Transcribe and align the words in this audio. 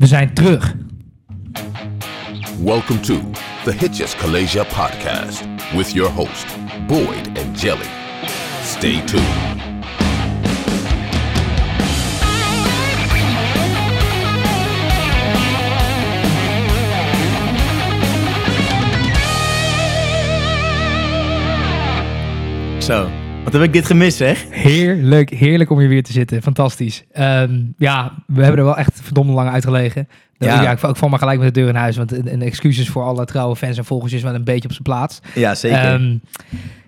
We 0.00 0.06
zijn 0.06 0.34
terug. 0.34 0.74
Welcome 2.58 3.00
to 3.00 3.20
the 3.64 3.72
Hitches 3.72 4.16
Kalasia 4.16 4.64
podcast 4.64 5.44
with 5.76 5.92
your 5.92 6.10
host, 6.10 6.46
Boyd 6.86 7.38
and 7.38 7.60
Jelly. 7.60 7.86
Stay 8.62 9.04
tuned. 9.04 9.24
Zo, 22.82 23.10
wat 23.44 23.52
heb 23.52 23.62
ik 23.62 23.72
dit 23.72 23.86
gemist, 23.86 24.16
zeg? 24.16 24.46
Heerlijk, 24.50 25.30
heerlijk 25.30 25.70
om 25.70 25.78
hier 25.78 25.88
weer 25.88 26.02
te 26.02 26.12
zitten. 26.12 26.42
Fantastisch. 26.42 27.04
Ehm, 27.12 27.62
ja, 27.76 28.12
we 28.26 28.42
hebben 28.42 28.58
er 28.58 28.64
wel 28.64 28.76
echt 28.76 29.00
verdomme 29.02 29.32
lang 29.32 29.50
uitgelegen. 29.50 30.08
Ja. 30.48 30.62
Ja. 30.62 30.70
ik, 30.70 30.82
ik 30.82 30.96
val 30.96 31.08
maar 31.08 31.18
gelijk 31.18 31.38
met 31.38 31.54
de 31.54 31.60
deur 31.60 31.68
in 31.68 31.74
huis. 31.74 31.96
Want 31.96 32.12
een, 32.12 32.42
excuses 32.42 32.88
voor 32.88 33.02
alle 33.02 33.24
trouwe 33.24 33.56
fans 33.56 33.78
en 33.78 33.84
volgers 33.84 34.12
is 34.12 34.22
wel 34.22 34.34
een 34.34 34.44
beetje 34.44 34.68
op 34.68 34.72
zijn 34.72 34.82
plaats. 34.82 35.20
Ja, 35.34 35.54
zeker. 35.54 35.78
Ehm, 35.78 36.16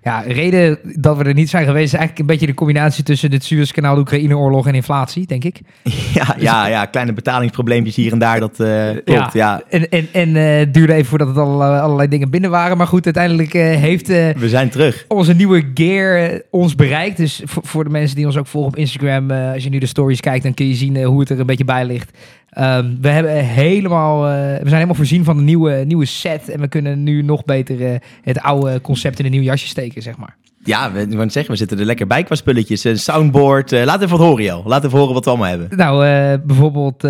ja, 0.02 0.20
reden 0.20 0.78
dat 0.82 1.16
we 1.16 1.24
er 1.24 1.34
niet 1.34 1.50
zijn 1.50 1.66
geweest 1.66 1.92
is 1.92 1.98
eigenlijk 1.98 2.20
een 2.20 2.26
beetje 2.26 2.46
de 2.46 2.54
combinatie 2.54 3.04
tussen 3.04 3.32
het 3.32 3.44
Suezkanaal, 3.44 3.94
de 3.94 4.00
Oekraïne-oorlog 4.00 4.66
en 4.66 4.74
inflatie, 4.74 5.26
denk 5.26 5.44
ik. 5.44 5.60
ja, 6.14 6.36
ja, 6.38 6.66
ja, 6.66 6.84
kleine 6.84 7.12
betalingsprobleempjes 7.12 7.96
hier 7.96 8.12
en 8.12 8.18
daar, 8.18 8.40
dat 8.40 8.60
eh, 8.60 8.88
klopt, 9.04 9.32
ja. 9.32 9.62
En, 9.68 9.88
en, 9.88 10.08
en 10.12 10.36
eh, 10.36 10.58
het 10.58 10.74
duurde 10.74 10.92
even 10.92 11.06
voordat 11.06 11.28
het 11.28 11.36
al, 11.36 11.64
allerlei 11.64 12.08
dingen 12.08 12.30
binnen 12.30 12.50
waren. 12.50 12.76
Maar 12.76 12.86
goed, 12.86 13.04
uiteindelijk 13.04 13.54
eh, 13.54 13.62
heeft 13.62 14.06
We 14.06 14.48
zijn 14.48 14.68
terug. 14.68 15.04
onze 15.08 15.34
nieuwe 15.34 15.64
gear 15.74 16.40
ons 16.50 16.74
bereikt. 16.74 17.16
Dus 17.16 17.42
voor, 17.44 17.62
voor 17.66 17.84
de 17.84 17.90
mensen 17.90 18.16
die 18.16 18.26
ons 18.26 18.36
ook 18.36 18.46
volgen 18.46 18.70
op 18.70 18.76
Instagram, 18.76 19.30
als 19.30 19.64
je 19.64 19.70
nu 19.70 19.78
de 19.78 19.86
stories 19.86 20.20
kijkt, 20.20 20.42
dan 20.42 20.54
kun 20.54 20.68
je 20.68 20.74
zien 20.74 21.02
hoe 21.02 21.20
het 21.20 21.30
er 21.30 21.40
een 21.40 21.46
beetje 21.46 21.64
bij 21.64 21.84
ligt. 21.84 22.10
Ehm, 22.52 22.94
we, 23.00 23.08
hebben 23.08 23.44
helemaal, 23.44 24.26
eh, 24.26 24.32
we 24.32 24.58
zijn 24.62 24.72
helemaal 24.74 24.94
voorzien 24.94 25.24
van 25.24 25.38
een 25.38 25.44
nieuwe, 25.44 25.72
nieuwe 25.86 26.04
set. 26.04 26.48
En 26.48 26.60
we 26.60 26.68
kunnen 26.68 27.02
nu 27.02 27.22
nog 27.22 27.44
beter 27.44 27.86
eh, 27.86 27.98
het 28.22 28.40
oude 28.40 28.80
concept 28.80 29.18
in 29.18 29.24
een 29.24 29.30
nieuw 29.30 29.42
jasje 29.42 29.66
steken, 29.66 30.02
zeg 30.02 30.16
maar. 30.16 30.36
Ja, 30.64 30.92
we, 30.92 31.06
zeggen, 31.28 31.50
we 31.52 31.56
zitten 31.56 31.78
er 31.78 31.84
lekker 31.84 32.06
bij 32.06 32.22
qua 32.22 32.34
spulletjes. 32.34 32.84
Een 32.84 32.98
soundboard. 32.98 33.72
eh, 33.72 33.84
laat 33.84 34.02
even 34.02 34.18
wat 34.18 34.26
horen, 34.26 34.44
joh. 34.44 34.66
Laat 34.66 34.84
even 34.84 34.98
horen 34.98 35.14
wat 35.14 35.24
we 35.24 35.30
allemaal 35.30 35.48
hebben. 35.48 35.68
Nou, 35.76 36.38
bijvoorbeeld 36.38 37.00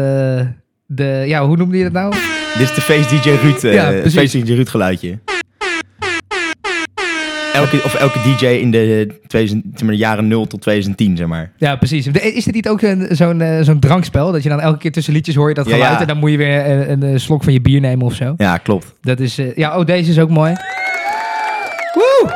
de, 0.86 1.25
ja, 1.27 1.47
hoe 1.47 1.56
noemde 1.56 1.77
je 1.77 1.83
dat 1.83 1.92
nou? 1.92 2.14
Dit 2.58 2.69
is 2.69 2.74
de 2.74 2.80
Face 2.80 3.17
DJ 3.17 3.28
Ruud, 3.28 3.61
Ja. 3.74 4.11
Face 4.11 4.42
DJ 4.42 4.52
Ruud 4.52 4.69
geluidje. 4.69 5.19
Elke, 7.53 7.81
of 7.84 7.95
elke 7.95 8.19
DJ 8.19 8.47
in 8.47 8.70
de, 8.70 9.06
2000, 9.27 9.64
zeg 9.72 9.83
maar, 9.83 9.91
de 9.91 9.97
jaren 9.97 10.28
0 10.28 10.47
tot 10.47 10.61
2010, 10.61 11.17
zeg 11.17 11.27
maar. 11.27 11.53
Ja, 11.56 11.77
precies. 11.77 12.06
Is 12.06 12.45
dit 12.45 12.55
niet 12.55 12.69
ook 12.69 12.83
een- 12.83 13.06
zo'n 13.11 13.41
eh, 13.41 13.62
zo'n 13.62 13.78
drankspel? 13.81 14.33
Dat 14.33 14.42
je 14.42 14.48
dan 14.48 14.61
elke 14.61 14.78
keer 14.78 14.92
tussen 14.92 15.12
liedjes 15.12 15.34
hoor 15.34 15.48
je 15.48 15.55
dat 15.55 15.64
geluid 15.69 15.92
ja. 15.92 16.00
en 16.00 16.06
dan 16.06 16.17
moet 16.19 16.30
je 16.30 16.36
weer 16.36 16.58
eh, 16.64 16.89
een, 16.89 17.03
eh, 17.03 17.19
slok 17.19 17.45
van 17.45 17.53
je 17.53 17.61
bier 17.61 17.80
nemen 17.80 18.06
of 18.06 18.14
zo. 18.14 18.34
Ja, 18.36 18.56
klopt. 18.56 18.95
Dat 19.00 19.20
is, 19.20 19.39
eh, 19.39 19.56
ja, 19.56 19.78
oh, 19.78 19.84
deze 19.86 20.11
is 20.11 20.19
ook 20.19 20.30
mooi. 20.30 20.53
Woe! 21.95 22.30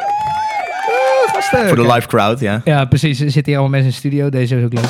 Gasten. 1.33 1.67
Voor 1.69 1.77
de 1.77 1.92
live 1.92 2.06
crowd, 2.06 2.41
ja. 2.41 2.61
Ja, 2.64 2.84
precies. 2.84 3.20
Er 3.20 3.31
zitten 3.31 3.53
hier 3.53 3.61
allemaal 3.61 3.81
mensen 3.81 3.89
in 3.89 4.00
de 4.03 4.09
studio. 4.09 4.28
Deze 4.31 4.56
is 4.56 4.64
ook 4.64 4.72
leuk. 4.72 4.84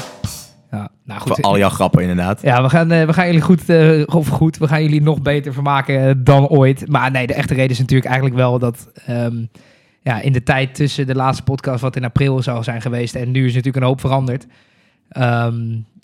Ja, 0.71 0.89
nou 1.05 1.21
goed. 1.21 1.35
Voor 1.35 1.45
al 1.45 1.59
jouw 1.59 1.69
grappen, 1.69 2.01
inderdaad. 2.01 2.43
Ja, 2.43 2.63
we 2.63 2.69
gaan, 2.69 2.89
we 2.89 3.13
gaan 3.13 3.27
jullie 3.27 3.41
goed, 3.41 3.63
of 4.07 4.29
goed, 4.29 4.59
we 4.59 4.69
gaan 4.69 4.83
jullie 4.83 5.03
nog 5.03 5.23
beter 5.23 5.53
vermaken 5.53 6.25
dan 6.25 6.49
ooit. 6.49 6.89
Maar 6.89 7.11
nee, 7.11 7.27
de 7.27 7.35
echte 7.35 7.55
reden 7.55 7.71
is 7.71 7.79
natuurlijk 7.79 8.07
eigenlijk 8.09 8.37
wel 8.37 8.59
dat 8.59 8.89
ehm, 9.07 9.37
ja, 10.07 10.21
in 10.21 10.33
de 10.33 10.43
tijd 10.43 10.75
tussen 10.75 11.07
de 11.07 11.15
laatste 11.15 11.43
podcast, 11.43 11.81
wat 11.81 11.97
in 11.97 12.05
april 12.05 12.43
zou 12.43 12.63
zijn 12.63 12.81
geweest, 12.83 13.15
en 13.15 13.31
nu 13.31 13.41
is 13.47 13.51
natuurlijk 13.55 13.77
een 13.77 13.83
hoop 13.91 14.01
veranderd. 14.01 14.47
Ehm, 15.09 15.55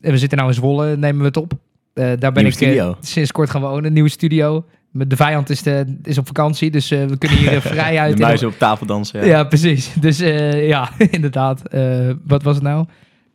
en 0.01 0.11
we 0.11 0.19
zitten 0.19 0.39
nou 0.39 0.51
in 0.51 0.57
Zwolle, 0.57 0.97
nemen 0.97 1.21
we 1.21 1.27
het 1.27 1.37
op. 1.37 1.53
Eh, 1.95 2.05
daar 2.19 2.33
ben 2.33 2.43
Nieuwe 2.45 2.67
ik 2.67 2.79
eh, 2.79 2.93
sinds 3.01 3.33
kort 3.33 3.51
gaan 3.51 3.61
wonen, 3.61 3.93
nieuwe 3.93 4.09
studio. 4.09 4.65
De 4.93 5.17
vijand 5.17 5.51
is, 5.51 5.63
de, 5.63 5.97
is 6.03 6.19
op 6.19 6.27
vakantie, 6.27 6.71
dus 6.71 6.91
eh, 6.91 7.05
we 7.05 7.19
kunnen 7.19 7.39
hier 7.39 7.53
eh, 7.53 7.61
vrij 7.75 7.99
uit. 7.99 8.17
De 8.17 8.23
muizen 8.23 8.49
op 8.49 8.59
tafel 8.59 8.87
dansen. 8.87 9.21
ja. 9.21 9.27
Ja. 9.27 9.45
precies. 9.45 9.93
Dus 10.01 10.21
eh, 10.21 10.69
ja, 10.69 10.91
inderdaad. 11.11 11.69
Eh, 11.69 12.11
wat 12.27 12.43
was 12.43 12.55
het 12.55 12.65
nou? 12.65 12.87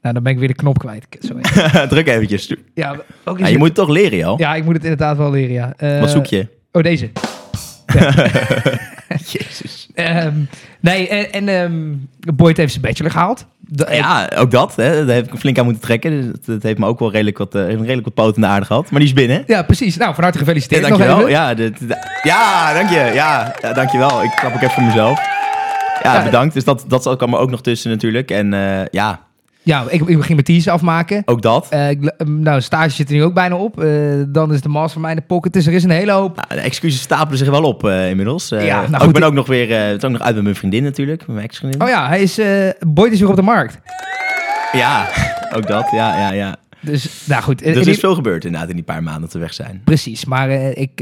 Nou, 0.02 0.14
dan 0.14 0.24
ben 0.24 0.32
ik 0.34 0.40
weer 0.40 0.48
de 0.48 0.54
knop 0.54 0.80
kwijt. 0.80 1.06
Sorry. 1.20 1.42
Druk 1.88 2.08
eventjes. 2.08 2.54
Ja, 2.74 2.92
ook 3.24 3.36
is 3.36 3.40
Ja, 3.40 3.46
je 3.46 3.50
het- 3.52 3.58
moet 3.58 3.68
het 3.68 3.76
toch 3.76 3.90
leren, 3.90 4.18
joh. 4.18 4.40
ja, 4.40 4.56
ik 4.56 4.64
moet 4.64 4.74
het 4.74 4.84
inderdaad 4.84 5.18
wel 5.18 5.32
leren, 5.32 5.54
ja. 5.54 5.74
Eh, 5.78 6.00
Wat 6.00 6.10
zoek 6.10 6.26
je? 6.26 6.48
Oh, 6.72 6.84
deze. 6.84 7.10
Jezus. 9.26 9.87
Ehm, 9.98 10.34
nee, 10.80 11.08
en, 11.08 11.32
en 11.32 11.62
ehm, 11.62 12.36
Boyd 12.36 12.58
heeft 12.58 12.72
zijn 12.72 12.84
bachelor 12.84 13.12
gehaald. 13.12 13.46
De- 13.60 13.88
Ja, 13.92 14.30
ook 14.36 14.52
dat. 14.52 14.76
Hè. 14.76 15.06
Daar 15.06 15.16
heb 15.16 15.34
ik 15.34 15.40
flink 15.40 15.58
aan 15.58 15.64
moeten 15.66 15.84
trekken. 15.84 16.12
Dus 16.12 16.46
Dat, 16.46 16.64
heeft 16.64 16.78
me 16.78 16.86
ook 16.86 17.00
wel 17.00 17.12
redelijk 17.12 17.38
wat, 17.38 17.56
eh, 17.56 17.66
redelijk 17.68 18.04
wat 18.04 18.14
poot 18.14 18.36
in 18.36 18.42
de 18.42 18.48
aarde 18.48 18.66
gehad. 18.66 18.92
Maar 18.92 19.00
die 19.00 19.10
is 19.10 19.16
binnen. 19.16 19.44
ja, 19.48 19.64
precies. 19.64 19.98
Nou, 19.98 20.14
van 20.14 20.24
harte 20.24 20.38
gefeliciteerd 20.38 20.82
Ja, 20.82 20.88
dankjewel. 20.88 21.28
Ja, 21.28 21.54
dit- 21.54 21.80
ja, 22.24 22.74
dank 22.74 22.90
je. 22.90 23.12
Ja, 23.14 23.54
ja, 23.62 23.74
dankjewel. 23.74 24.24
Ik 24.24 24.32
klap 24.36 24.54
ook 24.54 24.62
even 24.62 24.74
voor 24.74 24.84
mezelf. 24.84 25.20
Ja, 26.04 26.14
Ja. 26.14 26.24
bedankt. 26.24 26.54
Dus 26.54 26.64
dat, 26.64 26.86
dat 26.88 27.16
kwam 27.18 27.34
er 27.34 27.40
ook 27.40 27.50
nog 27.50 27.62
tussen 27.62 27.90
natuurlijk. 27.92 28.32
En 28.32 28.54
eh, 28.54 28.86
ja, 28.92 29.20
Ja, 29.68 29.84
ik, 29.90 30.02
ik 30.02 30.08
ging 30.08 30.28
mijn 30.28 30.44
teaser 30.44 30.72
afmaken. 30.72 31.22
ook 31.26 31.42
dat. 31.42 31.74
Ik, 31.90 32.14
nou, 32.26 32.62
stage 32.62 32.90
zit 32.90 33.10
er 33.10 33.16
nu 33.16 33.24
ook 33.24 33.34
bijna 33.34 33.56
op. 33.56 33.84
Eh, 33.84 33.90
dan 34.28 34.54
is 34.54 34.62
de 34.62 34.70
master 34.70 34.92
van 34.92 35.02
mij 35.02 35.12
in 35.12 35.18
de 35.18 35.24
pocket. 35.24 35.54
Dus 35.54 35.66
er 35.66 35.74
is 35.74 35.84
een 35.84 35.90
hele 35.90 36.12
hoop. 36.12 36.36
Nou, 36.36 36.48
de 36.50 36.60
excuses 36.60 37.02
stapelen 37.02 37.38
zich 37.38 37.50
wel 37.50 37.64
op 37.64 37.86
eh, 37.86 38.10
inmiddels. 38.10 38.50
Ja, 38.50 38.58
nou 38.58 38.96
goed, 38.96 39.08
ik 39.08 39.14
ben 39.14 39.24
ook 39.24 39.34
nog 39.34 39.48
weer 39.48 39.80
het 39.80 39.98
is 39.98 40.04
ook 40.04 40.12
nog 40.12 40.22
uit 40.22 40.36
met 40.36 40.44
mijn 40.44 40.56
vriendin 40.56 40.84
natuurlijk. 40.84 41.20
Met 41.20 41.36
mijn 41.36 41.48
ex-vriendin. 41.48 41.82
Oh 41.82 41.88
ja, 41.88 42.08
hij 42.08 42.22
is, 42.22 42.40
Boyd 42.88 43.12
is 43.12 43.20
weer 43.20 43.30
op 43.30 43.36
de 43.36 43.42
markt. 43.42 43.80
Ja, 44.72 45.08
ook 45.56 45.68
dat. 45.68 45.88
Ja, 45.92 46.18
ja, 46.18 46.32
ja. 46.32 46.56
Dus, 46.80 47.26
nou 47.26 47.44
goed. 47.44 47.64
Dus 47.64 47.76
er 47.76 47.88
is 47.88 48.00
veel 48.00 48.16
gebeurd 48.16 48.46
inderdaad 48.46 48.70
in 48.70 48.76
die 48.76 48.86
paar 48.86 49.04
maanden 49.04 49.30
we 49.32 49.40
weg 49.40 49.54
zijn. 49.54 49.82
Precies, 49.84 50.26
maar 50.26 50.52
ik 50.52 51.02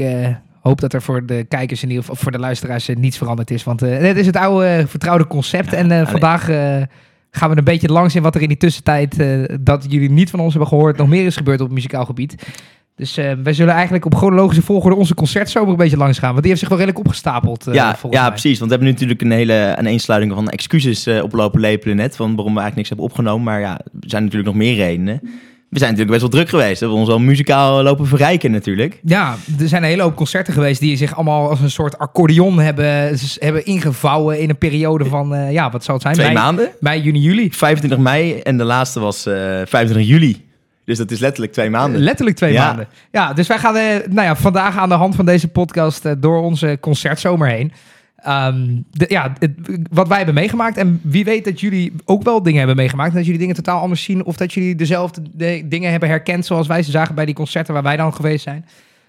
hoop 0.66 0.80
dat 0.80 0.92
er 0.92 1.02
voor 1.02 1.26
de 1.26 1.44
kijkers 1.48 1.82
in 1.82 1.88
ieder 1.88 2.04
geval, 2.04 2.22
voor 2.22 2.32
de 2.32 2.38
luisteraars 2.38 2.88
niets 2.94 3.18
veranderd 3.18 3.50
is. 3.50 3.64
Want 3.64 3.82
eh, 3.82 3.98
het 3.98 4.16
is 4.16 4.26
het 4.26 4.36
oude 4.36 4.84
vertrouwde 4.86 5.26
concept. 5.26 5.70
Ja, 5.70 5.76
en 5.76 6.06
vandaag 6.06 6.48
gaan 7.36 7.50
we 7.50 7.56
een 7.56 7.64
beetje 7.64 7.88
langs 7.88 8.14
in 8.14 8.22
wat 8.22 8.34
er 8.34 8.42
in 8.42 8.48
die 8.48 8.56
tussentijd, 8.56 9.20
eh, 9.20 9.28
dat 9.60 9.86
jullie 9.88 10.10
niet 10.10 10.30
van 10.30 10.40
ons 10.40 10.50
hebben 10.50 10.68
gehoord, 10.68 10.96
nog 10.96 11.08
meer 11.08 11.26
is 11.26 11.36
gebeurd 11.36 11.60
op 11.60 11.66
het 11.66 11.74
muzikaal 11.74 12.04
gebied. 12.04 12.34
Dus 12.96 13.16
eh, 13.16 13.32
wij 13.42 13.52
zullen 13.52 13.74
eigenlijk 13.74 14.04
op 14.04 14.14
chronologische 14.14 14.62
volgorde 14.62 14.96
onze 14.96 15.14
concertzomer 15.14 15.70
een 15.70 15.76
beetje 15.76 15.96
langs 15.96 16.18
gaan. 16.18 16.28
Want 16.30 16.40
die 16.40 16.48
heeft 16.48 16.60
zich 16.60 16.68
wel 16.68 16.78
redelijk 16.78 17.04
opgestapeld. 17.06 17.66
eh, 17.66 17.74
ja, 17.74 17.96
ja 18.10 18.20
mij. 18.20 18.30
precies. 18.30 18.58
Want 18.58 18.70
we 18.70 18.76
hebben 18.76 18.86
nu 18.86 18.92
natuurlijk 18.92 19.22
een 19.22 19.30
hele 19.30 19.76
aaneensluiting 19.76 20.32
van 20.32 20.48
excuses 20.48 21.06
oplopen 21.06 21.60
lepelen 21.60 21.96
net. 21.96 22.16
Van 22.16 22.34
waarom 22.36 22.54
we 22.54 22.60
eigenlijk 22.60 22.76
niks 22.76 22.88
hebben 22.88 23.06
opgenomen. 23.06 23.44
Maar 23.44 23.60
ja, 23.60 23.78
er 23.78 24.08
zijn 24.10 24.22
natuurlijk 24.22 24.48
nog 24.48 24.58
meer 24.58 24.74
redenen. 24.74 25.20
We 25.68 25.78
zijn 25.78 25.90
natuurlijk 25.94 26.18
best 26.18 26.32
wel 26.32 26.40
druk 26.42 26.48
geweest. 26.48 26.78
We 26.80 26.84
hebben 26.86 26.98
ons 26.98 27.08
wel 27.08 27.18
muzikaal 27.18 27.82
lopen 27.82 28.06
verrijken 28.06 28.50
natuurlijk. 28.50 29.00
Ja, 29.04 29.34
er 29.60 29.68
zijn 29.68 29.82
een 29.82 29.88
hele 29.88 30.02
hoop 30.02 30.16
concerten 30.16 30.52
geweest 30.52 30.80
die 30.80 30.96
zich 30.96 31.14
allemaal 31.14 31.48
als 31.50 31.60
een 31.60 31.70
soort 31.70 31.98
accordeon 31.98 32.58
hebben, 32.58 33.14
hebben 33.38 33.64
ingevouwen 33.64 34.40
in 34.40 34.48
een 34.50 34.58
periode 34.58 35.04
van, 35.04 35.34
eh, 35.34 35.52
ja, 35.52 35.70
wat 35.70 35.84
zal 35.84 35.94
het 35.94 36.02
zijn? 36.02 36.14
Twee 36.14 36.26
Mei, 36.26 36.38
maanden. 36.38 36.70
mei, 36.80 37.00
juni, 37.02 37.20
juli. 37.20 37.48
25 37.52 37.98
mei 37.98 38.38
en 38.40 38.56
de 38.58 38.64
laatste 38.64 39.00
was 39.00 39.26
eh 39.26 39.34
25 39.64 40.06
juli. 40.06 40.44
Dus 40.84 40.98
dat 40.98 41.10
is 41.10 41.18
letterlijk 41.18 41.52
twee 41.52 41.70
maanden. 41.70 42.00
Letterlijk 42.00 42.36
twee 42.36 42.52
Ja. 42.52 42.66
maanden. 42.66 42.88
Ja, 43.12 43.32
dus 43.32 43.46
wij 43.46 43.58
gaan 43.58 43.76
eh, 43.76 43.82
nou 44.10 44.26
ja, 44.26 44.36
vandaag 44.36 44.76
aan 44.76 44.88
de 44.88 44.94
hand 44.94 45.14
van 45.14 45.24
deze 45.26 45.48
podcast 45.48 46.04
eh, 46.04 46.12
door 46.18 46.42
onze 46.42 46.76
concertzomer 46.80 47.48
heen. 47.48 47.72
Ehm, 48.26 48.66
de, 48.90 49.04
ja, 49.08 49.32
het- 49.38 49.54
wat 49.90 50.08
wij 50.08 50.16
hebben 50.16 50.34
meegemaakt. 50.34 50.76
En 50.76 51.00
wie 51.02 51.24
weet 51.24 51.44
dat 51.44 51.60
jullie 51.60 51.92
ook 52.04 52.22
wel 52.22 52.42
dingen 52.42 52.58
hebben 52.58 52.76
meegemaakt. 52.76 53.10
En 53.10 53.16
dat 53.16 53.24
jullie 53.24 53.40
dingen 53.40 53.54
totaal 53.54 53.80
anders 53.80 54.02
zien. 54.02 54.24
Of 54.24 54.36
dat 54.36 54.52
jullie 54.52 54.74
dezelfde 54.74 55.22
de- 55.34 55.62
dingen 55.64 55.90
hebben 55.90 56.08
herkend 56.08 56.46
zoals 56.46 56.66
wij 56.66 56.82
ze 56.82 56.90
zagen 56.90 57.14
bij 57.14 57.24
die 57.24 57.34
concerten 57.34 57.74
waar 57.74 57.82
wij 57.82 57.96
dan 57.96 58.14
geweest 58.14 58.42
zijn. 58.44 58.64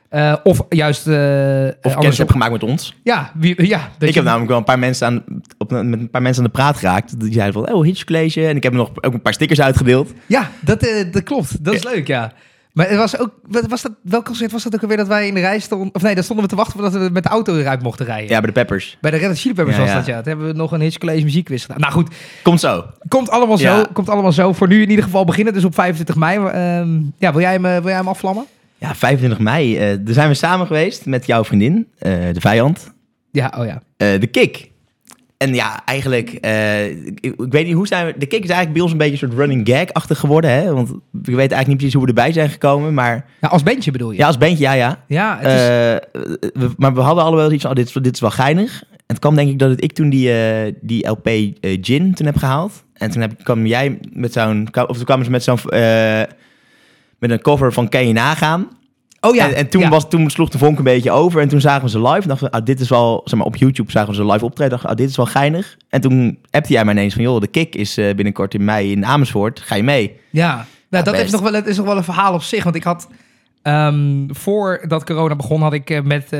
Eh, 0.09 0.35
of 0.43 0.65
juist... 0.69 1.07
eh 1.07 1.13
Of 1.13 1.17
kennis 1.81 1.95
andersom. 1.95 2.17
heb 2.25 2.29
gemaakt 2.31 2.51
met 2.51 2.63
ons. 2.63 2.95
Ja, 3.03 3.31
wie, 3.35 3.67
ja 3.67 3.77
dat 3.77 4.07
ik 4.07 4.07
je- 4.09 4.13
heb 4.15 4.23
namelijk 4.23 4.49
wel 4.49 4.57
een 4.57 4.63
paar 4.63 4.79
mensen 4.79 5.07
aan, 5.07 5.23
op, 5.57 5.71
met 5.71 5.99
een 5.99 6.09
paar 6.09 6.21
mensen 6.21 6.43
aan 6.43 6.49
de 6.49 6.55
praat 6.57 6.77
geraakt. 6.77 7.19
Die 7.19 7.33
zeiden 7.33 7.53
van, 7.63 7.73
oh, 7.73 7.83
Hitch 7.85 8.03
College. 8.03 8.47
En 8.47 8.55
ik 8.55 8.63
heb 8.63 8.73
nog 8.73 8.91
ook 9.01 9.13
een 9.13 9.21
paar 9.21 9.33
stickers 9.33 9.61
uitgedeeld. 9.61 10.13
Ja, 10.25 10.49
dat, 10.59 10.83
eh, 10.87 11.11
dat 11.11 11.23
klopt. 11.23 11.63
Dat 11.63 11.73
is 11.73 11.83
leuk, 11.83 12.07
ja. 12.07 12.31
Maar 12.77 12.89
het 12.89 12.97
was 12.97 13.19
ook, 13.19 13.31
was 13.67 13.81
dat, 13.81 13.91
welk 14.03 14.25
concert 14.25 14.51
was 14.51 14.63
dat 14.63 14.75
ook 14.75 14.81
alweer 14.81 14.97
dat 14.97 15.07
wij 15.07 15.27
in 15.27 15.33
de 15.33 15.39
rij 15.39 15.59
stonden? 15.59 15.89
Of 15.93 16.01
nee, 16.01 16.15
daar 16.15 16.23
stonden 16.23 16.45
we 16.45 16.51
te 16.51 16.57
wachten 16.57 16.79
voordat 16.79 17.01
we 17.01 17.09
met 17.11 17.23
de 17.23 17.29
auto 17.29 17.55
eruit 17.55 17.81
mochten 17.83 18.05
rijden. 18.05 18.29
Ja, 18.29 18.37
bij 18.37 18.47
de 18.47 18.51
Peppers. 18.51 18.97
Bij 19.01 19.11
de 19.11 19.17
Red 19.17 19.27
Hot 19.27 19.39
Chili 19.39 19.53
Peppers 19.53 19.75
Ja, 19.77 19.81
was 19.81 19.91
ja. 19.91 19.97
dat, 19.97 20.05
ja. 20.05 20.15
Toen 20.15 20.27
hebben 20.27 20.47
we 20.47 20.53
nog 20.53 20.71
een 20.71 20.81
Hitch 20.81 20.97
College 20.97 21.23
muziekquiz 21.23 21.61
gedaan. 21.61 21.79
Nou 21.79 21.93
goed, 21.93 22.15
Komt 22.43 22.59
zo. 22.59 22.85
komt 23.07 23.29
allemaal 23.29 23.57
zo. 23.57 23.83
Komt 23.93 24.09
allemaal 24.09 24.31
zo. 24.31 24.53
Voor 24.53 24.67
nu 24.67 24.81
in 24.81 24.89
ieder 24.89 25.03
geval 25.05 25.25
beginnen, 25.25 25.53
dus 25.53 25.63
op 25.63 25.73
25 25.73 26.15
mei. 26.15 26.37
Ehm, 26.37 26.99
ja, 27.17 27.31
wil 27.31 27.41
jij, 27.41 27.51
hem, 27.53 27.65
eh, 27.65 27.71
wil 27.73 27.87
jij 27.87 27.95
hem 27.95 28.07
afvlammen? 28.07 28.45
Ja, 28.77 28.95
25 28.95 29.39
mei. 29.39 29.77
eh 29.77 29.97
daar 30.01 30.13
zijn 30.13 30.27
we 30.29 30.33
samen 30.35 30.67
geweest 30.67 31.05
met 31.05 31.25
jouw 31.25 31.43
vriendin, 31.43 31.87
eh, 31.99 32.11
de 32.33 32.39
vijand, 32.41 32.93
Ja, 33.31 33.53
oh 33.57 33.65
ja. 33.65 33.81
de 33.97 34.27
Kick. 34.31 34.71
En 35.37 35.53
ja, 35.53 35.85
eigenlijk, 35.85 36.29
eh, 36.29 36.85
ik, 36.89 37.19
ik 37.19 37.33
weet 37.49 37.65
niet 37.65 37.73
hoe 37.75 37.87
zijn 37.87 38.05
we... 38.05 38.13
De 38.17 38.25
Kick 38.25 38.43
is 38.43 38.49
eigenlijk 38.49 38.73
bij 38.73 38.81
ons 38.81 38.91
een 38.91 38.97
beetje 38.97 39.13
een 39.13 39.17
soort 39.19 39.33
running 39.33 39.67
gag-achtig 39.69 40.19
geworden, 40.19 40.51
hè? 40.51 40.73
Want 40.73 40.89
we 40.89 40.97
weten 41.11 41.35
eigenlijk 41.37 41.67
niet 41.67 41.77
precies 41.77 41.93
hoe 41.93 42.01
we 42.03 42.07
erbij 42.07 42.31
zijn 42.31 42.49
gekomen, 42.49 42.93
maar... 42.93 43.25
ja. 43.41 43.47
Als 43.47 43.63
bandje 43.63 43.91
bedoel 43.91 44.11
je? 44.11 44.17
Ja, 44.17 44.27
als 44.27 44.37
bandje, 44.37 44.63
ja, 44.63 44.73
ja. 44.73 45.03
Ja, 45.07 45.37
het 45.41 45.51
is, 45.51 45.61
Eh, 45.61 46.51
we- 46.61 46.73
maar 46.77 46.93
we 46.93 47.01
hadden 47.01 47.23
allebei 47.23 47.53
iets 47.53 47.61
van, 47.61 47.71
oh, 47.71 47.77
dit, 47.77 47.87
is- 47.87 47.93
dit 47.93 48.13
is 48.13 48.19
wel 48.19 48.29
geinig. 48.31 48.83
En 48.91 48.97
het 49.07 49.19
kwam 49.19 49.35
denk 49.35 49.49
ik 49.49 49.59
dat 49.59 49.69
het 49.69 49.83
ik 49.83 49.91
toen 49.91 50.09
die, 50.09 50.31
eh, 50.33 50.73
die 50.81 51.07
LP 51.07 51.27
Gin 51.61 52.13
toen 52.13 52.25
heb 52.25 52.37
gehaald. 52.37 52.83
En 52.93 53.09
toen 53.11 53.21
heb, 53.21 53.43
kwam 53.43 53.65
jij 53.65 53.99
met 54.13 54.33
zo'n, 54.33 54.67
of 54.87 54.95
toen 54.95 55.05
kwamen 55.05 55.25
ze 55.25 55.31
met 55.31 55.43
zo'n, 55.43 55.59
met 57.19 57.31
een 57.31 57.41
cover 57.41 57.73
van 57.73 57.89
Kan 57.89 58.07
je 58.07 58.13
nagaan. 58.13 58.67
Oh 59.21 59.35
ja. 59.35 59.47
En, 59.49 59.55
en 59.55 59.69
toen, 59.69 59.81
ja. 59.81 59.89
was, 59.89 60.09
toen 60.09 60.29
sloeg 60.29 60.49
de 60.49 60.57
vonk 60.57 60.77
een 60.77 60.83
beetje 60.83 61.11
over. 61.11 61.41
En 61.41 61.47
toen 61.47 61.61
zagen 61.61 61.83
we 61.83 61.89
ze 61.89 62.01
live. 62.01 62.21
En 62.21 62.27
dachten 62.27 62.47
we, 62.47 62.57
ah, 62.57 62.65
dit 62.65 62.79
is 62.79 62.89
wel, 62.89 63.21
zeg 63.25 63.37
maar, 63.37 63.47
op 63.47 63.55
YouTube 63.55 63.91
zagen 63.91 64.09
we 64.09 64.15
ze 64.15 64.25
live 64.25 64.45
optreden. 64.45 64.71
Dachten, 64.71 64.89
ah, 64.89 64.95
dit 64.95 65.09
is 65.09 65.15
wel 65.15 65.25
geinig. 65.25 65.77
En 65.89 66.01
toen 66.01 66.37
appte 66.51 66.73
jij 66.73 66.85
mij 66.85 66.93
ineens 66.93 67.13
van, 67.13 67.23
joh, 67.23 67.41
de 67.41 67.47
kick 67.47 67.75
is 67.75 67.97
eh, 67.97 68.15
binnenkort 68.15 68.53
in 68.53 68.65
mei 68.65 68.91
in 68.91 69.05
Amersfoort. 69.05 69.59
Ga 69.59 69.75
je 69.75 69.83
mee? 69.83 70.19
Ja, 70.29 70.55
nou, 70.55 70.65
Ja, 70.89 71.01
dat 71.11 71.19
is 71.19 71.31
nog, 71.31 71.41
wel, 71.41 71.53
het 71.53 71.67
is 71.67 71.77
nog 71.77 71.85
wel 71.85 71.97
een 71.97 72.03
verhaal 72.03 72.33
op 72.33 72.41
zich. 72.41 72.63
Want 72.63 72.75
ik 72.75 72.83
had, 72.83 73.07
ehm, 73.61 74.27
voordat 74.27 75.03
corona 75.05 75.35
begon, 75.35 75.61
had 75.61 75.73
ik 75.73 75.89
eh, 75.89 76.01
met, 76.01 76.33
eh, 76.33 76.39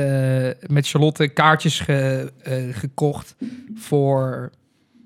met 0.66 0.88
Charlotte 0.88 1.28
kaartjes 1.28 1.80
ge- 1.80 2.32
gekocht 2.72 3.36
voor 3.74 4.50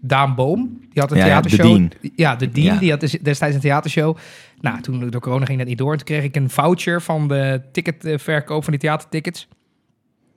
Daan 0.00 0.34
Boom. 0.34 0.78
Die 0.92 1.02
had 1.02 1.10
een 1.10 1.16
Ja, 1.16 1.26
ja, 1.26 1.40
de 1.40 1.48
theatershow. 1.48 1.76
Dean. 2.00 2.12
Ja, 2.16 2.36
de 2.36 2.50
Dean. 2.50 2.78
Die 2.78 2.90
had 2.90 3.00
dus 3.00 3.10
destijds 3.22 3.54
een 3.54 3.60
theatershow. 3.60 4.16
Nou, 4.62 4.80
toen 4.80 5.10
door 5.10 5.20
corona 5.20 5.44
ging 5.44 5.58
dat 5.58 5.66
niet 5.66 5.78
door. 5.78 5.90
En 5.92 5.96
toen 5.98 6.06
kreeg 6.06 6.22
ik 6.24 6.36
een 6.36 6.50
voucher 6.50 7.02
van 7.02 7.28
de 7.28 7.60
ticketverkoop 7.72 8.62
van 8.64 8.72
die 8.72 8.80
theatertickets. 8.82 9.48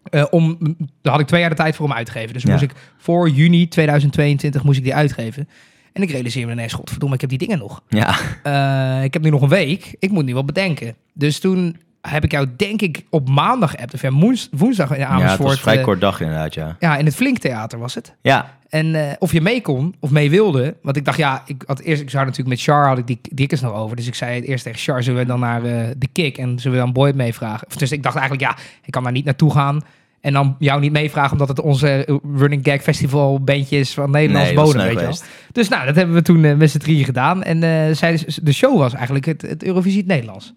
Eh, 0.04 0.26
om, 0.30 0.58
daar 1.02 1.12
had 1.12 1.22
ik 1.22 1.28
twee 1.28 1.42
jaar 1.42 1.50
de 1.50 1.56
tijd 1.56 1.76
voor 1.76 1.86
om 1.86 1.94
uit 1.94 2.06
te 2.06 2.12
geven. 2.12 2.34
Dus 2.34 2.44
Ja. 2.44 2.52
moest 2.52 2.64
ik 2.64 2.72
voor 2.98 3.30
juni 3.30 3.68
2022 3.68 4.64
moest 4.64 4.78
ik 4.78 4.84
die 4.84 4.96
uitgeven. 4.96 5.50
En 5.94 6.02
ik 6.02 6.12
realiseer 6.12 6.46
me 6.46 6.52
ineens, 6.52 6.74
godverdomme, 6.74 7.16
ik 7.16 7.22
heb 7.22 7.30
die 7.30 7.40
dingen 7.40 7.58
nog. 7.60 7.84
Ja, 7.90 8.16
Eh, 8.44 9.04
ik 9.04 9.14
heb 9.14 9.22
nu 9.24 9.30
nog 9.30 9.42
een 9.42 9.50
week. 9.50 9.96
Ik 10.00 10.12
moet 10.12 10.26
nu 10.26 10.34
wel 10.34 10.46
bedenken. 10.46 10.96
Dus 11.14 11.40
toen 11.40 11.78
heb 12.10 12.24
ik 12.24 12.32
jou, 12.32 12.48
denk 12.58 12.82
ik, 12.82 13.06
op 13.10 13.30
maandag 13.30 13.72
geappt. 13.72 13.94
Of 13.94 14.02
ja, 14.02 14.12
woens- 14.12 14.50
woensdag 14.52 14.92
in 14.92 14.98
ja 15.00 15.04
het 15.12 15.12
Amersfoort. 15.22 15.50
was 15.50 15.60
vrij 15.62 15.78
eh, 15.78 15.84
kort 15.84 16.02
dag 16.02 16.22
inderdaad, 16.22 16.54
ja. 16.54 16.76
ja, 16.80 16.98
in 16.98 17.06
het 17.06 17.16
Flinktheater 17.16 17.80
was 17.80 17.96
het. 17.96 18.14
Ja, 18.22 18.54
En 18.70 18.96
eh, 18.96 19.14
of 19.20 19.32
je 19.32 19.42
mee 19.42 19.62
kon, 19.62 19.96
of 20.00 20.10
mee 20.12 20.30
wilde. 20.30 20.76
Want 20.82 20.98
ik 20.98 21.06
dacht, 21.06 21.18
ja, 21.18 21.44
ik 21.46 21.64
had 21.66 21.80
eerst, 21.80 22.02
ik 22.02 22.10
zou 22.10 22.24
natuurlijk 22.24 22.50
met 22.50 22.62
Char 22.62 22.88
had 22.88 22.98
ik 22.98 23.08
die 23.08 23.20
dikkers 23.32 23.62
nog 23.62 23.74
over. 23.74 23.96
Dus 23.96 24.08
ik 24.08 24.16
zei 24.16 24.36
het 24.36 24.46
eerst 24.46 24.64
tegen 24.64 24.80
Char, 24.80 25.04
zullen 25.04 25.20
we 25.20 25.26
dan 25.26 25.40
naar 25.40 25.64
eh, 25.64 25.88
de 25.98 26.08
kick 26.12 26.38
en 26.38 26.60
zullen 26.60 26.78
we 26.78 26.84
dan 26.84 26.94
Boyd 26.94 27.16
meevragen? 27.16 27.68
Dus 27.78 27.92
ik 27.92 28.04
dacht 28.04 28.16
eigenlijk, 28.16 28.50
ja, 28.52 28.58
ik 28.86 28.92
kan 28.92 29.04
daar 29.04 29.12
niet 29.12 29.26
naartoe 29.26 29.52
gaan. 29.52 29.82
En 30.22 30.34
dan 30.34 30.56
jou 30.60 30.80
niet 30.82 30.92
meevragen, 30.92 31.32
omdat 31.32 31.48
het 31.48 31.60
onze 31.62 32.20
Running 32.36 32.62
Gag 32.64 32.82
Festival 32.82 33.40
bandje 33.44 33.78
is 33.78 33.94
van 33.94 34.12
Nederlands 34.12 34.48
nee, 34.48 34.58
bodem, 34.58 34.82
weet 34.82 35.00
je 35.00 35.06
wel. 35.06 35.18
Dus 35.52 35.68
nou, 35.70 35.86
dat 35.86 35.96
hebben 35.96 36.16
we 36.16 36.22
toen 36.22 36.58
met 36.58 36.72
z'n 36.72 36.78
drieën 36.78 37.06
gedaan. 37.06 37.44
En 37.44 37.96
zij, 37.96 38.20
de 38.42 38.52
show 38.54 38.78
was 38.78 38.94
eigenlijk 38.94 39.26
het, 39.26 39.42
het 39.42 39.64
Eurovisie 39.64 39.98
het 40.00 40.08
Nederlands. 40.08 40.54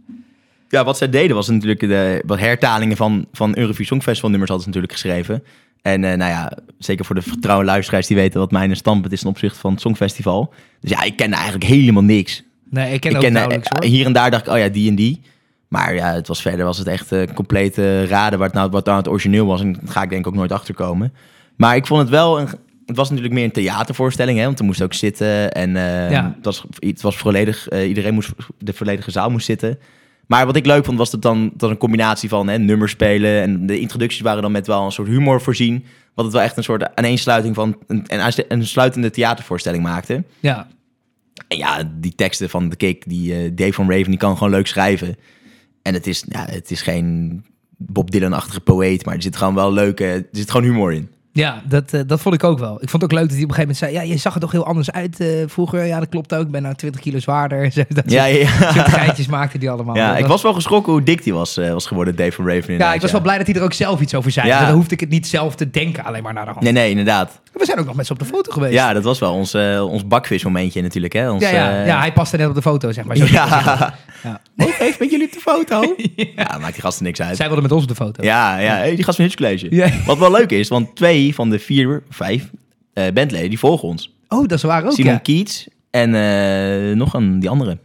Ja, 0.68 0.84
wat 0.84 0.96
zij 0.96 1.10
deden 1.10 1.36
was 1.36 1.48
natuurlijk 1.48 1.80
de 1.80 2.22
wat 2.26 2.38
hertalingen 2.38 2.96
van, 2.96 3.26
van 3.32 3.56
Eurovisie 3.56 3.86
Songfestival 3.86 4.30
nummers 4.30 4.50
hadden 4.50 4.72
ze 4.72 4.78
natuurlijk 4.78 5.00
geschreven. 5.00 5.42
En 5.82 6.04
eh, 6.04 6.16
nou 6.16 6.30
ja, 6.30 6.52
zeker 6.78 7.04
voor 7.04 7.14
de 7.14 7.22
vertrouwde 7.22 7.64
luisteraars 7.64 8.06
die 8.06 8.16
weten 8.16 8.40
wat 8.40 8.50
mijn 8.50 8.76
standpunt 8.76 9.12
is 9.12 9.20
ten 9.20 9.28
opzichte 9.28 9.58
van 9.58 9.72
het 9.72 9.80
Songfestival. 9.80 10.52
Dus 10.80 10.90
ja, 10.90 11.02
ik 11.02 11.16
kende 11.16 11.36
eigenlijk 11.36 11.64
helemaal 11.64 12.02
niks. 12.02 12.42
Nee, 12.70 12.92
ik 12.92 13.00
ken 13.00 13.10
ik 13.10 13.16
ook 13.16 13.22
kende, 13.22 13.38
nauwelijks 13.38 13.68
hoor. 13.72 13.84
hier 13.84 14.06
en 14.06 14.12
daar 14.12 14.30
dacht 14.30 14.46
ik, 14.46 14.52
oh 14.52 14.58
ja, 14.58 14.68
die 14.68 14.88
en 14.88 14.94
die. 14.94 15.20
Maar 15.68 15.94
ja, 15.94 16.12
het 16.14 16.28
was 16.28 16.42
verder 16.42 16.64
was 16.64 16.78
het 16.78 16.86
echt 16.86 17.12
eh 17.12 17.22
complete 17.34 18.06
raden 18.06 18.38
wat 18.38 18.52
nou, 18.52 18.70
wat 18.70 18.84
nou 18.84 18.98
het 18.98 19.08
origineel 19.08 19.46
was. 19.46 19.60
En 19.60 19.72
daar 19.72 19.82
ga 19.84 20.02
ik 20.02 20.08
denk 20.08 20.20
ik 20.20 20.26
ook 20.26 20.38
nooit 20.38 20.52
achterkomen. 20.52 21.12
Maar 21.56 21.76
ik 21.76 21.86
vond 21.86 22.00
het 22.00 22.10
wel, 22.10 22.40
een, 22.40 22.48
het 22.86 22.96
was 22.96 23.08
natuurlijk 23.08 23.34
meer 23.34 23.44
een 23.44 23.50
theatervoorstelling, 23.50 24.38
hè, 24.38 24.44
want 24.44 24.58
er 24.58 24.64
moest 24.64 24.82
ook 24.82 24.94
zitten. 24.94 25.52
En 25.52 25.76
eh, 25.76 26.10
Ja. 26.10 26.32
het, 26.36 26.44
was, 26.44 26.64
het 26.78 27.00
was 27.00 27.16
volledig, 27.16 27.68
eh, 27.68 27.88
iedereen 27.88 28.14
moest, 28.14 28.30
de 28.58 28.72
volledige 28.72 29.10
zaal 29.10 29.30
moest 29.30 29.46
zitten. 29.46 29.78
Maar 30.28 30.46
wat 30.46 30.56
ik 30.56 30.66
leuk 30.66 30.84
vond, 30.84 30.98
was 30.98 31.10
dat 31.10 31.22
dan 31.22 31.50
dat 31.56 31.70
een 31.70 31.76
combinatie 31.76 32.28
van 32.28 32.48
hè, 32.48 32.58
nummers 32.58 32.92
spelen. 32.92 33.42
En 33.42 33.66
de 33.66 33.80
introducties 33.80 34.20
waren 34.20 34.42
dan 34.42 34.52
met 34.52 34.66
wel 34.66 34.84
een 34.84 34.92
soort 34.92 35.08
humor 35.08 35.40
voorzien. 35.40 35.84
Wat 36.14 36.24
het 36.24 36.34
wel 36.34 36.42
echt 36.42 36.56
een 36.56 36.62
soort 36.62 36.94
aaneensluiting 36.94 37.54
van 37.54 37.76
een, 37.86 38.04
een, 38.06 38.44
een 38.48 38.66
sluitende 38.66 39.10
theatervoorstelling 39.10 39.82
maakte. 39.82 40.24
Ja, 40.40 40.68
En 41.48 41.56
ja, 41.56 41.90
die 41.94 42.14
teksten 42.14 42.50
van 42.50 42.68
de 42.68 42.76
Kick, 42.76 43.08
die 43.08 43.34
eh, 43.34 43.50
Dave 43.54 43.72
van 43.72 43.90
Raven, 43.90 44.10
die 44.10 44.18
kan 44.18 44.36
gewoon 44.36 44.52
leuk 44.52 44.66
schrijven. 44.66 45.16
En 45.82 45.94
het 45.94 46.06
is, 46.06 46.24
ja, 46.28 46.46
het 46.50 46.70
is 46.70 46.82
geen 46.82 47.44
Bob 47.76 48.10
Dylan-achtige 48.10 48.60
poëet, 48.60 49.04
maar 49.04 49.14
er 49.14 49.22
zit 49.22 49.36
gewoon 49.36 49.54
wel 49.54 49.72
leuke, 49.72 50.04
er 50.04 50.28
zit 50.32 50.50
gewoon 50.50 50.66
humor 50.66 50.92
in. 50.92 51.10
Ja 51.38 51.62
dat, 51.64 51.92
eh, 51.92 52.00
dat 52.06 52.20
vond 52.20 52.34
ik 52.34 52.44
ook 52.44 52.58
wel. 52.58 52.74
Ik 52.80 52.88
vond 52.88 53.02
het 53.02 53.12
ook 53.12 53.18
leuk 53.18 53.28
dat 53.28 53.36
hij 53.36 53.42
op 53.42 53.48
een 53.48 53.54
gegeven 53.54 53.76
moment 53.76 53.78
zei... 53.78 53.92
Ja, 53.92 54.12
je 54.12 54.20
zag 54.20 54.34
er 54.34 54.40
toch 54.40 54.52
heel 54.52 54.66
anders 54.66 54.90
uit 54.90 55.20
eh, 55.20 55.28
vroeger. 55.46 55.84
Ja, 55.84 55.98
dat 55.98 56.08
klopt 56.08 56.34
ook. 56.34 56.44
Ik 56.44 56.50
ben 56.50 56.62
nou 56.62 56.74
20 56.74 57.00
kilo 57.00 57.18
zwaarder. 57.18 57.72
Dat 57.88 58.02
Ja, 58.06 58.24
ja, 58.24 58.46
geitjes 58.46 59.26
maakte 59.26 59.58
die 59.58 59.70
allemaal. 59.70 59.96
ja 59.96 60.10
Dat 60.10 60.18
ik 60.18 60.26
was 60.26 60.42
wel 60.42 60.54
geschrokken 60.54 60.92
hoe 60.92 61.02
dik 61.02 61.22
die 61.22 61.34
was, 61.34 61.56
eh, 61.56 61.72
was 61.72 61.86
geworden, 61.86 62.16
Dave 62.16 62.32
van 62.32 62.48
Raven. 62.48 62.78
Ja, 62.78 62.94
ik 62.94 63.00
was 63.00 63.12
wel 63.12 63.20
blij 63.20 63.38
dat 63.38 63.46
hij 63.46 63.56
er 63.56 63.62
ook 63.62 63.72
zelf 63.72 64.00
iets 64.00 64.14
over 64.14 64.30
zei. 64.30 64.46
Ja. 64.46 64.66
Dan 64.66 64.74
hoefde 64.74 64.94
ik 64.94 65.00
het 65.00 65.08
niet 65.08 65.26
zelf 65.26 65.54
te 65.54 65.70
denken, 65.70 66.04
alleen 66.04 66.22
maar 66.22 66.32
naar 66.32 66.44
de 66.44 66.50
hand. 66.50 66.62
Nee, 66.62 66.72
nee, 66.72 66.90
inderdaad. 66.90 67.40
We 67.52 67.64
zijn 67.64 67.78
ook 67.78 67.86
nog 67.86 67.94
met 67.94 68.06
z'n 68.06 68.12
op 68.12 68.18
de 68.18 68.24
foto 68.24 68.52
geweest. 68.52 68.72
Ja, 68.72 68.92
dat 68.92 69.02
was 69.02 69.18
wel 69.18 69.32
ons, 69.32 69.54
ons 69.80 70.06
bakvismomentje 70.06 70.82
natuurlijk, 70.82 71.12
hè. 71.12 71.30
Ons, 71.30 71.42
ja, 71.42 71.50
ja, 71.50 71.84
ja, 71.84 71.98
hij 71.98 72.12
paste 72.12 72.36
net 72.36 72.48
op 72.48 72.54
de 72.54 72.62
foto, 72.62 72.92
zeg 72.92 73.04
maar. 73.04 73.16
Zo 73.16 73.24
ja. 73.38 73.94
Ja. 74.22 74.40
Mogen 74.54 74.80
even 74.80 74.96
met 75.00 75.10
jullie 75.10 75.26
op 75.26 75.32
de 75.32 75.40
foto? 75.40 75.94
ja. 76.36 76.58
maakt 76.60 76.72
die 76.72 76.82
gasten 76.82 77.04
niks 77.04 77.20
uit. 77.20 77.36
Zij 77.36 77.46
wilde 77.46 77.62
met 77.62 77.72
ons 77.72 77.82
op 77.82 77.88
de 77.88 77.94
foto. 77.94 78.22
Ja, 78.24 78.58
ja. 78.58 78.74
Hey, 78.76 78.94
die 78.94 79.04
gast 79.04 79.16
van 79.16 79.24
Hitch 79.24 79.36
College. 79.36 79.66
Ja. 79.70 79.90
Wat 80.06 80.18
wel 80.18 80.30
leuk 80.30 80.50
is, 80.50 80.68
want 80.68 80.96
twee 80.96 81.34
van 81.34 81.50
de 81.50 81.58
vier, 81.58 82.02
vijf 82.10 82.50
eh, 82.92 83.04
bandleden, 83.14 83.48
die 83.48 83.58
volgen 83.58 83.88
ons. 83.88 84.14
Oh, 84.28 84.40
dat 84.40 84.52
is 84.52 84.62
waar 84.62 84.84
ook, 84.84 84.92
Simon 84.92 85.12
ja. 85.12 85.18
Keats 85.18 85.66
en 85.90 86.14
eh, 86.14 86.96
nog 86.96 87.14
een, 87.14 87.40
die 87.40 87.48
andere. 87.50 87.78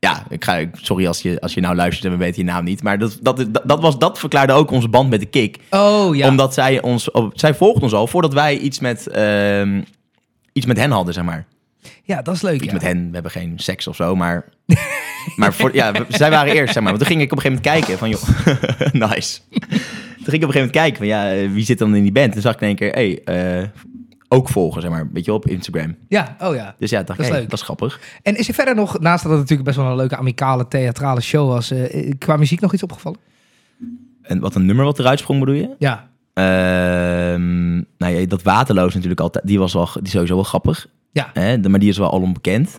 Ja, 0.00 0.26
ik 0.28 0.44
ga, 0.44 0.64
sorry 0.72 1.06
als 1.06 1.22
je, 1.22 1.40
als 1.40 1.54
je 1.54 1.60
nou 1.60 1.74
luistert 1.74 2.04
en 2.04 2.10
we 2.10 2.16
weten 2.24 2.44
je 2.44 2.50
naam 2.50 2.64
niet. 2.64 2.82
Maar 2.82 2.98
dat, 2.98 3.18
dat, 3.22 3.36
dat, 3.36 3.62
dat 3.64 3.80
was, 3.80 3.98
dat 3.98 4.18
verklaarde 4.18 4.52
ook 4.52 4.70
onze 4.70 4.88
band 4.88 5.10
met 5.10 5.20
de 5.20 5.26
kick. 5.26 5.58
Oh, 5.70 6.16
ja. 6.16 6.28
Omdat 6.28 6.54
zij 6.54 6.82
ons, 6.82 7.10
op- 7.10 7.38
zij 7.38 7.54
volgden 7.54 7.82
ons 7.82 7.92
al 7.92 8.06
voordat 8.06 8.32
wij 8.32 8.58
iets 8.58 8.78
met, 8.80 9.06
ehm, 9.08 9.80
iets 10.52 10.66
met 10.66 10.76
hen 10.76 10.90
hadden, 10.90 11.14
zeg 11.14 11.24
maar. 11.24 11.46
Ja, 12.02 12.22
dat 12.22 12.34
is 12.34 12.42
leuk, 12.42 12.54
Iets 12.54 12.64
ja. 12.64 12.72
met 12.72 12.82
hen, 12.82 13.06
we 13.06 13.14
hebben 13.14 13.30
geen 13.30 13.58
seks 13.58 13.86
of 13.86 13.96
zo, 13.96 14.16
maar... 14.16 14.44
maar 15.36 15.54
voor, 15.54 15.74
ja, 15.74 15.92
zij 16.08 16.30
waren 16.30 16.52
eerst, 16.52 16.72
zeg 16.72 16.82
maar. 16.82 16.92
Want 16.92 16.98
toen 16.98 17.12
ging 17.16 17.20
ik 17.22 17.32
op 17.32 17.36
een 17.36 17.42
gegeven 17.42 17.62
moment 17.64 17.86
kijken 17.86 17.98
van, 17.98 18.08
joh, 18.08 19.08
nice. 19.10 19.40
Toen 19.48 20.36
ging 20.36 20.42
ik 20.42 20.48
op 20.48 20.54
een 20.54 20.54
gegeven 20.54 20.54
moment 20.54 20.70
kijken 20.70 20.96
van, 20.96 21.06
ja, 21.06 21.32
eh, 21.32 21.50
wie 21.50 21.64
zit 21.64 21.78
dan 21.78 21.96
in 21.96 22.02
die 22.02 22.12
band? 22.12 22.32
Toen 22.32 22.42
zag 22.42 22.54
ik 22.54 22.60
in 22.60 22.66
één 22.66 22.76
keer, 22.76 22.92
hé, 22.92 23.20
hey, 23.24 23.60
eh, 23.60 23.68
ook 24.28 24.48
volgen, 24.48 24.82
zeg 24.82 24.90
maar, 24.90 25.08
weet 25.12 25.24
je, 25.24 25.30
wel, 25.30 25.40
op 25.40 25.46
Instagram. 25.46 25.96
Ja, 26.08 26.36
oh 26.40 26.54
ja. 26.54 26.74
Dus 26.78 26.90
ja, 26.90 27.02
dacht 27.02 27.08
Dat 27.08 27.18
is 27.18 27.26
hey, 27.26 27.40
leuk. 27.40 27.50
dat 27.50 27.58
is 27.58 27.64
grappig. 27.64 28.00
En 28.22 28.36
is 28.36 28.48
er 28.48 28.54
verder 28.54 28.74
nog, 28.74 28.98
naast 28.98 29.22
dat 29.22 29.32
het 29.32 29.40
natuurlijk 29.40 29.68
best 29.68 29.80
wel 29.80 29.90
een 29.90 29.96
leuke 29.96 30.16
amicale 30.16 30.68
theatrale 30.68 31.20
show 31.20 31.48
was, 31.48 31.70
eh, 31.70 32.12
qua 32.18 32.36
muziek 32.36 32.60
nog 32.60 32.72
iets 32.72 32.82
opgevallen? 32.82 33.18
En 34.22 34.40
wat 34.40 34.54
een 34.54 34.66
nummer 34.66 34.84
wat 34.84 34.98
eruit 34.98 35.18
sprong, 35.18 35.40
bedoel 35.40 35.54
je? 35.54 35.74
Ja. 35.78 36.08
Ehm, 36.34 37.74
nou 37.76 38.14
ja, 38.14 38.26
dat 38.26 38.42
Waterloos 38.42 38.94
natuurlijk 38.94 39.20
altijd, 39.20 39.46
die 39.46 39.58
was 39.58 39.72
wel, 39.72 39.88
die 40.00 40.10
sowieso 40.10 40.34
wel 40.34 40.44
grappig. 40.44 40.86
Ja. 41.18 41.30
Hè? 41.32 41.60
de- 41.60 41.68
Maar 41.68 41.80
die 41.80 41.88
is 41.88 41.98
wel 41.98 42.10
al 42.10 42.20
onbekend, 42.20 42.78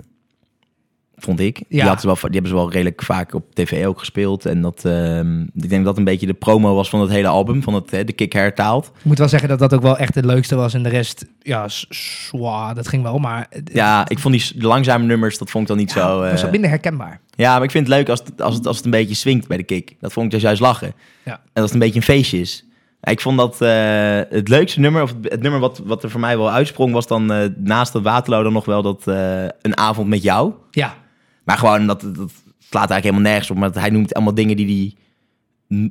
vond 1.18 1.40
ik. 1.40 1.56
Die, 1.56 1.66
Ja. 1.70 1.82
hadden 1.82 2.00
ze 2.02 2.06
wel, 2.08 2.16
die 2.16 2.32
hebben 2.32 2.50
ze 2.50 2.56
wel 2.58 2.72
redelijk 2.72 3.04
vaak 3.04 3.34
op 3.34 3.56
tv 3.56 3.86
ook 3.86 4.00
gespeeld. 4.00 4.46
En 4.46 4.62
dat, 4.62 4.86
ehm, 4.86 5.42
ik 5.42 5.50
denk 5.54 5.72
dat 5.72 5.84
dat 5.86 5.98
een 5.98 6.04
beetje 6.04 6.26
de 6.26 6.34
promo 6.34 6.76
was 6.76 6.90
van 6.90 7.02
het 7.02 7.10
hele 7.10 7.28
album, 7.28 7.64
van 7.64 7.74
het, 7.74 7.92
hè, 7.92 8.04
de 8.04 8.14
kick 8.14 8.34
hertaald. 8.34 8.86
Ik 8.98 9.04
moet 9.06 9.18
wel 9.18 9.28
zeggen 9.30 9.50
dat 9.50 9.60
dat 9.60 9.74
ook 9.74 9.82
wel 9.82 9.98
echt 9.98 10.16
het 10.16 10.26
leukste 10.26 10.56
was. 10.56 10.74
En 10.74 10.84
de 10.84 10.90
rest, 10.90 11.26
ja, 11.42 11.66
zwaar, 11.90 12.76
dat 12.76 12.88
ging 12.88 13.04
wel. 13.04 13.18
Maar 13.18 13.48
het 13.50 13.70
Ja, 13.74 14.10
ik 14.10 14.20
vond 14.20 14.34
die 14.34 14.64
langzame 14.64 15.06
nummers, 15.06 15.38
dat 15.38 15.50
vond 15.50 15.64
ik 15.64 15.70
dan 15.70 15.78
niet 15.80 15.94
ja, 15.94 16.08
zo... 16.08 16.20
was 16.20 16.44
eh, 16.44 16.52
minder 16.52 16.70
herkenbaar. 16.70 17.20
ja, 17.36 17.54
maar 17.54 17.64
ik 17.64 17.72
vind 17.72 17.88
het 17.88 17.96
leuk 17.96 18.10
als 18.10 18.20
het, 18.20 18.42
als, 18.42 18.56
het, 18.56 18.68
als 18.68 18.76
het 18.76 18.86
een 18.86 18.92
beetje 18.92 19.16
swingt 19.16 19.48
bij 19.48 19.58
de 19.58 19.64
kick. 19.64 19.96
Dat 20.00 20.14
vond 20.14 20.26
ik 20.26 20.32
dus 20.32 20.42
juist 20.42 20.62
lachen. 20.62 20.94
Ja. 21.26 21.32
En 21.34 21.62
als 21.62 21.64
het 21.64 21.74
een 21.74 21.80
beetje 21.80 21.96
een 22.00 22.06
feestje 22.06 22.40
is. 22.40 22.64
Ik 23.04 23.22
vond 23.22 23.38
dat 23.38 23.62
eh, 23.62 24.20
het 24.30 24.48
leukste 24.48 24.80
nummer, 24.80 25.02
of 25.02 25.10
het, 25.10 25.32
het 25.32 25.42
nummer 25.42 25.60
wat, 25.60 25.82
wat 25.86 26.04
er 26.04 26.10
voor 26.10 26.20
mij 26.20 26.38
wel 26.38 26.52
uitsprong, 26.52 26.94
was 26.94 27.08
dan 27.08 27.32
eh, 27.32 27.48
naast 27.58 27.94
dat 27.94 28.04
Waterloo 28.04 28.44
dan 28.44 28.54
nog 28.54 28.66
wel 28.66 28.82
dat 28.82 29.08
eh, 29.08 29.44
een 29.62 29.78
avond 29.78 30.08
met 30.08 30.24
jou. 30.24 30.54
Ja, 30.72 30.96
Maar 31.44 31.58
gewoon, 31.58 31.88
dat, 31.88 32.02
dat 32.02 32.32
slaat 32.60 32.90
eigenlijk 32.90 33.04
helemaal 33.04 33.32
nergens 33.32 33.52
op. 33.52 33.58
Maar 33.58 33.70
hij 33.74 33.90
noemt 33.90 34.14
allemaal 34.14 34.34
dingen 34.34 34.58
die 34.58 34.66
hij 34.66 34.94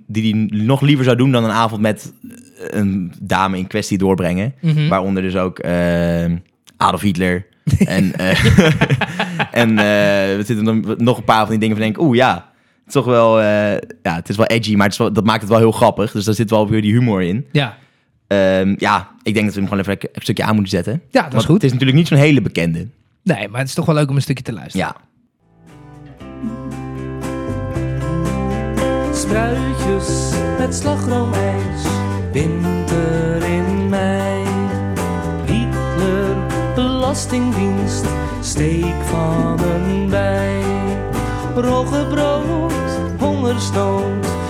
die 0.06 0.34
hij 0.34 0.58
nog 0.66 0.80
liever 0.80 1.04
zou 1.04 1.16
doen 1.16 1.32
dan 1.32 1.44
een 1.44 1.50
avond 1.50 1.80
met 1.80 2.12
een 2.56 3.12
dame 3.20 3.58
in 3.58 3.66
kwestie 3.66 3.98
doorbrengen. 3.98 4.54
Mhm. 4.60 4.88
Waaronder 4.88 5.22
dus 5.22 5.36
ook 5.36 5.64
Adolf 6.76 7.00
Hitler. 7.00 7.46
en 7.78 8.12
en 9.62 9.78
er 9.78 10.44
zitten 10.44 10.96
nog 10.98 11.18
een 11.18 11.24
paar 11.24 11.40
van 11.40 11.50
die 11.50 11.58
dingen 11.58 11.76
van 11.76 11.84
denk 11.84 12.00
oeh 12.00 12.16
ja, 12.16 12.34
het 12.34 12.44
toch 12.92 13.04
wel, 13.04 13.40
eh, 13.40 13.72
ja, 14.02 14.14
het 14.14 14.28
is 14.28 14.36
wel 14.36 14.46
edgy, 14.46 14.74
maar 14.74 14.84
het 14.84 14.92
is 14.92 14.98
wel, 14.98 15.12
dat 15.12 15.24
maakt 15.24 15.40
het 15.40 15.50
wel 15.50 15.58
heel 15.58 15.72
grappig. 15.72 16.12
Dus 16.12 16.24
daar 16.24 16.34
zit 16.34 16.50
wel 16.50 16.68
weer 16.68 16.82
die 16.82 16.92
humor 16.92 17.22
in. 17.22 17.46
ja. 17.52 17.76
Ehm, 18.26 18.74
ja, 18.78 19.08
ik 19.22 19.34
denk 19.34 19.46
dat 19.46 19.54
we 19.54 19.60
hem 19.60 19.68
gewoon 19.68 19.84
even 19.84 20.08
een 20.12 20.22
stukje 20.22 20.44
aan 20.44 20.54
moeten 20.54 20.70
zetten. 20.70 21.02
ja, 21.10 21.22
dat 21.22 21.40
is 21.40 21.44
goed. 21.44 21.54
Het 21.54 21.64
is 21.64 21.72
natuurlijk 21.72 21.98
niet 21.98 22.08
zo'n 22.08 22.18
hele 22.18 22.40
bekende. 22.42 22.88
Nee, 23.22 23.48
maar 23.48 23.58
het 23.60 23.68
is 23.68 23.74
toch 23.74 23.86
wel 23.86 23.94
leuk 23.94 24.08
om 24.10 24.16
een 24.16 24.22
stukje 24.22 24.44
te 24.44 24.52
luisteren. 24.52 24.86
Ja. 24.86 24.96
Spruitjes 29.12 30.30
met 30.58 30.74
slagroomijs, 30.74 31.82
winter 32.32 33.42
in 33.42 33.88
mei. 33.88 34.42
Hitler, 35.46 36.36
belastingdienst, 36.74 38.04
steek 38.40 39.02
van 39.04 39.60
een 39.60 40.08
bij. 40.08 40.60
Roggebrood, 41.54 42.72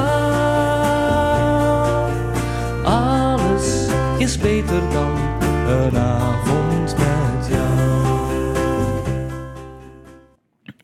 Alles 2.85 3.87
is 4.19 4.39
beter 4.39 4.83
dan 4.93 5.17
een 5.69 5.99
avond 5.99 6.95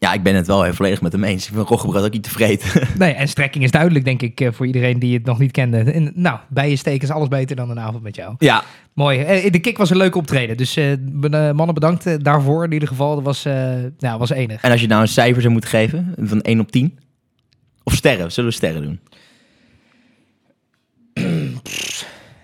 Ja, 0.00 0.12
ik 0.12 0.22
ben 0.22 0.34
het 0.34 0.46
wel 0.46 0.62
heel 0.62 0.72
volledig 0.74 1.00
met 1.00 1.12
hem 1.12 1.24
eens. 1.24 1.46
Ik 1.48 1.54
vind 1.54 1.68
roggebrood 1.68 2.04
ook 2.04 2.12
niet 2.12 2.22
tevreden. 2.22 2.66
Nee, 2.98 3.12
en 3.12 3.28
strekking 3.28 3.64
is 3.64 3.70
duidelijk, 3.70 4.04
denk 4.04 4.22
ik, 4.22 4.40
eh, 4.40 4.52
voor 4.52 4.66
iedereen 4.66 4.98
die 4.98 5.14
het 5.14 5.24
nog 5.24 5.38
niet 5.38 5.50
kende. 5.50 5.78
En, 5.78 6.12
nou, 6.14 6.38
bij 6.48 6.70
je 6.70 6.76
steken 6.76 7.08
is 7.08 7.14
alles 7.14 7.28
beter 7.28 7.56
dan 7.56 7.70
een 7.70 7.80
avond 7.80 8.02
met 8.02 8.16
jou. 8.16 8.34
ja, 8.38 8.62
Mooi. 8.92 9.18
Eh, 9.20 9.52
De 9.52 9.58
kick 9.58 9.78
was 9.78 9.90
een 9.90 9.96
leuke 9.96 10.18
optreden. 10.18 10.56
Dus 10.56 10.76
eh, 10.76 10.92
mannen 11.30 11.74
bedankt 11.74 12.24
daarvoor. 12.24 12.64
In 12.64 12.72
ieder 12.72 12.88
geval, 12.88 13.14
dat 13.14 13.24
was, 13.24 13.42
nou, 13.98 14.18
was 14.18 14.30
enig. 14.30 14.62
en 14.62 14.70
als 14.70 14.80
je 14.80 14.86
nou 14.86 15.00
een 15.02 15.08
cijfer 15.08 15.40
zou 15.40 15.52
moeten 15.52 15.70
geven, 15.70 16.14
van 16.18 16.40
1 16.40 16.60
op 16.60 16.70
10? 16.72 16.98
Of 17.82 17.94
sterren, 17.94 18.32
zullen 18.32 18.50
we 18.50 18.56
sterren 18.56 18.82
doen? 18.82 19.00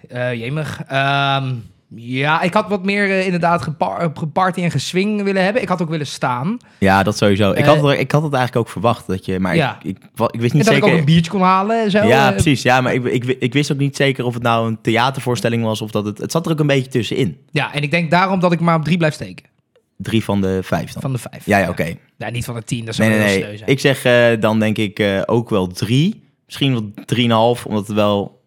Eh 0.09 0.35
jemig. 0.35 0.83
Ehm, 0.89 1.55
ja, 1.97 2.41
ik 2.43 2.55
had 2.55 2.69
wat 2.69 2.85
meer 2.85 3.11
eh, 3.11 3.25
inderdaad 3.25 3.63
gepar 3.63 4.11
geparty 4.15 4.61
en 4.63 4.71
geswing 4.71 5.23
willen 5.23 5.45
hebben. 5.45 5.63
Ik 5.63 5.69
had 5.69 5.83
ook 5.83 5.89
willen 5.89 6.07
staan. 6.07 6.57
Ja, 6.79 7.03
dat 7.03 7.17
sowieso. 7.17 7.51
Ik 7.51 7.57
Eh, 7.59 7.67
had, 7.67 7.83
het- 7.83 7.99
ik 7.99 8.11
had 8.13 8.23
het 8.23 8.33
eigenlijk 8.33 8.67
ook 8.67 8.73
verwacht. 8.73 9.07
Dat 9.07 9.25
je, 9.25 9.41
maar 9.41 9.57
Ja. 9.57 9.79
ik, 9.83 9.97
ik, 9.97 10.05
ik 10.31 10.41
wist 10.41 10.53
En 10.53 10.59
niet 10.59 10.67
dat 10.67 10.77
ik 10.77 10.85
ook 10.85 10.91
een 10.91 11.05
biertje 11.05 11.31
kon 11.31 11.41
halen 11.41 11.83
en 11.85 11.91
zo. 11.91 12.05
Ja, 12.07 12.27
Eh, 12.27 12.33
precies. 12.33 12.63
Ja, 12.63 12.81
maar 12.81 12.95
ik, 12.95 13.05
ik, 13.05 13.25
ik 13.25 13.53
wist 13.53 13.73
ook 13.73 13.79
niet 13.79 13.97
zeker 13.97 14.25
of 14.25 14.35
het 14.35 14.43
nou 14.43 14.67
een 14.69 14.79
theatervoorstelling 14.81 15.63
was 15.65 15.81
of 15.83 15.91
dat 15.91 16.05
het... 16.05 16.19
Het 16.19 16.33
zat 16.33 16.47
er 16.47 16.53
ook 16.53 16.61
een 16.61 16.67
beetje 16.67 16.91
tussenin. 16.91 17.39
Ja, 17.51 17.75
en 17.75 17.83
ik 17.83 17.91
denk 17.91 18.11
daarom 18.11 18.41
dat 18.41 18.53
ik 18.53 18.61
maar 18.61 18.77
op 18.77 18.85
drie 18.85 18.97
blijf 18.97 19.15
steken. 19.15 19.45
Drie 19.99 20.25
van 20.25 20.41
de 20.41 20.61
vijf 20.63 20.93
dan. 20.93 21.03
Van 21.03 21.13
de 21.13 21.19
vijf. 21.19 21.47
Ja, 21.47 21.59
ja, 21.59 21.69
oké. 21.69 21.95
Ja, 22.19 22.31
niet 22.31 22.45
van 22.45 22.55
de 22.55 22.63
tien. 22.65 22.85
Dat 22.85 22.95
zou 22.95 23.09
Nee, 23.09 23.19
nee, 23.19 23.43
nee. 23.43 23.57
zijn. 23.57 23.71
Ik 23.71 23.81
zeg 23.81 24.05
eh, 24.05 24.41
dan 24.41 24.59
denk 24.59 24.77
ik 24.79 24.99
eh, 24.99 25.23
ook 25.27 25.51
wel 25.51 25.67
drie. 25.67 26.23
Misschien 26.47 26.73
wel 26.73 26.91
drieënhalf, 27.05 27.67
omdat 27.67 27.87
het 27.87 27.97
wel... 27.97 28.43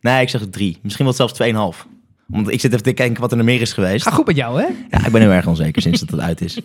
Nee, 0.00 0.22
ik 0.22 0.28
zeg 0.28 0.40
drie. 0.50 0.78
Misschien 0.82 1.04
wel 1.04 1.14
zelfs 1.14 1.32
tweeënhalf. 1.32 1.86
Want 2.26 2.50
ik 2.50 2.60
zit 2.60 2.72
even 2.72 2.84
te 2.84 2.92
kijken 2.92 3.20
wat 3.20 3.30
er 3.30 3.36
nog 3.36 3.46
meer 3.46 3.60
is 3.60 3.72
geweest. 3.72 4.04
Ga 4.04 4.10
goed 4.10 4.26
met 4.26 4.36
jou, 4.36 4.60
hè? 4.60 4.66
Ja, 4.90 5.06
ik 5.06 5.12
ben 5.12 5.20
heel 5.20 5.30
erg 5.30 5.46
onzeker 5.46 5.82
sinds 5.82 6.00
dat 6.00 6.10
het 6.10 6.20
uit 6.20 6.40
is. 6.40 6.58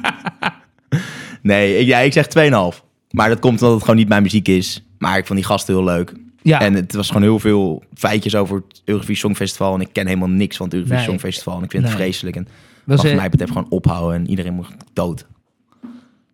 nee, 1.42 1.78
ik, 1.78 1.86
ja, 1.86 1.98
ik 1.98 2.12
zeg 2.12 2.26
2,5. 2.74 2.84
Maar 3.10 3.28
dat 3.28 3.38
komt 3.38 3.60
omdat 3.60 3.72
het 3.72 3.80
gewoon 3.80 3.96
niet 3.96 4.08
mijn 4.08 4.22
muziek 4.22 4.48
is. 4.48 4.84
Maar 4.98 5.18
ik 5.18 5.26
vond 5.26 5.38
die 5.38 5.48
gasten 5.48 5.74
heel 5.74 5.84
leuk. 5.84 6.12
Ja. 6.42 6.60
En 6.60 6.74
het 6.74 6.94
was 6.94 7.06
gewoon 7.06 7.22
heel 7.22 7.38
veel 7.38 7.82
feitjes 7.94 8.34
over 8.34 8.62
het 8.68 8.82
Eurovisie 8.84 9.16
Songfestival. 9.16 9.74
En 9.74 9.80
ik 9.80 9.88
ken 9.92 10.06
helemaal 10.06 10.28
niks 10.28 10.56
van 10.56 10.66
het 10.66 10.74
Eurovisie 10.74 11.00
Nee. 11.00 11.08
Songfestival. 11.08 11.56
En 11.56 11.62
ik 11.62 11.70
vind 11.70 11.82
het 11.82 11.92
vreselijk. 11.92 12.36
En 12.36 12.48
was, 12.84 13.02
wat 13.02 13.14
mij 13.14 13.28
betreft 13.28 13.52
gewoon 13.52 13.70
ophouden. 13.70 14.20
En 14.20 14.30
iedereen 14.30 14.54
moet 14.54 14.68
dood. 14.92 15.26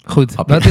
goed. 0.05 0.35
Hapje. 0.35 0.55
Wat 0.55 0.67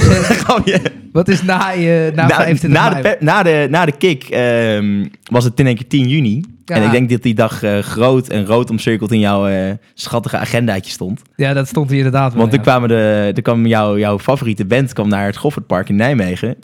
is, 0.66 0.80
wat 1.12 1.28
is 1.28 1.44
na, 1.44 1.70
je, 1.70 2.12
na, 2.16 2.28
na, 2.28 2.36
25 2.36 2.82
na, 2.82 3.02
de, 3.02 3.18
na, 3.20 3.44
de, 3.44 3.68
na 3.70 3.86
de 3.86 3.92
kick 3.92 4.24
ehm, 4.24 5.06
was 5.24 5.44
het 5.44 5.60
in 5.60 5.66
één 5.66 5.76
keer 5.76 5.88
10 5.88 6.08
juni. 6.08 6.44
Ja. 6.66 6.76
En 6.76 6.84
ik 6.84 6.92
denk 6.92 7.10
dat 7.10 7.22
die 7.22 7.34
dag 7.34 7.64
eh, 7.64 7.80
groot 7.80 8.28
en 8.28 8.46
rood 8.46 8.70
omcirkeld 8.70 9.12
in 9.12 9.20
jouw 9.20 9.48
eh, 9.48 9.72
schattige 9.94 10.38
agendaatje 10.38 10.92
stond. 10.92 11.22
Ja, 11.36 11.54
dat 11.54 11.68
stond 11.68 11.90
hier 11.90 11.98
inderdaad 11.98 12.32
wel, 12.32 12.40
Want 12.40 12.50
toen 12.50 12.60
ja. 12.60 12.66
kwamen 12.66 12.90
de, 12.90 13.32
toen 13.34 13.44
kwam 13.44 13.66
jouw, 13.66 13.98
jouw 13.98 14.20
favoriete 14.20 14.66
band 14.66 14.94
kwam 14.94 15.08
naar 15.08 15.26
het 15.26 15.38
Goffertpark 15.38 15.90
in 15.90 15.96
Nijmegen. 15.96 16.56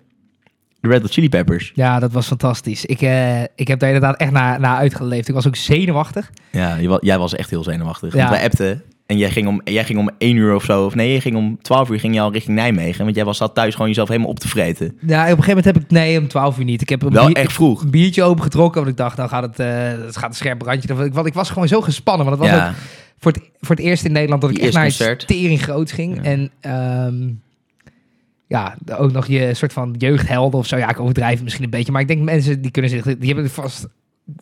De 0.80 0.88
Red 0.90 1.02
Hot 1.02 1.12
Chili 1.12 1.30
Peppers. 1.30 1.72
Ja, 1.76 2.00
dat 2.00 2.12
was 2.12 2.28
fantastisch. 2.28 2.86
Ik, 2.86 3.02
eh, 3.02 3.42
ik 3.42 3.68
heb 3.68 3.80
daar 3.80 3.90
inderdaad 3.90 4.18
echt 4.20 4.32
naar, 4.32 4.60
naar 4.60 4.78
uitgeleefd. 4.78 5.28
Ik 5.28 5.34
was 5.34 5.48
ook 5.48 5.56
zenuwachtig. 5.56 6.32
Ja, 6.52 6.78
jij 7.00 7.18
was 7.18 7.36
echt 7.36 7.50
heel 7.50 7.64
zenuwachtig. 7.64 8.14
Ja. 8.14 8.18
Want 8.18 8.30
wij 8.30 8.44
appten 8.44 8.84
en 9.12 9.18
jij 9.18 9.30
ging, 9.30 9.48
om, 9.48 9.62
jij 9.64 9.84
ging 9.86 10.00
om 10.00 10.10
1 10.18 10.36
uur 10.36 10.56
of 10.56 10.64
zo, 10.64 10.86
of 10.86 10.96
nee, 10.96 11.14
je 11.14 11.22
ging 11.22 11.36
om 11.36 11.58
12 11.62 11.90
uur 11.90 12.00
ging 12.00 12.14
je 12.14 12.22
al 12.22 12.32
richting 12.32 12.56
Nijmegen. 12.58 13.04
Want 13.04 13.16
jij 13.16 13.26
was 13.26 13.38
zat 13.38 13.56
thuis 13.56 13.74
gewoon 13.74 13.88
jezelf 13.88 14.08
helemaal 14.08 14.30
op 14.30 14.40
te 14.40 14.48
vreten. 14.48 14.86
Ja, 14.86 14.92
op 15.22 15.28
een 15.38 15.44
gegeven 15.44 15.48
moment 15.48 15.66
heb 15.66 15.78
ik... 15.78 15.90
Nee, 15.90 16.20
om 16.20 16.28
12 16.28 16.58
uur 16.60 16.66
niet. 16.66 16.82
Ik 16.82 16.90
heb 16.90 17.02
een, 17.02 17.12
Wel 17.12 17.26
bier- 17.26 17.36
echt 17.36 17.54
vroeg. 17.54 17.82
een 17.84 17.90
biertje 17.90 18.24
opengetrokken. 18.24 18.80
Want 18.82 18.92
ik 18.92 18.98
dacht, 18.98 19.18
nou 19.18 19.30
gaat 19.30 19.44
het, 19.44 19.60
eh, 19.60 20.06
het 20.06 20.18
gaat 20.18 20.30
een 20.30 20.36
scherp 20.36 20.62
randje. 20.62 20.96
Want 21.12 21.28
ik, 21.28 21.34
was 21.34 21.50
gewoon 21.50 21.68
zo 21.68 21.82
gespannen. 21.82 22.26
Want 22.26 22.40
het 22.40 22.50
was 22.50 22.60
Ja, 22.60 22.68
ook 22.70 22.76
voor 23.20 23.32
het, 23.32 23.42
voor 23.60 23.76
het 23.76 23.86
eerst 23.86 24.06
in 24.06 24.12
Nederland 24.12 24.42
dat 24.42 24.52
ik 24.52 24.58
echt 24.58 24.74
naar 24.74 24.84
concert. 24.84 25.28
tering 25.28 25.62
groots 25.64 25.92
ging. 25.92 26.16
Ja. 26.16 26.22
En 26.22 26.52
ehm, 26.60 27.30
ja, 28.48 28.76
ook 28.98 29.12
nog 29.12 29.28
je 29.28 29.54
soort 29.54 29.74
van 29.74 29.96
jeugdhelden 29.98 30.60
of 30.60 30.68
zo. 30.68 30.78
Ja, 30.78 30.90
ik 30.90 31.00
overdrijf 31.00 31.44
misschien 31.44 31.64
een 31.64 31.70
beetje. 31.70 31.92
Maar 31.92 32.02
ik 32.02 32.08
denk 32.08 32.22
mensen 32.22 32.62
die 32.62 32.72
kunnen 32.72 32.92
zich... 32.92 33.04
Die 33.04 33.34
hebben 33.34 33.50
vast 33.50 33.88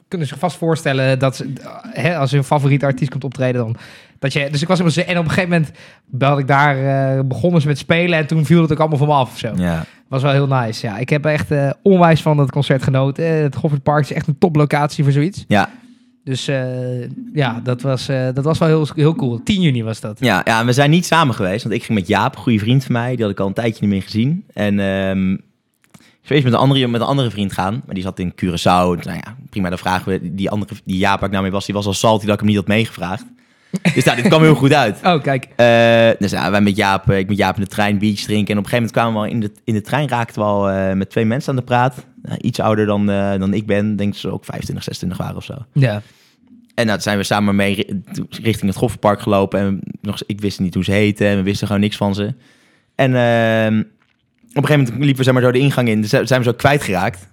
kunnen 0.08 0.28
zich 0.28 0.40
vast 0.40 0.58
voorstellen 0.58 1.20
dat 1.20 1.36
ze, 1.36 1.54
hè, 1.90 2.18
als 2.18 2.32
hun 2.32 2.44
favoriete 2.44 2.86
artiest 2.86 3.12
komt 3.12 3.24
optreden 3.24 3.62
dan 3.62 3.76
dat 4.20 4.34
je 4.34 4.48
dus 4.52 4.62
ik 4.62 4.68
was 4.68 4.80
ze- 4.80 5.04
en 5.04 5.18
op 5.18 5.24
een 5.24 5.30
gegeven 5.30 5.50
moment 5.50 5.72
belde 6.06 6.42
ik 6.42 6.48
daar 6.48 6.78
eh, 7.18 7.24
begonnen 7.26 7.62
ze 7.62 7.68
met 7.68 7.78
spelen 7.78 8.20
en 8.20 8.28
toen 8.28 8.46
viel 8.46 8.62
het 8.62 8.72
ook 8.72 8.80
allemaal 8.80 8.98
van 8.98 9.08
me 9.08 9.14
af 9.14 9.38
zo 9.38 9.52
ja. 9.56 9.86
was 10.08 10.22
wel 10.22 10.32
heel 10.32 10.48
nice 10.48 10.88
ja 10.88 10.98
ik 10.98 11.10
heb 11.10 11.26
echt 11.26 11.52
eh, 11.52 11.70
onwijs 11.82 12.22
van 12.22 12.38
het 12.38 12.52
concert 12.52 12.84
genoten 12.84 13.26
het 13.26 13.56
Goffertpark 13.56 14.04
is 14.04 14.14
echt 14.14 14.28
een 14.28 14.38
toplocatie 14.38 15.04
voor 15.04 15.14
zoiets 15.14 15.46
Ja. 15.48 15.70
dus 16.24 16.48
eh, 16.48 17.02
ja 17.34 17.60
dat 17.64 17.82
was 17.82 18.06
dat 18.34 18.44
was 18.44 18.58
wel 18.58 18.68
heel 18.68 18.88
heel 18.96 19.16
cool 19.16 19.44
10 19.44 19.62
juni 19.62 19.84
was 19.84 20.00
dat 20.00 20.18
Ja, 20.20 20.42
ja, 20.44 20.66
we 20.66 20.74
zijn 20.74 20.90
niet 20.90 21.06
samen 21.06 21.36
geweest. 21.36 21.64
Want 21.64 21.76
ik 21.76 21.84
ging 21.84 22.00
met 22.00 22.08
Jaap, 22.08 22.36
een 22.36 22.42
goede 22.42 22.60
vriend 22.60 22.84
van 22.84 22.92
mij. 22.94 23.16
Die 23.16 23.22
had 23.24 23.32
ik 23.34 23.40
al 23.40 23.48
een 23.48 23.54
tijdje 23.54 23.82
niet 23.82 23.90
meer 23.90 24.02
gezien. 24.02 24.44
En 24.54 24.80
ik 24.80 25.42
zou 26.30 26.40
eerst 26.40 26.44
met 26.44 26.54
een, 26.54 26.68
andere, 26.68 26.88
met 26.88 27.02
een 27.02 27.08
andere 27.08 27.30
vriend 27.30 27.54
gaan. 27.54 27.82
Maar 27.86 27.96
die 27.96 28.04
zat 28.04 28.20
in 28.20 28.34
Curaçao. 28.34 29.04
Nou 29.04 29.20
ja, 29.24 29.36
prima, 29.50 29.70
dan 29.70 29.78
vragen 29.78 30.12
we... 30.12 30.36
Die, 30.36 30.50
andere, 30.50 30.74
die 30.86 30.98
Jaap 30.98 31.24
ik 31.24 31.32
nou 31.32 31.42
mee 31.44 31.52
was, 31.52 31.66
die 31.66 31.76
was 31.76 31.86
al 31.86 31.94
salty 31.94 32.26
dat 32.26 32.34
ik 32.34 32.40
hem 32.40 32.48
niet 32.50 32.58
had 32.58 32.68
meegevraagd. 32.68 33.26
Dus 33.94 34.04
nou, 34.04 34.18
dit 34.18 34.28
kwam 34.28 34.42
heel 34.42 34.56
goed 34.56 34.74
uit. 34.74 35.00
oh 35.06 35.22
kijk 35.22 35.48
Eh, 35.56 36.10
dus 36.20 36.32
ja, 36.32 36.52
wij 36.52 36.62
met 36.62 36.76
Jaap, 36.76 37.10
eh, 37.10 37.18
ik 37.18 37.28
met 37.28 37.38
Jaap 37.38 37.56
in 37.56 37.62
de 37.62 37.68
trein 37.68 37.98
beach 37.98 38.20
drinken. 38.20 38.54
En 38.54 38.58
op 38.60 38.64
een 38.64 38.70
gegeven 38.70 38.76
moment 38.76 38.92
kwamen 38.92 39.14
we 39.14 39.20
al 39.20 39.34
in 39.34 39.40
de, 39.40 39.52
in 39.64 39.74
de 39.74 39.82
trein, 39.82 40.08
raakten 40.10 40.42
we 40.42 40.48
al 40.48 40.70
eh, 40.70 40.94
met 40.94 41.10
twee 41.10 41.26
mensen 41.26 41.50
aan 41.50 41.56
de 41.56 41.62
praat. 41.62 42.06
Nou, 42.22 42.38
iets 42.42 42.60
ouder 42.60 42.86
dan, 42.86 43.06
dan 43.40 43.54
ik 43.54 43.66
ben. 43.66 43.96
Denk 43.96 44.16
ze 44.16 44.32
ook 44.32 44.46
25, 44.46 44.84
26 44.84 45.18
waren 45.18 45.36
of 45.36 45.44
zo. 45.44 45.56
ja 45.74 46.02
En 46.76 46.86
nou, 46.86 47.00
zijn 47.00 47.18
we 47.18 47.24
samen 47.24 47.56
mee 47.56 47.74
ri- 47.74 48.02
richting 48.42 48.70
het 48.70 48.80
Goffertpark 48.80 49.22
gelopen. 49.22 49.60
En 49.60 49.80
nog, 50.02 50.22
ik 50.26 50.42
wist 50.42 50.60
niet 50.60 50.74
hoe 50.74 50.84
ze 50.84 50.92
heten 50.92 51.28
en 51.28 51.36
we 51.36 51.44
wisten 51.44 51.68
gewoon 51.68 51.82
niks 51.82 51.98
van 51.98 52.16
ze. 52.16 52.34
En 52.96 53.16
ehm, 53.16 53.84
een 54.64 54.68
gegeven 54.70 54.84
moment 54.94 55.06
liepen 55.06 55.18
we 55.18 55.24
zeg 55.24 55.34
maar, 55.34 55.44
zo 55.44 55.52
de 55.52 55.60
ingang 55.60 55.88
in. 55.88 56.02
Dus 56.02 56.10
zijn 56.10 56.40
we 56.40 56.44
zo 56.44 56.54
kwijtgeraakt. 56.54 57.28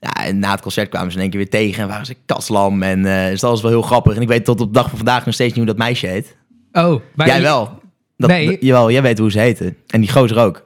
Ja, 0.00 0.10
en 0.26 0.38
na 0.38 0.50
het 0.50 0.60
concert 0.60 0.88
kwamen 0.88 1.10
ze 1.10 1.16
in 1.16 1.22
één 1.22 1.30
keer 1.30 1.40
weer 1.40 1.50
tegen 1.50 1.82
en 1.82 1.88
waren 1.88 2.06
ze 2.06 2.16
kaslam. 2.26 2.82
En 2.82 3.02
dus 3.02 3.40
dat 3.40 3.50
was 3.50 3.62
wel 3.62 3.70
heel 3.70 3.82
grappig. 3.82 4.14
En 4.16 4.22
ik 4.22 4.28
weet 4.28 4.44
tot 4.44 4.60
op 4.60 4.66
de 4.66 4.72
dag 4.78 4.88
van 4.88 4.96
vandaag 4.96 5.24
nog 5.24 5.34
steeds 5.34 5.54
niet 5.54 5.64
hoe 5.64 5.74
dat 5.74 5.84
meisje 5.84 6.06
heet. 6.06 6.36
oh 6.72 7.00
maar 7.14 7.26
jij 7.26 7.42
wel. 7.42 7.80
Dat, 8.16 8.30
Nee. 8.30 8.56
jawel, 8.60 8.90
jij 8.90 9.02
weet 9.02 9.18
hoe 9.18 9.30
ze 9.30 9.38
heten. 9.38 9.76
En 9.86 10.00
die 10.00 10.12
gozer 10.12 10.38
ook. 10.38 10.64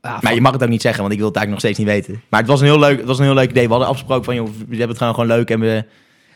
Ah, 0.00 0.20
Maar 0.22 0.34
je 0.34 0.40
mag 0.40 0.52
het 0.52 0.62
ook 0.62 0.68
niet 0.68 0.82
zeggen, 0.82 1.00
want 1.00 1.12
ik 1.12 1.18
wil 1.18 1.28
het 1.28 1.36
eigenlijk 1.36 1.64
nog 1.64 1.74
steeds 1.74 1.90
niet 1.90 2.06
weten. 2.06 2.22
Maar 2.30 2.40
het 2.40 2.48
was 2.48 2.60
een 2.60 2.66
heel 2.66 2.78
leuk, 2.78 2.98
het 2.98 3.06
was 3.06 3.18
een 3.18 3.24
heel 3.24 3.34
leuk 3.34 3.50
idee. 3.50 3.64
We 3.64 3.70
hadden 3.70 3.88
afgesproken 3.88 4.24
van, 4.24 4.34
joh, 4.34 4.46
we 4.46 4.64
hebben 4.68 4.88
het 4.88 4.98
gewoon, 4.98 5.14
gewoon 5.14 5.28
leuk 5.28 5.50
en 5.50 5.60
we 5.60 5.84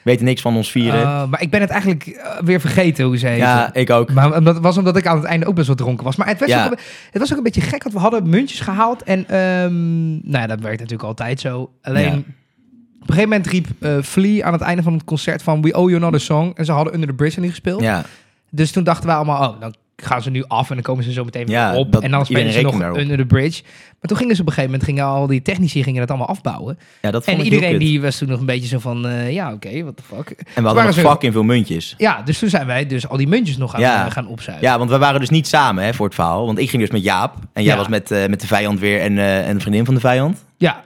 weten 0.05 0.25
niks 0.25 0.41
van 0.41 0.57
ons 0.57 0.71
vieren. 0.71 1.03
Oh, 1.03 1.25
maar 1.29 1.43
ik 1.43 1.51
ben 1.51 1.61
het 1.61 1.71
eigenlijk 1.71 2.07
eh, 2.07 2.39
weer 2.45 2.61
vergeten 2.61 3.05
hoe 3.05 3.17
ze 3.19 3.27
heet. 3.27 3.39
ja, 3.39 3.75
ik 3.75 3.91
ook. 3.91 4.13
Maar 4.13 4.37
omdat, 4.37 4.59
was 4.61 4.79
omdat 4.79 4.97
ik 4.97 5.07
aan 5.07 5.17
het 5.17 5.25
einde 5.25 5.47
ook 5.47 5.55
best 5.55 5.67
wel 5.67 5.77
dronken 5.77 6.05
was. 6.05 6.17
Maar 6.17 6.27
het 6.27 6.41
was, 6.41 6.49
Ja. 6.49 6.65
ook, 6.67 6.79
het 7.11 7.19
was 7.21 7.31
ook 7.33 7.37
een 7.39 7.43
beetje 7.45 7.61
gek, 7.61 7.83
want 7.83 7.95
we 7.95 8.01
hadden 8.01 8.29
muntjes 8.29 8.61
gehaald. 8.61 9.03
En 9.03 9.29
ehm, 9.29 10.11
nou 10.11 10.39
ja, 10.39 10.47
dat 10.47 10.61
werkt 10.61 10.81
natuurlijk 10.81 11.09
altijd 11.09 11.41
zo. 11.41 11.71
Alleen, 11.83 12.03
Ja. 12.05 12.11
op 12.13 13.11
een 13.11 13.15
gegeven 13.15 13.29
moment 13.29 13.47
riep 13.47 13.67
eh 13.81 13.99
Flea 14.03 14.47
aan 14.47 14.53
het 14.53 14.63
einde 14.63 14.83
van 14.83 14.93
het 14.93 15.05
concert 15.05 15.43
van... 15.43 15.63
We 15.63 15.73
owe 15.77 15.91
you 15.91 16.03
another 16.03 16.21
song. 16.21 16.53
En 16.55 16.65
ze 16.65 16.73
hadden 16.73 16.95
Under 16.95 17.09
the 17.09 17.15
Bridge 17.15 17.41
niet 17.41 17.51
gespeeld. 17.51 17.81
Ja, 17.81 18.05
Dus 18.51 18.71
toen 18.73 18.85
dachten 18.85 19.07
wij 19.07 19.17
allemaal, 19.17 19.51
oh, 19.51 19.61
dan 19.61 19.75
gaan 19.97 20.23
ze 20.23 20.31
nu 20.31 20.45
af 20.49 20.69
en 20.69 20.75
dan 20.75 20.85
komen 20.85 21.05
ze 21.05 21.13
zo 21.13 21.25
meteen 21.25 21.47
weer 21.47 21.57
Ja, 21.57 21.75
op. 21.77 21.93
dat- 21.93 22.03
en 22.03 22.11
dan 22.11 22.27
spelen 22.27 22.53
ze 22.53 22.61
nog. 22.61 22.97
Under 22.97 23.17
the 23.17 23.25
Bridge. 23.27 23.63
Maar 23.63 24.09
toen 24.13 24.17
gingen 24.17 24.35
ze 24.35 24.41
op 24.41 24.47
een 24.47 24.53
gegeven 24.55 24.79
moment, 24.79 24.89
gingen 24.91 25.05
al 25.05 25.27
die 25.27 25.43
technici 25.43 25.83
gingen 25.83 26.01
het 26.01 26.09
allemaal 26.11 26.29
afbouwen. 26.29 26.79
ja 27.03 27.11
dat 27.11 27.25
vond 27.25 27.39
En 27.39 27.45
ik 27.45 27.53
iedereen 27.53 27.79
die 27.79 28.01
was 28.01 28.19
toen 28.19 28.29
nog 28.29 28.41
een 28.41 28.47
beetje 28.47 28.69
zo 28.69 28.79
van, 28.79 29.07
eh, 29.07 29.33
ja, 29.33 29.53
oké, 29.53 29.83
what 29.83 29.97
the 29.97 30.03
fuck. 30.03 30.29
En 30.31 30.35
we 30.37 30.53
hadden 30.55 30.75
waren 30.75 31.03
nog 31.03 31.11
fucking 31.13 31.33
veel 31.33 31.43
muntjes. 31.43 31.95
Ja, 31.99 32.23
dus 32.23 32.39
toen 32.39 32.49
zijn 32.49 32.67
wij 32.67 32.87
dus 32.87 33.09
al 33.09 33.17
die 33.17 33.29
muntjes 33.29 33.57
nog 33.57 33.71
gaan, 33.71 33.81
Ja. 33.81 34.07
eh, 34.07 34.13
gaan 34.13 34.27
opzuigen. 34.27 34.67
Ja, 34.67 34.79
want 34.79 34.91
we 34.91 34.99
waren 34.99 35.21
dus 35.21 35.31
niet 35.31 35.47
samen 35.49 35.85
hè, 35.85 35.95
voor 35.95 36.07
het 36.07 36.15
verhaal. 36.15 36.47
Want 36.47 36.59
ik 36.59 36.71
ging 36.71 36.83
dus 36.83 36.91
met 36.91 37.03
Jaap. 37.03 37.35
En 37.53 37.63
jij 37.63 37.73
Ja. 37.73 37.79
was 37.79 37.89
met, 37.89 38.11
eh, 38.11 38.27
met 38.27 38.41
de 38.41 38.47
vijand 38.47 38.79
weer 38.81 39.01
en, 39.01 39.19
en 39.19 39.55
de 39.55 39.61
vriendin 39.61 39.85
van 39.85 39.95
de 39.95 40.01
vijand. 40.01 40.45
ja. 40.57 40.85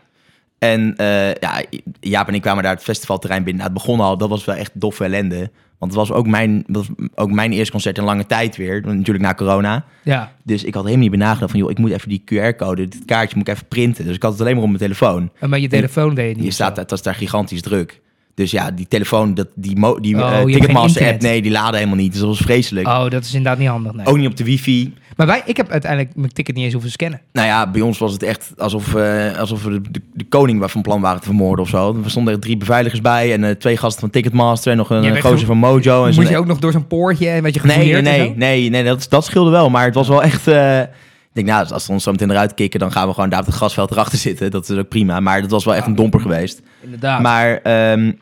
En 0.59 0.97
eh, 0.97 1.35
ja, 1.35 1.63
Jaap 2.01 2.29
en 2.29 2.35
ik 2.35 2.41
kwamen 2.43 2.63
daar 2.63 2.75
het 2.75 2.83
festivalterrein 2.83 3.45
binnen. 3.45 3.63
Nou, 3.63 3.75
het 3.75 3.85
begon 3.85 4.01
al, 4.01 4.19
dat 4.19 4.29
was 4.29 4.45
wel 4.45 4.55
echt 4.55 4.71
doffe 4.75 5.05
ellende. 5.05 5.51
Want 5.79 5.93
het 5.93 6.01
was 6.01 6.13
ook 6.13 6.27
mijn, 6.27 6.65
was 6.67 6.89
ook 7.15 7.31
mijn 7.31 7.53
eerste 7.53 7.73
concert 7.73 7.99
in 7.99 8.05
lange 8.05 8.27
tijd 8.27 8.57
weer. 8.57 8.83
Natuurlijk 8.87 9.25
na 9.25 9.35
corona. 9.35 9.85
Ja, 10.03 10.33
Dus 10.43 10.65
ik 10.65 10.75
had 10.75 10.85
helemaal 10.85 11.09
niet 11.09 11.19
bij 11.19 11.27
nagedacht 11.27 11.51
van... 11.51 11.61
joh, 11.61 11.71
ik 11.71 11.79
moet 11.79 11.91
even 11.91 12.09
die 12.09 12.23
QR-code, 12.25 12.89
dit 12.89 13.05
kaartje 13.05 13.37
moet 13.37 13.49
ik 13.49 13.55
even 13.55 13.67
printen. 13.69 14.05
Dus 14.05 14.15
ik 14.17 14.23
had 14.23 14.33
het 14.33 14.41
alleen 14.41 14.55
maar 14.55 14.63
op 14.63 14.69
mijn 14.69 14.81
telefoon. 14.83 15.31
en 15.41 15.51
met 15.51 15.61
je 15.61 15.69
telefoon 15.69 16.15
deed 16.15 16.29
je 16.29 16.35
niet. 16.35 16.45
Je 16.45 16.51
staat, 16.51 16.77
het 16.77 16.91
was 16.91 17.03
daar 17.03 17.15
gigantisch 17.15 17.63
druk. 17.63 18.01
Dus 18.39 18.51
ja, 18.51 18.71
die 18.71 18.87
telefoon, 18.89 19.35
dat, 19.35 19.49
die, 19.55 19.77
mo- 19.77 20.01
die 20.01 20.17
Oh, 20.17 20.33
eh, 20.33 20.45
Ticketmaster-app, 20.45 20.89
internet. 21.13 21.21
nee, 21.23 21.43
die 21.43 21.51
laden 21.51 21.75
helemaal 21.75 21.97
niet. 21.99 22.11
Dus 22.11 22.21
dat 22.21 22.29
was 22.29 22.39
vreselijk. 22.39 22.87
Oh, 22.87 23.09
dat 23.11 23.25
is 23.25 23.35
inderdaad 23.35 23.59
niet 23.59 23.69
handig. 23.69 23.93
Nee. 23.93 24.07
Ook 24.07 24.17
niet 24.17 24.27
op 24.27 24.37
de 24.37 24.45
wifi. 24.45 24.95
Maar 25.17 25.27
wij, 25.27 25.43
ik 25.45 25.57
heb 25.57 25.71
uiteindelijk 25.71 26.17
mijn 26.17 26.33
ticket 26.33 26.55
niet 26.55 26.65
eens 26.65 26.73
hoeven 26.73 26.91
scannen. 26.91 27.21
Nou 27.33 27.47
ja, 27.47 27.71
bij 27.71 27.81
ons 27.81 27.99
was 27.99 28.13
het 28.13 28.23
echt 28.23 28.53
alsof, 28.57 28.95
eh, 28.95 29.39
alsof 29.39 29.65
we 29.65 29.71
de, 29.71 29.91
de, 29.91 30.01
de 30.15 30.25
koning 30.29 30.71
van 30.71 30.83
plan 30.83 31.01
waren 31.01 31.21
te 31.21 31.27
vermoorden 31.27 31.65
of 31.65 31.71
zo. 31.71 32.01
Er 32.05 32.11
stonden 32.11 32.35
er 32.35 32.41
drie 32.41 32.57
beveiligers 32.57 33.01
bij 33.01 33.33
en 33.33 33.45
eh, 33.45 33.51
twee 33.51 33.77
gasten 33.77 34.01
van 34.01 34.11
Ticketmaster 34.11 34.71
en 34.73 34.77
nog 34.79 34.91
een 34.91 35.21
gozer 35.23 35.47
van 35.47 35.57
Mojo. 35.59 36.05
En 36.07 36.15
zo'n- 36.15 36.27
je 36.29 36.37
ook 36.39 36.47
nog 36.47 36.59
door 36.59 36.73
zo'n 36.73 36.87
poortje 36.87 37.29
en 37.29 37.43
met 37.43 37.55
je 37.55 37.61
Nee, 37.65 37.93
nee, 37.93 38.03
nee, 38.03 38.33
nee, 38.37 38.69
nee 38.71 38.85
dat, 38.85 39.07
dat 39.09 39.25
scheelde 39.25 39.51
wel. 39.51 39.71
Maar 39.71 39.85
het 39.85 39.95
was 39.95 40.09
wel 40.09 40.23
echt... 40.23 40.47
ik 40.47 41.45
denk, 41.45 41.47
nou, 41.47 41.69
als 41.73 41.85
ze 41.85 41.93
ons 41.93 42.03
zo 42.05 42.11
meteen 42.11 42.31
eruit 42.31 42.55
kicken, 42.55 42.81
dan 42.81 42.93
gaan 42.93 43.09
we 43.09 43.15
gewoon 43.15 43.29
daar 43.31 43.41
op 43.41 43.47
het 43.47 43.55
grasveld 43.55 43.91
erachter 43.91 44.19
zitten. 44.19 44.51
Dat 44.51 44.69
is 44.69 44.77
ook 44.77 44.89
prima. 44.89 45.21
Maar 45.21 45.41
dat 45.41 45.51
was 45.51 45.65
wel 45.65 45.75
echt 45.75 45.87
een 45.87 45.95
domper 45.95 46.21
geweest. 46.21 46.63
Inderdaad. 46.81 47.21
Maar 47.23 47.57
ehm, 47.63 48.13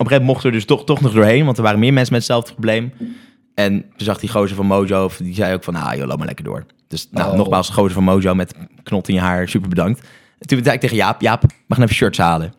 een 0.00 0.06
gegeven 0.06 0.10
moment 0.10 0.24
mochten 0.24 0.42
we 0.42 0.48
er 0.48 0.52
dus 0.54 0.64
toch, 0.76 0.84
toch 0.84 1.00
nog 1.00 1.12
doorheen, 1.12 1.44
want 1.44 1.56
er 1.56 1.62
waren 1.62 1.78
meer 1.78 1.92
mensen 1.92 2.12
met 2.12 2.22
hetzelfde 2.22 2.52
probleem. 2.52 2.92
En 3.54 3.80
toen 3.80 3.92
zag 4.06 4.18
die 4.18 4.28
gozer 4.30 4.56
van 4.56 4.66
Mojo, 4.66 5.10
die 5.18 5.34
zei 5.34 5.54
ook 5.54 5.64
van, 5.64 5.74
ah 5.74 5.94
joh, 5.96 6.06
loop 6.06 6.18
maar 6.18 6.26
lekker 6.26 6.44
door. 6.44 6.64
Dus 6.88 7.08
nou, 7.10 7.30
Oh. 7.30 7.36
nogmaals, 7.36 7.68
gozer 7.70 7.92
van 7.92 8.04
Mojo 8.04 8.34
met 8.34 8.54
knot 8.82 9.08
in 9.08 9.14
je 9.14 9.20
haar, 9.20 9.48
super 9.48 9.68
bedankt. 9.68 10.00
En 10.38 10.46
toen 10.46 10.62
zei 10.62 10.74
ik 10.74 10.80
tegen 10.80 10.96
Jaap, 10.96 11.20
Jaap, 11.20 11.42
mag 11.66 11.78
ik 11.78 11.84
even 11.84 11.96
shirts 11.96 12.18
halen? 12.18 12.54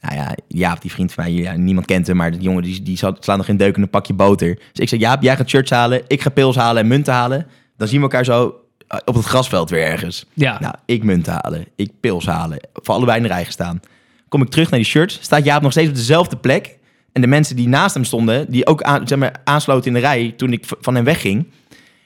Nou 0.00 0.14
ja, 0.16 0.34
Jaap, 0.48 0.80
die 0.82 0.90
vriend 0.90 1.12
van 1.12 1.24
mij, 1.24 1.32
ja, 1.32 1.56
niemand 1.56 1.86
kent 1.86 2.06
hem, 2.06 2.16
maar 2.16 2.30
die 2.30 2.40
jongen 2.40 2.62
die, 2.62 2.82
die 2.82 2.96
slaat 2.96 3.26
nog 3.36 3.44
geen 3.44 3.56
deuk 3.56 3.76
in 3.76 3.82
een 3.82 3.90
pakje 3.90 4.12
boter. 4.14 4.54
Dus 4.54 4.80
ik 4.80 4.88
zei, 4.88 5.00
Jaap, 5.00 5.22
jij 5.22 5.36
gaat 5.36 5.48
shirts 5.48 5.70
halen, 5.70 6.02
ik 6.06 6.22
ga 6.22 6.30
pils 6.30 6.56
halen 6.56 6.82
en 6.82 6.88
munten 6.88 7.12
halen. 7.12 7.46
Dan 7.76 7.88
zien 7.88 7.96
we 7.96 8.02
elkaar 8.02 8.24
zo 8.24 8.54
eh, 8.88 8.98
op 9.04 9.14
het 9.14 9.24
grasveld 9.24 9.70
weer 9.70 9.84
ergens. 9.84 10.26
Ja. 10.34 10.58
Nou, 10.60 10.74
ik 10.84 11.02
munten 11.04 11.32
halen, 11.42 11.66
ik 11.76 11.90
pils 12.00 12.26
halen, 12.26 12.58
voor 12.72 12.94
allebei 12.94 13.16
in 13.16 13.22
de 13.22 13.28
rij 13.28 13.44
gestaan. 13.44 13.80
Kom 14.28 14.42
ik 14.42 14.48
terug 14.48 14.70
naar 14.70 14.80
die 14.80 14.88
shirts, 14.88 15.18
staat 15.20 15.44
Jaap 15.44 15.62
nog 15.62 15.72
steeds 15.72 15.88
op 15.88 15.94
dezelfde 15.94 16.36
plek. 16.36 16.76
En 17.12 17.20
de 17.20 17.26
mensen 17.26 17.56
die 17.56 17.68
naast 17.68 17.94
hem 17.94 18.04
stonden, 18.04 18.50
die 18.50 18.66
ook 18.66 18.82
aan, 18.82 19.08
zeg 19.08 19.18
maar, 19.18 19.40
aansloten 19.44 19.86
in 19.86 19.92
de 19.92 20.00
rij 20.00 20.34
toen 20.36 20.52
ik 20.52 20.64
van 20.80 20.94
hem 20.94 21.04
wegging, 21.04 21.46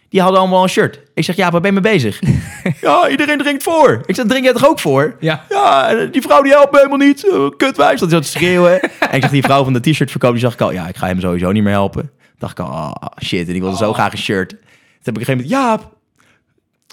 die 0.09 0.21
hadden 0.21 0.41
allemaal 0.41 0.63
een 0.63 0.69
shirt. 0.69 1.01
Ik 1.15 1.25
zeg, 1.25 1.37
ja, 1.37 1.51
waar 1.51 1.61
ben 1.61 1.75
je 1.75 1.81
mee 1.81 1.93
bezig? 1.93 2.21
ja, 2.81 3.09
iedereen 3.09 3.39
drinkt 3.39 3.63
voor. 3.63 4.03
Ik 4.07 4.15
zeg, 4.15 4.27
drink 4.27 4.45
jij 4.45 4.53
toch 4.53 4.67
ook 4.67 4.81
voor? 4.81 5.17
Ja. 5.21 5.45
Ja, 5.49 5.95
die 6.05 6.23
vrouw 6.23 6.43
die 6.43 6.53
helpt 6.53 6.73
me 6.73 6.79
helemaal 6.79 7.07
niet. 7.07 7.25
Uh, 7.25 7.49
kutwijs. 7.57 8.01
Dat 8.01 8.11
zat 8.11 8.23
te 8.23 8.29
schreeuwen. 8.29 8.81
en 9.11 9.13
ik 9.13 9.23
zag 9.23 9.31
die 9.31 9.43
vrouw 9.43 9.65
van 9.65 9.73
de 9.73 9.81
t-shirt 9.81 10.11
verkopen, 10.11 10.37
die 10.37 10.45
zag 10.45 10.55
ik 10.55 10.61
al, 10.61 10.73
ja, 10.73 10.89
ik 10.89 10.97
ga 10.97 11.07
hem 11.07 11.21
sowieso 11.21 11.53
niet 11.53 11.63
meer 11.63 11.73
helpen. 11.73 12.11
Dacht 12.39 12.59
ik 12.59 12.65
al, 12.65 12.71
oh, 12.71 12.95
shit. 13.23 13.49
En 13.49 13.55
ik 13.55 13.61
wilde 13.61 13.77
zo 13.77 13.93
graag 13.93 14.13
een 14.13 14.19
shirt. 14.19 14.49
Toen 14.49 14.59
heb 15.03 15.19
ik 15.19 15.21
een 15.21 15.25
gegeven 15.25 15.51
moment, 15.51 15.51
Jaap. 15.51 15.93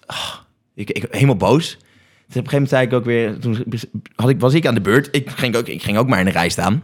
Ah, 0.06 0.36
ik, 0.76 0.90
ik, 0.90 1.06
helemaal 1.12 1.36
boos. 1.36 1.78
Toen 2.30 2.42
op 2.42 2.46
een 2.46 2.52
gegeven 2.52 2.54
moment 2.54 2.70
zei 2.70 2.86
ik 2.86 2.94
ook 2.94 3.06
weer, 3.06 3.40
toen 3.40 3.82
had 4.16 4.30
ik, 4.30 4.40
was 4.40 4.54
ik 4.54 4.66
aan 4.68 4.74
de 4.74 4.82
beurt. 4.82 5.08
Ik 5.12 5.30
ging 5.30 5.56
ook, 5.56 5.68
ik 5.68 5.84
ging 5.84 5.98
ook 5.98 6.08
maar 6.08 6.20
in 6.20 6.26
de 6.26 6.32
rij 6.32 6.50
staan. 6.50 6.84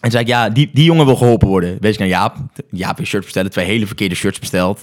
En 0.00 0.10
zei 0.10 0.22
ik, 0.22 0.28
ja, 0.28 0.48
die, 0.50 0.70
die 0.72 0.84
jongen 0.84 1.06
wil 1.06 1.16
geholpen 1.16 1.48
worden. 1.48 1.76
Wees 1.80 1.92
ik 1.92 1.98
naar 1.98 2.08
Jaap. 2.08 2.36
Jaap 2.70 2.98
een 2.98 3.06
shirt 3.06 3.22
bestellen, 3.22 3.50
twee 3.50 3.66
hele 3.66 3.86
verkeerde 3.86 4.14
shirts 4.14 4.38
besteld. 4.38 4.82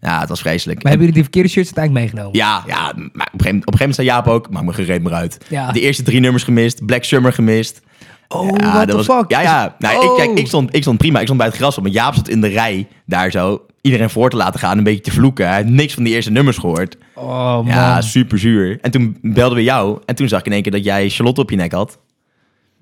Ja, 0.00 0.20
het 0.20 0.28
was 0.28 0.40
vreselijk. 0.40 0.82
Maar 0.82 0.92
hebben 0.92 1.06
jullie 1.08 1.14
die 1.14 1.22
verkeerde 1.22 1.48
shirts 1.48 1.74
uiteindelijk 1.76 2.04
meegenomen? 2.14 2.38
Ja, 2.38 2.64
ja 2.66 2.92
maar 3.12 3.28
op 3.32 3.40
een, 3.40 3.46
gegeven, 3.46 3.58
op 3.66 3.72
een 3.72 3.78
gegeven 3.78 3.78
moment 3.78 3.94
zei 3.94 4.06
Jaap 4.06 4.26
ook, 4.26 4.50
maak 4.50 4.64
me 4.64 4.72
gereed 4.72 5.02
maar 5.02 5.12
uit. 5.12 5.38
Ja. 5.48 5.72
De 5.72 5.80
eerste 5.80 6.02
drie 6.02 6.20
nummers 6.20 6.44
gemist, 6.44 6.86
Black 6.86 7.04
Summer 7.04 7.32
gemist. 7.32 7.80
Oh, 8.28 8.48
ja, 8.56 8.72
what 8.72 8.88
the 8.88 8.96
was, 8.96 9.06
fuck? 9.06 9.30
Ja, 9.30 9.40
ja. 9.40 9.76
Nou, 9.78 9.96
Oh. 9.98 10.04
ik, 10.04 10.24
kijk, 10.26 10.38
ik, 10.38 10.46
stond, 10.46 10.74
ik 10.74 10.82
stond 10.82 10.98
prima. 10.98 11.18
Ik 11.18 11.24
stond 11.24 11.38
bij 11.38 11.48
het 11.48 11.56
gras, 11.56 11.78
maar 11.78 11.90
Jaap 11.90 12.14
zat 12.14 12.28
in 12.28 12.40
de 12.40 12.46
rij 12.48 12.88
daar 13.06 13.30
zo. 13.30 13.66
Iedereen 13.84 14.10
voor 14.10 14.30
te 14.30 14.36
laten 14.36 14.60
gaan, 14.60 14.78
een 14.78 14.84
beetje 14.84 15.00
te 15.00 15.10
vloeken. 15.10 15.46
Hij 15.48 15.56
heeft 15.56 15.68
niks 15.68 15.94
van 15.94 16.02
die 16.04 16.14
eerste 16.14 16.30
nummers 16.30 16.56
gehoord. 16.58 16.96
Oh, 17.14 17.54
man. 17.54 17.66
Ja, 17.66 18.00
super 18.00 18.38
zuur. 18.38 18.78
En 18.80 18.90
toen 18.90 19.18
belden 19.22 19.56
we 19.56 19.62
jou. 19.64 20.00
En 20.06 20.14
toen 20.14 20.28
zag 20.28 20.40
ik 20.40 20.46
in 20.46 20.52
één 20.52 20.62
keer 20.62 20.72
dat 20.72 20.84
jij 20.84 21.08
Charlotte 21.08 21.40
op 21.40 21.50
je 21.50 21.56
nek 21.56 21.72
had. 21.72 21.98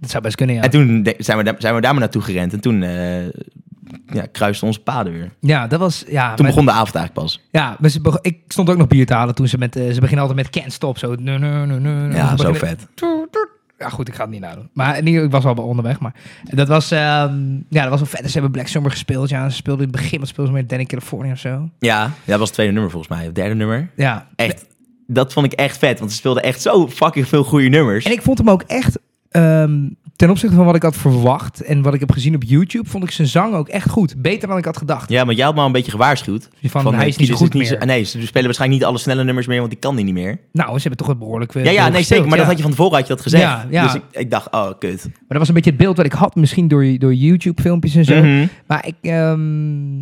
Dat 0.00 0.10
zou 0.10 0.22
best 0.22 0.36
kunnen, 0.36 0.54
ja. 0.56 0.62
En 0.62 0.70
toen 0.70 1.06
zijn 1.18 1.38
we, 1.38 1.44
daar- 1.44 1.54
zijn 1.58 1.74
we 1.74 1.80
daar 1.80 1.90
maar 1.92 2.00
naartoe 2.00 2.22
gerend. 2.22 2.52
En 2.52 2.60
toen 2.60 2.82
eh 2.82 3.24
ja, 4.12 4.26
kruisten 4.32 4.66
onze 4.66 4.80
paden 4.80 5.12
weer. 5.12 5.30
Ja, 5.40 5.66
dat 5.66 5.78
was... 5.78 6.04
Ja, 6.08 6.34
Toen 6.34 6.46
begon 6.46 6.64
de 6.64 6.70
avond 6.70 6.94
eigenlijk 6.94 7.26
pas. 7.26 7.40
Ja, 7.50 7.76
beg- 7.80 8.18
ik 8.20 8.38
stond 8.48 8.70
ook 8.70 8.76
nog 8.76 8.86
bier 8.86 9.06
te 9.06 9.14
halen 9.14 9.34
toen 9.34 9.48
ze 9.48 9.58
met... 9.58 9.76
eh, 9.76 9.82
ze 9.92 10.00
beginnen 10.00 10.28
altijd 10.28 10.36
met 10.46 10.50
can't 10.50 10.72
stop, 10.72 10.98
zo. 10.98 11.14
Ja, 11.20 12.36
zo 12.36 12.52
vet. 12.52 12.86
Ja, 13.82 13.88
goed, 13.88 14.08
ik 14.08 14.14
ga 14.14 14.22
het 14.22 14.30
niet 14.30 14.40
nadoen. 14.40 14.68
Maar 14.72 14.98
in 14.98 15.06
ieder- 15.06 15.24
ik 15.24 15.30
was 15.30 15.44
al 15.44 15.54
onderweg. 15.54 16.00
Maar 16.00 16.14
dat 16.42 16.68
was, 16.68 16.90
ehm, 16.90 17.52
ja, 17.68 17.80
dat 17.82 17.88
was 17.88 17.98
wel 18.00 18.08
vet. 18.08 18.26
Ze 18.26 18.32
hebben 18.32 18.50
Black 18.50 18.66
Summer 18.66 18.90
gespeeld. 18.90 19.28
Ja, 19.28 19.48
ze 19.48 19.56
speelden 19.56 19.86
in 19.86 19.92
het 19.92 20.00
begin, 20.02 20.18
wat 20.18 20.28
speelden 20.28 20.52
ze 20.54 20.60
met 20.60 20.68
Danny 20.68 20.84
California 20.84 21.32
of 21.32 21.38
zo. 21.38 21.68
Ja, 21.78 22.10
dat 22.24 22.38
was 22.38 22.46
het 22.46 22.52
tweede 22.52 22.72
nummer 22.72 22.90
volgens 22.90 23.12
mij. 23.16 23.24
Het 23.24 23.34
derde 23.34 23.54
nummer. 23.54 23.90
Ja. 23.96 24.26
Echt, 24.36 24.66
dat 25.06 25.32
vond 25.32 25.46
ik 25.46 25.52
echt 25.52 25.78
vet. 25.78 25.98
Want 25.98 26.10
ze 26.10 26.16
speelden 26.16 26.42
echt 26.42 26.62
zo 26.62 26.88
fucking 26.88 27.28
veel 27.28 27.44
goede 27.44 27.68
nummers. 27.68 28.04
En 28.04 28.12
ik 28.12 28.22
vond 28.22 28.38
hem 28.38 28.50
ook 28.50 28.62
echt, 28.62 28.98
ehm, 29.30 29.88
ten 30.16 30.30
opzichte 30.30 30.56
van 30.56 30.64
wat 30.64 30.74
ik 30.74 30.82
had 30.82 30.96
verwacht 30.96 31.60
en 31.60 31.82
wat 31.82 31.94
ik 31.94 32.00
heb 32.00 32.10
gezien 32.10 32.34
op 32.34 32.42
YouTube, 32.42 32.88
vond 32.88 33.04
ik 33.04 33.10
zijn 33.10 33.28
zang 33.28 33.54
ook 33.54 33.68
echt 33.68 33.88
goed. 33.90 34.14
Beter 34.16 34.48
dan 34.48 34.58
ik 34.58 34.64
had 34.64 34.76
gedacht. 34.76 35.10
Ja, 35.10 35.24
maar 35.24 35.34
jij 35.34 35.44
had 35.44 35.54
me 35.54 35.60
al 35.60 35.66
een 35.66 35.72
beetje 35.72 35.90
gewaarschuwd. 35.90 36.48
Van, 36.62 36.94
hij 36.94 37.02
eh, 37.02 37.08
is 37.08 37.16
niet 37.16 37.28
zo 37.28 37.34
goed 37.34 37.54
meer. 37.54 37.86
nee, 37.86 38.02
ze 38.02 38.26
spelen 38.26 38.44
waarschijnlijk 38.44 38.80
niet 38.80 38.90
alle 38.90 38.98
snelle 38.98 39.24
nummers 39.24 39.46
meer, 39.46 39.58
want 39.58 39.70
die 39.70 39.78
kan 39.78 39.96
die 39.96 40.04
niet 40.04 40.14
meer. 40.14 40.38
Nou, 40.52 40.74
ze 40.74 40.80
hebben 40.80 40.96
toch 40.96 41.06
het 41.06 41.18
behoorlijk 41.18 41.52
weer 41.52 41.64
Ja, 41.64 41.70
ja, 41.70 41.76
nee, 41.76 41.86
gespeeld, 41.86 42.06
zeker. 42.06 42.28
Maar 42.28 42.38
dat 42.38 42.46
had 42.46 42.56
je 42.56 42.62
van 42.62 42.70
tevoren 42.70 42.94
had 42.94 43.06
je 43.06 43.14
dat 43.14 43.22
gezegd. 43.22 43.42
Ja, 43.42 43.66
ja. 43.70 43.82
Dus 43.82 43.94
ik, 43.94 44.02
ik 44.10 44.30
dacht, 44.30 44.50
oh, 44.50 44.70
kut. 44.78 45.04
Maar 45.04 45.12
dat 45.28 45.38
was 45.38 45.48
een 45.48 45.54
beetje 45.54 45.70
het 45.70 45.78
beeld 45.78 45.96
wat 45.96 46.06
ik 46.06 46.12
had, 46.12 46.34
misschien 46.34 46.68
door, 46.68 46.98
door 46.98 47.14
YouTube-filmpjes 47.14 47.94
en 47.94 48.04
zo. 48.04 48.22
Mhm. 48.22 48.46
Maar 48.66 48.86
ik, 48.86 48.96
ehm, 49.00 49.98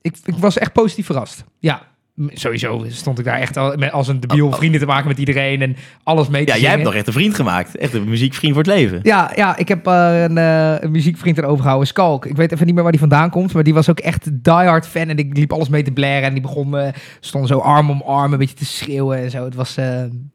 ik, 0.00 0.16
ik 0.24 0.34
was 0.38 0.58
echt 0.58 0.72
positief 0.72 1.06
verrast. 1.06 1.44
Ja, 1.58 1.82
sowieso 2.28 2.84
stond 2.88 3.18
ik 3.18 3.24
daar 3.24 3.38
echt 3.38 3.56
al, 3.56 3.76
met, 3.76 3.92
als 3.92 4.08
een 4.08 4.20
debiel 4.20 4.46
Oh, 4.46 4.52
oh. 4.52 4.58
vrienden 4.58 4.80
te 4.80 4.86
maken 4.86 5.08
met 5.08 5.18
iedereen 5.18 5.62
en 5.62 5.76
alles 6.02 6.28
mee 6.28 6.44
te 6.44 6.52
Ja, 6.52 6.58
jij 6.58 6.70
hebt 6.70 6.82
nog 6.82 6.94
echt 6.94 7.06
een 7.06 7.12
vriend 7.12 7.34
gemaakt. 7.34 7.76
Echt 7.76 7.94
een 7.94 8.08
muziekvriend 8.08 8.54
voor 8.54 8.62
het 8.62 8.72
leven. 8.72 9.00
Ja, 9.02 9.32
ja, 9.36 9.56
ik 9.56 9.68
heb 9.68 9.86
eh, 9.86 10.22
een, 10.22 10.38
eh, 10.38 10.74
een 10.80 10.90
muziekvriend 10.90 11.38
erover 11.38 11.60
gehouden, 11.60 11.88
Skalk. 11.88 12.26
Ik 12.26 12.36
weet 12.36 12.52
even 12.52 12.64
niet 12.66 12.74
meer 12.74 12.82
waar 12.82 12.92
die 12.92 13.00
vandaan 13.00 13.30
komt, 13.30 13.52
maar 13.52 13.62
die 13.62 13.74
was 13.74 13.90
ook 13.90 13.98
echt 14.00 14.44
diehard 14.44 14.86
fan. 14.86 15.08
En 15.08 15.18
ik 15.18 15.36
liep 15.36 15.52
alles 15.52 15.68
mee 15.68 15.82
te 15.82 15.92
blaren 15.92 16.22
en 16.22 16.32
die 16.32 16.42
begon, 16.42 16.78
eh 16.78 16.92
stond 17.20 17.48
zo 17.48 17.58
arm 17.58 17.90
om 17.90 18.02
arm 18.02 18.32
een 18.32 18.38
beetje 18.38 18.54
te 18.56 18.64
schreeuwen 18.64 19.18
en 19.18 19.30
zo. 19.30 19.44
Het 19.44 19.54
was, 19.54 19.76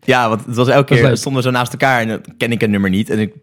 Ja, 0.03 0.29
want 0.29 0.45
het 0.45 0.55
was 0.55 0.67
elke 0.67 0.89
was 0.89 0.97
keer, 0.99 1.07
leuk. 1.07 1.17
stonden 1.17 1.41
we 1.43 1.47
zo 1.49 1.53
naast 1.55 1.71
elkaar 1.71 2.01
en 2.01 2.07
dan 2.07 2.21
ken 2.37 2.51
ik 2.51 2.61
een 2.61 2.71
nummer 2.71 2.89
niet. 2.89 3.09
En 3.09 3.19
ik 3.19 3.33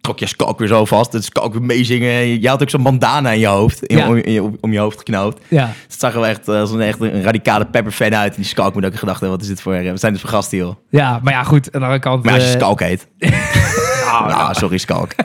trok 0.00 0.18
je 0.18 0.26
skalk 0.26 0.58
weer 0.58 0.68
zo 0.68 0.84
vast. 0.84 1.12
Het 1.12 1.24
skalk 1.24 1.52
weer 1.52 1.62
meezingen. 1.62 2.40
Je 2.40 2.48
had 2.48 2.62
ook 2.62 2.70
zo'n 2.70 2.82
bandana 2.82 3.30
in 3.30 3.38
je 3.40 3.46
hoofd, 3.46 3.82
in, 3.84 3.96
Ja. 3.96 4.08
om, 4.08 4.16
in 4.16 4.32
je- 4.32 4.50
om 4.60 4.72
je 4.72 4.78
hoofd 4.78 4.98
geknoopt. 4.98 5.42
ja. 5.48 5.70
Het 5.88 6.00
zag 6.00 6.12
er 6.14 6.20
wel 6.20 6.28
echt 6.28 6.48
eh, 6.48 6.60
als 6.60 6.70
een, 6.70 6.80
echt 6.80 7.00
een 7.00 7.22
radicale 7.22 7.66
pepper-fan 7.66 8.14
uit. 8.14 8.30
En 8.34 8.40
die 8.40 8.44
skalk 8.50 8.74
moet 8.74 8.84
ook 8.86 8.96
gedacht 8.96 9.20
hebben, 9.20 9.30
wat 9.38 9.40
is 9.46 9.52
dit 9.52 9.60
voor... 9.62 9.72
eh, 9.74 9.90
We 9.90 9.96
zijn 9.96 10.12
dus 10.12 10.20
voor 10.20 10.30
gasten, 10.30 10.58
joh. 10.58 10.74
ja, 10.90 11.20
maar 11.22 11.32
ja, 11.32 11.42
goed. 11.42 11.64
Aan 11.66 11.80
de 11.80 11.86
andere 11.86 11.98
kant... 11.98 12.24
Maar 12.24 12.34
als 12.34 12.42
je 12.42 12.48
eh, 12.48 12.54
skalk 12.56 12.80
heet... 12.80 13.08
nou, 14.08 14.30
Ah, 14.32 14.52
sorry, 14.54 14.78
skalk. 14.78 15.10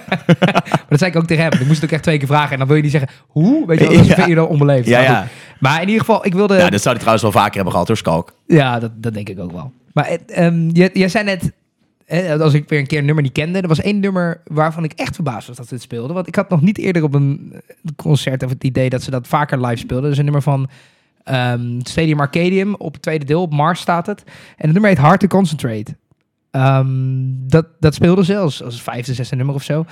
Maar 0.73 0.85
dat 0.89 0.99
zei 0.99 1.11
ik 1.11 1.17
ook 1.17 1.25
tegen 1.27 1.43
hem. 1.43 1.53
Ik 1.53 1.59
moest 1.67 1.75
het 1.75 1.83
ook 1.83 1.91
echt 1.91 2.03
twee 2.03 2.17
keer 2.17 2.27
vragen. 2.27 2.51
En 2.51 2.57
dan 2.57 2.67
wil 2.67 2.75
je 2.75 2.81
niet 2.81 2.91
zeggen, 2.91 3.09
hoe? 3.27 3.65
Weet 3.67 3.79
je 3.79 3.87
wel, 3.87 3.97
dat 3.97 4.05
Ja. 4.05 4.13
vind 4.15 4.27
je 4.27 4.35
dan 4.35 4.47
onbeleefd. 4.47 4.87
Ja, 4.87 4.97
Maar 4.97 5.07
ja. 5.07 5.27
Maar 5.59 5.81
in 5.81 5.87
ieder 5.87 5.99
geval, 6.05 6.25
ik 6.25 6.33
wilde... 6.33 6.53
Ja, 6.55 6.69
dat 6.69 6.81
zou 6.81 6.95
hij 6.95 6.95
trouwens 6.95 7.21
wel 7.23 7.31
vaker 7.31 7.53
hebben 7.53 7.71
gehad, 7.71 7.87
hoor, 7.87 7.97
skalk. 7.97 8.33
Ja, 8.47 8.79
dat, 8.79 8.91
dat 8.95 9.13
denk 9.13 9.29
ik 9.29 9.39
ook 9.39 9.51
wel. 9.51 9.71
Maar 9.93 10.17
ehm, 10.27 10.69
jij, 10.69 10.89
jij 10.93 11.07
zei 11.09 11.23
net, 11.23 11.51
hè, 12.05 12.39
als 12.39 12.53
ik 12.53 12.69
weer 12.69 12.79
een 12.79 12.87
keer 12.87 12.99
een 12.99 13.05
nummer 13.05 13.23
niet 13.23 13.33
kende, 13.33 13.61
er 13.61 13.67
was 13.67 13.81
één 13.81 13.99
nummer 13.99 14.41
waarvan 14.45 14.83
ik 14.83 14.93
echt 14.93 15.15
verbaasd 15.15 15.47
was 15.47 15.57
dat 15.57 15.67
ze 15.67 15.73
het 15.73 15.83
speelden. 15.83 16.13
Want 16.13 16.27
ik 16.27 16.35
had 16.35 16.49
nog 16.49 16.61
niet 16.61 16.77
eerder 16.77 17.03
op 17.03 17.13
een 17.13 17.53
eh, 17.53 17.91
concert 17.95 18.43
of 18.43 18.49
het 18.49 18.63
idee 18.63 18.89
dat 18.89 19.01
ze 19.01 19.11
dat 19.11 19.27
vaker 19.27 19.65
live 19.65 19.77
speelden. 19.77 20.11
Is 20.11 20.17
een 20.17 20.23
nummer 20.23 20.41
van 20.41 20.69
ehm, 21.23 21.79
Stadium 21.79 22.19
Arcadium 22.19 22.75
op 22.75 22.93
het 22.93 23.01
tweede 23.01 23.25
deel, 23.25 23.41
op 23.41 23.53
Mars 23.53 23.79
staat 23.79 24.05
het. 24.05 24.23
En 24.25 24.33
het 24.57 24.71
nummer 24.71 24.89
heet 24.89 24.99
Hard 24.99 25.19
to 25.19 25.27
Concentrate. 25.27 25.95
Ehm, 26.51 26.87
dat, 27.47 27.65
dat 27.79 27.93
speelde 27.93 28.25
ze 28.25 28.37
als, 28.37 28.63
als 28.63 28.81
vijfde, 28.81 29.13
zesde 29.13 29.35
nummer 29.35 29.55
of 29.55 29.63
zo. 29.63 29.85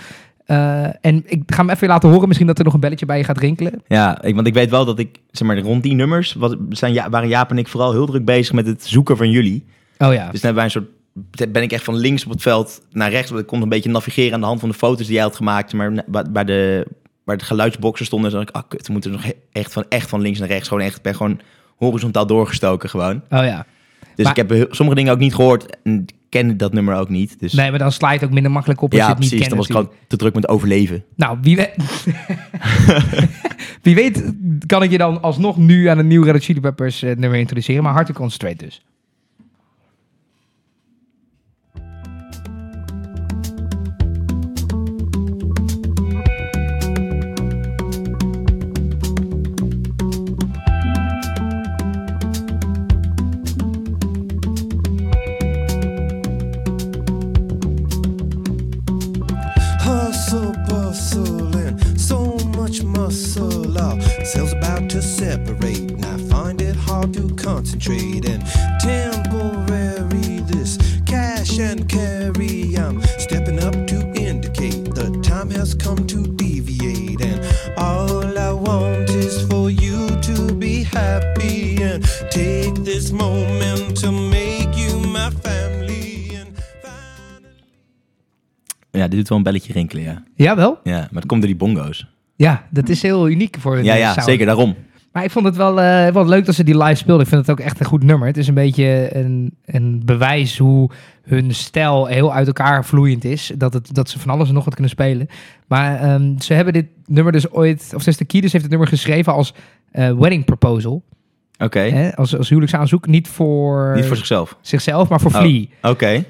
Eh, 0.46 1.06
en 1.06 1.24
ik 1.26 1.44
ga 1.46 1.58
hem 1.58 1.70
even 1.70 1.88
laten 1.88 2.10
horen. 2.10 2.28
Misschien 2.28 2.48
dat 2.48 2.58
er 2.58 2.64
nog 2.64 2.74
een 2.74 2.80
belletje 2.80 3.06
bij 3.06 3.18
je 3.18 3.24
gaat 3.24 3.38
rinkelen. 3.38 3.84
Ja, 3.88 4.22
ik, 4.22 4.36
want 4.36 4.48
ik 4.48 4.54
weet 4.54 4.70
wel 4.70 4.86
dat 4.86 5.00
ik, 5.00 5.20
zeg 5.32 5.48
maar, 5.48 5.60
rond 5.60 5.84
die 5.84 5.94
nummers... 5.94 6.34
Was, 6.34 6.56
zijn, 6.70 6.94
ja, 6.94 7.10
waren 7.10 7.30
Jaap 7.30 7.50
en 7.50 7.58
ik 7.58 7.68
vooral 7.68 7.92
heel 7.92 8.06
druk 8.06 8.26
bezig 8.26 8.54
met 8.54 8.66
het 8.66 8.86
zoeken 8.86 9.18
van 9.18 9.30
jullie. 9.30 9.66
Oh 9.98 10.14
ja. 10.14 10.32
Dus 10.32 10.42
dan 10.42 10.54
hebben 10.54 10.56
wij 10.56 10.64
een 10.64 10.72
soort... 10.72 10.90
Ben 11.50 11.62
ik 11.62 11.72
echt 11.72 11.84
van 11.84 11.96
links 11.96 12.26
op 12.26 12.32
het 12.32 12.42
veld 12.42 12.82
naar 12.92 13.10
rechts. 13.10 13.32
Ik 13.32 13.46
kon 13.48 13.62
een 13.62 13.70
beetje 13.70 13.90
navigeren 13.90 14.34
aan 14.34 14.40
de 14.40 14.46
hand 14.46 14.60
van 14.60 14.70
de 14.70 14.76
foto's 14.76 15.06
die 15.06 15.16
jij 15.16 15.24
had 15.24 15.36
gemaakt. 15.36 15.74
Maar 15.74 16.04
bij 16.32 16.44
de, 16.44 16.88
waar 17.24 17.38
de 17.38 17.46
geluidsboxen 17.46 18.06
stonden, 18.06 18.32
zag 18.32 18.42
ik... 18.42 18.50
Ah, 18.50 18.62
kut, 18.68 18.88
we 18.88 18.94
moeten 18.94 19.12
nog 19.12 19.24
echt 19.52 19.74
van, 19.74 19.86
echt 19.90 20.10
van 20.10 20.22
links 20.22 20.40
naar 20.40 20.48
rechts. 20.48 20.68
Gewoon 20.68 20.84
echt, 20.84 21.02
ben 21.02 21.16
gewoon 21.16 21.40
horizontaal 21.76 22.28
doorgestoken 22.28 22.90
gewoon. 22.90 23.16
Oh 23.16 23.44
ja. 23.44 23.66
Dus 24.16 24.26
Maar- 24.26 24.38
ik 24.38 24.50
heb 24.50 24.74
sommige 24.74 24.98
dingen 24.98 25.14
ook 25.14 25.20
niet 25.20 25.36
gehoord. 25.36 25.78
En 25.84 26.06
ken 26.30 26.58
dat 26.58 26.74
nummer 26.74 26.96
ook 26.96 27.10
niet. 27.10 27.40
Dus 27.40 27.54
Nee, 27.54 27.70
maar 27.70 27.80
dan 27.80 27.92
sla 27.92 28.08
je 28.12 28.16
het 28.16 28.24
ook 28.28 28.34
minder 28.34 28.52
makkelijk 28.52 28.82
op 28.82 28.92
als 28.92 29.00
je 29.00 29.06
ja, 29.06 29.12
het 29.12 29.20
niet 29.20 29.30
precies. 29.30 29.48
kent. 29.48 29.60
Dan 29.60 29.68
was 29.68 29.84
ik 29.84 29.90
gewoon 29.90 30.08
te 30.08 30.16
druk 30.18 30.34
met 30.36 30.48
overleven. 30.48 31.04
Nou, 31.16 31.38
wie 31.42 31.56
weet... 31.56 31.72
wie 33.82 33.96
weet 33.96 34.34
kan 34.66 34.84
ik 34.84 34.92
je 34.92 34.98
dan 34.98 35.22
alsnog 35.22 35.58
nu 35.58 35.88
aan 35.88 35.98
een 35.98 36.08
nieuw 36.08 36.24
Red 36.24 36.34
Hot 36.34 36.44
Chili 36.44 36.60
Peppers 36.60 37.02
eh, 37.02 37.16
nummer 37.16 37.40
introduceren. 37.40 37.84
Maar 37.84 37.94
Hard 37.94 38.08
to 38.08 38.14
Concentrate 38.14 38.66
dus. 38.66 38.82
Cells 64.32 64.54
about 64.54 64.90
to 64.92 65.02
separate, 65.02 65.92
and 65.92 66.06
I 66.06 66.18
find 66.30 66.62
it 66.62 66.78
hard 66.78 67.14
to 67.16 67.28
concentrate. 67.36 68.26
And 68.30 68.42
temporary, 68.80 70.40
this 70.48 70.78
cash 71.06 71.60
and 71.60 71.86
carry. 71.90 72.78
I'm 72.78 73.02
stepping 73.18 73.60
up 73.60 73.76
to 73.88 73.98
indicate 74.14 74.96
the 74.96 75.20
time 75.22 75.50
has 75.52 75.76
come 75.76 76.08
to 76.08 76.26
deviate. 76.36 77.22
And 77.22 77.42
all 77.76 78.38
I 78.38 78.54
want 78.54 79.10
is 79.10 79.42
for 79.50 79.70
you 79.70 80.08
to 80.22 80.54
be 80.56 80.84
happy 80.84 81.84
and 81.84 82.02
take 82.30 82.86
this 82.86 83.12
moment 83.12 83.98
to 83.98 84.12
make 84.12 84.74
you 84.78 84.98
my 85.00 85.30
family. 85.42 86.38
And 86.40 86.56
finally. 86.82 87.52
Ja, 88.92 89.08
dit 89.08 89.18
doet 89.18 89.30
wel 89.30 89.38
een 89.38 89.44
belletje 89.44 89.74
rinkelen, 89.74 90.04
ja. 90.04 90.24
Jawel. 90.36 90.80
Ja, 90.84 91.00
maar 91.00 91.22
het 91.22 91.26
komt 91.26 91.42
door 91.42 91.50
die 91.50 91.60
bongo's. 91.60 92.11
Ja, 92.42 92.64
dat 92.70 92.90
is 92.90 93.02
heel 93.02 93.30
uniek 93.30 93.58
voor 93.60 93.78
een 93.78 93.84
Ja, 93.84 93.94
eh, 93.94 94.00
ja, 94.00 94.12
sound. 94.14 94.26
zeker 94.28 94.46
daarom. 94.46 94.76
Maar 95.12 95.24
ik 95.24 95.32
vond 95.32 95.46
het 95.46 95.56
wel, 95.56 95.82
eh, 95.82 96.08
wel 96.08 96.26
leuk 96.26 96.46
dat 96.46 96.56
ze 96.56 96.64
die 96.64 96.78
live 96.78 96.96
speelden. 96.96 97.24
Ik 97.24 97.28
vind 97.32 97.48
het 97.48 97.60
ook 97.60 97.66
echt 97.66 97.80
een 97.80 97.86
goed 97.86 98.04
nummer. 98.04 98.28
Het 98.28 98.38
is 98.38 98.48
een 98.48 98.54
beetje 98.54 99.16
een, 99.16 99.56
een 99.66 100.02
bewijs 100.06 100.58
hoe 100.58 100.90
hun 101.24 101.54
stijl 101.54 102.06
heel 102.06 102.34
uit 102.34 102.48
elkaar 102.48 102.86
vloeiend 102.86 103.24
is. 103.24 103.52
Dat, 103.58 103.74
het, 103.74 103.94
dat 103.96 104.10
ze 104.10 104.20
van 104.20 104.30
alles 104.30 104.48
en 104.48 104.54
nog 104.54 104.64
wat 104.64 104.74
kunnen 104.74 104.92
spelen. 104.92 105.28
Maar 105.68 106.00
ehm, 106.00 106.38
ze 106.40 106.54
hebben 106.54 106.74
dit 106.74 106.86
nummer 107.06 107.34
dus 107.34 107.52
ooit... 107.52 107.92
Of 107.96 108.02
Sister 108.02 108.26
Kiedis 108.26 108.52
heeft 108.52 108.64
het 108.64 108.72
nummer 108.72 108.90
geschreven 108.90 109.34
als 109.34 109.54
eh, 109.92 110.12
wedding 110.18 110.46
proposal. 110.46 111.04
Oké. 111.60 112.12
Als, 112.16 112.38
als 112.38 112.48
huwelijksaanzoek. 112.50 113.08
Niet 113.08 113.28
voor, 113.28 113.92
Niet 113.96 114.06
voor 114.06 114.16
zichzelf. 114.18 114.58
zichzelf, 114.62 115.10
maar 115.10 115.20
voor 115.20 115.32
Oh. 115.32 115.40
Flea. 115.40 115.66
Oké. 115.82 116.24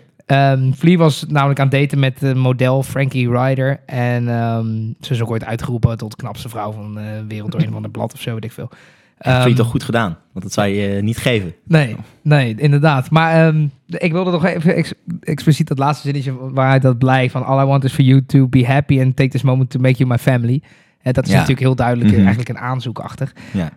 Flea 0.76 0.98
was 0.98 1.26
namelijk 1.28 1.60
aan 1.60 1.68
het 1.68 1.80
daten 1.80 2.00
met 2.00 2.20
de 2.20 2.36
model 2.36 2.84
Frankie 2.84 3.30
Ryder. 3.32 3.80
En 3.86 4.30
ehm, 4.30 4.66
ze 5.02 5.14
is 5.14 5.22
ook 5.22 5.30
ooit 5.30 5.44
uitgeroepen 5.46 5.98
tot 5.98 6.16
knapste 6.16 6.50
vrouw 6.50 6.72
van 6.72 6.94
de 6.94 7.24
wereld 7.28 7.52
door 7.52 7.62
een 7.62 7.72
van 7.72 7.82
de 7.82 7.90
blad 7.90 8.14
of 8.14 8.22
zo, 8.22 8.34
weet 8.34 8.44
ik 8.44 8.52
veel. 8.52 8.70
Dat 9.18 9.36
vind 9.42 9.58
je 9.58 9.64
toch 9.64 9.72
goed 9.72 9.84
gedaan? 9.84 10.18
Want 10.32 10.46
dat 10.46 10.54
zou 10.54 10.68
je 10.68 10.96
eh, 10.96 11.04
niet 11.04 11.18
geven. 11.18 11.54
Nee, 11.64 11.96
nee, 12.22 12.56
inderdaad. 12.58 13.10
Maar 13.10 13.48
ehm, 13.48 13.66
ik 13.88 14.12
wilde 14.12 14.32
nog 14.32 14.46
even 14.46 14.76
ex- 14.76 14.94
expliciet 15.22 15.68
dat 15.68 15.78
laatste 15.80 16.04
zinnetje 16.04 16.34
waaruit 16.54 16.82
dat 16.82 16.98
blijkt 16.98 17.32
van 17.32 17.46
all 17.46 17.64
I 17.64 17.66
want 17.66 17.84
is 17.84 17.94
for 17.94 18.04
you 18.04 18.26
to 18.26 18.48
be 18.48 18.66
happy 18.66 19.02
and 19.02 19.16
take 19.16 19.30
this 19.30 19.42
moment 19.42 19.70
to 19.70 19.80
make 19.80 19.98
you 19.98 20.10
my 20.10 20.18
family. 20.18 20.62
En 21.02 21.14
dat 21.14 21.24
is 21.24 21.30
Ja. 21.30 21.36
natuurlijk 21.36 21.66
heel 21.66 21.76
duidelijk 21.76 22.08
eh, 22.10 22.16
Mhm. 22.16 22.26
eigenlijk 22.26 22.50
een 22.58 22.64
aanzoekachtig. 22.66 23.34
Ja. 23.54 23.72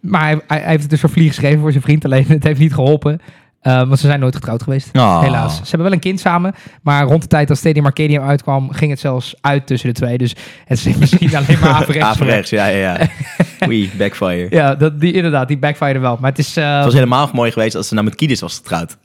Maar 0.00 0.22
hij, 0.26 0.40
hij 0.46 0.62
heeft 0.68 0.80
het 0.80 0.90
dus 0.90 1.00
voor 1.00 1.10
Vlieg 1.10 1.28
geschreven 1.28 1.60
voor 1.60 1.70
zijn 1.70 1.82
vriend, 1.82 2.04
alleen 2.04 2.24
het 2.38 2.44
heeft 2.44 2.60
niet 2.60 2.74
geholpen. 2.74 3.20
Ehm, 3.64 3.86
want 3.88 3.98
ze 4.00 4.06
zijn 4.06 4.20
nooit 4.20 4.34
getrouwd 4.34 4.62
geweest. 4.62 4.88
Oh. 4.92 5.20
Helaas. 5.22 5.54
Ze 5.56 5.60
hebben 5.62 5.82
wel 5.82 5.92
een 5.92 5.98
kind 5.98 6.20
samen. 6.20 6.54
Maar 6.82 7.04
rond 7.04 7.22
de 7.22 7.28
tijd 7.28 7.48
dat 7.48 7.56
Stadium 7.56 7.84
Arcadium 7.84 8.22
uitkwam, 8.22 8.70
ging 8.72 8.90
het 8.90 9.00
zelfs 9.00 9.34
uit 9.40 9.66
tussen 9.66 9.88
de 9.88 9.94
twee. 9.94 10.18
Dus 10.18 10.34
het 10.64 10.86
is 10.86 10.96
misschien 10.98 11.36
alleen 11.36 11.58
maar 11.60 11.70
averechts. 11.80 12.08
Averechts, 12.08 12.50
ja, 12.50 12.66
ja, 12.66 12.98
ja. 12.98 13.08
Oei, 13.68 13.90
backfire. 13.98 14.46
Ja, 14.50 14.74
dat, 14.74 15.00
die, 15.00 15.12
inderdaad, 15.12 15.48
die 15.48 15.58
backfire 15.58 15.98
wel. 15.98 16.16
Maar 16.20 16.30
het 16.30 16.38
is... 16.38 16.56
eh, 16.56 16.74
Het 16.76 16.84
was 16.84 16.94
helemaal 16.94 17.30
mooi 17.32 17.50
geweest 17.52 17.74
als 17.76 17.88
ze 17.88 17.94
nou 17.94 18.06
met 18.06 18.14
Kiedis 18.14 18.40
was 18.40 18.54
getrouwd. 18.56 18.96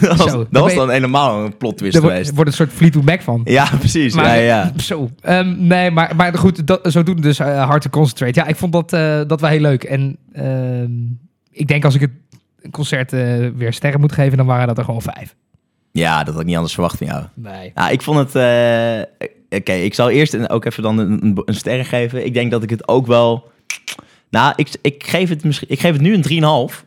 dat 0.00 0.16
was, 0.16 0.30
Zo, 0.30 0.36
dat 0.38 0.46
dan 0.50 0.62
was 0.62 0.72
je- 0.72 0.78
dan 0.78 0.90
helemaal 0.90 1.44
een 1.44 1.56
plot 1.56 1.76
twist 1.76 1.98
wordt, 1.98 2.10
geweest. 2.12 2.34
wordt 2.34 2.50
een 2.50 2.56
soort 2.56 2.72
Fleetwood 2.72 3.04
Mac 3.04 3.20
van. 3.22 3.40
Ja, 3.44 3.68
precies. 3.78 4.14
Maar, 4.14 4.24
ja, 4.26 4.34
ja. 4.34 4.72
Zo. 4.76 5.10
Ehm, 5.20 5.54
nee, 5.66 5.90
maar, 5.90 6.12
maar 6.16 6.34
goed, 6.38 6.66
dat, 6.66 6.80
zo 6.92 7.02
doen 7.02 7.16
dus 7.20 7.38
eh, 7.38 7.66
hard 7.68 7.82
to 7.82 7.90
concentrate. 7.90 8.40
Ja, 8.40 8.46
ik 8.46 8.56
vond 8.56 8.72
dat, 8.72 8.92
eh, 8.92 9.20
dat 9.26 9.40
wel 9.40 9.50
heel 9.50 9.60
leuk. 9.60 9.82
En 9.84 10.16
ehm, 10.32 10.90
ik 11.50 11.66
denk 11.66 11.84
als 11.84 11.94
ik 11.94 12.00
het 12.00 12.10
concert 12.70 13.12
eh, 13.12 13.48
weer 13.54 13.72
sterren 13.72 14.00
moet 14.00 14.12
geven, 14.12 14.36
dan 14.36 14.46
waren 14.46 14.66
dat 14.66 14.78
er 14.78 14.84
gewoon 14.84 15.02
vijf. 15.02 15.34
ja, 15.92 16.18
dat 16.24 16.32
had 16.32 16.40
ik 16.42 16.46
niet 16.46 16.56
anders 16.56 16.74
verwacht 16.74 16.98
van 16.98 17.06
jou. 17.06 17.24
Nee. 17.34 17.72
Ja, 17.74 17.88
ik 17.90 18.02
vond 18.02 18.18
het... 18.18 18.34
eh, 18.34 19.28
Oké, 19.58 19.72
ik 19.72 19.94
zal 19.94 20.10
eerst 20.10 20.34
een- 20.34 20.48
ook 20.48 20.64
even 20.64 20.82
dan 20.82 20.98
een, 20.98 21.24
een, 21.24 21.42
een 21.44 21.54
sterren 21.54 21.84
geven. 21.84 22.24
Ik 22.26 22.34
denk 22.34 22.50
dat 22.50 22.62
ik 22.62 22.70
het 22.70 22.88
ook 22.88 23.06
wel... 23.06 23.50
Nou, 24.30 24.52
ik, 24.56 24.68
ik, 24.82 25.04
geef, 25.06 25.28
het 25.28 25.44
misschien, 25.44 25.68
ik 25.70 25.80
geef 25.80 25.92
het 25.92 26.00
nu 26.00 26.14
een 26.14 26.68
3,5. 26.70 26.84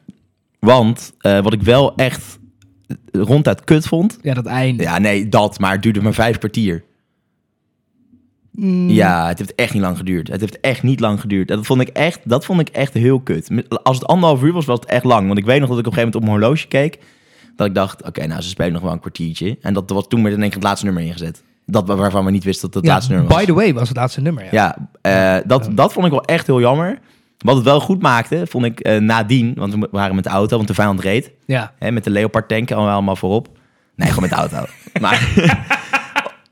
Want 0.59 1.13
eh, 1.19 1.39
wat 1.39 1.53
ik 1.53 1.61
wel 1.61 1.95
echt 1.95 2.39
ronduit 3.11 3.63
kut 3.63 3.87
vond... 3.87 4.19
Ja, 4.21 4.33
dat 4.33 4.45
einde. 4.45 4.83
Ja, 4.83 4.97
nee, 4.97 5.29
dat. 5.29 5.59
Maar 5.59 5.71
het 5.71 5.81
duurde 5.81 6.01
maar 6.01 6.13
vijf 6.13 6.37
kwartier. 6.37 6.83
Mm, 8.59 8.89
Ja, 8.89 9.27
het 9.27 9.37
heeft 9.39 9.55
echt 9.55 9.73
niet 9.73 9.81
lang 9.81 9.97
geduurd. 9.97 10.27
Het 10.27 10.41
heeft 10.41 10.59
echt 10.59 10.83
niet 10.83 10.99
lang 10.99 11.19
geduurd. 11.21 11.47
Dat 11.47 11.65
vond 11.65 11.81
ik 11.81 11.87
echt, 11.87 12.19
dat 12.23 12.45
vond 12.45 12.59
ik 12.59 12.69
echt 12.69 12.93
heel 12.93 13.19
kut. 13.19 13.49
Als 13.83 13.97
het 13.97 14.07
anderhalf 14.07 14.43
uur 14.43 14.53
was, 14.53 14.65
was 14.65 14.79
het 14.79 14.89
echt 14.89 15.03
lang. 15.03 15.27
Want 15.27 15.39
ik 15.39 15.45
weet 15.45 15.59
nog 15.59 15.69
dat 15.69 15.79
ik 15.79 15.87
op 15.87 15.91
een 15.91 15.97
gegeven 15.97 16.19
moment 16.19 16.39
op 16.39 16.39
mijn 16.41 16.53
horloge 16.53 16.67
keek. 16.67 16.99
Dat 17.55 17.67
ik 17.67 17.75
dacht, 17.75 18.03
oké, 18.03 18.25
nou, 18.25 18.41
ze 18.41 18.49
spelen 18.49 18.73
nog 18.73 18.81
wel 18.81 18.91
een 18.91 18.99
kwartiertje. 18.99 19.57
En 19.61 19.73
dat 19.73 19.89
was 19.89 20.07
toen 20.07 20.23
werd 20.23 20.35
in 20.35 20.41
één 20.41 20.49
keer 20.49 20.57
het 20.59 20.67
laatste 20.67 20.85
nummer 20.85 21.03
ingezet. 21.03 21.43
Dat 21.65 21.87
wa- 21.87 21.95
waarvan 21.95 22.25
we 22.25 22.31
niet 22.31 22.43
wisten 22.43 22.65
dat 22.71 22.75
het 22.75 22.85
Ja, 22.85 22.91
laatste 22.91 23.11
nummer 23.11 23.29
was. 23.29 23.39
by 23.39 23.45
the 23.45 23.53
way 23.53 23.73
was 23.73 23.87
het 23.87 23.97
laatste 23.97 24.21
nummer. 24.21 24.43
Ja. 24.43 24.49
Ja, 24.51 25.37
eh, 25.37 25.43
dat, 25.47 25.69
dat 25.71 25.93
vond 25.93 26.05
ik 26.05 26.11
wel 26.11 26.23
echt 26.25 26.47
heel 26.47 26.59
jammer. 26.59 26.99
Wat 27.37 27.55
het 27.55 27.63
wel 27.65 27.79
goed 27.79 28.01
maakte, 28.01 28.47
vond 28.47 28.65
ik 28.65 28.79
eh, 28.79 28.99
nadien. 28.99 29.53
Want 29.55 29.73
we 29.75 29.87
waren 29.91 30.15
met 30.15 30.23
de 30.23 30.29
auto, 30.29 30.55
want 30.55 30.67
de 30.67 30.73
vijand 30.73 30.99
reed. 30.99 31.31
Ja. 31.45 31.73
Hè, 31.79 31.91
met 31.91 32.03
de 32.03 32.09
Leopard 32.09 32.47
tank 32.47 32.71
allemaal, 32.71 32.93
allemaal 32.93 33.15
voorop. 33.15 33.47
Nee, 33.95 34.07
gewoon 34.07 34.29
met 34.29 34.37
de 34.39 34.55
auto. 34.55 34.65
maar, 35.01 35.27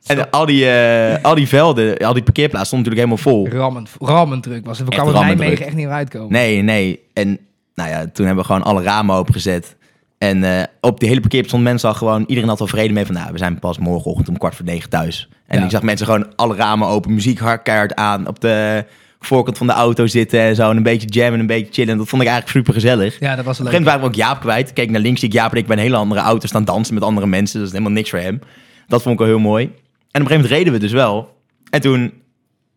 en 0.06 0.30
al 0.30 0.46
die, 0.46 0.70
eh, 0.70 1.24
al 1.24 1.36
die 1.36 1.48
velden, 1.48 1.98
al 1.98 2.13
die 2.13 2.24
parkeerplaatsen 2.24 2.68
stonden 2.68 2.91
natuurlijk 2.91 3.24
helemaal 3.26 3.48
vol. 3.52 3.60
Rammend, 3.62 3.89
rammend 4.00 4.44
druk 4.44 4.65
was 4.65 4.78
het. 4.80 4.88
We 4.88 4.94
kwamen 4.96 5.13
in 5.15 5.20
Nijmegen 5.38 5.65
echt 5.65 5.76
niet 5.76 5.86
meer 5.86 5.96
uitkomen. 5.96 6.32
Nee, 6.32 6.62
nee. 6.62 7.00
En 7.13 7.39
nou 7.76 7.89
ja, 7.89 8.00
toen 8.13 8.26
hebben 8.26 8.44
we 8.46 8.52
gewoon 8.52 8.63
alle 8.63 8.84
ramen 8.84 9.15
opengezet. 9.15 9.76
En 10.18 10.44
eh, 10.44 10.63
op 10.82 11.00
die 11.00 11.08
hele 11.10 11.20
parkeerplaats 11.22 11.54
stonden 11.54 11.72
mensen 11.72 11.89
al 11.89 11.96
gewoon... 11.96 12.24
Iedereen 12.28 12.50
had 12.50 12.60
wel 12.60 12.68
vrede 12.68 12.94
mee 12.94 13.06
van... 13.06 13.15
Nou, 13.15 13.32
we 13.32 13.38
zijn 13.38 13.60
pas 13.60 13.78
morgenochtend 13.78 14.30
om 14.30 14.38
kwart 14.38 14.56
voor 14.56 14.65
negen 14.65 14.89
thuis. 14.89 15.30
En 15.48 15.58
Ja. 15.60 15.63
ik 15.65 15.72
zag 15.72 15.82
mensen 15.82 16.06
gewoon 16.06 16.36
alle 16.36 16.56
ramen 16.56 16.88
open. 16.88 17.13
Muziek 17.13 17.39
hard 17.39 17.62
keihard 17.62 17.96
aan. 17.96 18.28
Op 18.28 18.39
de 18.39 18.86
voorkant 19.20 19.58
van 19.58 19.68
de 19.68 19.74
auto 19.74 20.08
zitten 20.08 20.39
en 20.39 20.56
zo. 20.56 20.70
En 20.70 20.78
een 20.78 20.84
beetje 20.84 21.08
jammen, 21.08 21.39
een 21.39 21.48
beetje 21.48 21.74
chillen. 21.74 21.98
Dat 21.98 22.08
vond 22.08 22.22
ik 22.22 22.28
eigenlijk 22.28 22.58
super 22.58 22.74
gezellig. 22.74 23.20
Ja, 23.20 23.36
dat 23.36 23.46
was 23.46 23.60
Op 23.60 23.65
leuk. 23.65 23.74
een 23.74 23.80
gegeven 23.80 23.84
moment 23.84 23.86
waren 23.86 24.02
we 24.02 24.08
ook 24.08 24.15
Jaap 24.15 24.39
kwijt. 24.41 24.74
Keek 24.74 24.89
naar 24.89 25.02
links, 25.02 25.20
zie 25.20 25.30
ik 25.30 25.36
Jaap 25.36 25.52
en 25.52 25.58
ik 25.58 25.68
bij 25.68 25.76
een 25.78 25.82
hele 25.84 25.96
andere 25.96 26.22
auto 26.22 26.48
staan 26.48 26.65
dansen 26.65 26.94
met 26.94 27.04
andere 27.04 27.28
mensen. 27.28 27.58
Dat 27.58 27.68
is 27.68 27.72
helemaal 27.74 27.94
niks 27.94 28.10
voor 28.10 28.20
hem. 28.20 28.39
Dat 28.88 29.02
vond 29.02 29.13
ik 29.13 29.20
wel 29.20 29.30
heel 29.30 29.39
mooi. 29.39 29.72
En 30.15 30.21
op 30.21 30.28
een 30.28 30.36
gegeven 30.36 30.36
moment 30.36 30.51
reden 30.51 30.73
we 30.73 30.80
dus 30.80 30.91
wel. 30.91 31.38
En 31.69 31.82
toen, 31.82 32.13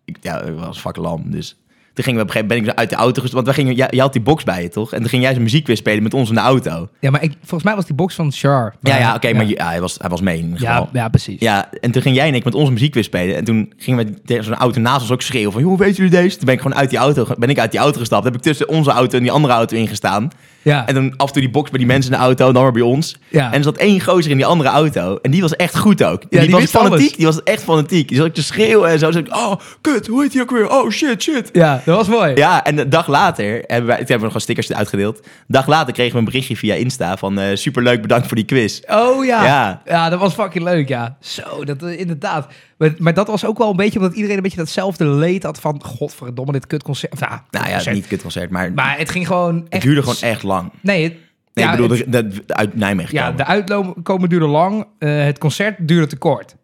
ik, 0.05 0.17
ja, 0.21 0.43
ik 0.43 0.55
was 0.55 0.79
fucking 0.79 1.07
lam, 1.07 1.23
dus... 1.31 1.57
Toen 1.95 2.07
gingen 2.07 2.25
we 2.25 2.29
op 2.31 2.35
een 2.35 2.41
gegeven 2.43 2.57
moment 2.57 2.77
ben 2.77 2.85
ik 2.85 2.91
uit 2.91 2.99
de 2.99 3.05
auto 3.05 3.21
gestapt. 3.23 3.45
Want 3.45 3.57
we 3.57 3.63
gingen, 3.63 3.75
jij, 3.77 3.89
jij 3.91 4.01
had 4.01 4.13
die 4.13 4.23
box 4.23 4.45
bij 4.45 4.63
je, 4.63 4.69
toch? 4.69 4.93
En 4.93 5.01
toen 5.01 5.09
ging 5.09 5.23
jij 5.23 5.31
zijn 5.31 5.43
muziek 5.43 5.67
weer 5.67 5.77
spelen 5.77 6.03
met 6.03 6.15
ons 6.15 6.29
in 6.29 6.35
de 6.35 6.41
auto. 6.41 6.89
Ja, 7.01 7.11
maar 7.11 7.23
ik, 7.23 7.33
volgens 7.39 7.63
mij 7.63 7.75
was 7.75 7.87
die 7.87 7.95
box 7.95 8.15
van 8.15 8.33
Char. 8.33 8.75
Ja, 8.81 8.99
ja, 8.99 9.15
oké, 9.15 9.29
ja. 9.29 9.35
maar 9.37 9.47
ja, 9.47 9.69
hij, 9.69 9.81
was, 9.81 9.97
hij 10.01 10.11
was 10.11 10.21
mee 10.21 10.39
in 10.39 10.45
ieder 10.45 10.61
Ja, 10.63 10.73
geval. 10.73 10.89
ja, 10.93 11.09
precies. 11.09 11.41
Ja, 11.41 11.71
en 11.81 11.91
toen 11.91 12.03
ging 12.03 12.17
jij 12.17 12.29
en 12.29 12.35
ik 12.35 12.45
met 12.45 12.55
onze 12.55 12.73
muziek 12.73 12.95
weer 12.95 13.05
spelen. 13.05 13.37
En 13.37 13.45
toen 13.45 13.73
gingen 13.77 14.07
we 14.07 14.23
tegen 14.23 14.45
zo'n 14.45 14.55
auto 14.55 14.81
naast 14.81 15.01
ons 15.01 15.11
ook 15.13 15.23
schreeuwen 15.23 15.53
van... 15.53 15.63
Joh, 15.63 15.79
weten 15.79 15.95
jullie 15.95 16.11
deze? 16.23 16.37
Toen 16.37 16.45
ben 16.45 16.55
ik 16.55 16.61
gewoon 16.61 16.77
uit 16.77 16.91
die 16.91 16.99
auto, 16.99 17.27
ben 17.39 17.51
ik 17.51 17.59
uit 17.59 17.71
die 17.71 17.81
auto 17.81 17.99
gestapt. 17.99 18.25
Heb 18.25 18.35
ik 18.35 18.41
tussen 18.43 18.69
onze 18.69 18.91
auto 18.91 19.17
en 19.17 19.23
die 19.23 19.33
andere 19.33 19.55
auto 19.55 19.77
ingestaan. 19.77 20.31
Ja. 20.63 20.87
En 20.87 20.95
dan 20.95 21.17
af 21.17 21.27
en 21.27 21.33
toe 21.33 21.43
die 21.43 21.51
box 21.51 21.71
bij 21.71 21.79
die 21.79 21.89
mensen 21.89 22.13
in 22.13 22.19
de 22.19 22.25
auto, 22.25 22.53
dan 22.53 22.63
weer 22.63 22.73
bij 22.73 22.83
ons. 22.83 23.17
Ja. 23.29 23.47
En 23.47 23.59
er 23.59 23.63
zat 23.63 23.77
één 23.77 24.01
gozer 24.01 24.31
in 24.31 24.37
die 24.37 24.47
andere 24.47 24.69
auto. 24.69 25.19
En 25.23 25.31
die 25.31 25.41
was 25.41 25.57
echt 25.57 25.77
goed 25.77 26.05
ook. 26.05 26.23
Ja, 26.23 26.29
die, 26.29 26.41
die 26.41 26.51
was 26.51 26.65
fanatiek. 26.65 26.93
alles. 26.93 27.13
Die 27.13 27.27
was 27.27 27.43
echt 27.43 27.63
fanatiek. 27.63 28.09
Die 28.09 28.17
zat 28.17 28.27
ook 28.27 28.35
te 28.35 28.43
schreeuwen 28.43 28.91
en 28.91 28.99
zo. 28.99 29.11
Zo, 29.11 29.23
oh, 29.29 29.53
kut, 29.81 30.07
hoe 30.07 30.23
heet 30.23 30.33
die 30.33 30.41
ook 30.41 30.51
weer? 30.51 30.71
Oh, 30.71 30.91
shit, 30.91 31.23
shit. 31.23 31.51
ja, 31.53 31.83
dat 31.85 31.97
was 31.97 32.09
mooi. 32.09 32.35
Ja, 32.35 32.65
en 32.65 32.79
een 32.79 32.91
dag 32.91 33.07
later 33.07 33.45
hebben 33.45 33.67
wij, 33.67 33.77
toen 33.77 33.87
hebben 33.87 34.07
we 34.07 34.13
nog 34.13 34.21
gewoon 34.21 34.41
stickers 34.41 34.73
uitgedeeld. 34.73 35.19
Een 35.19 35.25
dag 35.47 35.67
later 35.67 35.93
kregen 35.93 36.13
we 36.13 36.19
een 36.19 36.25
berichtje 36.25 36.57
via 36.57 36.75
Insta 36.75 37.17
van 37.17 37.39
eh 37.39 37.57
superleuk, 37.57 38.03
bedankt 38.03 38.27
voor 38.27 38.37
die 38.37 38.45
quiz. 38.45 38.81
Oh 38.87 39.25
ja. 39.25 39.45
Ja. 39.45 39.83
ja. 39.87 40.09
dat 40.09 40.21
was 40.21 40.35
fucking 40.35 40.65
leuk, 40.65 40.89
ja. 40.89 41.17
Zo, 41.21 41.65
dat 41.65 41.83
inderdaad. 41.83 42.47
Maar, 42.79 42.95
maar 42.99 43.15
dat 43.15 43.27
was 43.27 43.45
ook 43.45 43.59
wel 43.59 43.71
een 43.71 43.77
beetje 43.77 43.99
omdat 43.99 44.15
iedereen 44.15 44.37
een 44.37 44.43
beetje 44.43 44.59
datzelfde 44.59 45.07
leed 45.07 45.43
had 45.43 45.61
van... 45.61 45.83
Godverdomme, 45.85 46.53
dit 46.53 46.67
kutconcert. 46.67 47.21
Nou, 47.21 47.33
Nou 47.51 47.67
ja, 47.67 47.73
concert. 47.73 47.95
niet 47.95 48.07
kutconcert, 48.07 48.51
maar, 48.51 48.73
Maar 48.73 48.99
het 48.99 49.11
ging 49.11 49.27
gewoon 49.27 49.57
echt... 49.59 49.69
het 49.73 49.83
duurde 49.83 50.01
gewoon 50.03 50.17
echt 50.21 50.43
lang. 50.43 50.71
Nee, 50.81 51.03
het, 51.05 51.13
Nee, 51.55 51.65
ja, 51.67 51.73
ik 51.73 51.81
bedoel, 51.81 51.97
het- 51.99 52.13
de, 52.13 52.27
de- 52.47 52.55
uit 52.55 52.75
Nijmegen 52.75 53.15
ja, 53.15 53.23
komen. 53.23 53.37
de 53.37 53.45
uitkomen 53.45 54.29
duurde 54.29 54.47
lang. 54.47 54.87
eh, 54.99 55.25
het 55.25 55.39
concert 55.39 55.89
duurde 55.89 56.07
te 56.07 56.17
kort. 56.17 56.57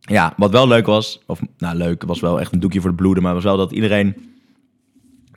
Ja, 0.00 0.32
wat 0.36 0.50
wel 0.50 0.68
leuk 0.68 0.86
was, 0.86 1.20
of 1.26 1.40
nou 1.58 1.76
leuk, 1.76 2.02
was 2.02 2.20
wel 2.20 2.40
echt 2.40 2.52
een 2.52 2.60
doekje 2.60 2.80
voor 2.80 2.90
de 2.90 2.96
bloeden, 2.96 3.22
maar 3.22 3.34
was 3.34 3.44
wel 3.44 3.56
dat 3.56 3.72
iedereen, 3.72 4.31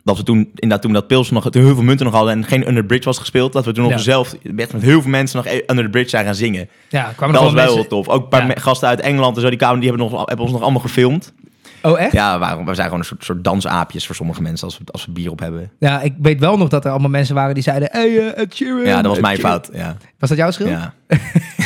dat 0.06 0.18
we 0.18 0.24
toen, 0.24 0.38
inderdaad 0.54 0.82
toen 0.82 0.94
dat 0.94 1.08
Pils 1.08 1.32
nog, 1.32 1.50
toen 1.50 1.64
heel 1.64 1.74
veel 1.76 1.84
munten 1.84 2.06
nog 2.06 2.16
hadden 2.16 2.34
en 2.34 2.44
geen 2.46 2.68
Under 2.68 2.82
the 2.82 2.88
Bridge 2.88 3.06
was 3.06 3.18
gespeeld, 3.18 3.54
dat 3.54 3.66
we 3.66 3.72
toen 3.72 3.84
nog 3.84 3.92
Ja. 3.92 3.98
zelf 3.98 4.36
met 4.44 4.74
met 4.74 4.82
heel 4.82 5.02
veel 5.02 5.12
mensen 5.12 5.44
nog 5.44 5.54
Under 5.68 5.84
the 5.84 5.90
Bridge 5.90 6.10
zijn 6.10 6.26
gaan 6.26 6.36
zingen. 6.36 6.70
Ja, 6.90 7.14
kwamen 7.16 7.36
Dat 7.36 7.44
was 7.44 7.54
wel 7.54 7.74
heel 7.74 7.88
tof. 7.88 8.10
Ook 8.10 8.22
een 8.24 8.28
paar 8.28 8.48
Ja. 8.48 8.54
gasten 8.56 8.88
uit 8.88 9.00
Engeland 9.00 9.36
en 9.36 9.42
zo, 9.42 9.50
die 9.50 9.58
kwamen, 9.58 9.80
die 9.80 9.90
hebben, 9.90 10.10
nog, 10.10 10.26
hebben 10.26 10.46
ons 10.46 10.54
nog 10.54 10.62
allemaal 10.62 10.82
gefilmd. 10.82 11.34
Oh, 11.82 12.00
echt? 12.00 12.12
Ja. 12.12 12.28
Ja, 12.28 12.34
we, 12.34 12.40
waren, 12.40 12.66
we 12.66 12.74
zijn 12.74 12.86
gewoon 12.86 13.00
een 13.00 13.06
soort, 13.06 13.24
soort 13.24 13.44
dansaapjes 13.44 14.06
voor 14.06 14.16
sommige 14.16 14.42
mensen 14.42 14.66
als 14.68 14.78
we, 14.78 14.84
als 14.92 15.06
we 15.06 15.12
bier 15.12 15.32
op 15.32 15.40
hebben. 15.40 15.72
ik 16.04 16.14
weet 16.22 16.40
wel 16.40 16.58
nog 16.58 16.70
dat 16.70 16.86
er 16.86 16.92
allemaal 16.92 17.10
mensen 17.10 17.36
waren 17.36 17.54
die 17.54 17.64
zeiden... 17.64 17.88
Hey, 17.92 18.18
eh, 18.18 18.42
Ed 18.42 18.56
Sheeran, 18.56 18.86
Ja, 18.86 19.02
dat 19.02 19.12
was 19.12 19.20
mijn 19.20 19.38
fout. 19.38 19.70
Ja. 19.74 19.98
Was 20.20 20.30
dat 20.30 20.38
jouw 20.38 20.52
schuld? 20.52 20.70
Ja. 20.70 20.94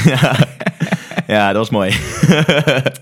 ja. 1.29 1.35
ja, 1.35 1.47
dat 1.47 1.55
was 1.55 1.69
mooi. 1.69 1.89
Dat 1.89 3.01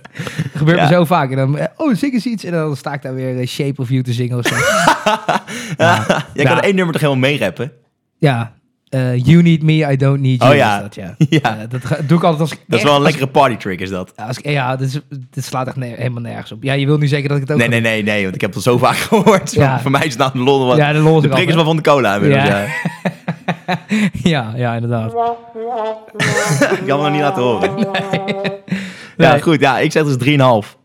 gebeurt 0.59 0.77
Ja. 0.77 0.83
me 0.83 0.91
zo 0.93 1.05
vaak. 1.05 1.29
En 1.31 1.37
dan, 1.37 1.57
eh, 1.57 1.65
oh, 1.77 1.95
zing 1.95 2.13
eens 2.13 2.25
iets. 2.25 2.43
En 2.43 2.51
dan 2.51 2.75
sta 2.75 2.93
ik 2.93 3.01
daar 3.01 3.15
weer 3.15 3.39
eh, 3.39 3.47
Shape 3.47 3.81
of 3.81 3.89
You 3.89 4.01
te 4.03 4.13
zingen 4.13 4.37
of 4.37 4.45
zo. 4.47 4.55
Jij 6.33 6.45
kan 6.45 6.55
Ja. 6.55 6.61
één 6.61 6.75
nummer 6.75 6.93
toch 6.93 7.01
helemaal 7.01 7.29
meereppen? 7.29 7.71
ja. 8.17 8.55
eh, 8.89 9.17
you 9.25 9.41
need 9.41 9.63
me, 9.63 9.91
I 9.91 9.95
don't 9.97 10.19
need 10.21 10.39
you. 10.41 10.51
Oh 10.51 10.57
ja. 10.57 10.81
dat, 10.81 10.95
ja. 10.95 11.15
Ja. 11.29 11.65
Dat 11.69 11.85
ga- 11.85 11.97
doe 12.07 12.17
ik 12.17 12.23
altijd 12.23 12.41
als 12.41 12.51
ik 12.51 12.59
Dat 12.67 12.79
is 12.79 12.85
wel 12.85 12.95
een 12.95 13.01
lekkere 13.01 13.27
party 13.27 13.55
trick, 13.55 13.79
is 13.79 13.89
dat? 13.89 14.13
Als 14.15 14.37
ik, 14.37 14.49
ja, 14.49 14.75
dit, 14.75 14.87
is, 14.87 14.99
dit 15.31 15.45
slaat 15.45 15.67
echt 15.67 15.75
ne- 15.75 15.85
helemaal 15.97 16.21
nergens 16.21 16.51
op. 16.51 16.63
Ja, 16.63 16.73
je 16.73 16.85
wil 16.85 16.97
nu 16.97 17.07
zeker 17.07 17.27
dat 17.29 17.37
ik 17.37 17.43
het 17.43 17.51
ook 17.51 17.57
Nee, 17.57 17.67
nee, 17.67 17.81
nee, 17.81 18.03
nee, 18.03 18.23
want 18.23 18.35
ik 18.35 18.41
heb 18.41 18.53
het 18.53 18.63
zo 18.63 18.77
vaak 18.77 18.95
gehoord. 18.95 19.51
Ja. 19.53 19.79
Voor 19.79 19.91
mij 19.91 20.01
is 20.05 20.09
het 20.13 20.17
nou 20.17 20.31
de 20.33 20.39
lol. 20.39 20.77
Ja, 20.77 20.93
de 20.93 20.99
lol 20.99 21.15
is 21.23 21.29
de 21.45 21.53
wel 21.55 21.63
van 21.63 21.75
de 21.75 21.81
cola 21.81 22.15
Ja. 22.15 22.45
ja. 22.45 22.65
ja, 24.33 24.53
ja, 24.55 24.73
inderdaad. 24.75 25.13
Ik 26.79 26.85
kan 26.87 26.99
nog 26.99 27.11
niet 27.11 27.21
laten 27.21 27.43
horen. 27.43 27.77
Ja, 29.17 29.31
Nee. 29.31 29.41
goed. 29.41 29.59
Ja, 29.59 29.79
ik 29.79 29.91
zeg 29.91 30.03
dus 30.03 30.15
3,5. 30.63 30.77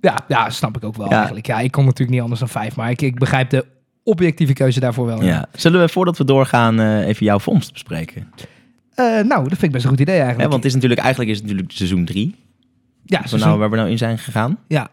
Ja, 0.00 0.18
ja, 0.28 0.50
snap 0.50 0.76
ik 0.76 0.84
ook 0.84 0.96
wel 0.96 1.08
Ja. 1.10 1.16
eigenlijk. 1.16 1.46
Ja, 1.46 1.58
ik 1.60 1.70
kon 1.70 1.84
natuurlijk 1.84 2.10
niet 2.10 2.20
anders 2.20 2.40
dan 2.40 2.48
vijf. 2.48 2.76
Maar 2.76 2.90
ik, 2.90 3.02
ik 3.02 3.18
begrijp 3.18 3.50
de 3.50 3.64
objectieve 4.04 4.52
keuze 4.52 4.80
daarvoor 4.80 5.06
wel. 5.06 5.22
Ja. 5.22 5.46
Zullen 5.52 5.80
we, 5.80 5.88
voordat 5.88 6.18
we 6.18 6.24
doorgaan, 6.24 6.80
eh, 6.80 7.06
even 7.06 7.26
jouw 7.26 7.38
vondst 7.38 7.72
bespreken? 7.72 8.30
Eh, 8.94 9.04
nou, 9.04 9.42
dat 9.42 9.48
vind 9.48 9.62
ik 9.62 9.70
best 9.72 9.84
een 9.84 9.90
goed 9.90 10.00
idee 10.00 10.18
eigenlijk. 10.18 10.42
Want 10.50 10.54
het 10.54 10.64
is 10.64 10.72
natuurlijk, 10.74 11.00
eigenlijk 11.00 11.30
is 11.30 11.36
het 11.36 11.46
natuurlijk 11.46 11.72
seizoen 11.72 12.04
3. 12.04 12.34
ja, 13.04 13.18
Waar, 13.18 13.28
seizoen- 13.28 13.38
we 13.38 13.46
nou, 13.46 13.58
waar 13.58 13.70
we 13.70 13.76
nou 13.76 13.90
in 13.90 13.98
zijn 13.98 14.18
gegaan. 14.18 14.58
ja. 14.68 14.88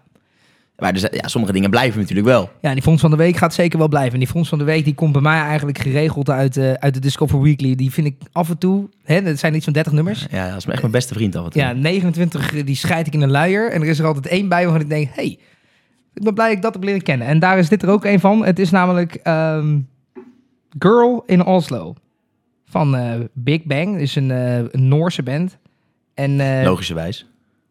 Maar 0.78 0.94
dus, 0.94 1.02
ja, 1.12 1.28
sommige 1.28 1.54
dingen 1.54 1.70
blijven 1.70 2.00
natuurlijk 2.00 2.28
wel. 2.28 2.52
Ja, 2.62 2.74
die 2.74 2.82
Fonds 2.82 3.02
van 3.02 3.12
de 3.12 3.18
Week 3.18 3.36
gaat 3.38 3.54
zeker 3.54 3.78
wel 3.78 3.88
blijven. 3.88 4.14
En 4.14 4.20
die 4.20 4.28
Fonds 4.28 4.50
van 4.50 4.58
de 4.58 4.64
Week 4.64 4.84
die 4.84 4.94
komt 4.94 5.12
bij 5.12 5.22
mij 5.22 5.40
eigenlijk 5.42 5.78
geregeld 5.78 6.30
uit, 6.30 6.58
eh, 6.58 6.74
uit 6.74 6.94
de 6.94 7.00
Discover 7.00 7.42
Weekly. 7.42 7.76
Die 7.76 7.92
vind 7.92 8.08
ik 8.08 8.16
af 8.32 8.50
en 8.50 8.58
toe, 8.58 8.90
hè, 9.04 9.16
het 9.16 9.40
zijn 9.40 9.56
iets 9.56 9.64
van 9.64 9.74
30 9.74 9.94
nummers. 9.94 10.28
Ja, 10.32 10.48
dat 10.48 10.58
is 10.58 10.66
echt 10.66 10.80
mijn 10.80 10.92
beste 10.92 11.14
vriend 11.14 11.36
af 11.36 11.44
en 11.46 11.52
toe. 11.52 11.62
Ja, 11.62 11.72
29 11.74 12.54
eh, 12.54 12.66
die 12.66 12.76
scheid 12.76 13.08
ik 13.08 13.14
in 13.14 13.22
een 13.22 13.32
luier. 13.32 13.72
En 13.72 13.82
er 13.82 13.88
is 13.88 14.00
er 14.00 14.06
altijd 14.06 14.28
één 14.28 14.50
bij 14.50 14.64
waarvan 14.64 14.82
ik 14.82 14.90
denk, 14.90 15.10
hey, 15.12 15.40
ik 16.14 16.24
ben 16.24 16.34
blij 16.34 16.48
dat 16.48 16.56
ik 16.56 16.62
dat 16.62 16.74
heb 16.74 16.84
leren 16.84 17.02
kennen. 17.02 17.28
En 17.28 17.40
daar 17.40 17.58
is 17.58 17.70
dit 17.70 17.84
er 17.84 17.90
ook 17.90 18.06
een 18.06 18.20
van. 18.20 18.46
Het 18.46 18.60
is 18.60 18.70
namelijk 18.70 19.16
ehm, 19.16 19.80
Girl 20.80 21.24
in 21.26 21.46
Oslo. 21.46 21.94
Van 22.66 22.96
eh, 22.96 23.20
Big 23.34 23.64
Bang. 23.64 24.00
is 24.00 24.16
een, 24.16 24.30
een 24.30 24.88
Noorse 24.88 25.24
band. 25.24 25.58
En 26.14 26.64
Logischerwijs. 26.64 27.26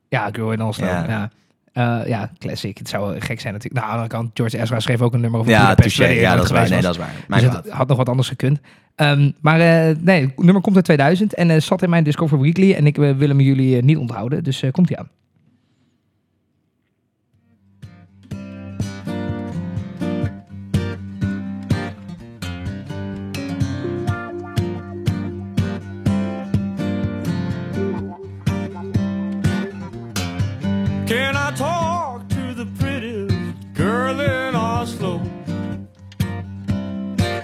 ja, 0.09 0.29
Girl 0.33 0.53
in 0.53 0.63
Oslo. 0.63 0.87
Ja. 0.87 1.05
Ja. 1.09 1.31
Ja. 1.73 2.07
ja, 2.07 2.31
classic. 2.39 2.79
Het 2.79 2.89
zou 2.89 3.21
gek 3.21 3.41
zijn 3.41 3.53
natuurlijk. 3.53 3.85
Nou, 3.85 3.87
aan 3.87 3.93
de 3.93 4.03
andere 4.03 4.23
kant, 4.23 4.31
George 4.35 4.59
Ezra 4.59 4.81
schreef 4.81 5.01
ook 5.01 5.15
een 5.15 5.21
nummer 5.21 5.41
over 5.41 5.53
Ja, 5.53 5.61
Budapest, 5.61 5.97
touché. 5.97 6.13
Ja, 6.13 6.35
dat 6.37 6.45
is 6.45 6.51
waar. 6.51 6.69
Nee, 6.69 6.81
dat 6.81 6.91
is 6.93 6.99
waar. 6.99 7.15
Dus 7.29 7.43
het 7.43 7.69
had 7.69 7.89
nog 7.89 7.97
wat 7.97 8.09
anders 8.09 8.29
gekund. 8.29 8.61
Ehm, 8.95 9.31
maar 9.41 9.61
eh, 9.61 9.97
nee, 10.01 10.21
het 10.27 10.45
nummer 10.45 10.63
komt 10.63 10.77
uit 10.77 10.85
2000 10.85 11.35
en 11.35 11.51
eh, 11.51 11.61
zat 11.61 11.83
in 11.83 11.91
mijn 11.91 12.05
Discover 12.05 12.41
Weekly. 12.41 12.73
En 12.73 12.87
ik 12.87 12.99
eh, 12.99 13.17
wil 13.17 13.29
hem 13.29 13.41
jullie 13.41 13.77
eh, 13.77 13.83
niet 13.83 13.97
onthouden. 13.97 14.45
Dus 14.45 14.63
eh, 14.63 14.71
komt 14.71 14.89
hij 14.89 14.99
aan. 14.99 15.09
Can 31.13 31.37
I 31.37 31.51
talk 31.51 32.27
to 32.29 32.55
the 32.55 32.67
prettiest 32.79 33.35
girl 33.75 34.19
in 34.19 34.55
Oslo? 34.55 35.21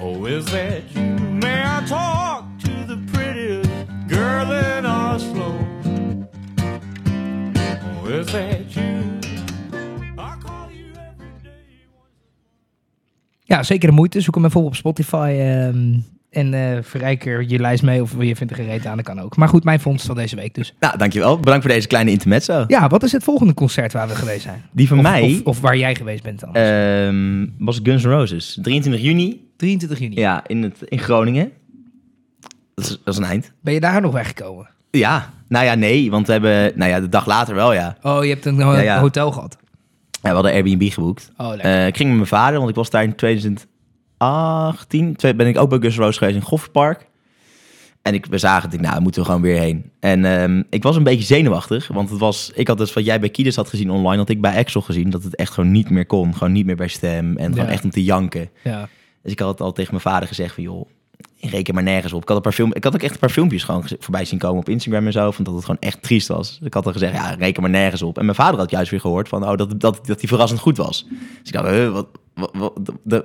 Oh, 0.01 0.25
is 0.25 0.47
that 0.47 0.83
you? 0.95 1.19
May 1.19 1.63
I 1.67 1.85
talk 1.87 2.45
to 2.61 2.73
the 2.87 2.97
prettiest 3.13 3.71
girl 4.07 4.53
in 4.53 4.87
Oslo? 4.87 5.53
Oh, 7.85 8.09
is 8.09 8.33
that 8.33 8.75
you? 8.75 9.19
Ja, 13.45 13.63
zeker 13.63 13.89
de 13.89 13.95
moeite. 13.95 14.21
Zoek 14.21 14.35
hem 14.35 14.45
even 14.45 14.65
op 14.65 14.75
Spotify. 14.75 15.37
ehm, 15.39 16.01
en 16.31 16.55
eh 16.55 16.79
verrijk 16.83 17.27
er 17.27 17.45
je 17.49 17.59
lijst 17.59 17.83
mee 17.83 18.03
of 18.03 18.15
je 18.19 18.37
vindt 18.37 18.53
er 18.53 18.59
gereed 18.59 18.87
aan, 18.87 18.97
dat 18.97 19.05
kan 19.07 19.21
ook. 19.21 19.37
Maar 19.37 19.49
goed, 19.49 19.65
mijn 19.65 19.81
vondst 19.81 20.07
van 20.07 20.17
deze 20.17 20.37
week 20.37 20.55
dus. 20.55 20.75
Nou, 20.81 20.99
dankjewel. 20.99 21.39
Bedankt 21.41 21.65
voor 21.65 21.75
deze 21.75 21.87
kleine 21.87 22.11
intermezzo. 22.11 22.65
Ja, 22.69 22.89
wat 22.89 23.03
is 23.03 23.13
het 23.13 23.25
volgende 23.25 23.55
concert 23.55 23.93
waar 23.93 24.09
we 24.09 24.15
geweest 24.15 24.43
zijn? 24.43 24.63
Die 24.73 24.89
van 24.89 24.97
Of, 24.97 25.03
mij 25.03 25.23
Of, 25.23 25.43
of 25.43 25.61
waar 25.61 25.77
jij 25.77 25.95
geweest 25.95 26.23
bent 26.23 26.41
dan? 26.41 26.55
ehm, 26.55 27.47
was 27.59 27.81
Guns 27.83 28.03
N' 28.05 28.09
Roses. 28.09 28.59
23 28.63 29.03
juni. 29.03 29.47
23 29.57 29.99
juni. 29.99 30.17
Ja, 30.21 30.43
in, 30.47 30.63
het, 30.63 30.77
in 30.85 30.99
Groningen. 30.99 31.51
Dat 32.75 32.85
is, 32.85 32.91
dat 33.05 33.15
is 33.15 33.17
een 33.21 33.25
eind. 33.27 33.53
Ben 33.61 33.75
je 33.75 33.81
daar 33.81 34.01
nog 34.01 34.13
weggekomen? 34.13 34.69
Ja, 34.91 35.31
nou 35.49 35.65
ja, 35.65 35.75
nee. 35.75 36.11
Want 36.11 36.27
we 36.27 36.33
hebben, 36.33 36.73
nou 36.75 36.91
ja, 36.91 37.01
de 37.01 37.09
dag 37.09 37.27
later 37.27 37.55
wel, 37.55 37.73
ja. 37.73 37.97
Oh, 38.03 38.25
je 38.25 38.31
hebt 38.31 38.45
een 38.45 38.61
ho- 38.61 38.73
Ja, 38.73 38.81
ja. 38.81 39.01
hotel 39.01 39.33
gehad. 39.33 39.57
ja 40.11 40.29
we 40.29 40.35
hadden 40.35 40.53
Airbnb 40.53 40.91
geboekt. 40.93 41.31
Oh, 41.37 41.49
lekker. 41.49 41.65
Eh, 41.65 41.87
ik 41.87 41.97
ging 41.97 42.09
met 42.09 42.17
mijn 42.19 42.29
vader, 42.29 42.57
want 42.59 42.71
ik 42.71 42.75
was 42.77 42.91
daar 42.91 43.03
in 43.03 43.15
2018. 44.19 45.17
Twee- 45.17 45.35
Ben 45.35 45.47
ik 45.47 45.59
ook 45.59 45.69
bij 45.69 45.79
Guns 45.79 45.97
N' 45.97 46.01
Roses 46.01 46.17
geweest 46.17 46.37
in 46.37 46.43
Goffertpark. 46.43 47.07
En 48.03 48.15
ik, 48.15 48.27
we 48.27 48.39
zagen 48.39 48.63
het, 48.63 48.73
ik, 48.75 48.81
nou, 48.81 48.93
daar 48.93 49.03
moeten 49.03 49.21
we 49.21 49.27
gewoon 49.27 49.43
weer 49.43 49.59
heen. 49.59 49.91
En 50.01 50.25
ehm, 50.25 50.63
ik 50.71 50.83
was 50.83 50.97
een 50.97 51.03
beetje 51.03 51.25
zenuwachtig, 51.25 51.89
want 51.89 52.11
het 52.11 52.19
was, 52.19 52.51
ik 52.55 52.69
had 52.69 52.79
dus 52.79 52.93
wat 52.93 53.05
jij 53.05 53.21
bij 53.21 53.29
Kiedis 53.29 53.57
had 53.57 53.69
gezien 53.69 53.91
online, 53.91 54.17
had 54.17 54.29
ik 54.29 54.41
bij 54.41 54.57
Axel 54.59 54.81
gezien, 54.81 55.11
dat 55.11 55.23
het 55.23 55.37
echt 55.37 55.53
gewoon 55.53 55.71
niet 55.71 55.91
meer 55.91 56.07
kon. 56.07 56.35
Gewoon 56.35 56.53
niet 56.53 56.67
meer 56.67 56.77
bij 56.77 56.89
stem 56.89 57.37
en 57.37 57.51
gewoon 57.51 57.67
Ja. 57.67 57.73
echt 57.73 57.85
om 57.85 57.91
te 57.91 58.05
janken. 58.05 58.51
ja. 58.65 58.89
Dus 59.23 59.33
ik 59.33 59.39
had 59.39 59.61
al 59.61 59.73
tegen 59.73 59.91
mijn 59.91 60.03
vader 60.03 60.29
gezegd 60.29 60.55
van, 60.55 60.63
joh, 60.63 60.89
reken 61.41 61.75
maar 61.75 61.83
nergens 61.83 62.13
op. 62.13 62.23
Ik 62.23 62.29
had, 62.29 62.37
een 62.37 62.43
paar 62.43 62.53
film, 62.53 62.75
ik 62.75 62.85
had 62.85 62.95
ook 62.95 63.03
echt 63.03 63.13
een 63.13 63.19
paar 63.19 63.31
filmpjes 63.31 63.63
gewoon 63.63 63.85
voorbij 63.99 64.25
zien 64.25 64.39
komen 64.39 64.59
op 64.61 64.69
Instagram 64.69 65.07
en 65.07 65.13
zo, 65.13 65.31
van 65.31 65.45
dat 65.45 65.55
het 65.55 65.65
gewoon 65.65 65.81
echt 65.81 66.03
triest 66.03 66.29
was. 66.29 66.57
Dus 66.59 66.67
ik 66.67 66.75
had 66.75 66.87
al 66.87 66.93
gezegd, 66.93 67.13
ja, 67.15 67.31
reken 67.31 67.63
maar 67.63 67.71
nergens 67.71 68.03
op. 68.03 68.19
En 68.19 68.25
mijn 68.25 68.37
vader 68.37 68.61
had 68.61 68.71
juist 68.71 68.91
weer 68.91 69.01
gehoord 69.01 69.29
van, 69.29 69.49
oh, 69.49 69.57
dat, 69.57 69.81
dat, 69.81 70.07
dat 70.07 70.19
die 70.21 70.29
verrassend 70.29 70.61
goed 70.61 70.77
was. 70.77 71.07
Dus 71.09 71.19
ik 71.45 71.53
dacht, 71.53 71.89
wat, 71.93 72.07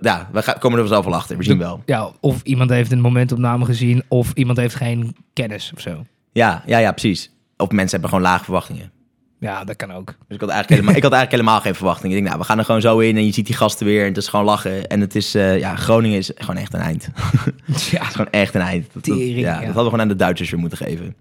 ja, 0.01 0.29
we 0.31 0.41
gaan, 0.41 0.57
komen 0.59 0.79
er 0.79 0.87
zelf 0.87 1.05
wel 1.05 1.13
achter, 1.15 1.37
we 1.37 1.43
zien 1.43 1.57
wel. 1.57 1.81
ja, 1.85 2.11
of 2.19 2.41
iemand 2.43 2.69
heeft 2.69 2.91
een 2.91 3.01
momentopname 3.01 3.65
gezien, 3.65 4.03
of 4.07 4.31
iemand 4.33 4.57
heeft 4.57 4.75
geen 4.75 5.15
kennis 5.33 5.71
of 5.75 5.81
zo. 5.81 6.05
Ja, 6.31 6.63
ja, 6.65 6.77
ja, 6.77 6.91
precies. 6.91 7.31
Of 7.57 7.69
mensen 7.71 7.91
hebben 7.91 8.09
gewoon 8.09 8.23
lage 8.31 8.43
verwachtingen. 8.43 8.91
Ja, 9.39 9.63
dat 9.63 9.75
kan 9.75 9.91
ook. 9.91 10.05
Dus 10.05 10.15
ik 10.35 10.39
had 10.39 10.49
eigenlijk 10.49 10.69
helemaal, 10.69 10.95
ik 10.95 11.03
had 11.03 11.11
eigenlijk 11.11 11.31
helemaal 11.31 11.61
geen 11.61 11.75
verwachtingen. 11.75 12.09
Ik 12.17 12.17
denk, 12.17 12.27
nou, 12.27 12.39
we 12.39 12.45
gaan 12.49 12.57
er 12.59 12.65
gewoon 12.65 12.81
zo 12.81 12.99
in 12.99 13.17
en 13.17 13.25
je 13.25 13.33
ziet 13.33 13.45
die 13.45 13.55
gasten 13.55 13.85
weer 13.85 14.01
en 14.01 14.07
het 14.07 14.17
is 14.17 14.27
gewoon 14.27 14.45
lachen. 14.45 14.87
En 14.87 14.99
het 15.01 15.15
is, 15.15 15.35
eh, 15.35 15.59
ja, 15.59 15.75
Groningen 15.75 16.17
is 16.17 16.31
gewoon 16.35 16.61
echt 16.61 16.73
een 16.73 16.79
eind. 16.79 17.09
Het 17.71 17.83
Ja, 17.83 18.01
is 18.01 18.07
gewoon 18.07 18.31
echt 18.31 18.55
een 18.55 18.61
eind. 18.61 18.85
Dat, 18.93 19.05
dat- 19.05 19.17
Tering, 19.17 19.39
ja, 19.39 19.47
ja. 19.47 19.53
dat 19.55 19.63
hadden 19.65 19.83
we 19.83 19.89
gewoon 19.89 20.01
aan 20.01 20.07
de 20.07 20.15
Duitsers 20.15 20.49
weer 20.49 20.59
moeten 20.59 20.77
geven. 20.77 21.15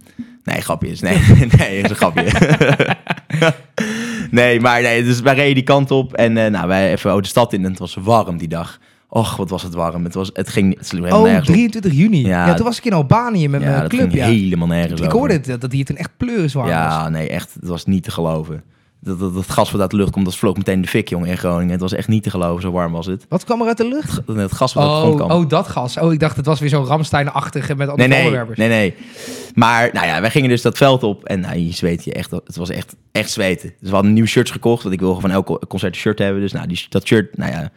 Nee, 0.45 0.61
grapjes. 0.61 1.01
Nee, 1.01 1.19
nee, 1.59 1.79
is 1.81 1.91
een 1.91 1.97
grapje. 1.97 2.25
nee, 4.33 4.61
maar 4.61 4.83
nee, 4.83 5.05
dus 5.05 5.21
wij 5.21 5.35
reden 5.35 5.55
die 5.55 5.63
kant 5.63 5.91
op 5.91 6.13
en 6.15 6.37
eh, 6.37 6.51
nou, 6.51 6.69
wij 6.69 6.93
even 6.93 7.15
oh, 7.15 7.21
de 7.23 7.29
stad 7.29 7.53
in 7.53 7.65
en 7.65 7.71
het 7.71 7.79
was 7.79 7.97
warm 8.01 8.37
die 8.39 8.49
dag. 8.49 8.79
Och, 9.09 9.37
wat 9.37 9.51
was 9.51 9.63
het 9.63 9.75
warm. 9.75 10.05
Het, 10.05 10.15
was, 10.15 10.31
het 10.33 10.49
ging, 10.49 10.77
het 10.79 10.87
sloeg 10.87 11.01
helemaal 11.05 11.21
Oh, 11.25 11.27
nergens 11.29 11.49
op. 11.49 11.55
23 11.55 11.93
juni. 11.93 12.27
Ja. 12.27 12.47
Ja. 12.47 12.55
toen 12.55 12.67
was 12.67 12.79
ik 12.79 12.85
in 12.85 12.93
Albanië 12.93 13.49
met 13.49 13.61
Ja, 13.61 13.67
mijn 13.69 13.81
dat 13.81 13.91
club. 13.91 14.01
ging 14.11 14.15
Ja. 14.15 14.27
helemaal 14.27 14.67
nergens 14.67 15.01
Ik 15.01 15.11
hoorde 15.11 15.35
het, 15.35 15.61
dat 15.61 15.73
hier 15.73 15.85
toen 15.85 15.97
echt 15.97 16.11
pleuriswarm 16.17 16.67
was. 16.67 16.75
Ja, 16.75 17.09
nee, 17.09 17.29
echt. 17.29 17.55
Het 17.61 17.69
was 17.69 17.85
niet 17.87 18.03
te 18.03 18.11
geloven. 18.11 18.63
Dat, 19.05 19.19
dat, 19.19 19.35
dat 19.35 19.51
gas 19.51 19.71
wat 19.71 19.81
uit 19.81 19.91
de 19.91 19.97
lucht 19.97 20.11
komt, 20.11 20.25
dat 20.25 20.37
vloog 20.37 20.57
meteen 20.57 20.81
de 20.81 20.89
fik, 20.89 21.09
jongen, 21.09 21.29
in 21.29 21.39
Groningen. 21.39 21.71
Het 21.71 21.81
was 21.81 21.93
echt 21.93 22.09
niet 22.09 22.23
te 22.23 22.31
geloven, 22.31 22.63
zo 22.63 22.71
warm 22.71 22.93
was 22.93 23.07
het. 23.07 23.27
Wat 23.29 23.45
kwam 23.45 23.61
er 23.61 23.67
uit 23.67 23.77
de 23.77 23.89
lucht? 23.89 24.21
Dat- 24.27 24.37
Het 24.37 24.53
gas 24.53 24.73
wat 24.73 24.85
uit 24.85 25.05
Oh, 25.05 25.17
kwam. 25.17 25.31
oh, 25.31 25.49
dat 25.49 25.69
gas. 25.69 25.99
Oh, 25.99 26.13
ik 26.13 26.21
dacht 26.21 26.37
het 26.37 26.47
was 26.47 26.61
weer 26.61 26.69
zo'n 26.69 26.85
Ramstein-achtige 26.85 27.69
met 27.75 27.79
nee, 27.79 27.89
andere 27.89 28.09
nee, 28.09 28.19
onderwerpers. 28.19 28.59
nee, 28.59 28.69
nee. 28.69 28.95
Maar, 29.55 29.91
nou 29.93 30.07
ja, 30.07 30.21
wij 30.21 30.31
gingen 30.31 30.49
dus 30.49 30.63
dat 30.63 30.77
veld 30.77 31.03
op 31.03 31.25
en 31.25 31.41
nou, 31.41 31.59
je 31.59 31.73
zweet 31.73 32.05
je 32.05 32.13
echt. 32.13 32.31
Het 32.31 32.57
was 32.57 32.71
echt, 32.71 32.97
echt 33.13 33.31
zweten. 33.31 33.73
Dus 33.81 33.89
we 33.89 33.95
hadden 33.95 34.13
nieuwe 34.13 34.29
shirts 34.29 34.51
gekocht, 34.51 34.83
want 34.83 34.95
ik 34.95 35.01
wil 35.01 35.21
van 35.21 35.31
elk 35.31 35.65
concert 35.69 35.95
een 35.95 36.01
shirt 36.01 36.19
hebben. 36.19 36.41
Dus 36.43 36.53
nou, 36.53 36.67
die, 36.67 36.87
dat 36.89 37.07
shirt, 37.07 37.37
nou 37.37 37.53
ja, 37.53 37.71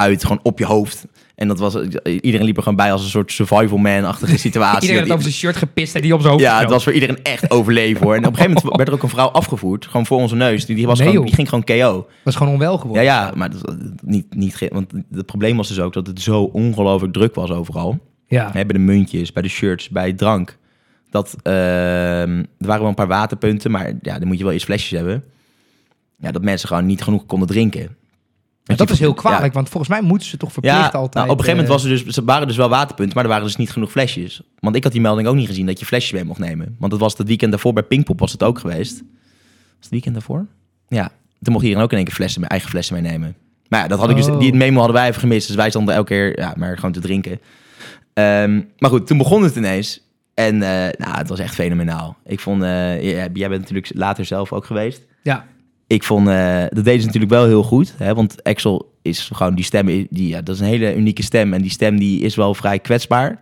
uit, 0.00 0.22
gewoon 0.22 0.40
op 0.42 0.58
je 0.58 0.64
hoofd. 0.64 1.06
En 1.34 1.48
dat 1.48 1.58
was, 1.58 1.76
iedereen 2.04 2.46
liep 2.46 2.56
er 2.56 2.62
gewoon 2.62 2.76
bij 2.78 2.92
als 2.92 3.02
een 3.02 3.08
soort 3.08 3.32
survival 3.32 3.78
man-achtige 3.78 4.38
situatie. 4.48 4.80
Iedereen 4.80 5.02
had 5.02 5.10
over 5.10 5.22
zijn 5.22 5.34
shirt 5.34 5.56
gepist 5.56 5.94
en 5.94 6.02
die 6.02 6.14
op 6.14 6.20
zijn 6.20 6.32
hoofd 6.32 6.44
Ja, 6.44 6.60
het 6.60 6.70
was 6.70 6.84
voor 6.84 6.92
iedereen 6.92 7.22
echt 7.22 7.50
overleven 7.50 8.02
hoor. 8.02 8.14
En 8.14 8.18
op 8.26 8.32
een 8.32 8.36
gegeven 8.36 8.54
moment 8.54 8.76
werd 8.76 8.88
er 8.88 8.94
ook 8.94 9.02
een 9.02 9.08
vrouw 9.08 9.28
afgevoerd, 9.28 9.86
gewoon 9.86 10.06
voor 10.06 10.18
onze 10.18 10.36
neus. 10.36 10.66
Die, 10.66 10.76
die, 10.76 10.86
was 10.86 10.98
Nee, 10.98 11.08
gewoon, 11.08 11.24
die 11.24 11.34
ging 11.34 11.48
gewoon 11.48 11.64
KO. 11.64 12.06
Is 12.24 12.34
gewoon 12.34 12.52
onwel 12.52 12.72
Ja, 12.72 12.78
geworden. 12.80 13.02
ja, 13.04 13.32
maar 13.34 13.50
dat, 13.50 13.76
niet, 14.02 14.34
niet, 14.34 14.68
want 14.72 14.92
het 15.12 15.26
probleem 15.26 15.56
was 15.56 15.68
dus 15.68 15.80
ook 15.80 15.92
dat 15.92 16.06
het 16.06 16.20
zo 16.20 16.42
ongelooflijk 16.42 17.12
druk 17.12 17.34
was 17.34 17.50
overal. 17.50 17.98
Ja. 18.26 18.44
Hè, 18.46 18.66
bij 18.66 18.72
de 18.72 18.78
muntjes, 18.78 19.32
bij 19.32 19.42
de 19.42 19.48
shirts, 19.48 19.88
bij 19.88 20.12
drank. 20.12 20.58
Dat, 21.10 21.36
ehm, 21.42 21.54
er 22.38 22.46
waren 22.66 22.80
wel 22.80 22.88
een 22.88 22.94
paar 22.94 23.06
waterpunten, 23.06 23.70
maar 23.70 23.92
ja, 24.02 24.18
dan 24.18 24.28
moet 24.28 24.38
je 24.38 24.44
wel 24.44 24.52
eens 24.52 24.64
flesjes 24.64 24.90
hebben. 24.98 25.24
Ja, 26.18 26.30
dat 26.30 26.42
mensen 26.42 26.68
gewoon 26.68 26.86
niet 26.86 27.02
genoeg 27.02 27.26
konden 27.26 27.48
drinken. 27.48 27.96
Maar 28.78 28.86
dat 28.86 28.90
is 28.94 28.98
heel 28.98 29.14
kwalijk, 29.14 29.44
Ja. 29.44 29.50
want 29.52 29.68
volgens 29.68 29.92
mij 29.92 30.02
moeten 30.02 30.28
ze 30.28 30.36
toch 30.36 30.52
verplicht 30.52 30.76
Ja, 30.76 30.82
altijd... 30.90 31.14
nou, 31.14 31.28
op 31.28 31.38
een 31.38 31.44
gegeven 31.44 31.64
moment 31.64 31.66
eh, 31.68 31.90
was 31.90 32.00
er 32.00 32.04
dus, 32.06 32.14
ze 32.14 32.24
waren 32.24 32.46
dus 32.46 32.56
wel 32.56 32.68
waterpunten, 32.68 33.14
maar 33.14 33.24
er 33.24 33.30
waren 33.30 33.44
dus 33.44 33.56
niet 33.56 33.70
genoeg 33.70 33.90
flesjes. 33.90 34.42
Want 34.58 34.76
ik 34.76 34.82
had 34.82 34.92
die 34.92 35.00
melding 35.00 35.28
ook 35.28 35.34
niet 35.34 35.46
gezien 35.46 35.66
dat 35.66 35.78
je 35.78 35.86
flesjes 35.86 36.12
mee 36.12 36.24
mocht 36.24 36.38
nemen. 36.38 36.76
Want 36.78 36.90
dat 36.92 37.00
was 37.00 37.16
het 37.18 37.26
weekend 37.26 37.50
daarvoor 37.50 37.72
bij 37.72 37.82
Pinkpop 37.82 38.20
was 38.20 38.32
het 38.32 38.42
ook 38.42 38.58
geweest. 38.58 38.98
Was 38.98 39.80
het 39.80 39.90
weekend 39.90 40.14
daarvoor? 40.14 40.46
Ja, 40.88 41.10
toen 41.42 41.52
mocht 41.52 41.64
iedereen 41.64 41.84
ook 41.84 41.90
in 41.90 41.96
één 41.96 42.06
keer 42.06 42.14
flessen, 42.14 42.46
eigen 42.46 42.70
flessen 42.70 43.02
meenemen. 43.02 43.36
Maar 43.68 43.80
ja, 43.80 43.88
dat 43.88 43.98
had 43.98 44.10
ik 44.10 44.16
dus, 44.16 44.26
Oh. 44.28 44.38
die 44.40 44.54
memo 44.54 44.76
hadden 44.78 44.96
wij 44.96 45.08
even 45.08 45.20
gemist. 45.20 45.46
Dus 45.46 45.56
wij 45.56 45.70
stonden 45.70 45.94
elke 45.94 46.06
keer 46.08 46.38
ja, 46.40 46.54
maar 46.56 46.74
gewoon 46.76 46.92
te 46.92 47.00
drinken. 47.00 47.40
Ehm, 48.14 48.60
maar 48.78 48.90
goed, 48.90 49.06
toen 49.06 49.18
begon 49.18 49.42
het 49.42 49.56
ineens. 49.56 50.00
En 50.34 50.54
eh, 50.62 50.68
nou, 50.98 51.16
het 51.18 51.28
was 51.28 51.38
echt 51.38 51.54
fenomenaal. 51.54 52.16
Ik 52.24 52.40
vond, 52.40 52.62
eh, 52.62 53.02
jij, 53.02 53.28
jij 53.32 53.48
bent 53.48 53.60
natuurlijk 53.60 53.90
later 53.94 54.24
zelf 54.24 54.52
ook 54.52 54.64
geweest. 54.64 55.06
Ja, 55.22 55.46
Ik 55.90 56.04
vond, 56.04 56.28
eh, 56.28 56.60
dat 56.68 56.84
deden 56.84 57.00
ze 57.00 57.06
natuurlijk 57.06 57.32
wel 57.32 57.46
heel 57.46 57.62
goed. 57.62 57.94
Hè? 57.96 58.14
Want 58.14 58.42
Axel 58.42 58.98
is 59.02 59.30
gewoon 59.32 59.54
die 59.54 59.64
stem, 59.64 60.06
die, 60.10 60.28
ja, 60.28 60.42
dat 60.42 60.54
is 60.54 60.60
een 60.60 60.66
hele 60.66 60.96
unieke 60.96 61.22
stem. 61.22 61.52
En 61.52 61.62
die 61.62 61.70
stem 61.70 61.98
die 61.98 62.20
is 62.20 62.34
wel 62.34 62.54
vrij 62.54 62.78
kwetsbaar. 62.78 63.40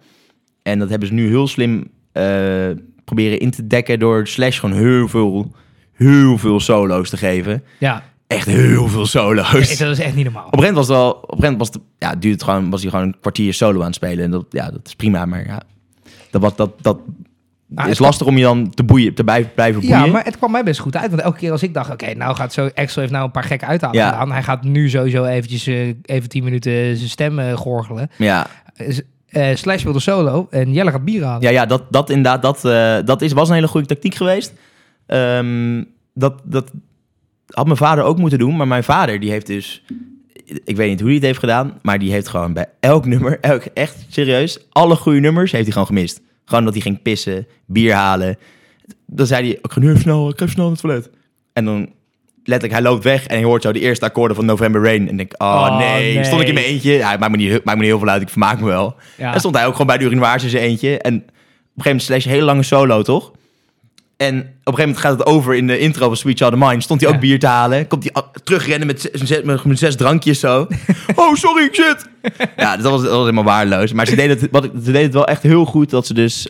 En 0.63 0.79
dat 0.79 0.89
hebben 0.89 1.09
ze 1.09 1.15
nu 1.15 1.27
heel 1.29 1.47
slim 1.47 1.91
eh, 2.13 2.69
proberen 3.05 3.41
in 3.41 3.51
te 3.51 3.67
dekken 3.67 3.99
door 3.99 4.27
Slash 4.27 4.61
gewoon 4.61 4.77
heel 4.77 5.09
veel, 5.09 5.55
heel 5.93 6.39
veel 6.39 6.61
solo's 6.61 7.11
te 7.11 7.17
geven. 7.17 7.63
ja. 7.79 8.03
Echt 8.27 8.47
heel 8.47 8.89
veel 8.89 9.07
solo's. 9.07 9.77
dat 9.79 9.91
is 9.91 9.99
echt 9.99 10.15
niet 10.15 10.25
normaal. 10.25 10.47
Op 10.47 10.53
een 10.53 10.59
gegeven 10.59 10.77
was 10.77 10.89
het 10.89 10.97
wel, 10.97 11.11
op 11.11 11.31
een 11.31 11.37
gegeven 11.37 11.59
was 11.59 11.69
het, 11.69 11.79
ja, 11.99 12.11
duurde 12.11 12.29
het 12.29 12.43
gewoon, 12.43 12.71
was 12.71 12.83
hij 12.83 12.91
gewoon 12.91 13.07
een 13.07 13.21
kwartier 13.21 13.55
solo 13.55 13.81
aan 13.81 13.87
het 13.87 13.95
spelen. 13.95 14.25
En 14.25 14.31
dat, 14.31 14.45
ja, 14.51 14.71
dat 14.71 14.87
is 14.87 14.95
prima, 14.95 15.27
maar 15.27 15.47
ja, 15.47 15.63
dat, 16.31 16.43
was, 16.43 16.57
dat, 16.57 16.83
dat 16.83 16.99
Is 17.77 17.85
het- 17.85 17.99
lastig 17.99 18.27
om 18.27 18.37
je 18.37 18.43
dan 18.43 18.71
te 18.71 18.85
boeien, 18.85 19.15
te 19.15 19.25
blijven 19.25 19.81
boeien. 19.81 19.89
Ja, 19.89 20.07
maar 20.07 20.25
het 20.25 20.37
kwam 20.37 20.51
mij 20.51 20.63
best 20.65 20.81
goed 20.81 20.97
uit. 20.97 21.11
Want 21.11 21.23
elke 21.23 21.39
keer 21.39 21.51
als 21.51 21.63
ik 21.63 21.75
dacht, 21.75 21.91
oké, 21.93 22.15
nou 22.15 22.35
gaat 22.35 22.53
zo... 22.53 22.69
Axel 22.75 23.01
heeft 23.01 23.13
nou 23.13 23.25
een 23.25 23.31
paar 23.31 23.45
gekke 23.45 23.67
uithalen 23.67 23.97
Ja. 23.97 24.11
gedaan. 24.11 24.33
Hij 24.33 24.43
gaat 24.43 24.63
nu 24.63 24.89
sowieso 24.91 25.25
eventjes 25.25 25.67
eh, 25.67 25.87
even 26.03 26.29
tien 26.29 26.45
minuten 26.45 26.97
zijn 26.97 27.09
stem 27.09 27.39
eh, 27.39 27.53
gorgelen. 27.53 28.11
ja, 28.17 28.47
eh, 29.29 29.57
Slash 29.57 29.83
wilde 29.83 30.01
solo 30.01 30.47
en 30.51 30.73
Jelle 30.73 30.91
gaat 30.91 31.05
bier 31.05 31.25
halen. 31.25 31.43
Ja, 31.43 31.51
ja 31.51 31.67
dat, 31.67 31.83
dat 31.91 32.11
inderdaad, 32.11 32.43
dat, 32.43 32.61
dat 33.07 33.23
is, 33.23 33.33
was 33.33 33.49
een 33.49 33.55
hele 33.55 33.69
goede 33.69 33.87
tactiek 33.87 34.15
geweest. 34.15 34.53
Ehm, 35.07 35.83
dat, 36.15 36.41
dat, 36.45 36.71
had 37.49 37.65
mijn 37.65 37.77
vader 37.77 38.05
ook 38.05 38.19
moeten 38.19 38.39
doen, 38.39 38.57
maar 38.57 38.69
mijn 38.69 38.85
vader 38.85 39.21
die 39.21 39.31
heeft 39.31 39.47
dus... 39.47 39.83
Ik 40.65 40.77
weet 40.77 40.89
niet 40.89 40.99
hoe 40.99 41.09
hij 41.09 41.17
het 41.17 41.25
heeft 41.27 41.39
gedaan, 41.39 41.79
maar 41.83 41.99
die 41.99 42.11
heeft 42.13 42.29
gewoon 42.29 42.53
bij 42.53 42.67
elk 42.81 43.07
nummer, 43.07 43.39
elk, 43.41 43.63
echt 43.75 44.07
serieus, 44.09 44.59
alle 44.71 44.97
goede 44.97 45.21
nummers 45.21 45.53
heeft 45.53 45.65
hij 45.65 45.73
gewoon 45.73 45.87
gemist. 45.87 46.21
Gewoon 46.49 46.65
dat 46.65 46.73
hij 46.73 46.83
ging 46.83 47.03
pissen, 47.03 47.47
bier 47.67 47.95
halen. 47.95 48.39
Dan 49.07 49.27
zei 49.27 49.49
hij, 49.49 49.59
ik 49.63 49.73
ga 49.73 49.81
nu 49.81 49.89
even 49.89 50.01
snel, 50.01 50.29
ik 50.29 50.39
ga 50.39 50.43
even 50.45 50.55
snel 50.55 50.65
naar 50.65 50.73
het 50.73 50.83
toilet. 50.83 51.11
En 51.53 51.65
dan 51.65 51.89
letterlijk, 52.45 52.81
hij 52.81 52.91
loopt 52.91 53.05
weg 53.05 53.27
en 53.27 53.39
je 53.39 53.45
hoort 53.45 53.63
zo 53.63 53.73
de 53.73 53.81
eerste 53.81 54.05
akkoorden 54.05 54.37
van 54.37 54.45
November 54.47 54.83
Rain. 54.83 55.09
En 55.09 55.17
denk 55.17 55.33
ik, 55.33 55.43
oh, 55.43 55.49
Oh, 55.49 55.79
nee. 55.79 56.15
nee. 56.15 56.25
stond 56.25 56.41
ik 56.43 56.49
in 56.49 56.55
mijn 56.55 56.67
eentje. 56.67 56.93
Ja, 56.93 57.17
maakt 57.17 57.31
me, 57.31 57.37
niet, 57.37 57.51
maakt 57.51 57.65
me 57.65 57.75
niet 57.75 57.91
heel 57.91 57.99
veel 57.99 58.09
uit, 58.09 58.23
ik 58.23 58.29
vermaak 58.29 58.61
me 58.61 58.67
wel. 58.67 58.97
Ja. 59.17 59.33
En 59.35 59.39
stond 59.39 59.55
hij 59.55 59.67
ook 59.67 59.73
gewoon 59.73 59.87
bij 59.87 59.99
de 59.99 60.05
urinoirs 60.05 60.43
in 60.43 60.49
zijn 60.49 60.63
eentje. 60.63 60.99
En 60.99 61.15
op 61.15 61.21
een 61.21 61.23
gegeven 61.23 61.83
moment 61.85 62.03
slash 62.03 62.25
een 62.25 62.31
hele 62.31 62.45
lange 62.45 62.63
solo, 62.63 63.03
toch? 63.03 63.33
En 64.19 64.37
op 64.39 64.45
een 64.45 64.51
gegeven 64.75 64.79
moment 64.81 64.99
gaat 64.99 65.19
het 65.19 65.27
over 65.27 65.55
in 65.55 65.67
de 65.67 65.79
intro 65.79 66.07
van 66.07 66.17
Sweet 66.17 66.39
Child 66.39 66.53
of 66.53 66.59
Mine. 66.59 66.81
Stond 66.81 67.01
hij 67.01 67.09
ook 67.09 67.15
Ja. 67.15 67.21
bier 67.21 67.39
te 67.39 67.47
halen. 67.47 67.87
Komt 67.87 68.09
hij 68.13 68.23
terugrennen 68.45 68.87
met 68.87 69.01
zes, 69.01 69.11
zes- 69.13 69.43
met, 69.43 69.65
met 69.65 69.79
zes 69.79 69.97
drankjes 69.97 70.41
zo. 70.41 70.67
oh, 71.15 71.35
sorry, 71.35 71.65
ik 71.65 71.75
zit. 71.75 72.09
Ja, 72.57 72.77
dat 72.77 72.91
was, 72.91 73.03
dat 73.03 73.11
was 73.11 73.21
helemaal 73.21 73.45
waardeloos. 73.45 73.93
Maar 73.93 74.07
ze 74.07 74.17
deden, 74.17 74.39
het, 74.39 74.49
wat, 74.51 74.65
ik- 74.65 74.71
ze 74.75 74.81
deden 74.85 75.03
het 75.03 75.13
wel 75.13 75.27
echt 75.27 75.43
heel 75.43 75.65
goed. 75.65 75.91
Dat 75.91 76.07
ze 76.07 76.15
dus 76.15 76.49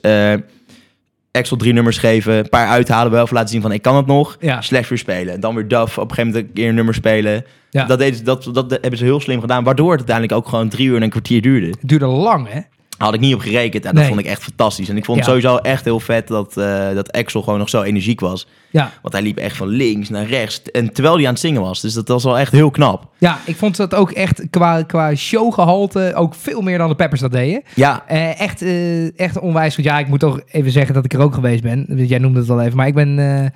Axel 1.32 1.56
drie 1.56 1.72
nummers 1.72 1.98
geven. 1.98 2.34
Een 2.34 2.48
paar 2.48 2.68
uithalen. 2.68 3.12
Wel 3.12 3.22
even 3.22 3.34
laten 3.34 3.50
zien 3.50 3.62
van 3.62 3.72
ik 3.72 3.82
kan 3.82 3.96
het 3.96 4.06
nog. 4.06 4.36
Ja. 4.40 4.60
Slash 4.60 4.88
weer 4.88 4.98
spelen. 4.98 5.34
En 5.34 5.40
dan 5.40 5.54
weer 5.54 5.68
Duff 5.68 5.98
op 5.98 6.08
een 6.10 6.14
gegeven 6.14 6.26
moment 6.26 6.48
een 6.48 6.54
keer 6.54 6.68
een 6.68 6.74
nummer 6.74 6.94
spelen. 6.94 7.44
Ja. 7.70 7.84
Dat, 7.84 7.98
deden, 7.98 8.24
dat, 8.24 8.48
dat 8.52 8.70
hebben 8.70 8.98
ze 8.98 9.04
heel 9.04 9.20
slim 9.20 9.40
gedaan. 9.40 9.64
Waardoor 9.64 9.90
het 9.90 9.98
uiteindelijk 9.98 10.38
ook 10.38 10.48
gewoon 10.48 10.68
drie 10.68 10.86
uur 10.88 10.96
en 10.96 11.02
een 11.02 11.10
kwartier 11.10 11.42
duurde. 11.42 11.66
Het 11.66 11.78
duurde 11.88 12.06
lang, 12.06 12.48
hè? 12.50 12.60
Had 12.98 13.14
ik 13.14 13.20
niet 13.20 13.34
op 13.34 13.40
gerekend. 13.40 13.84
En 13.84 13.94
Nee. 13.94 14.02
dat 14.02 14.12
vond 14.12 14.24
ik 14.26 14.30
echt 14.32 14.42
fantastisch. 14.42 14.88
En 14.88 14.96
ik 14.96 15.04
vond 15.04 15.16
het 15.18 15.26
sowieso 15.26 15.56
echt 15.56 15.84
heel 15.84 16.00
vet 16.00 16.28
dat, 16.28 16.56
eh, 16.56 16.94
dat 16.94 17.12
Axel 17.12 17.42
gewoon 17.42 17.58
nog 17.58 17.68
zo 17.68 17.82
energiek 17.82 18.20
was. 18.20 18.46
Ja. 18.70 18.92
Want 19.02 19.14
hij 19.14 19.22
liep 19.22 19.36
echt 19.36 19.56
van 19.56 19.68
links 19.68 20.08
naar 20.08 20.26
rechts. 20.26 20.62
En 20.62 20.92
terwijl 20.92 21.14
hij 21.16 21.24
aan 21.26 21.30
het 21.32 21.40
zingen 21.40 21.60
was. 21.62 21.80
Dus 21.80 21.94
dat 21.94 22.08
was 22.08 22.24
wel 22.24 22.38
echt 22.38 22.52
heel 22.52 22.70
knap. 22.70 23.06
Ja, 23.18 23.38
ik 23.44 23.56
vond 23.56 23.76
dat 23.76 23.94
ook 23.94 24.10
echt 24.10 24.42
qua, 24.50 24.82
qua 24.82 25.14
showgehalte 25.14 26.12
ook 26.14 26.34
veel 26.34 26.60
meer 26.60 26.78
dan 26.78 26.88
de 26.88 26.94
Peppers 26.94 27.20
dat 27.20 27.32
deden. 27.32 27.62
Ja, 27.74 28.04
Eh, 28.06 28.40
echt, 28.40 28.62
eh, 28.62 29.18
echt 29.20 29.38
onwijs 29.38 29.74
goed. 29.74 29.84
Ja, 29.84 29.98
ik 29.98 30.08
moet 30.08 30.20
toch 30.20 30.40
even 30.50 30.70
zeggen 30.70 30.94
dat 30.94 31.04
ik 31.04 31.12
er 31.12 31.20
ook 31.20 31.34
geweest 31.34 31.62
ben. 31.62 31.86
Jij 32.06 32.18
noemde 32.18 32.40
het 32.40 32.50
al 32.50 32.60
even. 32.62 32.76
Maar 32.76 32.86
ik 32.86 32.94
ben... 32.94 33.52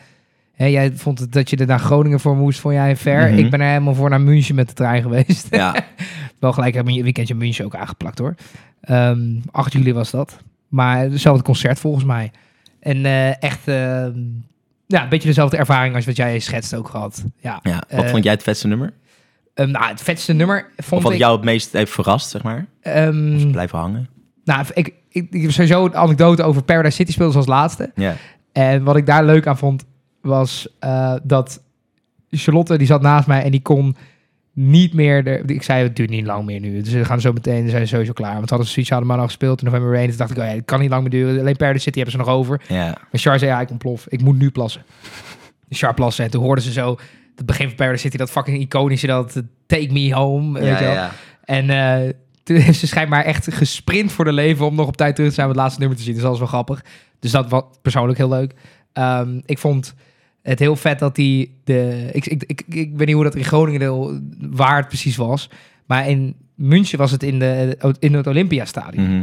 jij 0.56 0.92
vond 0.94 1.18
het 1.18 1.32
dat 1.32 1.50
je 1.50 1.56
er 1.56 1.66
naar 1.66 1.78
Groningen 1.80 2.20
voor 2.20 2.36
moest, 2.36 2.60
vond 2.60 2.74
jij 2.74 2.96
ver. 2.96 3.28
Mhm. 3.28 3.38
Ik 3.38 3.50
ben 3.50 3.60
er 3.60 3.66
helemaal 3.68 3.94
voor 3.94 4.10
naar 4.10 4.20
München 4.20 4.54
met 4.54 4.68
de 4.68 4.74
trein 4.74 5.02
geweest. 5.02 5.46
ja. 5.50 5.74
Wel 6.40 6.52
gelijk 6.52 6.74
heb 6.74 6.88
ik 6.88 6.96
een 6.96 7.02
weekendje 7.02 7.34
München 7.34 7.64
ook 7.64 7.74
aangeplakt 7.76 8.18
hoor. 8.18 8.34
Ehm 8.82 9.20
8 9.50 9.72
juli 9.72 9.92
was 9.92 10.10
dat. 10.10 10.38
Maar 10.68 10.98
hetzelfde 10.98 11.42
concert 11.44 11.78
volgens 11.78 12.04
mij. 12.04 12.30
En 12.80 13.04
eh, 13.06 13.42
echt... 13.42 13.68
ehm, 13.68 14.20
ja, 14.86 15.02
een 15.02 15.08
beetje 15.08 15.28
dezelfde 15.28 15.56
ervaring 15.56 15.94
als 15.94 16.04
wat 16.06 16.16
jij 16.16 16.38
schetst 16.38 16.74
ook 16.74 16.88
gehad. 16.88 17.24
Ja. 17.40 17.60
ja. 17.62 17.82
Wat 17.96 18.10
vond 18.10 18.24
jij 18.24 18.32
het 18.32 18.42
vetste 18.42 18.68
nummer? 18.68 18.92
Ehm, 19.54 19.70
nou, 19.70 19.84
het 19.86 20.00
vetste 20.02 20.32
nummer 20.32 20.66
Of 20.76 20.84
vond 20.86 21.02
wat 21.02 21.12
ik... 21.12 21.18
jou 21.18 21.36
het 21.36 21.44
meest 21.44 21.72
heeft 21.72 21.92
verrast, 21.92 22.30
zeg 22.30 22.42
maar? 22.42 22.66
ehm, 22.80 23.34
Of 23.36 23.50
blijven 23.50 23.78
hangen? 23.78 24.08
nou, 24.44 24.66
ik, 24.74 24.94
ik, 25.08 25.26
ik 25.30 25.42
heb 25.42 25.50
sowieso 25.50 25.84
een 25.84 25.96
anekdote 25.96 26.42
over 26.42 26.62
Paradise 26.62 26.96
City 26.96 27.12
speelde 27.12 27.36
als 27.36 27.46
laatste. 27.46 27.90
Ja. 27.94 28.14
En 28.52 28.82
wat 28.82 28.96
ik 28.96 29.06
daar 29.06 29.24
leuk 29.24 29.46
aan 29.46 29.58
vond, 29.58 29.84
was 30.20 30.68
eh, 30.78 31.14
dat 31.22 31.62
Charlotte, 32.30 32.78
die 32.78 32.86
zat 32.86 33.02
naast 33.02 33.26
mij 33.26 33.42
en 33.42 33.50
die 33.50 33.62
kon 33.62 33.96
niet 34.52 34.94
meer... 34.94 35.24
De, 35.24 35.42
ik 35.46 35.62
zei, 35.62 35.82
het 35.82 35.96
duurt 35.96 36.10
niet 36.10 36.26
lang 36.26 36.44
meer 36.44 36.60
nu. 36.60 36.82
Dus 36.82 36.92
we 36.92 37.04
gaan 37.04 37.20
zo 37.20 37.32
meteen, 37.32 37.68
zijn 37.68 37.88
sowieso 37.88 38.12
klaar. 38.12 38.32
Want 38.32 38.44
we 38.44 38.54
hadden 38.54 38.66
Switch 38.66 38.88
hadden 38.88 39.08
maar 39.08 39.18
al 39.18 39.24
gespeeld 39.24 39.58
in 39.58 39.66
November 39.66 39.92
Rain. 39.92 40.06
Dus 40.06 40.16
dacht 40.16 40.30
ik, 40.30 40.38
oh 40.38 40.44
ja, 40.44 40.50
het 40.50 40.64
kan 40.64 40.80
niet 40.80 40.90
lang 40.90 41.02
meer 41.02 41.10
duren. 41.10 41.40
Alleen 41.40 41.56
Paradise 41.56 41.84
City 41.84 41.96
hebben 41.98 42.20
ze 42.20 42.24
nog 42.24 42.36
over. 42.36 42.62
Ja. 42.68 42.84
Maar 42.84 43.20
Char 43.20 43.38
zei, 43.38 43.50
ja, 43.50 43.60
ik 43.60 43.70
ontplof. 43.70 44.06
Ik 44.08 44.22
moet 44.22 44.38
nu 44.38 44.50
plassen. 44.50 44.82
Char 45.68 45.94
plassen. 45.94 46.24
En 46.24 46.30
toen 46.30 46.42
hoorden 46.42 46.64
ze 46.64 46.72
zo, 46.72 46.98
het 47.36 47.46
begin 47.46 47.66
van 47.66 47.76
Paradise 47.76 48.02
City, 48.02 48.16
dat 48.16 48.30
fucking 48.30 48.60
iconische, 48.60 49.06
dat 49.06 49.36
eh, 49.36 49.42
take 49.66 49.92
me 49.92 50.14
home. 50.14 50.60
weet 50.60 50.78
je 50.78 50.84
wel. 50.84 51.08
En 51.44 51.70
eh, 51.70 52.12
toen 52.42 52.56
heeft 52.66 52.78
ze 52.78 52.86
schijnbaar 52.86 53.24
echt 53.24 53.54
gesprint 53.54 54.12
voor 54.12 54.24
de 54.24 54.32
leven 54.32 54.66
om 54.66 54.74
nog 54.74 54.86
op 54.86 54.96
tijd 54.96 55.14
terug 55.14 55.30
te 55.30 55.34
zijn 55.34 55.46
om 55.46 55.52
het 55.52 55.62
laatste 55.62 55.80
nummer 55.80 55.98
te 55.98 56.04
zien. 56.04 56.12
Dus 56.12 56.22
dat 56.22 56.30
was 56.30 56.40
wel 56.40 56.48
grappig. 56.48 56.84
Dus 57.18 57.30
dat 57.30 57.50
was 57.50 57.62
persoonlijk 57.82 58.18
heel 58.18 58.28
leuk. 58.28 58.54
Ehm, 58.92 59.40
ik 59.44 59.58
vond 59.58 59.94
het 60.42 60.58
heel 60.58 60.76
vet 60.76 60.98
dat 60.98 61.14
die 61.16 61.54
de. 61.64 62.08
Ik, 62.12 62.26
ik, 62.26 62.42
ik, 62.46 62.62
ik 62.68 62.90
weet 62.96 63.06
niet 63.06 63.14
hoe 63.14 63.24
dat 63.24 63.34
in 63.34 63.44
Groningen 63.44 63.80
heel- 63.80 64.20
waar 64.50 64.76
het 64.76 64.88
precies 64.88 65.16
was. 65.16 65.50
Maar 65.86 66.08
in 66.08 66.34
München 66.54 66.98
was 66.98 67.10
het 67.10 67.22
in, 67.22 67.38
de, 67.38 67.78
in 67.98 68.14
het 68.14 68.26
Olympiastadion. 68.26 69.04
Mhm. 69.14 69.22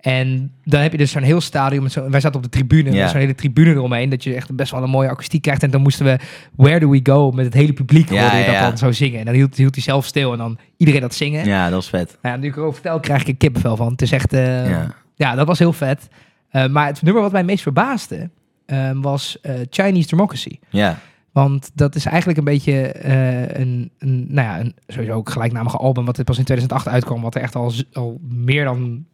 En 0.00 0.52
dan 0.64 0.80
heb 0.80 0.92
je 0.92 0.98
dus 0.98 1.10
zo'n 1.10 1.22
heel 1.22 1.40
stadion. 1.40 1.82
Met 1.82 1.92
zo, 1.92 2.10
wij 2.10 2.20
zaten 2.20 2.36
op 2.36 2.42
de 2.42 2.48
tribune. 2.48 2.90
Met 2.90 3.10
Zo'n 3.10 3.20
hele 3.20 3.34
tribune 3.34 3.70
eromheen. 3.70 4.08
Dat 4.10 4.24
je 4.24 4.34
echt 4.34 4.54
best 4.54 4.70
wel 4.72 4.82
een 4.82 4.90
mooie 4.90 5.08
akoestiek 5.08 5.42
krijgt. 5.42 5.62
En 5.62 5.70
dan 5.70 5.80
moesten 5.82 6.04
we 6.06 6.18
Where 6.56 6.78
Do 6.80 6.90
We 6.90 7.00
Go 7.02 7.30
met 7.30 7.44
het 7.44 7.54
hele 7.54 7.72
publiek. 7.72 8.10
Ja, 8.10 8.20
hoorde 8.20 8.36
je 8.36 8.44
dat 8.44 8.54
ja. 8.54 8.68
dan 8.68 8.78
zo 8.78 8.92
zingen. 8.92 9.18
En 9.18 9.24
dan 9.24 9.34
hield, 9.34 9.56
hield 9.56 9.74
hij 9.74 9.84
zelf 9.84 10.06
stil. 10.06 10.32
En 10.32 10.38
dan 10.38 10.58
iedereen 10.76 11.00
dat 11.00 11.14
zingen. 11.14 11.44
Ja, 11.44 11.64
dat 11.64 11.72
was 11.72 11.88
vet. 11.88 12.18
Nou 12.22 12.34
ja, 12.34 12.40
nu 12.40 12.48
ik 12.48 12.56
erover 12.56 12.74
vertel, 12.74 13.00
krijg 13.00 13.20
ik 13.20 13.28
een 13.28 13.36
kippenvel 13.36 13.76
van. 13.76 13.90
Het 13.90 14.02
is 14.02 14.12
echt... 14.12 14.32
eh, 14.32 14.70
ja. 14.70 14.94
Ja. 15.14 15.34
dat 15.34 15.46
was 15.46 15.58
heel 15.58 15.72
vet. 15.72 16.08
Eh, 16.50 16.66
maar 16.66 16.86
het 16.86 17.02
nummer 17.02 17.22
wat 17.22 17.32
mij 17.32 17.44
meest 17.44 17.62
verbaasde... 17.62 18.30
eh, 18.70 18.90
was 18.94 19.40
eh, 19.40 19.54
Chinese 19.70 20.08
Democracy. 20.08 20.58
Ja. 20.68 20.98
Want 21.32 21.70
dat 21.74 21.94
is 21.94 22.04
eigenlijk 22.04 22.38
een 22.38 22.44
beetje 22.44 22.86
eh, 22.86 23.60
een, 23.60 23.90
een, 23.98 24.26
nou 24.28 24.48
ja, 24.48 24.60
een 24.60 24.74
sowieso 24.86 25.12
ook 25.12 25.30
gelijknamige 25.30 25.76
album... 25.76 26.04
wat 26.04 26.18
er 26.18 26.24
pas 26.24 26.38
in 26.38 26.44
2008 26.44 26.88
uitkwam. 26.88 27.22
Wat 27.22 27.34
er 27.34 27.42
echt 27.42 27.54
al, 27.54 27.72
al 27.92 28.18
meer 28.28 28.64
dan 28.64 29.04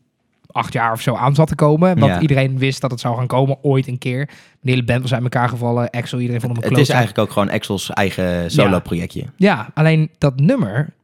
acht 0.50 0.72
jaar 0.72 0.92
of 0.92 1.00
zo 1.00 1.14
aan 1.14 1.34
zat 1.34 1.48
te 1.48 1.54
komen. 1.54 1.98
Want 1.98 2.12
Ja. 2.12 2.20
iedereen 2.20 2.58
wist 2.58 2.80
dat 2.80 2.90
het 2.90 3.00
zou 3.00 3.16
gaan 3.16 3.26
komen, 3.26 3.58
ooit 3.62 3.86
een 3.88 3.98
keer. 3.98 4.28
De 4.60 4.70
hele 4.70 4.84
band 4.84 5.02
was 5.02 5.14
uit 5.14 5.22
elkaar 5.22 5.48
gevallen. 5.48 5.90
Axel, 5.90 6.18
iedereen 6.18 6.40
vond 6.40 6.56
hem 6.56 6.64
een 6.64 6.70
Het 6.70 6.78
is 6.80 6.88
eigenlijk 6.88 7.18
ook 7.18 7.32
gewoon 7.32 7.50
Axel's 7.50 7.90
eigen 7.90 8.50
solo-projectje. 8.50 9.24
Ja, 9.36 9.70
alleen 9.74 10.10
dat 10.18 10.40
nummer. 10.40 10.94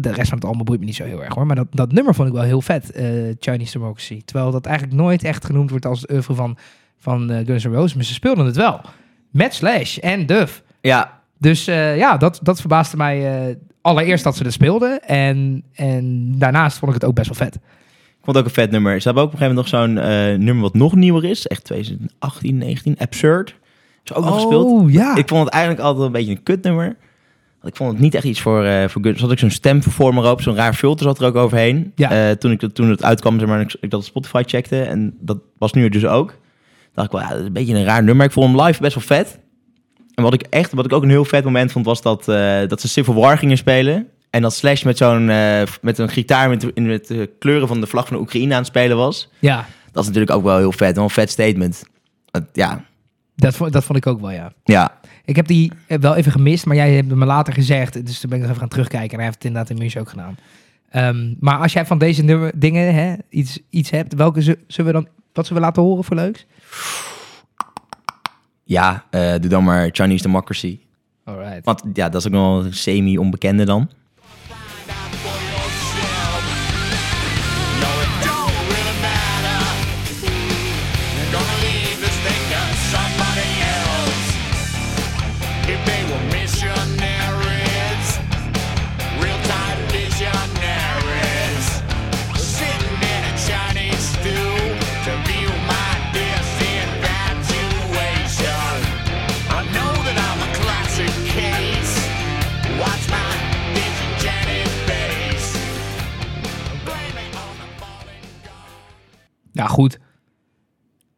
De 0.00 0.12
rest 0.12 0.28
van 0.28 0.38
het 0.38 0.46
album 0.46 0.64
boeit 0.64 0.80
me 0.80 0.86
niet 0.86 0.94
zo 0.94 1.04
heel 1.04 1.22
erg 1.24 1.34
hoor. 1.34 1.46
Maar 1.46 1.56
dat, 1.56 1.66
dat 1.70 1.92
nummer 1.92 2.14
vond 2.14 2.28
ik 2.28 2.34
wel 2.34 2.42
heel 2.42 2.60
vet. 2.60 2.90
eh, 2.92 3.06
Chinese 3.38 3.78
Democracy. 3.78 4.22
Terwijl 4.24 4.50
dat 4.50 4.66
eigenlijk 4.66 4.96
nooit 4.96 5.24
echt 5.24 5.44
genoemd 5.44 5.70
wordt 5.70 5.86
als 5.86 6.00
het 6.00 6.10
oeuvre 6.12 6.34
van, 6.34 6.56
van 6.98 7.30
eh, 7.30 7.46
Guns 7.46 7.64
N' 7.64 7.72
Roses. 7.72 7.94
Maar 7.94 8.04
ze 8.04 8.12
speelden 8.12 8.46
het 8.46 8.56
wel. 8.56 8.80
Met 9.30 9.54
Slash 9.54 9.98
en 9.98 10.26
Duff. 10.26 10.62
Ja, 10.80 11.20
Dus 11.38 11.66
eh, 11.66 11.96
ja, 11.96 12.16
dat, 12.16 12.40
dat 12.42 12.60
verbaasde 12.60 12.96
mij 12.96 13.58
allereerst 13.80 14.24
dat 14.24 14.36
ze 14.36 14.42
het 14.42 14.52
speelden. 14.52 15.02
En, 15.02 15.62
en 15.74 16.32
daarnaast 16.38 16.78
vond 16.78 16.94
ik 16.94 17.00
het 17.00 17.08
ook 17.08 17.14
best 17.16 17.28
wel 17.28 17.46
vet. 17.46 17.54
ik 17.54 17.60
vond 18.22 18.36
het 18.36 18.38
ook 18.38 18.44
een 18.44 18.54
vet 18.62 18.70
nummer. 18.70 19.00
Ze 19.00 19.04
hebben 19.06 19.22
ook 19.24 19.32
op 19.32 19.34
een 19.34 19.46
gegeven 19.46 19.62
moment 19.64 19.96
nog 19.96 20.02
zo'n 20.04 20.44
nummer 20.44 20.62
wat 20.62 20.74
nog 20.74 20.94
nieuwer 20.94 21.24
is. 21.24 21.46
Echt 21.46 21.64
2018, 21.64 22.58
19. 22.58 22.96
Absurd. 22.98 23.54
Is 24.04 24.12
ook 24.14 24.24
nog 24.24 24.34
gespeeld. 24.34 24.64
Oh 24.70 24.90
ja. 24.90 25.16
Ik 25.16 25.28
vond 25.28 25.44
het 25.44 25.52
eigenlijk 25.54 25.84
altijd 25.84 26.06
een 26.06 26.12
beetje 26.12 26.30
een 26.30 26.42
kutnummer. 26.42 26.96
Ik 27.64 27.76
vond 27.76 27.90
het 27.92 28.00
niet 28.00 28.14
echt 28.14 28.24
iets 28.24 28.40
voor, 28.40 28.64
eh 28.64 28.88
voor 28.88 29.02
Guns. 29.02 29.20
Zat 29.20 29.30
ook 29.30 29.38
zo'n 29.38 29.50
stemvervormer 29.50 30.30
op. 30.30 30.42
Zo'n 30.42 30.54
raar 30.54 30.74
filter 30.74 31.06
zat 31.06 31.18
er 31.20 31.26
ook 31.26 31.34
overheen. 31.36 31.92
Ja. 31.94 32.10
Eh, 32.28 32.36
toen, 32.36 32.50
ik, 32.50 32.60
toen 32.72 32.90
het 32.90 33.02
uitkwam, 33.04 33.38
zeg 33.38 33.48
maar, 33.48 33.60
ik, 33.60 33.76
ik 33.80 33.90
dat 33.90 34.04
Spotify 34.04 34.42
checkte. 34.46 34.82
En 34.82 35.16
dat 35.20 35.38
was 35.58 35.72
nu 35.72 35.88
dus 35.88 36.06
ook. 36.06 36.34
dacht 36.94 37.06
ik 37.06 37.12
wel, 37.12 37.20
ja, 37.22 37.28
dat 37.28 37.38
is 37.40 37.46
een 37.46 37.52
beetje 37.52 37.74
een 37.74 37.84
raar 37.84 38.04
nummer. 38.04 38.26
Ik 38.26 38.32
vond 38.32 38.56
hem 38.56 38.66
live 38.66 38.80
best 38.80 38.94
wel 38.94 39.04
vet. 39.04 39.38
En 40.14 40.22
wat 40.22 40.34
ik 40.34 40.42
echt, 40.42 40.72
wat 40.72 40.84
ik 40.84 40.92
ook 40.92 41.02
een 41.02 41.08
heel 41.10 41.24
vet 41.24 41.44
moment 41.44 41.72
vond, 41.72 41.84
was 41.86 42.02
dat, 42.02 42.28
eh, 42.28 42.68
dat 42.68 42.80
ze 42.80 42.88
Civil 42.88 43.14
War 43.14 43.38
gingen 43.38 43.56
spelen. 43.56 44.08
En 44.30 44.42
dat 44.42 44.54
Slash 44.54 44.82
met 44.82 44.96
zo'n 44.96 45.24
met 45.80 45.98
een 45.98 46.08
gitaar 46.08 46.48
met, 46.48 46.70
in- 46.74 46.86
met 46.86 47.06
de 47.06 47.30
kleuren 47.38 47.68
van 47.68 47.80
de 47.80 47.86
vlag 47.86 48.06
van 48.06 48.16
de 48.16 48.22
Oekraïne 48.22 48.52
aan 48.52 48.58
het 48.58 48.66
spelen 48.66 48.96
was. 48.96 49.28
ja, 49.38 49.66
Dat 49.92 50.02
is 50.02 50.08
natuurlijk 50.08 50.36
ook 50.36 50.42
wel 50.44 50.56
heel 50.58 50.72
vet. 50.72 50.94
Wel 50.94 51.04
een 51.04 51.10
vet 51.10 51.30
statement. 51.30 51.82
Ja, 52.52 52.84
dat, 53.36 53.56
vond- 53.56 53.72
dat 53.72 53.84
vond 53.84 53.98
ik 53.98 54.06
ook 54.06 54.20
wel, 54.20 54.30
ja. 54.30 54.52
ja, 54.64 54.98
Ik 55.24 55.36
heb 55.36 55.46
die 55.46 55.72
eh, 55.86 55.98
wel 55.98 56.14
even 56.14 56.32
gemist, 56.32 56.66
maar 56.66 56.76
jij 56.76 56.92
hebt 56.94 57.08
me 57.14 57.24
later 57.24 57.52
gezegd. 57.52 58.06
Dus 58.06 58.20
toen 58.20 58.30
ben 58.30 58.38
ik 58.38 58.42
nog 58.44 58.50
even 58.50 58.60
gaan 58.62 58.70
terugkijken. 58.70 59.10
En 59.10 59.16
hij 59.16 59.24
heeft 59.24 59.34
het 59.36 59.44
inderdaad 59.44 59.70
in 59.70 59.78
München 59.78 60.00
ook 60.00 60.08
gedaan. 60.08 60.36
Ehm, 60.90 61.34
maar 61.40 61.58
als 61.58 61.72
jij 61.72 61.86
van 61.86 61.98
deze 61.98 62.22
nummer, 62.22 62.52
dingen 62.54 62.94
hè, 62.94 63.14
iets, 63.28 63.58
iets 63.70 63.90
hebt, 63.90 64.14
welke 64.14 64.42
zu- 64.42 64.60
zullen 64.66 64.92
we 64.92 64.98
dan, 64.98 65.08
wat 65.32 65.46
zullen 65.46 65.62
we 65.62 65.68
laten 65.68 65.82
horen 65.82 66.04
voor 66.04 66.16
leuks? 66.16 66.46
ja 68.64 69.04
eh, 69.10 69.30
doe 69.40 69.50
dan 69.50 69.64
maar 69.64 69.88
Chinese 69.92 70.22
Democracy. 70.22 70.78
Alright. 71.24 71.64
Want 71.64 71.82
ja, 71.92 72.08
dat 72.08 72.20
is 72.20 72.26
ook 72.26 72.32
nog 72.32 72.64
een 72.64 72.74
semi-onbekende 72.74 73.64
dan. 73.64 73.90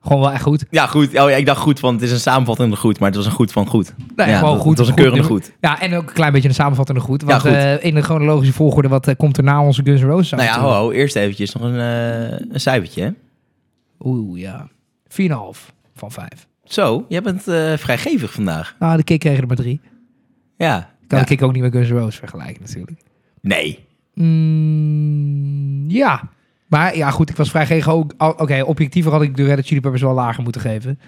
Gewoon 0.07 0.21
wel 0.23 0.33
echt 0.33 0.43
goed. 0.43 0.65
Ja, 0.71 0.87
goed. 0.87 1.07
Oh, 1.09 1.13
ja, 1.31 1.37
ik 1.37 1.47
dacht 1.47 1.61
goed, 1.61 1.81
want 1.81 1.95
het 2.01 2.03
is 2.09 2.15
een 2.15 2.21
samenvattende 2.21 2.77
goed, 2.77 2.99
maar 2.99 3.09
het 3.09 3.17
was 3.17 3.27
een 3.27 3.33
goed 3.33 3.53
van 3.53 3.67
goed. 3.67 3.95
Nee, 4.17 4.29
ja, 4.29 4.39
gewoon 4.39 4.53
dat- 4.53 4.61
goed. 4.63 4.71
Het 4.71 4.79
was 4.79 4.89
een 4.89 4.95
keurende 4.95 5.25
goed. 5.25 5.53
Ja, 5.61 5.81
en 5.81 5.95
ook 5.95 6.09
een 6.09 6.15
klein 6.15 6.33
beetje 6.33 6.49
een 6.49 6.55
samenvattende 6.55 7.01
goed. 7.01 7.23
Want 7.23 7.43
Ja, 7.43 7.49
goed. 7.51 7.59
eh, 7.59 7.85
in 7.85 7.95
de 7.95 8.03
chronologische 8.03 8.55
volgorde, 8.55 8.89
wat 8.89 9.09
eh, 9.09 9.15
komt 9.17 9.37
er 9.37 9.43
na 9.43 9.63
onze 9.63 9.83
Guns 9.85 10.01
N' 10.01 10.05
Roses? 10.07 10.31
Nou 10.31 10.43
ja, 10.43 10.61
ho, 10.61 10.69
ho, 10.71 10.91
eerst 10.91 11.17
eventjes 11.17 11.53
nog 11.53 11.63
een, 11.63 11.79
eh, 11.81 12.31
een 12.53 12.61
cijfertje. 12.61 13.03
hè? 13.03 13.11
Oeh, 14.01 14.41
ja. 14.41 14.69
4,5 15.09 15.73
van 15.95 16.11
5. 16.11 16.47
Zo, 16.65 17.05
jij 17.09 17.23
bent 17.23 17.43
vrijgevig 17.81 18.33
vandaag. 18.33 18.77
Nou, 18.79 18.97
de 18.97 19.03
kick 19.05 19.21
kregen 19.21 19.41
er 19.41 19.47
maar 19.47 19.57
drie. 19.57 19.81
Ja. 20.57 20.91
Kan 21.07 21.19
ja. 21.19 21.25
de 21.25 21.31
kick 21.31 21.43
ook 21.43 21.53
niet 21.53 21.63
met 21.63 21.73
Guns 21.73 21.89
N' 21.89 21.93
Roses 21.97 22.17
vergelijken 22.17 22.63
natuurlijk. 22.63 23.01
Nee. 23.41 23.85
Mm, 24.15 25.91
ja. 25.91 26.29
Maar 26.67 26.97
ja, 26.97 27.11
goed, 27.11 27.31
ik 27.31 27.37
was 27.37 27.51
vrij 27.51 27.67
gegen 27.67 27.93
ook. 27.93 28.13
Oké, 28.19 28.63
objectiever 28.63 29.13
had 29.13 29.23
ik 29.23 29.37
de 29.37 29.45
Red 29.45 29.67
Chili 29.67 29.81
Peppers 29.81 30.03
wel 30.03 30.15
lager 30.15 30.43
moeten 30.43 30.61
geven. 30.61 31.01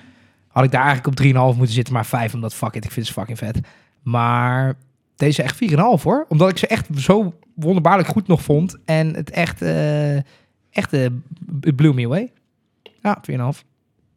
Had 0.48 0.64
ik 0.64 0.70
daar 0.70 0.84
eigenlijk 0.84 1.18
op 1.20 1.24
3,5 1.52 1.56
moeten 1.56 1.74
zitten, 1.74 1.94
maar 1.94 2.06
5 2.06 2.34
omdat 2.34 2.54
fuck 2.54 2.74
it, 2.74 2.84
ik 2.84 2.90
vind 2.90 3.06
ze 3.06 3.12
fucking 3.12 3.38
vet. 3.38 3.60
Maar 4.02 4.74
deze 5.16 5.42
echt 5.42 5.58
4,5 5.70 5.76
hoor. 6.02 6.26
Omdat 6.28 6.48
ik 6.50 6.58
ze 6.58 6.66
echt 6.66 6.86
zo 6.96 7.34
wonderbaarlijk 7.54 8.08
goed 8.08 8.26
nog 8.26 8.42
vond. 8.42 8.76
En 8.84 9.14
het 9.14 9.30
echt, 9.30 9.62
eh 9.62 10.16
echt, 10.70 10.92
it 11.60 11.76
blew 11.76 11.94
me 11.94 12.04
away. 12.04 12.32
Ja, 13.02 13.20
4,5. 13.30 13.36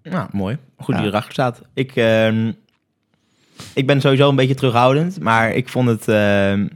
Nou, 0.04 0.30
mooi. 0.32 0.58
Goed 0.78 0.96
Ja. 0.96 1.02
je 1.02 1.08
erachter 1.08 1.32
staat. 1.32 1.62
Ik, 1.74 1.96
ehm, 1.96 2.52
ik 3.74 3.88
ben 3.88 4.02
sowieso 4.02 4.30
een 4.30 4.36
beetje 4.36 4.56
terughoudend, 4.56 5.20
maar 5.20 5.52
ik 5.52 5.70
vond 5.70 5.88
het... 5.88 6.08
ehm, 6.08 6.68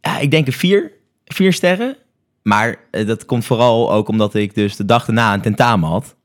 ja, 0.00 0.18
ik 0.18 0.30
denk 0.30 0.46
een 0.46 0.52
vier. 0.52 0.92
Vier 1.24 1.52
sterren. 1.52 1.96
Maar 2.42 2.76
eh, 2.90 3.06
dat 3.06 3.24
komt 3.24 3.44
vooral 3.44 3.92
ook 3.92 4.08
omdat 4.08 4.34
ik 4.34 4.54
dus 4.54 4.76
de 4.76 4.84
dag 4.84 5.04
daarna 5.04 5.34
een 5.34 5.40
tentamen 5.40 5.88
had. 5.88 6.16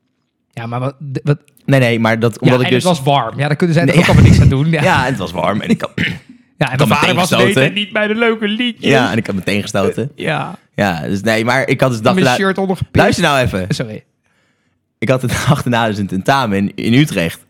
Ja, 0.50 0.66
maar 0.66 0.80
wat, 0.80 0.96
wat 1.22 1.38
Nee, 1.66 1.80
nee, 1.80 2.00
maar 2.00 2.18
dat 2.18 2.38
omdat 2.38 2.60
ik 2.60 2.68
dus... 2.68 2.84
het 2.84 2.96
was 2.96 3.02
warm. 3.02 3.38
Ja, 3.38 3.46
daar 3.46 3.56
kunnen 3.56 3.76
zij 3.76 3.84
Nee, 3.84 3.94
ook 3.94 4.00
ja. 4.00 4.06
allemaal 4.06 4.24
niks 4.30 4.40
aan 4.40 4.48
doen. 4.48 4.70
Ja, 4.70 4.82
Ja, 4.90 5.04
en 5.04 5.10
het 5.10 5.18
was 5.18 5.32
warm. 5.32 5.60
En 5.60 5.68
ik 5.68 5.80
had, 5.80 5.90
ja 6.58 6.72
en 6.72 6.88
mijn 6.88 7.00
vader 7.00 7.14
was 7.14 7.30
weten 7.30 7.72
niet 7.72 7.92
bij 7.92 8.06
de 8.06 8.14
leuke 8.14 8.48
liedjes. 8.48 8.90
ja, 8.90 9.10
en 9.10 9.16
ik 9.16 9.26
had 9.26 9.34
meteen 9.34 9.62
gestoten. 9.62 10.10
ja. 10.14 10.58
Ja, 10.74 11.00
dus 11.00 11.20
nee, 11.20 11.44
maar 11.44 11.68
ik 11.68 11.80
had 11.80 11.90
dus 11.90 12.00
de 12.00 12.14
dag 12.14 12.34
shirt 12.34 12.58
Luister 12.92 13.24
nou 13.24 13.38
even. 13.38 13.66
Sorry. 13.68 14.04
Ik 14.98 15.08
had 15.08 15.20
de 15.20 15.26
dag 15.48 15.62
daarna 15.62 15.86
dus 15.86 15.98
een 15.98 16.06
tentamen 16.06 16.58
in, 16.58 16.72
in 16.74 16.92
Utrecht. 16.92 17.45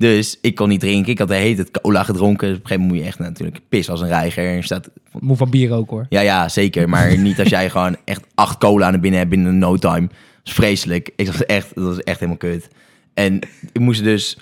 Dus 0.00 0.38
ik 0.40 0.54
kon 0.54 0.68
niet 0.68 0.80
drinken. 0.80 1.12
Ik 1.12 1.18
had 1.18 1.28
de 1.28 1.34
hele 1.34 1.54
tijd 1.54 1.70
cola 1.80 2.02
gedronken. 2.02 2.48
Dus 2.48 2.56
op 2.56 2.62
een 2.62 2.68
gegeven 2.68 2.80
moment 2.88 2.90
moet 2.90 3.16
je 3.16 3.22
echt 3.24 3.28
natuurlijk 3.28 3.60
pis 3.68 3.88
als 3.90 4.00
een 4.00 4.08
reiger. 4.08 4.46
En 4.48 4.54
je 4.54 4.62
staat, 4.62 4.90
Moe 5.18 5.36
van 5.36 5.50
bier 5.50 5.72
ook 5.72 5.90
hoor. 5.90 6.06
ja, 6.08 6.20
ja, 6.20 6.48
zeker. 6.48 6.88
Maar 6.88 7.18
niet 7.18 7.38
als 7.38 7.48
jij 7.48 7.70
gewoon 7.70 7.96
echt 8.04 8.22
acht 8.34 8.58
cola 8.58 8.90
naar 8.90 9.00
binnen 9.00 9.18
hebt 9.18 9.30
binnen 9.30 9.58
no 9.58 9.76
time. 9.76 10.06
Dat 10.06 10.16
is 10.44 10.52
vreselijk. 10.52 11.10
Ik 11.16 11.26
was 11.26 11.46
echt, 11.46 11.74
dat 11.74 11.84
was 11.84 11.98
echt 12.02 12.18
helemaal 12.18 12.38
kut. 12.38 12.68
En 13.14 13.38
ik 13.72 13.80
moest 13.80 14.04
dus, 14.04 14.36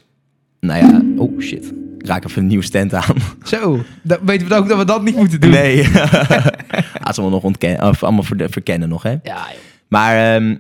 nou 0.61 0.87
ja, 0.87 1.03
oh 1.17 1.41
shit. 1.41 1.73
Ik 1.99 2.07
raak 2.07 2.25
even 2.25 2.43
een 2.43 2.49
nieuwe 2.49 2.65
stand 2.65 2.95
aan. 2.95 3.17
Zo, 3.45 3.83
dan 4.03 4.19
weten 4.23 4.49
we 4.49 4.55
ook 4.55 4.69
dat 4.69 4.79
we 4.79 4.85
dat 4.85 5.03
niet 5.03 5.17
moeten 5.17 5.41
doen. 5.41 5.51
Nee. 5.51 5.85
Gaat 5.85 7.15
ze 7.15 7.21
allemaal 7.21 7.31
nog 7.31 7.43
ontkennen, 7.43 7.89
of 7.89 8.03
allemaal 8.03 8.23
ver- 8.23 8.51
verkennen 8.51 8.89
nog, 8.89 9.03
hè? 9.03 9.11
Ja, 9.11 9.19
joh. 9.23 9.47
Maar 9.89 10.35
ehm, 10.35 10.57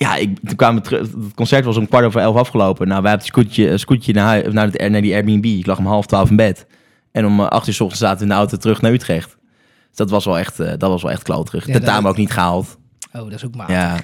ja, 0.00 0.16
ik, 0.16 0.38
toen 0.44 0.56
kwamen 0.56 0.82
we 0.82 0.88
terug. 0.88 1.00
Het 1.00 1.34
concert 1.34 1.64
was 1.64 1.76
om 1.76 1.88
kwart 1.88 2.04
over 2.04 2.20
elf 2.20 2.36
afgelopen. 2.36 2.88
Nou, 2.88 3.02
wij 3.02 3.10
hebben 3.10 3.28
het 3.28 3.36
scootje, 3.36 3.70
een 3.70 3.78
scootje 3.78 4.12
naar, 4.12 4.52
naar, 4.52 4.66
het, 4.70 4.90
naar 4.90 5.00
die 5.00 5.14
Airbnb. 5.14 5.44
Ik 5.44 5.66
lag 5.66 5.78
om 5.78 5.86
half 5.86 6.06
twaalf 6.06 6.30
in 6.30 6.36
bed. 6.36 6.66
En 7.12 7.26
om 7.26 7.40
eh, 7.40 7.46
acht 7.46 7.66
uur 7.68 7.74
s 7.74 7.80
ochtends 7.80 8.02
zaten 8.02 8.16
we 8.18 8.22
in 8.22 8.28
de 8.28 8.34
auto 8.36 8.56
terug 8.56 8.80
naar 8.80 8.92
Utrecht. 8.92 9.36
Dus 9.88 9.96
dat 9.96 10.10
was 10.10 10.24
wel 10.24 10.38
echt, 10.38 10.60
eh, 10.60 10.68
dat 10.78 10.90
was 10.90 11.02
wel 11.02 11.10
echt 11.10 11.22
kloterig. 11.22 11.66
Ja, 11.66 11.72
Tentamen 11.72 12.02
dat- 12.02 12.10
ook 12.12 12.16
niet 12.18 12.30
gehaald. 12.32 12.78
Oh, 13.12 13.22
dat 13.22 13.32
is 13.32 13.44
ook 13.44 13.54
maat. 13.54 13.68
Ja, 13.68 13.96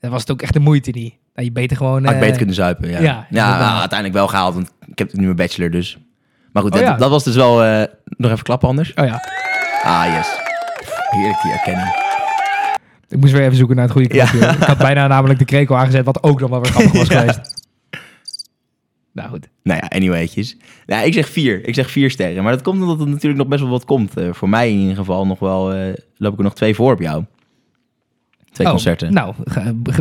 Dan 0.00 0.10
was 0.10 0.20
het 0.20 0.30
ook 0.30 0.42
echt 0.42 0.52
de 0.52 0.58
moeite 0.60 0.90
niet. 0.90 1.14
Dat 1.34 1.44
je 1.44 1.52
beter 1.52 1.76
gewoon... 1.76 2.00
had 2.04 2.10
ik 2.10 2.14
eh, 2.14 2.20
beter 2.20 2.36
kunnen 2.36 2.54
zuipen. 2.54 2.90
Ja, 2.90 3.00
ja, 3.30 3.58
nou, 3.58 3.78
uiteindelijk 3.78 4.12
wel 4.18 4.28
gehaald. 4.28 4.54
Want 4.54 4.70
ik 4.86 4.98
heb 4.98 5.12
nu 5.12 5.22
mijn 5.24 5.36
bachelor 5.36 5.70
dus. 5.70 5.98
Maar 6.52 6.62
goed, 6.62 6.72
Oh, 6.72 6.78
dat, 6.78 6.88
ja. 6.88 6.96
dat 6.96 7.10
was 7.10 7.24
dus 7.24 7.34
wel... 7.34 7.64
eh, 7.64 7.82
nog 8.06 8.30
even 8.30 8.44
klappen 8.44 8.68
anders. 8.68 8.94
Oh 8.94 9.04
ja, 9.06 9.20
Ah, 9.82 10.04
yes. 10.16 10.28
Heerlijk 11.10 11.42
die 11.42 11.52
erkenning. 11.52 12.05
Ik 13.08 13.18
moest 13.20 13.32
weer 13.32 13.42
even 13.42 13.56
zoeken 13.56 13.76
naar 13.76 13.84
het 13.84 13.92
goede 13.94 14.14
Ja. 14.14 14.26
knopje. 14.26 14.48
Ik 14.48 14.62
had 14.62 14.78
bijna 14.78 15.06
namelijk 15.06 15.38
de 15.38 15.44
krekel 15.44 15.76
aangezet, 15.76 16.04
wat 16.04 16.22
ook 16.22 16.40
nog 16.40 16.50
wel 16.50 16.60
weer 16.60 16.70
grappig 16.70 16.92
was 16.92 17.08
Ja. 17.16 17.18
geweest. 17.20 17.54
Nou 19.12 19.28
goed. 19.28 19.48
Nou 19.62 19.80
ja, 19.82 19.96
anywaytjes. 19.96 20.56
Nou, 20.86 21.06
ik 21.06 21.12
zeg 21.12 21.28
vier. 21.28 21.66
Ik 21.68 21.74
zeg 21.74 21.90
vier 21.90 22.10
sterren. 22.10 22.42
Maar 22.42 22.52
dat 22.52 22.62
komt 22.62 22.80
omdat 22.82 23.00
er 23.00 23.06
natuurlijk 23.08 23.36
nog 23.36 23.48
best 23.48 23.60
wel 23.62 23.70
wat 23.70 23.84
komt. 23.84 24.16
Eh, 24.16 24.28
voor 24.32 24.48
mij 24.48 24.70
in 24.72 24.78
ieder 24.78 24.96
geval 24.96 25.26
nog 25.26 25.38
wel... 25.38 25.72
eh, 25.72 25.92
loop 26.16 26.32
ik 26.32 26.38
er 26.38 26.44
nog 26.44 26.54
twee 26.54 26.74
voor 26.74 26.92
op 26.92 27.00
jou. 27.00 27.24
Twee 28.52 28.66
Oh, 28.66 28.72
concerten. 28.72 29.12
Nou, 29.12 29.34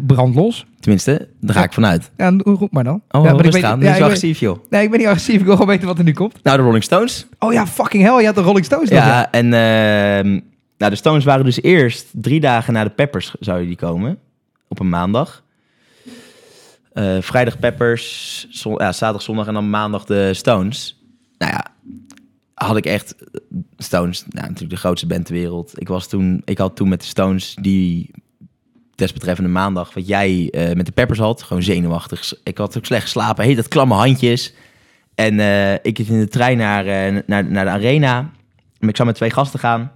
brand 0.04 0.36
los. 0.36 0.66
Tenminste, 0.80 1.28
daar 1.42 1.56
ga 1.56 1.64
ik 1.64 1.74
vanuit. 1.74 2.12
Ja, 2.18 2.34
roep 2.38 2.72
maar 2.72 2.84
dan. 2.84 2.94
Oh, 2.96 3.22
ja, 3.24 3.28
ja, 3.30 3.36
maar 3.36 3.46
ik 3.46 3.52
weet, 3.52 3.62
ja, 3.62 3.70
Ja, 3.70 3.76
ik 3.76 3.80
weet- 3.82 4.02
agressief, 4.02 4.40
joh. 4.40 4.58
nee, 4.70 4.84
ik 4.84 4.90
ben 4.90 5.00
niet 5.00 5.08
agressief. 5.08 5.40
Ik 5.40 5.46
wil 5.46 5.54
gewoon 5.54 5.68
weten 5.68 5.88
wat 5.88 5.98
er 5.98 6.04
nu 6.04 6.12
komt. 6.14 6.44
Nou, 6.44 6.58
de 6.58 6.64
Rolling 6.64 6.84
Stones. 6.84 7.28
Oh 7.40 7.54
ja, 7.54 7.68
fucking 7.68 8.04
hell. 8.04 8.20
Je 8.20 8.26
had 8.26 8.36
de 8.36 8.42
Rolling 8.42 8.66
Stones 8.66 8.90
nog, 8.90 9.00
Ja, 9.00 9.32
en 9.32 9.54
ehm, 9.54 10.40
nou, 10.78 10.92
de 10.92 10.98
Stones 10.98 11.24
waren 11.24 11.46
dus 11.46 11.62
eerst 11.62 12.08
drie 12.12 12.40
dagen 12.40 12.74
na 12.74 12.84
de 12.84 12.90
Peppers 12.90 13.36
zouden 13.40 13.68
die 13.68 13.76
komen. 13.76 14.20
Op 14.68 14.80
een 14.80 14.90
maandag. 14.90 15.44
Eh, 16.94 17.18
vrijdag 17.20 17.60
Peppers, 17.60 18.48
zaterdag, 18.50 19.22
zondag 19.22 19.48
en 19.48 19.54
dan 19.54 19.70
maandag 19.70 20.06
de 20.06 20.34
Stones. 20.34 21.04
Nou 21.38 21.52
ja, 21.52 21.66
had 22.54 22.78
ik 22.78 22.86
echt 22.86 23.16
Stones, 23.78 24.26
nou, 24.30 24.48
natuurlijk 24.48 24.74
de 24.74 24.80
grootste 24.80 25.08
band 25.08 25.26
ter 25.26 25.34
wereld. 25.34 25.82
Ik, 25.82 25.88
was 25.88 26.08
toen, 26.08 26.42
ik 26.46 26.58
had 26.58 26.76
toen 26.76 26.90
met 26.90 27.02
de 27.02 27.08
Stones 27.08 27.56
die 27.62 28.12
desbetreffende 28.96 29.50
maandag, 29.50 29.94
wat 29.94 30.08
jij 30.08 30.50
eh, 30.52 30.76
met 30.76 30.86
de 30.86 30.92
Peppers 30.92 31.20
had, 31.20 31.44
gewoon 31.44 31.64
zenuwachtig. 31.64 32.34
Ik 32.44 32.58
had 32.58 32.78
ook 32.78 32.86
slecht 32.86 33.04
geslapen, 33.04 33.46
heet 33.46 33.56
dat 33.56 33.68
klamme 33.68 33.94
handjes. 33.94 34.54
En 35.16 35.40
eh, 35.40 35.74
ik 35.74 35.98
zit 35.98 36.08
in 36.08 36.20
de 36.20 36.28
trein 36.28 36.58
naar, 36.58 36.86
naar, 37.26 37.46
naar 37.46 37.66
de 37.66 37.72
arena. 37.72 38.32
En 38.80 38.88
ik 38.88 38.96
zou 38.96 39.08
met 39.08 39.18
twee 39.18 39.32
gasten 39.32 39.60
gaan. 39.60 39.92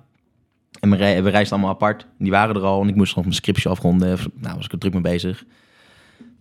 En 0.80 0.90
we, 0.90 0.96
re- 0.96 1.22
we 1.22 1.30
reisden 1.30 1.58
allemaal 1.58 1.76
apart. 1.76 2.06
Die 2.18 2.32
waren 2.32 2.56
er 2.56 2.62
al. 2.62 2.82
En 2.82 2.88
ik 2.88 2.96
moest 2.96 3.16
nog 3.16 3.24
mijn 3.24 3.36
scriptje 3.36 3.70
afronden. 3.70 4.18
Nou, 4.42 4.56
was 4.56 4.66
ik 4.66 4.72
er 4.72 4.78
druk 4.80 4.94
mee 4.94 5.02
bezig. 5.02 5.44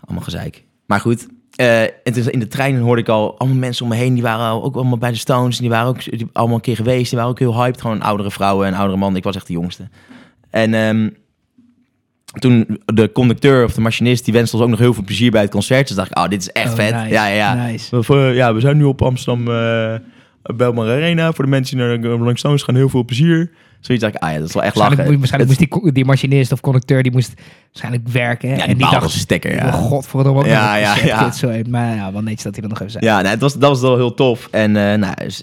Allemaal 0.05 0.23
gezeik. 0.25 0.65
Maar 0.87 1.01
goed. 1.01 1.27
eh, 1.57 1.83
en 1.83 2.13
toen 2.13 2.29
in 2.31 2.39
de 2.39 2.47
trein 2.47 2.79
hoorde 2.79 3.01
ik 3.01 3.09
al 3.09 3.39
allemaal 3.39 3.59
mensen 3.59 3.85
om 3.85 3.91
me 3.91 3.97
heen. 3.97 4.15
Die 4.15 4.23
waren 4.23 4.63
ook 4.63 4.75
allemaal 4.75 4.99
bij 4.99 5.11
de 5.11 5.17
Stones. 5.17 5.59
Die 5.59 5.69
waren 5.69 5.89
ook 5.89 6.05
die, 6.05 6.27
allemaal 6.33 6.57
een 6.57 6.63
keer 6.63 6.77
geweest. 6.77 7.09
Die 7.09 7.19
waren 7.19 7.31
ook 7.33 7.39
heel 7.39 7.63
hyped. 7.63 7.81
Gewoon 7.81 8.03
oudere 8.03 8.31
vrouwen 8.31 8.67
en 8.67 8.75
oudere 8.75 8.99
mannen. 8.99 9.19
Ik 9.19 9.25
was 9.25 9.37
echt 9.37 9.47
de 9.47 9.53
jongste. 9.53 9.89
En 10.51 10.75
ehm, 10.75 11.09
toen 12.39 12.81
de 12.85 13.13
conducteur 13.13 13.65
of 13.65 13.75
de 13.75 13.81
machinist... 13.81 14.25
die 14.25 14.35
wenste 14.35 14.57
ons 14.57 14.65
ook 14.65 14.71
nog 14.71 14.79
heel 14.79 14.95
veel 14.95 15.05
plezier 15.05 15.31
bij 15.31 15.43
het 15.43 15.51
concert. 15.51 15.87
Dus 15.87 15.97
dacht 15.97 16.11
ik, 16.11 16.19
oh, 16.19 16.29
dit 16.29 16.41
is 16.41 16.53
echt 16.53 16.69
Oh, 16.71 16.75
vet. 16.75 16.95
nice, 16.95 17.09
Ja, 17.09 17.27
ja, 17.27 17.35
ja. 17.55 17.67
nice. 17.67 17.97
Eh, 18.09 18.35
ja, 18.35 18.55
we 18.55 18.61
zijn 18.61 18.77
nu 18.77 18.85
op 18.85 19.03
Amsterdam 19.03 19.49
uh, 19.49 19.95
Belmar 20.57 20.87
Arena. 20.89 21.33
Voor 21.33 21.45
de 21.45 21.51
mensen 21.51 21.77
die 21.77 21.87
naar 21.87 22.01
de 22.01 22.09
Rolling 22.09 22.39
Stones 22.39 22.63
gaan, 22.63 22.75
heel 22.75 22.89
veel 22.89 23.05
plezier. 23.05 23.51
Zoiets 23.81 24.05
dacht 24.05 24.17
ik, 24.17 24.23
ah 24.23 24.33
ja, 24.33 24.39
dat 24.39 24.49
is 24.49 24.55
wel 24.55 24.63
echt 24.63 24.75
Waarschijnlijk, 24.75 25.09
lachen. 25.09 25.19
waarschijnlijk 25.19 25.71
moest 25.71 25.83
die, 25.85 25.93
die 25.93 26.05
machinist 26.05 26.53
of 26.53 26.61
conducteur, 26.61 27.03
die 27.03 27.13
moest 27.13 27.33
waarschijnlijk 27.67 28.09
werken. 28.09 28.49
ja, 28.49 28.67
en 28.67 28.77
die 28.77 28.91
dacht, 28.91 29.11
stekker, 29.11 29.55
ja. 29.55 29.67
oh 29.67 29.75
god, 29.75 30.07
voor 30.07 30.21
het 30.21 30.29
ook 30.29 30.47
Ja, 30.47 30.75
ja, 30.75 30.97
ja. 31.05 31.33
Zo, 31.33 31.61
maar 31.69 31.95
ja, 31.95 32.13
wel 32.13 32.23
netjes 32.23 32.43
dat 32.43 32.53
hij 32.53 32.61
dat 32.61 32.71
nog 32.71 32.81
even 32.81 32.93
zei. 32.93 33.05
Ja, 33.05 33.17
nou, 33.17 33.29
het 33.29 33.41
was, 33.41 33.53
dat 33.53 33.71
was 33.71 33.81
wel 33.81 33.97
heel 33.97 34.15
tof. 34.15 34.49
En 34.51 34.77
eh, 34.77 34.99
nou, 34.99 35.15
dus 35.15 35.43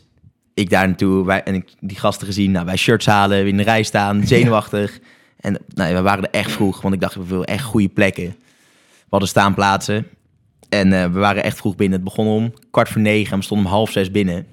ik 0.54 0.70
daar 0.70 0.88
naartoe 0.88 1.26
wij, 1.26 1.44
en 1.44 1.54
ik 1.54 1.74
die 1.80 2.00
gasten 2.00 2.28
gezien. 2.28 2.52
Nou, 2.52 2.66
wij 2.66 2.76
shirts 2.76 3.06
halen, 3.06 3.48
in 3.48 3.58
de 3.58 3.64
rij 3.64 3.84
staan, 3.84 4.24
zenuwachtig. 4.28 5.00
En 5.40 5.60
nou, 5.68 5.94
we 5.94 6.02
waren 6.02 6.24
er 6.24 6.40
echt 6.40 6.52
vroeg, 6.52 6.82
want 6.82 6.94
ik 6.94 7.02
dacht, 7.02 7.16
we 7.16 7.26
willen 7.26 7.46
echt 7.46 7.64
goede 7.64 7.90
plekken. 7.90 8.26
We 8.26 9.10
hadden 9.10 9.30
staanplaatsen. 9.30 10.08
En 10.70 10.94
eh, 10.94 11.04
we 11.04 11.20
waren 11.20 11.44
echt 11.44 11.58
vroeg 11.58 11.76
binnen. 11.76 12.00
Het 12.00 12.08
begon 12.08 12.28
om 12.28 12.54
kwart 12.72 12.90
voor 12.90 13.02
negen 13.02 13.32
en 13.32 13.38
we 13.38 13.44
stonden 13.44 13.66
om 13.66 13.72
half 13.72 13.92
zes 13.92 14.12
binnen. 14.12 14.46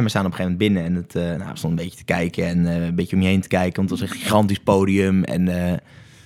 En 0.00 0.06
we 0.06 0.12
staan 0.12 0.26
op 0.26 0.30
een 0.30 0.36
gegeven 0.36 0.58
moment 0.58 0.74
binnen 0.74 0.84
en 0.84 1.02
het, 1.02 1.14
eh, 1.14 1.38
nou, 1.38 1.50
we 1.52 1.58
stonden 1.58 1.78
een 1.78 1.84
beetje 1.84 1.98
te 2.04 2.12
kijken 2.12 2.46
en 2.46 2.66
eh, 2.66 2.86
een 2.86 2.94
beetje 2.94 3.16
om 3.16 3.22
je 3.22 3.28
heen 3.28 3.40
te 3.40 3.48
kijken. 3.48 3.76
Want 3.76 3.90
het 3.90 4.00
was 4.00 4.10
een 4.10 4.16
gigantisch 4.16 4.58
podium 4.58 5.24
en 5.24 5.48
eh, 5.48 5.70
het 5.70 5.80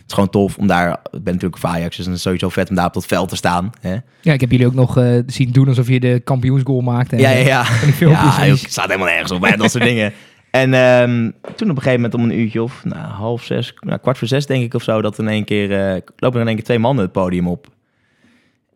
is 0.07 0.13
gewoon 0.15 0.31
tof 0.31 0.57
om 0.59 0.67
daar, 0.67 0.91
ik 0.91 1.23
ben 1.23 1.33
natuurlijk 1.33 1.59
van 1.61 1.71
Ajax, 1.71 1.97
dus 1.97 2.07
het 2.07 2.15
is 2.15 2.23
sowieso 2.23 2.49
vet 2.49 2.69
om 2.69 2.75
daar 2.77 2.87
op 2.87 2.93
dat 2.95 3.07
veld 3.07 3.29
te 3.29 3.37
staan. 3.37 3.71
Hè? 3.81 3.97
Ja, 4.21 4.33
ik 4.33 4.41
heb 4.41 4.51
jullie 4.51 4.67
ook 4.67 4.75
nog 4.75 4.99
zien 5.27 5.51
doen 5.51 5.69
alsof 5.69 5.89
je 5.89 6.01
de 6.01 6.21
kampioensgoal 6.25 6.81
maakte. 6.81 7.17
en 7.17 7.23
Ja, 7.23 7.31
ja, 7.31 7.39
ja. 7.39 7.65
Ja, 8.09 8.43
die- 8.43 8.51
het 8.51 8.71
staat 8.71 8.87
helemaal 8.87 9.09
nergens 9.09 9.31
op, 9.31 9.43
hè, 9.45 9.57
dat 9.57 9.71
soort 9.71 9.85
dingen. 9.85 10.13
En 10.51 10.75
ehm, 10.75 11.31
toen 11.57 11.71
op 11.71 11.77
een 11.77 11.83
gegeven 11.83 11.95
moment 12.01 12.15
om 12.15 12.23
een 12.25 12.39
uurtje 12.39 12.63
of 12.63 12.85
nou, 12.85 13.07
half 13.07 13.43
zes, 13.45 13.75
nou, 13.81 13.99
kwart 13.99 14.19
voor 14.19 14.29
zes 14.29 14.47
denk 14.47 14.65
ik 14.65 14.75
of 14.75 14.83
zo, 14.83 15.03
dat 15.03 15.19
in 15.19 15.29
één 15.29 15.45
keer, 15.45 15.69
lopen 16.17 16.35
er 16.35 16.41
in 16.41 16.47
één 16.47 16.55
keer 16.57 16.65
twee 16.65 16.79
mannen 16.79 17.05
het 17.05 17.13
podium 17.13 17.49
op. 17.49 17.67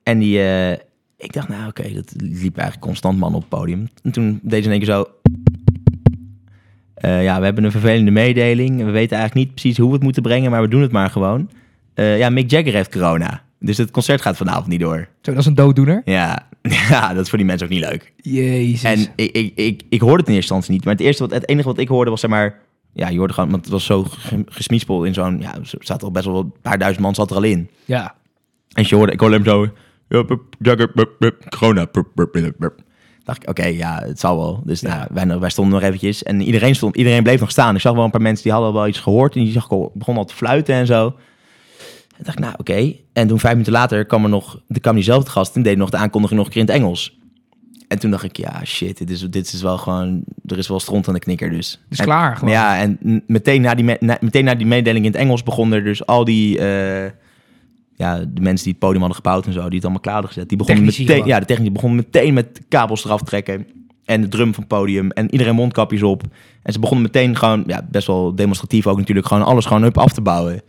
En 0.03 0.19
die, 0.19 0.41
ik 1.19 1.33
dacht, 1.33 1.49
nou 1.49 1.69
oké, 1.69 1.93
dat 1.93 2.12
liep 2.16 2.57
eigenlijk 2.57 2.87
constant 2.87 3.19
man 3.19 3.35
op 3.35 3.41
het 3.41 3.49
podium. 3.49 3.89
En 4.03 4.11
toen 4.12 4.41
deed 4.43 4.62
ze 4.64 4.71
in 4.71 4.71
één 4.77 4.85
keer 4.85 4.95
zo, 4.95 5.07
eh, 6.95 7.23
ja, 7.23 7.39
we 7.39 7.45
hebben 7.45 7.64
een 7.64 7.71
vervelende 7.71 8.11
mededeling. 8.11 8.77
We 8.85 8.91
weten 8.91 9.16
eigenlijk 9.16 9.35
niet 9.47 9.55
precies 9.55 9.77
hoe 9.79 9.87
we 9.89 9.95
het 9.95 10.03
moeten 10.03 10.23
brengen, 10.23 10.51
maar 10.51 10.62
we 10.62 10.69
doen 10.69 10.83
het 10.83 10.93
maar 10.93 11.11
gewoon. 11.11 11.51
Eh, 11.95 12.19
ja, 12.19 12.31
Mick 12.31 12.51
Jagger 12.51 12.73
heeft 12.73 12.93
corona. 12.93 13.43
Dus 13.61 13.77
het 13.79 13.91
concert 13.91 14.21
gaat 14.21 14.37
vanavond 14.37 14.66
niet 14.66 14.81
door. 14.81 15.09
Zo, 15.23 15.31
dat 15.31 15.41
is 15.41 15.47
een 15.47 15.55
dooddoener. 15.55 16.03
Ja, 16.05 16.49
ja 16.91 17.14
dat 17.14 17.23
is 17.23 17.29
voor 17.29 17.39
die 17.39 17.47
mensen 17.47 17.66
ook 17.66 17.73
niet 17.73 17.85
leuk. 17.85 18.12
Jezus. 18.16 18.83
En 18.83 19.01
ik, 19.16 19.31
ik, 19.37 19.53
ik, 19.57 19.83
ik 19.89 20.01
hoorde 20.01 20.16
het 20.19 20.29
in 20.29 20.35
eerste 20.35 20.55
instantie 20.55 20.73
niet. 20.73 20.85
Maar 20.85 20.95
het, 20.95 21.03
eerste 21.03 21.23
wat, 21.23 21.33
het 21.33 21.49
enige 21.49 21.69
wat 21.69 21.79
ik 21.79 21.89
hoorde 21.89 22.11
was 22.11 22.21
zeg 22.21 22.31
maar... 22.31 22.59
Ja, 22.93 23.09
je 23.09 23.19
hoorde 23.19 23.35
gewoon... 23.35 23.51
Want 23.51 23.62
het 23.62 23.73
was 23.73 23.85
zo 23.85 24.05
ge- 24.05 24.45
gesmispeld 24.47 25.05
in 25.05 25.14
zo'n... 25.14 25.41
Ja, 25.41 25.55
er 25.55 25.75
zaten 25.81 26.07
al 26.07 26.12
best 26.12 26.25
wel 26.25 26.39
een 26.39 26.53
paar 26.62 26.79
duizend 26.79 27.05
man 27.05 27.14
zat 27.14 27.31
er 27.31 27.37
al 27.37 27.43
in. 27.43 27.69
ja. 27.85 28.14
En 28.73 28.85
je 28.89 28.95
hoorde, 28.95 29.12
ik 29.12 29.21
hoorde 29.21 29.35
hem 29.35 29.45
zo... 29.45 29.69
ja, 30.09 30.25
Corona. 31.59 31.89
dacht 33.25 33.43
ik, 33.43 33.49
oké, 33.49 33.65
ja, 33.65 34.03
het 34.05 34.21
zal 34.21 34.37
wel. 34.37 34.63
Dus 34.65 34.83
nou, 34.83 35.07
wij, 35.13 35.39
wij 35.39 35.51
stonden 35.51 35.75
nog 35.75 35.83
eventjes. 35.83 36.23
En 36.23 36.41
iedereen, 36.41 36.75
stond, 36.75 36.97
iedereen 36.97 37.23
bleef 37.23 37.41
nog 37.41 37.51
staan. 37.51 37.75
Ik 37.75 37.81
zag 37.81 37.95
wel 37.95 38.05
een 38.05 38.11
paar 38.11 38.21
mensen 38.23 38.43
die 38.45 38.53
hadden 38.53 38.73
wel 38.73 38.87
iets 38.89 38.99
gehoord. 38.99 39.35
En 39.37 39.45
die 39.45 39.53
zag 39.53 39.69
begon 39.95 40.17
al 40.17 40.25
te 40.25 40.35
fluiten 40.35 40.75
en 40.75 40.87
zo. 40.87 41.07
En 42.17 42.25
dacht 42.25 42.39
ik, 42.39 42.45
nou, 42.45 42.55
oké. 42.59 42.93
En 43.13 43.29
toen 43.29 43.39
vijf 43.39 43.53
minuten 43.53 43.73
later 43.73 44.05
kwam 44.05 44.23
er 44.23 44.31
nog... 44.31 44.61
Er 44.69 44.81
kwam 44.81 44.95
diezelfde 44.95 45.31
gast 45.31 45.57
en 45.57 45.63
deed 45.63 45.77
nog 45.77 45.91
de 45.91 45.97
aankondiging 45.97 46.39
nog 46.39 46.49
een 46.49 46.55
keer 46.55 46.63
in 46.63 46.69
het 46.69 46.77
Engels. 46.77 47.19
En 47.89 47.99
toen 47.99 48.11
dacht 48.11 48.25
ik, 48.25 48.37
ja, 48.37 48.65
shit, 48.65 48.99
dit 48.99 49.11
is, 49.11 49.21
dit 49.21 49.53
is 49.53 49.63
wel 49.63 49.79
gewoon... 49.79 50.23
Er 50.47 50.59
is 50.59 50.69
wel 50.69 50.81
stront 50.81 51.09
aan 51.09 51.15
de 51.15 51.21
knikker 51.21 51.51
dus. 51.51 51.81
Dus 51.89 51.99
En- 51.99 52.05
klaar 52.05 52.37
gewoon. 52.37 52.53
Ja, 52.55 52.79
en 52.81 53.23
meteen 53.27 53.61
na, 53.61 53.75
die 53.75 53.97
na, 54.01 54.19
meteen 54.21 54.45
na 54.45 54.55
die 54.55 54.67
mededeling 54.67 55.05
in 55.05 55.11
het 55.11 55.21
Engels 55.21 55.43
begon 55.43 55.73
er 55.73 55.85
dus 55.85 56.07
al 56.07 56.25
die... 56.25 56.59
eh, 56.59 57.11
ja, 57.99 58.19
de 58.19 58.41
mensen 58.41 58.65
die 58.65 58.73
het 58.73 58.79
podium 58.79 59.01
hadden 59.01 59.17
gebouwd 59.17 59.47
en 59.47 59.53
zo, 59.53 59.65
die 59.65 59.75
het 59.75 59.83
allemaal 59.83 60.01
klaar 60.01 60.15
hadden 60.15 60.33
gezet. 60.33 60.49
Die 60.49 60.59
begonnen 60.59 60.85
meteen, 60.85 61.27
ja, 61.27 61.41
de 61.41 61.47
technici 61.47 61.73
begonnen 61.73 61.97
meteen 61.97 62.35
met 62.35 62.61
kabels 62.69 63.05
eraf 63.05 63.23
trekken. 63.23 63.67
En 64.05 64.21
de 64.21 64.29
drum 64.29 64.55
van 64.55 64.63
het 64.63 64.69
podium. 64.69 65.11
En 65.11 65.31
iedereen 65.31 65.55
mondkapjes 65.55 66.03
op. 66.03 66.23
En 66.63 66.73
ze 66.73 66.79
begonnen 66.79 67.05
meteen 67.05 67.37
gewoon, 67.37 67.65
ja, 67.67 67.87
best 67.91 68.07
wel 68.07 68.35
demonstratief 68.35 68.87
ook 68.87 68.99
natuurlijk, 68.99 69.27
gewoon 69.27 69.43
alles 69.43 69.67
gewoon 69.67 69.83
up 69.83 69.99
af 69.99 70.13
te 70.13 70.21
bouwen. 70.21 70.63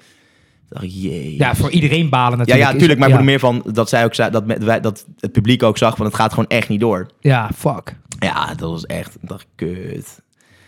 Dacht 0.70 0.84
ik, 0.84 0.92
jee. 0.92 1.38
Ja, 1.38 1.56
voor 1.56 1.70
iedereen 1.70 2.10
balen 2.10 2.32
ja, 2.32 2.38
natuurlijk. 2.38 2.66
ja, 2.66 2.74
is 2.74 2.80
tuurlijk. 2.80 3.00
Maar 3.00 3.10
ja. 3.10 3.22
meer 3.22 3.40
van 3.40 3.64
dat 3.72 3.90
zij 3.90 4.06
ook 4.06 4.14
zei, 4.14 4.32
dat, 4.32 4.46
met, 4.46 4.64
wij, 4.64 4.80
dat 4.80 5.06
het 5.20 5.32
publiek 5.32 5.64
ook 5.64 5.78
zag 5.78 5.96
van 5.96 6.06
het 6.06 6.16
gaat 6.16 6.30
gewoon 6.30 6.48
echt 6.48 6.70
niet 6.70 6.80
door. 6.80 7.08
Ja, 7.20 7.50
fuck. 7.56 7.96
Ja, 8.20 8.54
dat 8.56 8.70
was 8.70 8.86
echt, 8.86 9.16
ik 9.22 9.30
dacht 9.30 9.46
kut. 9.56 10.22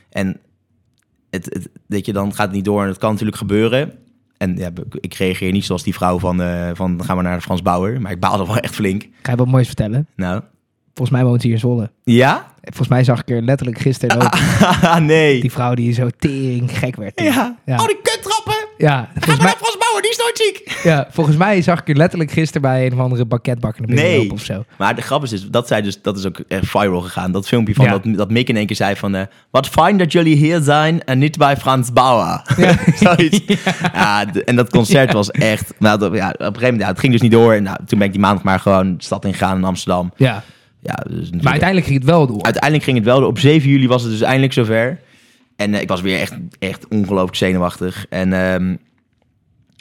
En 0.09 0.39
het, 1.29 1.45
het, 1.45 1.69
weet 1.87 2.05
je, 2.05 2.13
dan 2.13 2.33
gaat 2.33 2.45
het 2.45 2.55
niet 2.55 2.65
door 2.65 2.81
en 2.81 2.87
het 2.87 2.97
kan 2.97 3.11
natuurlijk 3.11 3.37
gebeuren. 3.37 3.93
En 4.41 4.55
ja, 4.57 4.69
ik 4.99 5.13
reageer 5.13 5.51
niet 5.51 5.65
zoals 5.65 5.83
die 5.83 5.93
vrouw 5.93 6.19
van, 6.19 6.41
eh, 6.41 6.69
van 6.73 7.03
gaan 7.03 7.17
we 7.17 7.23
naar 7.23 7.35
de 7.35 7.41
Frans 7.41 7.61
Bauer. 7.61 8.01
Maar 8.01 8.11
ik 8.11 8.19
baalde 8.19 8.45
wel 8.45 8.57
echt 8.67 8.75
flink. 8.75 9.07
Ga 9.21 9.31
je 9.31 9.37
wat 9.37 9.47
moois 9.47 9.67
vertellen? 9.67 10.07
Nou, 10.15 10.41
Volgens 10.93 11.17
mij 11.17 11.25
woont 11.27 11.41
ze 11.41 11.47
hier 11.47 11.55
in 11.55 11.61
Zwolle. 11.61 11.91
ja? 12.03 12.49
Volgens 12.61 12.87
mij 12.87 13.03
zag 13.03 13.19
ik 13.19 13.29
er 13.29 13.41
letterlijk 13.41 13.79
gisteren 13.79 14.21
ook 14.21 14.99
nee. 14.99 15.41
die 15.41 15.51
vrouw 15.51 15.73
die 15.73 15.93
zo 15.93 16.09
tering 16.19 16.77
gek 16.77 16.95
werd. 16.95 17.19
Ja. 17.21 17.57
Ja. 17.65 17.75
Oh, 17.79 17.85
die 17.87 17.99
kuttrappen! 18.01 18.20
Ja, 18.81 19.09
volgens 19.15 19.43
mij, 19.45 19.53
Frans 19.57 19.77
Bauer, 19.77 20.01
die 20.01 20.11
is 20.11 20.17
nooit 20.17 20.37
ziek! 20.43 20.77
ja, 20.91 21.07
volgens 21.11 21.37
mij 21.37 21.61
zag 21.61 21.79
ik 21.79 21.89
er 21.89 21.95
letterlijk 21.95 22.31
gisteren 22.31 22.61
bij 22.61 22.85
een 22.85 22.93
of 22.93 22.99
andere 22.99 23.25
banketbakker 23.25 23.79
naar 23.81 23.95
binnen 23.95 24.05
Nee. 24.11 24.17
lopen 24.21 24.35
of 24.35 24.43
zo. 24.43 24.63
Maar 24.77 24.95
de 24.95 25.01
grap 25.01 25.23
is 25.23 25.29
dus, 25.29 25.47
dat, 25.49 25.67
zei 25.67 25.81
dus, 25.81 26.01
dat 26.01 26.17
is 26.17 26.25
ook 26.25 26.39
echt 26.47 26.67
viral 26.69 27.01
gegaan. 27.01 27.31
Dat 27.31 27.47
filmpje 27.47 27.73
van 27.73 27.85
Ja. 27.85 27.91
dat, 27.91 28.01
dat 28.05 28.29
Mick 28.31 28.49
in 28.49 28.55
één 28.57 28.65
keer 28.65 28.75
zei 28.75 28.95
van... 28.95 29.15
eh, 29.15 29.21
Wat 29.51 29.67
fijn 29.67 29.97
dat 29.97 30.11
jullie 30.11 30.35
hier 30.35 30.59
zijn 30.61 31.03
en 31.03 31.19
niet 31.19 31.37
bij 31.37 31.57
Frans 31.57 31.93
Bauer. 31.93 32.41
Ja. 32.57 32.75
Zoiets. 33.15 33.39
Ja, 33.93 34.25
de- 34.25 34.43
en 34.43 34.55
dat 34.55 34.69
concert 34.69 35.13
was 35.13 35.31
echt... 35.31 35.73
Nou, 35.79 35.99
dat, 35.99 36.13
ja, 36.15 36.29
op 36.29 36.39
een 36.39 36.45
gegeven 36.45 36.61
moment, 36.63 36.81
ja, 36.81 36.87
het 36.87 36.99
ging 36.99 37.11
dus 37.11 37.21
niet 37.21 37.31
door. 37.31 37.53
En 37.53 37.63
nou, 37.63 37.77
toen 37.85 37.97
ben 37.97 38.07
ik 38.07 38.13
die 38.13 38.21
maandag 38.21 38.43
maar 38.43 38.59
gewoon 38.59 38.97
de 38.97 39.03
stad 39.03 39.25
ingegaan 39.25 39.57
in 39.57 39.63
Amsterdam. 39.63 40.11
Ja, 40.15 40.43
Ja, 40.83 40.95
dus 41.09 41.29
maar 41.29 41.41
uiteindelijk 41.51 41.87
ging 41.87 41.99
het 41.99 42.09
wel 42.09 42.27
door. 42.27 42.41
uiteindelijk 42.43 42.83
ging 42.83 42.97
het 42.97 43.05
wel 43.05 43.19
door. 43.19 43.27
Op 43.27 43.39
7 43.39 43.69
juli 43.69 43.87
was 43.87 44.01
het 44.01 44.11
dus 44.11 44.21
eindelijk 44.21 44.53
zover. 44.53 44.99
En 45.61 45.73
eh, 45.73 45.81
ik 45.81 45.87
was 45.87 46.01
weer 46.01 46.19
echt, 46.19 46.33
echt 46.59 46.87
ongelooflijk 46.87 47.35
zenuwachtig. 47.35 48.05
En 48.09 48.29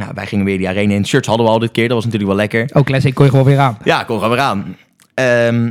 nou, 0.01 0.13
wij 0.15 0.27
gingen 0.27 0.45
weer 0.45 0.59
die 0.59 0.69
arena 0.69 0.95
in. 0.95 1.07
Shirts 1.07 1.29
hadden 1.29 1.47
we 1.47 1.53
al 1.53 1.59
dit 1.59 1.71
keer, 1.71 1.89
dat 1.89 1.97
was 1.97 2.05
natuurlijk 2.05 2.33
wel 2.33 2.41
lekker. 2.41 2.71
Ook 2.73 2.87
Classic 2.87 3.15
kon 3.15 3.25
je 3.25 3.31
gewoon 3.31 3.47
weer 3.47 3.59
aan. 3.59 3.79
Ja, 3.85 4.05
kom 4.05 4.17
gewoon 4.17 4.31
weer 4.31 4.45
aan. 4.45 4.77
Ehm, 5.15 5.71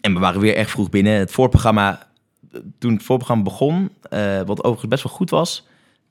en 0.00 0.14
we 0.14 0.18
waren 0.18 0.40
weer 0.40 0.56
echt 0.56 0.70
vroeg 0.70 0.90
binnen. 0.90 1.12
Het 1.12 1.30
voorprogramma, 1.30 2.06
toen 2.78 2.92
het 2.92 3.02
voorprogramma 3.02 3.44
begon, 3.44 3.90
eh, 4.02 4.40
wat 4.46 4.58
overigens 4.58 4.88
best 4.88 5.02
wel 5.02 5.12
goed 5.12 5.30
was, 5.30 5.66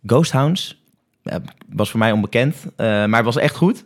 Ghost 0.05 0.31
Hounds, 0.31 0.83
was 1.69 1.89
voor 1.89 1.99
mij 1.99 2.11
onbekend, 2.11 2.55
eh, 2.75 2.85
maar 2.85 3.15
het 3.15 3.25
was 3.25 3.37
echt 3.37 3.55
goed. 3.55 3.83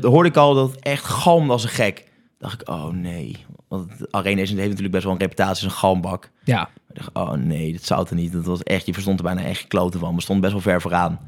Hoorde 0.00 0.28
ik 0.28 0.36
al 0.36 0.54
dat 0.54 0.70
het 0.70 0.80
echt 0.80 1.04
galmde 1.04 1.52
als 1.52 1.62
een 1.62 1.68
gek. 1.68 2.04
Dacht 2.40 2.60
ik, 2.60 2.68
oh 2.68 2.88
nee. 2.88 3.36
Want 3.68 3.90
Arena 4.10 4.40
is- 4.40 4.48
heeft 4.50 4.60
natuurlijk 4.62 4.90
best 4.92 5.04
wel 5.04 5.12
een 5.12 5.18
reputatie 5.18 5.50
als 5.52 5.62
een 5.72 5.78
galmbak. 5.78 6.30
Ja, 6.44 6.68
Ik 6.88 6.96
dacht, 6.96 7.10
oh 7.12 7.32
nee, 7.32 7.72
dat 7.72 7.82
zou 7.84 8.00
het 8.00 8.10
er 8.10 8.16
niet. 8.16 8.32
Dat 8.32 8.44
was 8.44 8.62
echt, 8.62 8.86
je 8.86 8.92
verstond 8.92 9.18
er 9.18 9.24
bijna 9.24 9.42
echt 9.42 9.60
gekloten 9.60 10.00
van. 10.00 10.14
We 10.14 10.20
stonden 10.22 10.50
best 10.50 10.64
wel 10.64 10.72
ver 10.72 10.80
vooraan. 10.80 11.20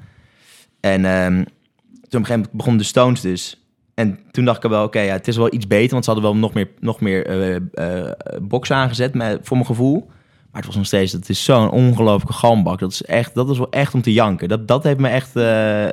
En 0.81 1.05
ehm, 1.05 1.35
toen 1.35 1.41
op 1.41 1.49
een 1.93 2.03
gegeven 2.11 2.33
moment 2.35 2.53
begonnen 2.53 2.81
de 2.81 2.87
Stones 2.89 3.21
dus. 3.21 3.57
En 3.95 4.19
toen 4.31 4.45
dacht 4.45 4.65
ik 4.65 4.71
wel, 4.71 4.85
oké, 4.85 5.01
ja, 5.01 5.13
het 5.13 5.29
is 5.29 5.37
wel 5.37 5.55
iets 5.55 5.67
beter. 5.67 5.91
Want 5.93 6.05
ze 6.05 6.11
hadden 6.11 6.31
wel 6.31 6.41
nog 6.41 6.53
meer, 6.55 6.69
nog 6.81 7.01
meer 7.01 7.27
eh 7.27 7.57
eh, 7.57 8.13
boxen 8.43 8.77
aangezet 8.77 9.15
met, 9.15 9.39
voor 9.43 9.57
mijn 9.57 9.69
gevoel. 9.69 10.07
Maar 10.51 10.61
het 10.61 10.67
was 10.67 10.77
nog 10.77 10.87
steeds, 10.87 11.13
het 11.13 11.29
is 11.29 11.45
zo'n 11.45 11.71
ongelooflijke 11.71 12.33
galmbak. 12.33 12.79
Dat 12.79 12.93
is, 12.93 13.03
echt, 13.05 13.35
dat 13.35 13.51
is 13.51 13.59
wel 13.59 13.71
echt 13.71 13.95
om 13.95 14.03
te 14.03 14.13
janken. 14.13 14.49
Dat, 14.49 14.69
dat 14.69 14.83
heeft 14.85 14.99
me 14.99 15.09
echt 15.09 15.37
eh, 15.37 15.89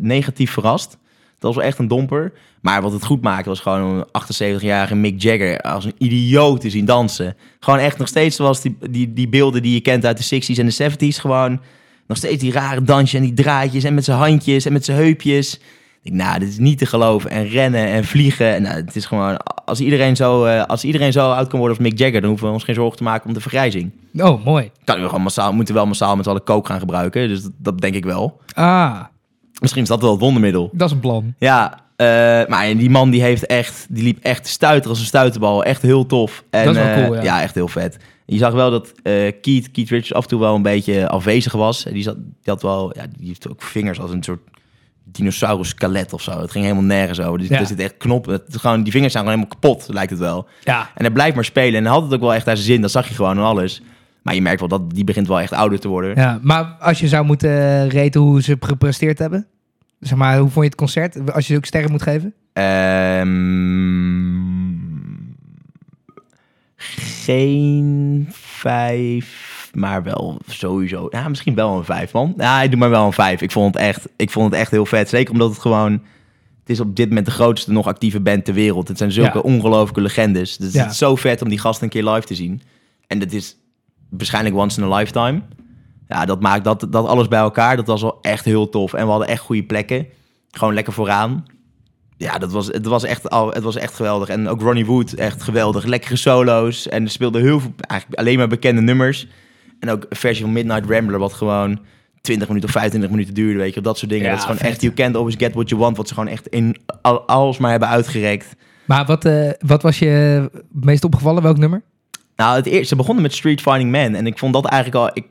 negatief 0.00 0.50
verrast. 0.52 0.98
Dat 1.44 1.54
was 1.54 1.62
wel 1.62 1.72
echt 1.72 1.78
een 1.78 1.88
domper. 1.88 2.32
Maar 2.60 2.82
wat 2.82 2.92
het 2.92 3.04
goed 3.04 3.22
maakte 3.22 3.48
was 3.48 3.60
gewoon 3.60 4.06
een 4.12 4.58
78-jarige 4.58 4.94
Mick 4.94 5.22
Jagger 5.22 5.60
als 5.60 5.84
een 5.84 5.94
idioot 5.98 6.60
te 6.60 6.70
zien 6.70 6.84
dansen. 6.84 7.36
Gewoon 7.60 7.78
echt 7.78 7.98
nog 7.98 8.08
steeds 8.08 8.36
zoals 8.36 8.60
die, 8.60 8.76
die, 8.90 9.12
die 9.12 9.28
beelden 9.28 9.62
die 9.62 9.74
je 9.74 9.80
kent 9.80 10.04
uit 10.04 10.28
de 10.28 10.42
60s 10.42 10.58
en 10.58 10.66
de 10.66 10.90
70s. 11.12 11.20
Gewoon 11.20 11.60
nog 12.06 12.16
steeds 12.16 12.42
die 12.42 12.52
rare 12.52 12.82
dansjes 12.82 13.20
en 13.20 13.26
die 13.26 13.34
draadjes 13.34 13.84
en 13.84 13.94
met 13.94 14.04
zijn 14.04 14.18
handjes 14.18 14.64
en 14.64 14.72
met 14.72 14.84
zijn 14.84 14.96
heupjes. 14.96 15.60
Ik 16.02 16.12
nou, 16.12 16.38
dit 16.38 16.48
is 16.48 16.58
niet 16.58 16.78
te 16.78 16.86
geloven. 16.86 17.30
En 17.30 17.48
rennen 17.48 17.86
en 17.86 18.04
vliegen. 18.04 18.54
En, 18.54 18.62
nou, 18.62 18.74
het 18.74 18.96
is 18.96 19.06
gewoon, 19.06 19.36
als 19.64 19.80
iedereen, 19.80 20.16
zo, 20.16 20.44
eh, 20.44 20.64
als 20.64 20.84
iedereen 20.84 21.12
zo 21.12 21.30
oud 21.30 21.48
kan 21.48 21.58
worden 21.58 21.78
als 21.78 21.86
Mick 21.86 21.98
Jagger, 21.98 22.20
dan 22.20 22.28
hoeven 22.28 22.46
we 22.46 22.52
ons 22.52 22.64
geen 22.64 22.74
zorgen 22.74 22.96
te 22.96 23.02
maken 23.02 23.26
om 23.26 23.34
de 23.34 23.40
vergrijzing. 23.40 23.92
oh 24.16 24.44
mooi. 24.44 24.70
Kan 24.84 25.00
we 25.00 25.06
gewoon 25.06 25.22
massaal, 25.22 25.52
moeten 25.52 25.74
wel 25.74 25.86
massaal 25.86 26.16
met 26.16 26.26
alle 26.26 26.40
kook 26.40 26.66
gaan 26.66 26.78
gebruiken. 26.78 27.28
Dus 27.28 27.42
dat, 27.42 27.52
dat 27.58 27.80
denk 27.80 27.94
ik 27.94 28.04
wel. 28.04 28.40
Ah, 28.54 29.00
Misschien 29.60 29.82
is 29.82 29.88
dat 29.88 30.00
wel 30.00 30.10
het 30.10 30.20
wondermiddel. 30.20 30.70
dat 30.72 30.88
is 30.88 30.94
een 30.94 31.00
plan. 31.00 31.34
Ja, 31.38 31.78
eh, 31.96 32.06
maar 32.46 32.76
die 32.76 32.90
man 32.90 33.10
die 33.10 33.22
heeft 33.22 33.46
echt, 33.46 33.86
die 33.88 34.02
liep 34.02 34.18
echt 34.22 34.44
te 34.44 34.50
stuiteren 34.50 34.90
als 34.90 34.98
een 35.00 35.06
stuiterbal. 35.06 35.64
Echt 35.64 35.82
heel 35.82 36.06
tof. 36.06 36.44
En, 36.50 36.64
Dat 36.64 36.74
is 36.76 36.80
wel 36.82 36.90
eh, 36.90 37.04
cool, 37.04 37.22
ja. 37.22 37.42
echt 37.42 37.54
heel 37.54 37.68
vet. 37.68 37.96
Je 38.26 38.38
zag 38.38 38.52
wel 38.52 38.70
dat 38.70 38.92
eh 39.02 39.12
Keith, 39.40 39.70
Keith 39.70 39.88
Richards 39.90 40.12
af 40.14 40.22
en 40.22 40.28
toe 40.28 40.40
wel 40.40 40.54
een 40.54 40.62
beetje 40.62 41.08
afwezig 41.08 41.52
was. 41.52 41.82
Die, 41.82 42.02
zat, 42.02 42.16
die 42.16 42.32
had 42.44 42.62
wel, 42.62 42.92
ja, 42.96 43.06
die 43.18 43.26
heeft 43.28 43.48
ook 43.50 43.62
vingers 43.62 44.00
als 44.00 44.10
een 44.10 44.22
soort 44.22 44.40
dinosaurus 45.04 45.68
skelet 45.68 46.12
of 46.12 46.22
zo. 46.22 46.40
Het 46.40 46.50
ging 46.50 46.64
helemaal 46.64 46.84
nergens 46.86 47.20
over. 47.20 47.38
Dus 47.38 47.48
Ja. 47.48 47.58
er 47.58 47.66
zit 47.66 47.80
echt 47.80 47.96
knoppen. 47.96 48.32
Het, 48.32 48.56
gewoon, 48.56 48.82
die 48.82 48.92
vingers 48.92 49.12
zijn 49.12 49.24
gewoon 49.24 49.40
helemaal 49.40 49.60
kapot, 49.60 49.88
lijkt 49.94 50.10
het 50.10 50.20
wel. 50.20 50.46
Ja, 50.64 50.80
En 50.80 51.04
hij 51.04 51.10
blijft 51.10 51.34
maar 51.34 51.44
spelen. 51.44 51.74
En 51.74 51.84
hij 51.84 51.92
had 51.92 52.02
het 52.02 52.14
ook 52.14 52.20
wel 52.20 52.34
echt 52.34 52.46
naar 52.46 52.56
zijn 52.56 52.68
zin. 52.68 52.80
Dat 52.80 52.90
zag 52.90 53.08
je 53.08 53.14
gewoon 53.14 53.36
en 53.36 53.44
alles. 53.44 53.82
Maar 54.24 54.34
je 54.34 54.42
merkt 54.42 54.60
wel 54.60 54.68
dat 54.68 54.90
die 54.90 55.04
begint 55.04 55.28
wel 55.28 55.40
echt 55.40 55.52
ouder 55.52 55.80
te 55.80 55.88
worden. 55.88 56.14
ja. 56.16 56.38
Maar 56.42 56.64
als 56.64 57.00
je 57.00 57.08
zou 57.08 57.24
moeten 57.24 57.50
eh, 57.50 57.88
reten 57.88 58.20
hoe 58.20 58.42
ze 58.42 58.56
gepresteerd 58.60 59.18
hebben. 59.18 59.46
Zeg 60.00 60.18
maar, 60.18 60.38
hoe 60.38 60.48
vond 60.50 60.64
je 60.64 60.70
het 60.70 60.74
concert? 60.74 61.32
Als 61.32 61.46
je 61.46 61.56
ook 61.56 61.64
sterren 61.64 61.90
moet 61.90 62.02
geven? 62.02 62.34
Ehm, 62.52 63.32
geen 66.76 68.26
vijf, 68.30 69.70
maar 69.74 70.02
wel 70.02 70.38
sowieso. 70.46 71.06
Ja, 71.10 71.28
misschien 71.28 71.54
wel 71.54 71.76
een 71.78 71.84
vijf, 71.84 72.12
man. 72.12 72.34
Ja, 72.36 72.62
ik 72.62 72.70
doe 72.70 72.78
maar 72.78 72.90
wel 72.90 73.06
een 73.06 73.12
vijf. 73.12 73.40
Ik 73.40 73.50
vond 73.50 73.74
het 73.74 73.82
echt, 73.82 74.08
ik 74.16 74.30
vond 74.30 74.50
het 74.50 74.60
echt 74.60 74.70
heel 74.70 74.86
vet. 74.86 75.08
Zeker 75.08 75.32
omdat 75.32 75.50
het 75.50 75.58
gewoon... 75.58 75.92
Het 76.60 76.72
is 76.72 76.80
op 76.80 76.96
dit 76.96 77.08
moment 77.08 77.26
de 77.26 77.32
grootste 77.32 77.72
nog 77.72 77.86
actieve 77.86 78.20
band 78.20 78.44
ter 78.44 78.54
wereld. 78.54 78.88
Het 78.88 78.98
zijn 78.98 79.12
zulke 79.12 79.36
Ja. 79.38 79.40
ongelooflijke 79.40 80.00
legendes. 80.00 80.56
Dus 80.56 80.72
Ja. 80.72 80.82
het 80.82 80.90
is 80.92 80.98
zo 80.98 81.14
vet 81.16 81.42
om 81.42 81.48
die 81.48 81.58
gasten 81.58 81.84
een 81.84 81.90
keer 81.90 82.04
live 82.04 82.26
te 82.26 82.34
zien. 82.34 82.62
En 83.06 83.18
dat 83.18 83.32
is 83.32 83.56
waarschijnlijk 84.10 84.56
once 84.56 84.80
in 84.80 84.92
a 84.92 84.96
lifetime. 84.96 85.42
Ja, 86.08 86.24
dat 86.24 86.40
maakt 86.40 86.64
dat, 86.64 86.86
dat 86.90 87.06
alles 87.06 87.28
bij 87.28 87.38
elkaar. 87.38 87.76
Dat 87.76 87.86
was 87.86 88.02
wel 88.02 88.18
echt 88.20 88.44
heel 88.44 88.68
tof. 88.68 88.92
En 88.92 89.04
we 89.04 89.10
hadden 89.10 89.28
echt 89.28 89.40
goede 89.40 89.62
plekken. 89.62 90.06
Gewoon 90.50 90.74
lekker 90.74 90.92
vooraan. 90.92 91.44
Ja, 92.16 92.38
dat 92.38 92.52
was, 92.52 92.66
het, 92.66 92.86
was 92.86 93.04
echt, 93.04 93.30
al, 93.30 93.52
het 93.52 93.62
was 93.62 93.76
echt 93.76 93.94
geweldig. 93.94 94.28
En 94.28 94.48
ook 94.48 94.60
Ronnie 94.60 94.86
Wood, 94.86 95.12
echt 95.12 95.42
geweldig. 95.42 95.84
Lekkere 95.84 96.16
solo's. 96.16 96.88
En 96.88 97.04
er 97.04 97.10
speelden 97.10 97.42
heel 97.42 97.60
veel, 97.60 97.74
eigenlijk 97.76 98.20
alleen 98.20 98.38
maar 98.38 98.48
bekende 98.48 98.80
nummers. 98.80 99.26
En 99.80 99.90
ook 99.90 100.06
een 100.08 100.16
versie 100.16 100.44
van 100.44 100.52
Midnight 100.52 100.90
Rambler, 100.90 101.18
wat 101.18 101.32
gewoon 101.32 101.78
20 102.20 102.48
minuten 102.48 102.68
of 102.68 102.74
25 102.74 103.10
minuten 103.10 103.34
duurde, 103.34 103.58
weet 103.58 103.74
je. 103.74 103.80
Dat 103.80 103.98
soort 103.98 104.10
dingen. 104.10 104.24
Ja, 104.24 104.30
dat 104.30 104.38
is 104.38 104.44
gewoon 104.44 104.60
vet. 104.60 104.70
echt, 104.70 104.80
you 104.80 104.94
can't 104.94 105.16
always 105.16 105.34
get 105.38 105.54
what 105.54 105.68
you 105.68 105.80
want. 105.80 105.96
Wat 105.96 106.08
ze 106.08 106.14
gewoon 106.14 106.28
echt 106.28 106.46
in 106.46 106.76
al, 107.02 107.20
alles 107.20 107.58
maar 107.58 107.70
hebben 107.70 107.88
uitgerekt. 107.88 108.56
Maar 108.84 109.04
wat, 109.04 109.24
eh, 109.24 109.50
wat 109.58 109.82
was 109.82 109.98
je 109.98 110.50
meest 110.72 111.04
opgevallen? 111.04 111.42
Welk 111.42 111.58
nummer? 111.58 111.82
Nou, 112.36 112.56
het 112.56 112.66
eerste, 112.66 112.86
ze 112.86 112.96
begonnen 112.96 113.22
met 113.22 113.34
Street 113.34 113.60
Finding 113.60 113.90
Man. 113.90 114.14
En 114.14 114.26
ik 114.26 114.38
vond 114.38 114.52
dat 114.52 114.64
eigenlijk 114.66 115.02
al... 115.04 115.08
Ik, 115.14 115.24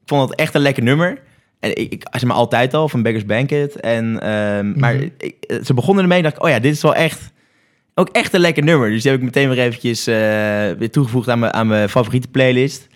ik 0.00 0.14
vond 0.14 0.28
dat 0.28 0.38
echt 0.38 0.54
een 0.54 0.60
lekker 0.60 0.82
nummer. 0.82 1.18
En 1.60 1.70
ik, 1.76 1.92
ik 1.92 2.06
zeg 2.10 2.24
maar 2.24 2.36
altijd 2.36 2.74
al, 2.74 2.88
van 2.88 3.02
Beggars 3.02 3.24
Banquet. 3.26 3.80
En, 3.80 4.20
ehm, 4.20 4.78
Maar 4.78 4.94
Mhm. 4.94 5.08
ik- 5.18 5.60
ze 5.64 5.74
begonnen 5.74 6.02
ermee 6.02 6.18
en 6.18 6.24
dacht 6.24 6.36
ik... 6.36 6.42
Oh 6.42 6.48
ja, 6.48 6.58
dit 6.58 6.72
is 6.74 6.82
wel 6.82 6.94
echt... 6.94 7.32
Ook 7.94 8.08
echt 8.08 8.34
een 8.34 8.40
lekker 8.40 8.62
nummer. 8.62 8.90
Dus 8.90 9.02
die 9.02 9.10
heb 9.10 9.20
ik 9.20 9.26
meteen 9.26 9.48
weer 9.48 9.58
eventjes 9.58 10.06
eh, 10.06 10.14
weer 10.78 10.90
toegevoegd 10.90 11.28
aan 11.28 11.38
mijn, 11.38 11.52
aan 11.52 11.66
mijn 11.66 11.88
favoriete 11.88 12.28
playlist. 12.28 12.86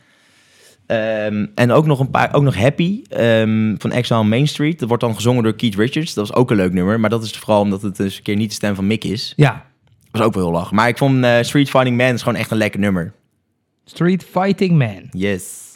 Ehm, 0.86 1.46
en 1.55 1.70
ook 1.72 1.86
nog 1.86 2.00
een 2.00 2.11
paar... 2.11 2.34
Ook 2.34 2.42
nog 2.42 2.57
Happy 2.57 3.03
ehm, 3.09 3.74
van 3.78 3.92
Exile 3.92 4.18
on 4.20 4.28
Main 4.28 4.48
Street. 4.48 4.78
Dat 4.78 4.88
wordt 4.88 5.03
dan 5.03 5.14
gezongen 5.14 5.42
door 5.42 5.55
Keith 5.55 5.74
Richards. 5.74 6.14
Dat 6.14 6.28
was 6.28 6.36
ook 6.36 6.50
een 6.50 6.57
leuk 6.57 6.72
nummer. 6.72 7.00
Maar 7.00 7.11
dat 7.11 7.24
is 7.24 7.30
vooral 7.38 7.61
omdat 7.61 7.82
het 7.82 7.96
dus 7.96 8.16
een 8.16 8.22
keer 8.22 8.36
niet 8.36 8.48
de 8.48 8.55
stem 8.55 8.74
van 8.74 8.86
Mick 8.86 9.05
is. 9.05 9.32
Ja, 9.36 9.50
Dat 9.53 10.20
was 10.20 10.22
ook 10.22 10.34
wel 10.34 10.42
heel 10.42 10.53
lach. 10.53 10.70
Maar 10.72 10.88
ik 10.88 10.98
vond 10.98 11.24
eh, 11.24 11.38
Street 11.40 11.70
Finding 11.70 11.96
Man 11.96 12.14
is 12.14 12.22
gewoon 12.22 12.38
echt 12.38 12.50
een 12.50 12.57
lekker 12.57 12.80
nummer. 12.80 13.12
Street 13.87 14.22
Fighting 14.22 14.78
Man. 14.78 15.11
Yes. 15.12 15.71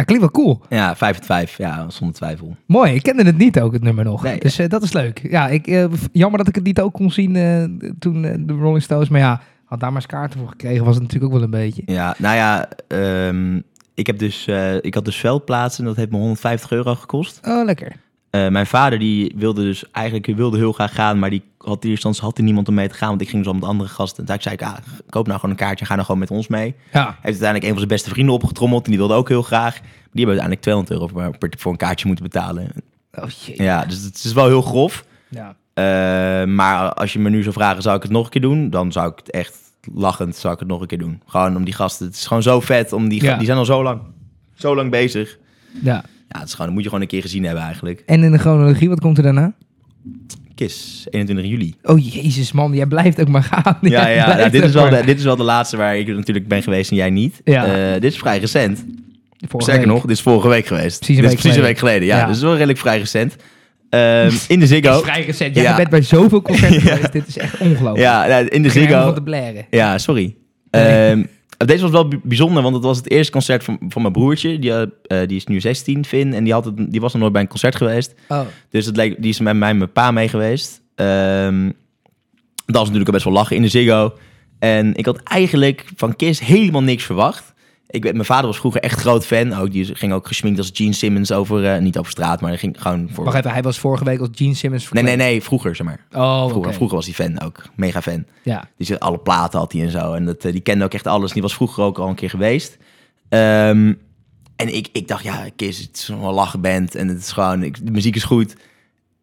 Ja, 0.00 0.06
klinkt 0.06 0.32
wel 0.32 0.44
cool. 0.44 0.60
Ja, 0.68 0.96
5 0.96 1.14
uit 1.14 1.26
5. 1.26 1.56
Ja, 1.56 1.90
zonder 1.90 2.16
twijfel. 2.16 2.56
Mooi, 2.66 2.94
ik 2.94 3.02
kende 3.02 3.24
het 3.24 3.38
niet 3.38 3.60
ook, 3.60 3.72
het 3.72 3.82
nummer 3.82 4.04
nog. 4.04 4.22
Nee. 4.22 4.38
Dus 4.38 4.58
eh, 4.58 4.68
dat 4.68 4.82
is 4.82 4.92
leuk. 4.92 5.28
Ja, 5.30 5.48
ik, 5.48 5.66
eh, 5.66 5.84
jammer 6.12 6.38
dat 6.38 6.48
ik 6.48 6.54
het 6.54 6.64
niet 6.64 6.80
ook 6.80 6.92
kon 6.92 7.10
zien 7.10 7.36
eh, 7.36 7.64
toen 7.98 8.22
de 8.22 8.52
Rolling 8.52 8.82
Stones. 8.82 9.08
Maar 9.08 9.20
ja, 9.20 9.40
had 9.64 9.80
daar 9.80 9.92
maar 9.92 10.00
eens 10.00 10.10
kaarten 10.10 10.38
voor 10.38 10.48
gekregen, 10.48 10.84
was 10.84 10.94
het 10.94 11.02
natuurlijk 11.02 11.32
ook 11.32 11.38
wel 11.38 11.46
een 11.46 11.64
beetje. 11.64 11.82
Ja, 11.86 12.14
nou 12.18 12.36
ja, 12.36 12.68
ehm, 12.88 13.60
ik, 13.94 14.06
heb 14.06 14.18
dus, 14.18 14.46
ik 14.80 14.94
had 14.94 15.04
dus 15.04 15.16
veldplaatsen 15.16 15.82
en 15.82 15.88
dat 15.88 15.96
heeft 15.96 16.10
me 16.10 16.16
150 16.16 16.70
euro 16.70 16.94
gekost. 16.94 17.40
Oh, 17.46 17.64
lekker. 17.64 17.96
Eh, 18.30 18.48
mijn 18.48 18.66
vader 18.66 18.98
die 18.98 19.32
wilde 19.36 19.62
dus 19.62 19.90
eigenlijk 19.90 20.26
wilde 20.26 20.56
heel 20.56 20.72
graag 20.72 20.94
gaan, 20.94 21.18
maar 21.18 21.30
die 21.30 21.42
had 21.58 21.84
in 21.84 21.90
eerste 21.90 21.90
instantie 21.90 22.22
had 22.22 22.36
hij 22.36 22.44
niemand 22.46 22.68
om 22.68 22.74
mee 22.74 22.88
te 22.88 22.94
gaan, 22.94 23.08
want 23.08 23.20
ik 23.20 23.28
ging 23.28 23.42
dus 23.42 23.52
al 23.52 23.58
met 23.58 23.68
andere 23.68 23.88
gasten. 23.90 24.26
En 24.26 24.32
toen 24.32 24.42
zei 24.42 24.54
ik, 24.54 24.62
ah, 24.62 24.74
koop 25.08 25.26
nou 25.26 25.40
gewoon 25.40 25.54
een 25.54 25.60
kaartje, 25.62 25.84
ga 25.84 25.94
nou 25.94 26.04
gewoon 26.04 26.20
met 26.20 26.30
ons 26.30 26.48
mee. 26.48 26.74
Hij 26.90 27.00
Ja, 27.00 27.06
heeft 27.06 27.22
uiteindelijk 27.22 27.62
een 27.62 27.68
van 27.68 27.78
zijn 27.78 27.88
beste 27.88 28.10
vrienden 28.10 28.34
opgetrommeld 28.34 28.84
en 28.84 28.90
die 28.90 28.98
wilde 28.98 29.14
ook 29.14 29.28
heel 29.28 29.42
graag. 29.42 29.74
Die 30.12 30.24
hebben 30.26 30.42
uiteindelijk 30.42 30.60
200 30.60 30.94
euro 30.94 31.06
voor, 31.06 31.38
per- 31.38 31.58
voor 31.58 31.72
een 31.72 31.78
kaartje 31.78 32.06
moeten 32.06 32.24
betalen. 32.24 32.72
oh 33.12 33.28
jee. 33.30 33.62
Ja, 33.62 33.84
dus 33.84 34.02
het 34.02 34.24
is 34.24 34.32
wel 34.32 34.46
heel 34.46 34.62
grof. 34.62 35.04
Ja. 35.28 35.56
Eh, 35.74 36.46
maar 36.48 36.92
als 36.94 37.12
je 37.12 37.18
me 37.18 37.30
nu 37.30 37.42
zou 37.42 37.54
vragen, 37.54 37.82
zou 37.82 37.96
ik 37.96 38.02
het 38.02 38.10
nog 38.10 38.24
een 38.24 38.30
keer 38.30 38.40
doen? 38.40 38.70
Dan 38.70 38.92
zou 38.92 39.10
ik 39.10 39.16
het 39.16 39.30
echt 39.30 39.56
lachend, 39.94 40.36
zou 40.36 40.54
ik 40.54 40.58
het 40.60 40.68
nog 40.68 40.80
een 40.80 40.86
keer 40.86 40.98
doen. 40.98 41.22
Gewoon 41.26 41.56
om 41.56 41.64
die 41.64 41.74
gasten, 41.74 42.06
het 42.06 42.14
is 42.14 42.26
gewoon 42.26 42.42
zo 42.42 42.60
vet, 42.60 42.92
om 42.92 43.08
die, 43.08 43.22
Ja. 43.22 43.36
die 43.36 43.46
zijn 43.46 43.58
al 43.58 43.64
zo 43.64 43.82
lang, 43.82 44.00
zo 44.54 44.74
lang 44.74 44.90
bezig. 44.90 45.38
ja. 45.82 46.04
Ja, 46.32 46.38
het 46.38 46.48
is 46.48 46.50
gewoon, 46.50 46.66
dat 46.66 46.74
moet 46.74 46.82
je 46.82 46.88
gewoon 46.88 47.00
een 47.04 47.10
keer 47.10 47.22
gezien 47.22 47.44
hebben 47.44 47.62
eigenlijk. 47.64 48.02
En 48.06 48.22
in 48.22 48.32
de 48.32 48.38
chronologie, 48.38 48.88
wat 48.88 49.00
komt 49.00 49.16
er 49.16 49.22
daarna? 49.22 49.52
Kiss, 50.54 51.06
21 51.10 51.50
juli. 51.50 51.74
Oh 51.82 52.12
jezus 52.12 52.52
man, 52.52 52.72
jij 52.74 52.86
blijft 52.86 53.20
ook 53.20 53.28
maar 53.28 53.42
gaan. 53.42 53.78
Ja, 53.90 54.06
ja, 54.08 54.36
nou, 54.36 54.50
dit, 54.50 54.62
is 54.64 54.72
wel 54.72 54.88
de, 54.90 55.02
dit 55.04 55.18
is 55.18 55.24
wel 55.24 55.36
de 55.36 55.42
laatste 55.42 55.76
waar 55.76 55.96
ik 55.96 56.06
natuurlijk 56.08 56.48
ben 56.48 56.62
geweest 56.62 56.90
en 56.90 56.96
jij 56.96 57.10
niet. 57.10 57.40
Ja. 57.44 57.64
Eh, 57.66 57.92
dit 58.00 58.12
is 58.12 58.18
vrij 58.18 58.38
recent. 58.38 58.84
Vorige 59.48 59.70
week. 59.70 59.86
nog, 59.86 60.00
dit 60.02 60.10
is 60.10 60.20
vorige 60.22 60.48
week 60.48 60.66
geweest. 60.66 60.98
Precies 60.98 61.16
een 61.16 61.22
dit 61.22 61.24
week 61.24 61.34
is 61.34 61.40
precies 61.40 61.58
een 61.58 61.64
geleden. 61.64 61.64
week 61.64 61.78
geleden. 61.78 62.06
Ja, 62.06 62.18
Ja. 62.18 62.26
dus 62.26 62.36
is 62.36 62.42
wel 62.42 62.52
redelijk 62.52 62.78
vrij 62.78 62.98
recent. 62.98 63.36
Ehm, 63.90 64.30
in 64.48 64.60
de 64.60 64.66
Ziggo. 64.66 65.00
vrij 65.00 65.24
recent. 65.24 65.54
Jij 65.54 65.64
Ja. 65.64 65.76
bent 65.76 65.88
bij 65.90 66.02
zoveel 66.02 66.42
concerten 66.42 66.74
Ja. 66.84 66.94
geweest. 66.94 67.12
Dit 67.12 67.26
is 67.26 67.38
echt 67.38 67.58
ongelooflijk. 67.58 67.98
Ja, 67.98 68.26
nou, 68.26 68.46
in 68.46 68.62
de 68.62 68.70
Ziggo. 68.70 69.02
van 69.02 69.14
te 69.14 69.22
blaren. 69.22 69.66
Ja, 69.70 69.98
sorry. 69.98 70.34
Nee. 70.70 71.26
Ehm, 71.60 71.68
deze 71.68 71.82
was 71.82 71.90
wel 71.90 72.08
bij- 72.08 72.20
bijzonder, 72.22 72.62
want 72.62 72.74
het 72.74 72.84
was 72.84 72.96
het 72.96 73.10
eerste 73.10 73.32
concert 73.32 73.64
van, 73.64 73.78
van 73.88 74.02
mijn 74.02 74.14
broertje. 74.14 74.58
Die, 74.58 74.72
eh, 74.72 75.26
die 75.26 75.36
is 75.36 75.46
nu 75.46 75.60
16, 75.60 76.04
Finn. 76.04 76.32
En 76.34 76.44
die, 76.44 76.52
had 76.52 76.64
het, 76.64 76.90
die 76.90 77.00
was 77.00 77.12
nog 77.12 77.20
nooit 77.20 77.32
bij 77.32 77.42
een 77.42 77.48
concert 77.48 77.76
geweest. 77.76 78.14
Oh, 78.28 78.40
Dus 78.70 78.86
het 78.86 78.96
leek, 78.96 79.14
die 79.22 79.30
is 79.30 79.40
met 79.40 79.56
mij 79.56 79.70
en 79.70 79.78
mijn 79.78 79.92
pa 79.92 80.10
mee 80.10 80.28
geweest. 80.28 80.80
Ehm, 80.94 81.64
dat 82.66 82.74
was 82.76 82.80
natuurlijk 82.80 83.06
al 83.06 83.12
best 83.12 83.24
wel 83.24 83.32
lachen 83.34 83.56
in 83.56 83.62
de 83.62 83.68
Ziggo. 83.68 84.12
En 84.58 84.94
ik 84.96 85.06
had 85.06 85.22
eigenlijk 85.22 85.84
van 85.96 86.16
Kiss 86.16 86.40
helemaal 86.40 86.82
niks 86.82 87.04
verwacht. 87.04 87.49
Ik, 87.90 88.02
weet- 88.02 88.12
mijn 88.12 88.24
vader 88.24 88.46
was 88.46 88.58
vroeger 88.58 88.80
echt 88.80 89.00
groot 89.00 89.26
fan. 89.26 89.52
Ook, 89.54 89.70
die 89.72 89.94
ging 89.94 90.12
ook 90.12 90.26
gesminkt 90.26 90.58
als 90.58 90.70
Gene 90.74 90.92
Simmons 90.92 91.32
over... 91.32 91.66
eh, 91.66 91.80
niet 91.80 91.98
over 91.98 92.10
straat, 92.10 92.40
maar 92.40 92.50
hij 92.50 92.58
ging 92.58 92.80
gewoon 92.82 93.08
voor... 93.12 93.24
wacht 93.24 93.36
even. 93.36 93.50
Hij 93.50 93.62
was 93.62 93.78
vorige 93.78 94.04
week 94.04 94.18
als 94.20 94.28
Gene 94.32 94.54
Simmons 94.54 94.90
nee, 94.90 95.02
nee, 95.02 95.16
nee, 95.16 95.42
vroeger, 95.42 95.76
zeg 95.76 95.86
maar. 95.86 96.06
Oh, 96.12 96.48
Vroeger, 96.48 96.74
vroeger 96.74 96.96
was 96.96 97.06
hij 97.06 97.14
fan 97.14 97.40
ook. 97.40 97.62
Mega 97.74 98.02
fan. 98.02 98.24
Ja. 98.42 98.68
Die 98.76 98.86
zit 98.86 99.00
alle 99.00 99.18
platen 99.18 99.58
had 99.58 99.72
hij 99.72 99.82
en 99.82 99.90
zo. 99.90 100.12
En 100.12 100.24
dat, 100.24 100.44
eh, 100.44 100.52
die 100.52 100.60
kende 100.60 100.84
ook 100.84 100.94
echt 100.94 101.06
alles. 101.06 101.32
Die 101.32 101.42
was 101.42 101.54
vroeger 101.54 101.84
ook 101.84 101.98
al 101.98 102.08
een 102.08 102.14
keer 102.14 102.30
geweest. 102.30 102.76
Ehm, 103.28 103.92
en 104.56 104.74
ik, 104.76 104.88
ik 104.92 105.08
dacht, 105.08 105.22
ja, 105.24 105.46
Kiss, 105.56 105.78
het 105.80 105.96
is 105.96 106.08
een 106.08 106.18
lachen 106.18 106.60
band. 106.60 106.94
En 106.94 107.08
het 107.08 107.18
is 107.18 107.32
gewoon, 107.32 107.62
ik, 107.62 107.86
de 107.86 107.90
muziek 107.92 108.16
is 108.16 108.24
goed. 108.24 108.56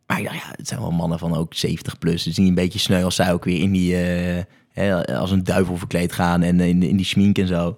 Maar 0.07 0.17
ik 0.19 0.23
dacht, 0.23 0.35
ja, 0.35 0.53
het 0.55 0.67
zijn 0.67 0.79
wel 0.79 0.91
mannen 0.91 1.19
van 1.19 1.35
ook 1.35 1.53
70 1.53 1.97
plus. 1.99 2.23
Het 2.23 2.31
is 2.31 2.37
niet 2.37 2.47
een 2.49 2.55
beetje 2.55 2.79
sneu 2.79 3.03
als 3.03 3.15
zij 3.15 3.33
ook 3.33 3.43
weer 3.45 3.59
in 3.61 3.71
die, 3.71 3.95
eh, 3.95 4.43
hè, 4.73 5.17
als 5.17 5.31
een 5.31 5.43
duivel 5.43 5.77
verkleed 5.77 6.11
gaan. 6.13 6.41
En 6.41 6.59
in, 6.59 6.83
in 6.83 6.95
die 6.97 7.05
schmink 7.05 7.37
en 7.37 7.47
zo. 7.47 7.77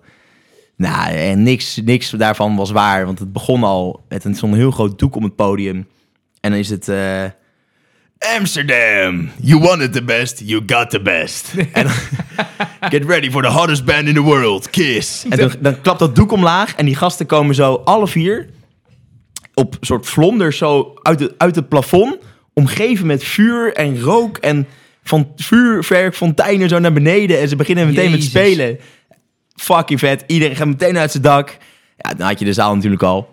Nou, 0.80 1.12
en 1.14 1.44
niks, 1.44 1.80
niks 1.84 2.10
daarvan 2.10 2.56
was 2.56 2.72
waar. 2.72 3.06
Want 3.06 3.20
het 3.20 3.34
begon 3.34 3.64
al 3.64 4.04
met 4.10 4.24
een, 4.24 4.36
zo'n 4.36 4.54
heel 4.54 4.72
groot 4.72 5.00
doek 5.00 5.16
om 5.16 5.24
het 5.24 5.36
podium. 5.36 5.88
En 6.42 6.50
dan 6.52 6.60
is 6.60 6.70
het... 6.70 6.88
eh, 6.88 7.24
Amsterdam, 8.38 9.30
you 9.42 9.60
wanted 9.62 9.94
the 9.94 10.04
best, 10.04 10.42
you 10.46 10.64
got 10.66 10.90
the 10.90 11.02
best. 11.02 11.54
en 11.74 11.84
dan- 11.84 12.90
get 12.90 13.06
ready 13.06 13.32
for 13.32 13.42
the 13.42 13.48
hottest 13.50 13.86
band 13.86 14.08
in 14.08 14.14
the 14.14 14.22
world, 14.22 14.70
Kiss. 14.70 15.26
En 15.30 15.38
dan, 15.38 15.52
dan 15.60 15.82
klapt 15.82 16.00
dat 16.00 16.16
doek 16.16 16.32
omlaag 16.32 16.76
en 16.76 16.86
die 16.86 16.96
gasten 16.96 17.26
komen 17.26 17.56
zo 17.56 17.74
alle 17.86 18.08
vier 18.08 18.50
op 19.54 19.78
soort 19.82 20.06
vlonder 20.08 20.54
zo 20.54 20.94
uit, 21.02 21.20
het 21.20 21.34
uit 21.38 21.56
het 21.56 21.70
plafond, 21.70 22.18
omgeven 22.54 23.06
met 23.06 23.24
vuur 23.24 23.74
en 23.74 24.00
rook 24.02 24.38
en 24.38 24.68
van 25.04 25.32
vuurwerk, 25.36 26.16
fonteinen 26.16 26.70
zo 26.70 26.80
naar 26.80 26.94
beneden. 26.94 27.40
En 27.40 27.50
ze 27.50 27.56
beginnen 27.56 27.88
meteen 27.88 28.12
met 28.12 28.24
spelen. 28.24 28.80
Fucking 29.60 30.00
vet. 30.00 30.24
Iedereen 30.28 30.56
gaat 30.56 30.68
meteen 30.68 30.98
uit 30.98 31.12
zijn 31.12 31.24
dak. 31.24 31.58
Ja, 31.98 32.14
dan 32.14 32.28
had 32.28 32.40
je 32.40 32.46
de 32.46 32.54
zaal 32.54 32.76
natuurlijk 32.76 33.04
al. 33.04 33.30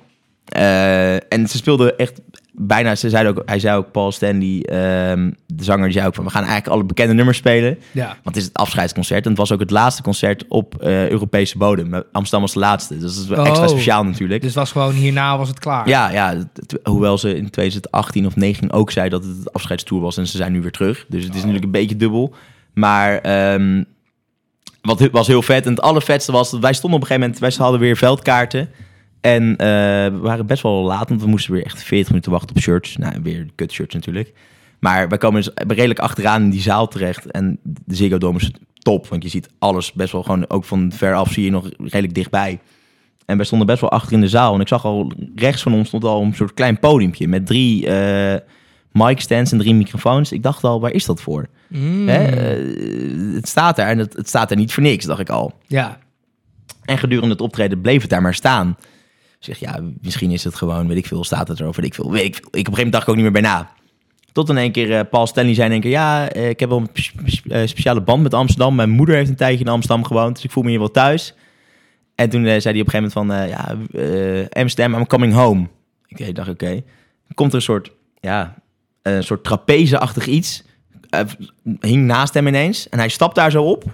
Eh, 0.46 1.14
en 1.14 1.48
ze 1.48 1.56
speelden 1.56 1.98
echt 1.98 2.20
bijna, 2.52 2.94
ze 2.94 3.10
zeiden 3.10 3.36
ook, 3.36 3.42
hij 3.46 3.58
zei 3.58 3.76
ook, 3.76 3.90
Paul 3.90 4.12
Stanley, 4.12 4.62
ehm, 4.62 5.30
de 5.46 5.64
zanger, 5.64 5.84
die 5.84 5.92
zei 5.92 6.06
ook 6.06 6.14
van, 6.14 6.24
we 6.24 6.30
gaan 6.30 6.42
eigenlijk 6.42 6.72
alle 6.72 6.84
bekende 6.84 7.14
nummers 7.14 7.38
spelen. 7.38 7.78
Ja. 7.92 8.06
Want 8.06 8.20
het 8.24 8.36
is 8.36 8.44
het 8.44 8.56
afscheidsconcert. 8.56 9.22
En 9.24 9.28
het 9.30 9.38
was 9.38 9.52
ook 9.52 9.60
het 9.60 9.70
laatste 9.70 10.02
concert 10.02 10.44
op 10.48 10.82
eh, 10.82 11.08
Europese 11.08 11.58
bodem. 11.58 11.94
Amsterdam 12.12 12.40
was 12.40 12.52
de 12.52 12.58
laatste. 12.58 12.98
Dus 12.98 13.26
dat 13.26 13.38
is 13.38 13.44
extra 13.46 13.64
Oh. 13.64 13.70
speciaal 13.70 14.04
natuurlijk. 14.04 14.40
Dus 14.40 14.50
het 14.50 14.58
was 14.58 14.72
gewoon 14.72 14.94
hierna 14.94 15.38
was 15.38 15.48
het 15.48 15.58
klaar. 15.58 15.88
Ja, 15.88 16.10
ja 16.10 16.34
hoewel 16.82 17.18
ze 17.18 17.36
in 17.36 17.50
2018 17.50 18.26
of 18.26 18.36
19 18.36 18.72
ook 18.72 18.90
zei 18.90 19.08
dat 19.08 19.24
het 19.24 19.36
het 19.36 19.52
afscheidstour 19.52 20.00
was 20.02 20.16
en 20.16 20.26
ze 20.26 20.36
zijn 20.36 20.52
nu 20.52 20.60
weer 20.62 20.70
terug. 20.70 21.04
Dus 21.08 21.24
het 21.24 21.34
is 21.34 21.40
natuurlijk 21.40 21.64
een 21.64 21.70
beetje 21.70 21.96
dubbel. 21.96 22.34
Maar 22.74 23.18
ehm, 23.18 23.82
wat 24.86 25.08
was 25.12 25.26
heel 25.26 25.42
vet. 25.42 25.64
En 25.64 25.70
het 25.70 25.80
allervetste 25.80 26.32
was 26.32 26.50
dat 26.50 26.60
wij 26.60 26.72
stonden 26.72 27.00
op 27.00 27.04
een 27.04 27.12
gegeven 27.12 27.32
moment, 27.32 27.56
wij 27.56 27.64
hadden 27.64 27.80
weer 27.80 27.96
veldkaarten. 27.96 28.70
En 29.20 29.56
eh, 29.56 29.66
we 30.12 30.18
waren 30.20 30.46
best 30.46 30.62
wel 30.62 30.82
laat, 30.82 31.08
want 31.08 31.20
we 31.22 31.28
moesten 31.28 31.52
weer 31.52 31.64
echt 31.64 31.82
40 31.82 32.08
minuten 32.08 32.32
wachten 32.32 32.56
op 32.56 32.62
shirts. 32.62 32.96
Nou, 32.96 33.22
weer 33.22 33.46
kut 33.54 33.72
shirts 33.72 33.94
natuurlijk. 33.94 34.32
Maar 34.78 35.08
wij 35.08 35.18
komen 35.18 35.42
dus 35.42 35.52
redelijk 35.54 35.98
achteraan 35.98 36.42
in 36.42 36.50
die 36.50 36.60
zaal 36.60 36.88
terecht. 36.88 37.30
En 37.30 37.58
de 37.62 37.94
Ziggo 37.94 38.18
Dome 38.18 38.38
is 38.38 38.50
top, 38.78 39.06
want 39.06 39.22
je 39.22 39.28
ziet 39.28 39.48
alles 39.58 39.92
best 39.92 40.12
wel 40.12 40.22
gewoon, 40.22 40.50
ook 40.50 40.64
van 40.64 40.92
ver 40.94 41.14
af 41.14 41.32
zie 41.32 41.44
je 41.44 41.50
nog 41.50 41.68
redelijk 41.78 42.14
dichtbij. 42.14 42.60
En 43.24 43.36
wij 43.36 43.46
stonden 43.46 43.66
best 43.66 43.80
wel 43.80 43.90
achter 43.90 44.12
in 44.12 44.20
de 44.20 44.28
zaal. 44.28 44.54
En 44.54 44.60
ik 44.60 44.68
zag 44.68 44.84
al, 44.84 45.12
rechts 45.34 45.62
van 45.62 45.74
ons 45.74 45.88
stond 45.88 46.04
al 46.04 46.22
een 46.22 46.34
soort 46.34 46.54
klein 46.54 46.78
podiumpje 46.78 47.28
met 47.28 47.46
drie 47.46 47.86
eh 47.86 48.40
mic 48.92 49.20
stands 49.20 49.52
en 49.52 49.58
drie 49.58 49.74
microfoons. 49.74 50.32
Ik 50.32 50.42
dacht 50.42 50.64
al, 50.64 50.80
waar 50.80 50.92
is 50.92 51.04
dat 51.04 51.20
voor? 51.20 51.46
Mm. 51.68 52.08
Hè? 52.08 52.24
Eh, 52.24 53.34
het 53.34 53.48
staat 53.48 53.76
daar 53.76 53.88
en 53.88 53.98
het, 53.98 54.12
het 54.12 54.28
staat 54.28 54.50
er 54.50 54.56
niet 54.56 54.72
voor 54.72 54.82
niks, 54.82 55.04
dacht 55.04 55.20
ik 55.20 55.28
al. 55.30 55.52
Ja. 55.66 55.98
En 56.84 56.98
gedurende 56.98 57.30
het 57.30 57.40
optreden 57.40 57.80
bleef 57.80 58.00
het 58.00 58.10
daar 58.10 58.22
maar 58.22 58.34
staan. 58.34 58.76
Ik 59.38 59.44
zeg, 59.44 59.58
ja, 59.58 59.80
misschien 60.00 60.30
is 60.30 60.44
het 60.44 60.54
gewoon, 60.54 60.88
weet 60.88 60.96
ik 60.96 61.06
veel, 61.06 61.24
staat 61.24 61.48
het 61.48 61.58
er 61.58 61.68
of 61.68 61.76
weet 61.76 61.84
ik 61.86 61.94
veel. 61.94 62.10
Weet 62.12 62.24
ik, 62.24 62.34
veel. 62.34 62.44
ik 62.44 62.46
op 62.46 62.52
een 62.52 62.58
gegeven 62.58 62.74
moment 62.74 62.92
dacht 62.92 63.02
ik 63.04 63.08
ook 63.08 63.14
niet 63.14 63.24
meer 63.24 63.42
bij 63.42 63.50
na. 63.50 63.70
Tot 64.32 64.48
in 64.48 64.56
één 64.56 64.72
keer 64.72 64.98
eh, 64.98 65.00
Paul 65.10 65.26
Stanley 65.26 65.54
zei 65.54 65.66
in 65.66 65.72
één 65.72 65.80
keer, 65.80 65.90
ja, 65.90 66.28
eh, 66.28 66.48
ik 66.48 66.60
heb 66.60 66.68
wel 66.68 66.78
een 66.78 66.88
spe- 66.92 67.30
spe- 67.30 67.66
speciale 67.66 68.00
band 68.02 68.22
met 68.22 68.34
Amsterdam. 68.34 68.74
Mijn 68.74 68.90
moeder 68.90 69.14
heeft 69.14 69.28
een 69.30 69.36
tijdje 69.36 69.64
in 69.64 69.70
Amsterdam 69.70 70.04
gewoond, 70.04 70.34
dus 70.34 70.44
ik 70.44 70.50
voel 70.50 70.62
me 70.62 70.68
hier 70.70 70.78
wel 70.78 70.90
thuis. 70.90 71.34
En 72.14 72.30
toen 72.30 72.44
zei 72.44 72.60
hij 72.60 72.80
op 72.80 72.94
een 72.94 73.00
gegeven 73.00 73.26
moment 73.26 73.48
van, 73.48 73.48
ja, 73.48 73.76
Amsterdam, 74.62 74.94
I'm 75.00 75.06
coming 75.06 75.32
home. 75.32 75.68
Ik 76.06 76.34
dacht, 76.34 76.48
oké. 76.48 76.82
Komt 77.34 77.50
er 77.50 77.56
een 77.56 77.62
soort, 77.62 77.90
ja, 78.20 78.54
een 79.02 79.24
soort 79.24 79.44
trapeze-achtig 79.44 80.26
iets. 80.26 80.64
Eh, 81.10 81.20
hing 81.80 82.06
naast 82.06 82.34
hem 82.34 82.46
ineens. 82.46 82.88
En 82.88 82.98
hij 82.98 83.08
stapt 83.08 83.34
daar 83.34 83.50
zo 83.50 83.62
op. 83.62 83.84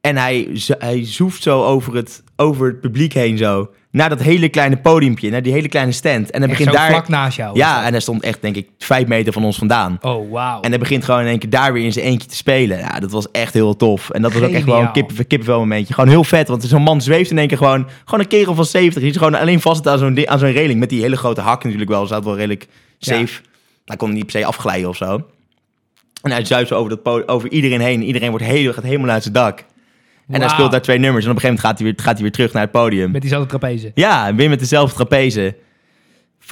En 0.00 0.16
hij, 0.16 0.48
hij 0.78 1.04
zoeft 1.04 1.42
zo 1.42 1.64
over 1.64 1.94
het, 1.94 2.22
over 2.36 2.66
het 2.66 2.80
publiek 2.80 3.12
heen 3.12 3.38
zo. 3.38 3.70
Naar 3.90 4.08
dat 4.08 4.20
hele 4.20 4.48
kleine 4.48 4.76
podiumpje, 4.76 5.30
naar 5.30 5.42
die 5.42 5.52
hele 5.52 5.68
kleine 5.68 5.92
stand. 5.92 6.30
En 6.30 6.40
hij 6.40 6.48
begint 6.48 6.68
zo 6.68 6.74
daar... 6.74 6.90
vlak 6.90 7.08
naast 7.08 7.36
jou. 7.36 7.56
Ja, 7.56 7.84
en 7.84 7.90
hij 7.90 8.00
stond 8.00 8.22
echt, 8.22 8.42
denk 8.42 8.56
ik, 8.56 8.68
vijf 8.78 9.06
meter 9.06 9.32
van 9.32 9.44
ons 9.44 9.58
vandaan. 9.58 9.98
Oh, 10.00 10.30
wauw. 10.30 10.60
En 10.60 10.70
hij 10.70 10.78
begint 10.78 11.04
gewoon 11.04 11.20
in 11.20 11.26
één 11.26 11.38
keer 11.38 11.50
daar 11.50 11.72
weer 11.72 11.84
in 11.84 11.92
zijn 11.92 12.04
eentje 12.04 12.28
te 12.28 12.36
spelen. 12.36 12.78
Ja, 12.78 13.00
dat 13.00 13.10
was 13.10 13.30
echt 13.30 13.54
heel 13.54 13.76
tof. 13.76 14.10
En 14.10 14.22
dat 14.22 14.32
was 14.32 14.42
ook 14.42 14.50
echt 14.50 14.64
wel 14.64 14.80
een 14.80 14.92
kippen, 14.92 15.16
kippenvel 15.16 15.58
momentje. 15.58 15.94
Gewoon 15.94 16.10
heel 16.10 16.24
vet, 16.24 16.48
want 16.48 16.62
zo'n 16.62 16.82
man 16.82 17.00
zweeft 17.00 17.30
in 17.30 17.38
één 17.38 17.48
keer 17.48 17.56
gewoon... 17.56 17.86
Gewoon 18.04 18.20
een 18.20 18.28
kerel 18.28 18.54
van 18.54 18.64
70. 18.64 19.02
Die 19.02 19.10
is 19.10 19.16
gewoon 19.16 19.34
alleen 19.34 19.60
vast 19.60 19.88
aan 19.88 19.98
zo'n, 19.98 20.28
aan 20.28 20.38
zo'n 20.38 20.52
reling. 20.52 20.80
Met 20.80 20.88
die 20.88 21.00
hele 21.02 21.16
grote 21.16 21.40
hak 21.40 21.64
natuurlijk 21.64 21.90
wel. 21.90 22.06
Zat 22.06 22.24
wel 22.24 22.36
redelijk 22.36 22.68
safe. 22.98 23.40
Hij 23.84 23.96
kon 23.96 24.12
niet 24.12 24.26
per 24.26 24.40
se 24.40 24.46
afglijden 24.46 24.88
of 24.88 24.96
zo. 24.96 25.24
En 26.22 26.30
hij 26.30 26.44
zuipt 26.44 26.68
zo 26.68 26.74
over, 26.74 27.00
dat 27.02 27.28
over 27.28 27.50
iedereen 27.50 27.80
heen. 27.80 28.02
Iedereen 28.02 28.30
wordt 28.30 28.44
heel, 28.44 28.72
gaat 28.72 28.84
helemaal 28.84 29.10
uit 29.10 29.22
zijn 29.22 29.34
dak. 29.34 29.64
En 30.28 30.40
hij 30.40 30.48
speelt 30.48 30.70
daar 30.70 30.82
twee 30.82 30.98
nummers. 30.98 31.24
En 31.24 31.30
op 31.30 31.36
een 31.36 31.42
gegeven 31.42 31.62
moment 31.62 31.78
gaat 31.78 31.78
hij 31.78 31.86
weer, 31.86 32.04
gaat 32.04 32.14
hij 32.14 32.22
weer 32.22 32.32
terug 32.32 32.52
naar 32.52 32.62
het 32.62 32.70
podium. 32.70 33.10
Met 33.10 33.20
diezelfde 33.20 33.48
trapeze. 33.48 33.90
Ja, 33.94 34.26
en 34.26 34.36
weer 34.36 34.48
met 34.48 34.58
dezelfde 34.58 34.94
trapeze. 34.94 35.56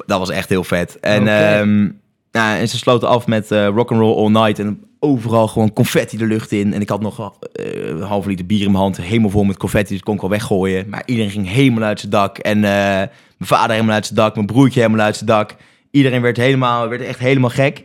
Dat 0.06 0.18
was 0.18 0.30
echt 0.30 0.48
heel 0.48 0.64
vet. 0.64 1.00
En, 1.00 1.28
ehm, 1.28 1.88
en 2.30 2.68
ze 2.68 2.76
sloten 2.76 3.08
af 3.08 3.26
met 3.26 3.50
eh 3.50 3.66
rock 3.66 3.90
and 3.90 4.00
roll 4.00 4.24
all 4.24 4.30
night. 4.30 4.58
En 4.58 4.82
overal 5.00 5.48
gewoon 5.48 5.72
confetti 5.72 6.16
de 6.16 6.26
lucht 6.26 6.52
in. 6.52 6.72
En 6.72 6.80
ik 6.80 6.88
had 6.88 7.00
nog 7.00 7.32
eh, 7.52 7.88
een 7.88 8.02
halve 8.02 8.28
liter 8.28 8.46
bier 8.46 8.64
in 8.64 8.70
mijn 8.70 8.82
hand. 8.82 8.96
Helemaal 8.96 9.30
vol 9.30 9.44
met 9.44 9.56
confetti. 9.56 9.94
Dus 9.94 10.02
kon 10.02 10.14
ik 10.14 10.20
wel 10.20 10.30
weggooien. 10.30 10.88
Maar 10.88 11.02
iedereen 11.04 11.30
ging 11.30 11.48
helemaal 11.48 11.82
uit 11.82 12.00
zijn 12.00 12.12
dak. 12.12 12.38
En 12.38 12.56
eh, 12.56 12.70
mijn 12.70 13.10
vader 13.38 13.70
helemaal 13.70 13.94
uit 13.94 14.06
zijn 14.06 14.18
dak. 14.18 14.34
Mijn 14.34 14.46
broertje 14.46 14.80
helemaal 14.80 15.04
uit 15.04 15.16
zijn 15.16 15.26
dak. 15.26 15.54
Iedereen 15.90 16.22
werd, 16.22 16.36
helemaal, 16.36 16.88
werd 16.88 17.02
echt 17.02 17.18
helemaal 17.18 17.50
gek. 17.50 17.84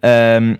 Ehm, 0.00 0.54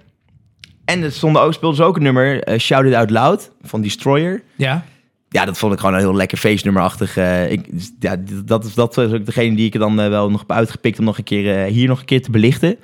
en 0.85 1.03
er 1.03 1.13
stonden 1.13 1.43
ook, 1.43 1.53
speelden 1.53 1.77
ze 1.79 1.85
ook 1.85 1.97
een 1.97 2.03
nummer. 2.03 2.43
eh, 2.43 2.59
Shout 2.59 2.85
It 2.87 2.95
Out 2.95 3.11
Loud 3.11 3.51
van 3.63 3.81
Destroyer. 3.83 4.43
Ja. 4.57 4.85
ja, 5.29 5.45
dat 5.45 5.59
vond 5.59 5.73
ik 5.73 5.79
gewoon 5.79 5.95
een 5.95 6.01
heel 6.01 6.15
lekker 6.15 6.39
feestnummerachtig. 6.39 7.17
eh, 7.17 7.51
ik, 7.53 7.67
ja, 8.01 8.17
dat, 8.45 8.65
is- 8.65 8.75
dat 8.75 8.95
was 8.95 9.13
ook 9.13 9.27
degene 9.27 9.57
die 9.57 9.67
ik 9.67 9.73
er 9.75 9.81
dan 9.81 10.01
eh, 10.01 10.09
wel 10.09 10.31
nog 10.31 10.41
heb 10.41 10.53
uitgepikt 10.53 10.99
om 10.99 11.05
nog 11.05 11.19
een 11.19 11.25
keer, 11.25 11.65
hier 11.65 11.89
nog 11.89 11.99
een 12.01 12.05
keer 12.07 12.23
te 12.23 12.31
belichten. 12.31 12.77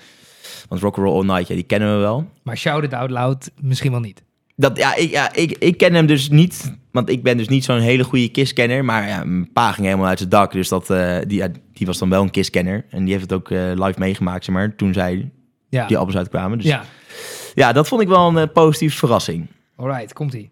Want 0.68 0.80
Rock'n'Roll 0.82 1.16
All 1.18 1.24
Night, 1.26 1.48
ja, 1.48 1.54
die 1.54 1.64
kennen 1.64 1.94
we 1.94 2.00
wel. 2.00 2.28
Maar 2.42 2.56
Shout 2.56 2.84
It 2.84 2.94
Out 2.94 3.10
Loud 3.10 3.50
misschien 3.62 3.90
wel 3.90 4.00
niet. 4.00 4.22
Dat, 4.56 4.76
ja, 4.78 4.94
ik, 4.94 5.10
ja 5.10 5.34
ik, 5.34 5.50
ik 5.58 5.76
ken 5.76 5.94
hem 5.94 6.06
dus 6.06 6.28
niet, 6.28 6.76
want 6.92 7.08
ik 7.10 7.22
ben 7.22 7.36
dus 7.36 7.48
niet 7.48 7.64
zo'n 7.64 7.78
hele 7.78 8.04
goede 8.04 8.28
KISS-kenner. 8.28 8.84
Maar 8.84 9.08
ja, 9.08 9.24
mijn 9.24 9.52
pa 9.52 9.72
ging 9.72 9.86
helemaal 9.86 10.08
uit 10.08 10.18
zijn 10.18 10.30
dak, 10.30 10.52
dus 10.52 10.68
dat, 10.68 10.86
die, 11.26 11.42
die 11.72 11.86
was 11.86 11.98
dan 11.98 12.08
wel 12.08 12.22
een 12.22 12.30
KISS-kenner. 12.30 12.84
En 12.90 13.04
die 13.04 13.10
heeft 13.14 13.30
het 13.30 13.32
ook 13.32 13.50
live 13.50 13.94
meegemaakt, 13.98 14.44
zeg 14.44 14.54
maar, 14.54 14.76
toen 14.76 14.92
zij 14.92 15.30
Ja, 15.70 15.86
die 15.86 15.96
albums 15.96 16.16
uitkwamen. 16.16 16.58
Dus 16.58 16.66
ja. 16.66 16.84
ja. 17.54 17.72
dat 17.72 17.88
vond 17.88 18.02
ik 18.02 18.08
wel 18.08 18.28
een 18.28 18.38
eh, 18.38 18.52
positieve 18.52 18.96
verrassing. 18.96 19.46
alright, 19.76 20.12
komt-ie. 20.12 20.50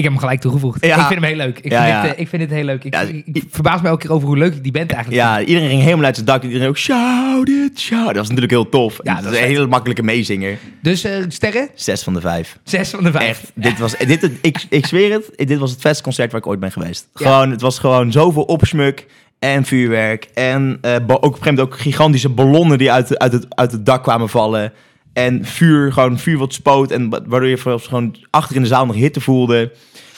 Ik 0.00 0.06
heb 0.06 0.14
hem 0.14 0.24
gelijk 0.24 0.40
toegevoegd. 0.40 0.84
Ja. 0.86 0.94
Ik 1.00 1.06
vind 1.06 1.20
hem 1.20 1.22
heel 1.28 1.36
leuk. 1.36 1.58
Ik, 1.58 1.70
Ja, 1.72 1.78
vind, 1.82 1.88
ja. 1.94 2.02
Het, 2.02 2.14
eh, 2.14 2.20
ik 2.20 2.28
vind 2.28 2.42
het 2.42 2.50
heel 2.50 2.64
leuk. 2.64 2.84
Ik, 2.84 2.94
Ja, 2.94 3.00
ik, 3.00 3.22
ik 3.32 3.44
verbaas 3.50 3.80
me 3.80 3.88
elke 3.88 4.00
keer 4.06 4.12
over 4.14 4.28
hoe 4.28 4.36
leuk 4.38 4.54
ik 4.54 4.62
die 4.62 4.72
band 4.72 4.92
eigenlijk 4.92 5.22
Ja, 5.22 5.40
iedereen 5.40 5.68
ging 5.68 5.82
helemaal 5.82 6.04
uit 6.04 6.14
zijn 6.14 6.26
dak. 6.26 6.42
Iedereen 6.42 6.68
ook, 6.68 6.78
shout 6.78 7.48
it, 7.48 7.80
shout. 7.80 8.06
Dat 8.06 8.16
was 8.16 8.24
natuurlijk 8.26 8.52
heel 8.52 8.68
tof. 8.68 8.98
Ja, 9.02 9.14
dat 9.14 9.24
dat 9.24 9.32
is 9.32 9.38
een 9.38 9.44
hele 9.44 9.66
makkelijke 9.66 10.02
meezinger. 10.02 10.58
Dus 10.82 11.04
eh, 11.04 11.12
sterren? 11.28 11.68
Zes 11.74 12.02
van 12.02 12.14
de 12.14 12.20
vijf. 12.20 12.58
Zes 12.64 12.90
van 12.90 13.04
de 13.04 13.10
vijf. 13.10 13.28
Echt, 13.28 13.50
dit 13.54 13.78
was, 13.78 13.96
dit, 13.96 14.30
ik, 14.40 14.64
ik 14.68 14.86
zweer 14.86 15.12
het, 15.12 15.48
dit 15.48 15.58
was 15.58 15.70
het 15.70 15.80
vetste 15.80 16.02
concert 16.02 16.30
waar 16.32 16.40
ik 16.40 16.46
ooit 16.46 16.60
ben 16.60 16.72
geweest. 16.72 17.08
Gewoon, 17.14 17.50
het 17.50 17.60
was 17.60 17.78
gewoon 17.78 18.12
zoveel 18.12 18.42
opsmuk 18.42 19.06
en 19.38 19.64
vuurwerk. 19.64 20.28
En 20.34 20.78
eh, 20.80 20.90
ba- 21.06 21.14
ook 21.14 21.24
op 21.24 21.24
een 21.24 21.30
gegeven 21.32 21.54
moment 21.54 21.72
ook 21.74 21.78
gigantische 21.80 22.28
ballonnen 22.28 22.78
die 22.78 22.92
uit, 22.92 23.18
uit, 23.18 23.32
het, 23.32 23.46
uit 23.48 23.72
het 23.72 23.86
dak 23.86 24.02
kwamen 24.02 24.28
vallen. 24.28 24.72
En 25.12 25.44
vuur, 25.44 25.92
gewoon 25.92 26.18
vuur 26.18 26.38
wat 26.38 26.52
spoot. 26.54 26.90
En 26.90 27.08
wa- 27.10 27.20
waardoor 27.26 27.48
je 27.48 27.56
gewoon 27.58 28.16
achter 28.30 28.56
in 28.56 28.62
de 28.62 28.68
zaal 28.68 28.86
nog 28.86 28.96
hitte 28.96 29.20
voelde. 29.20 29.72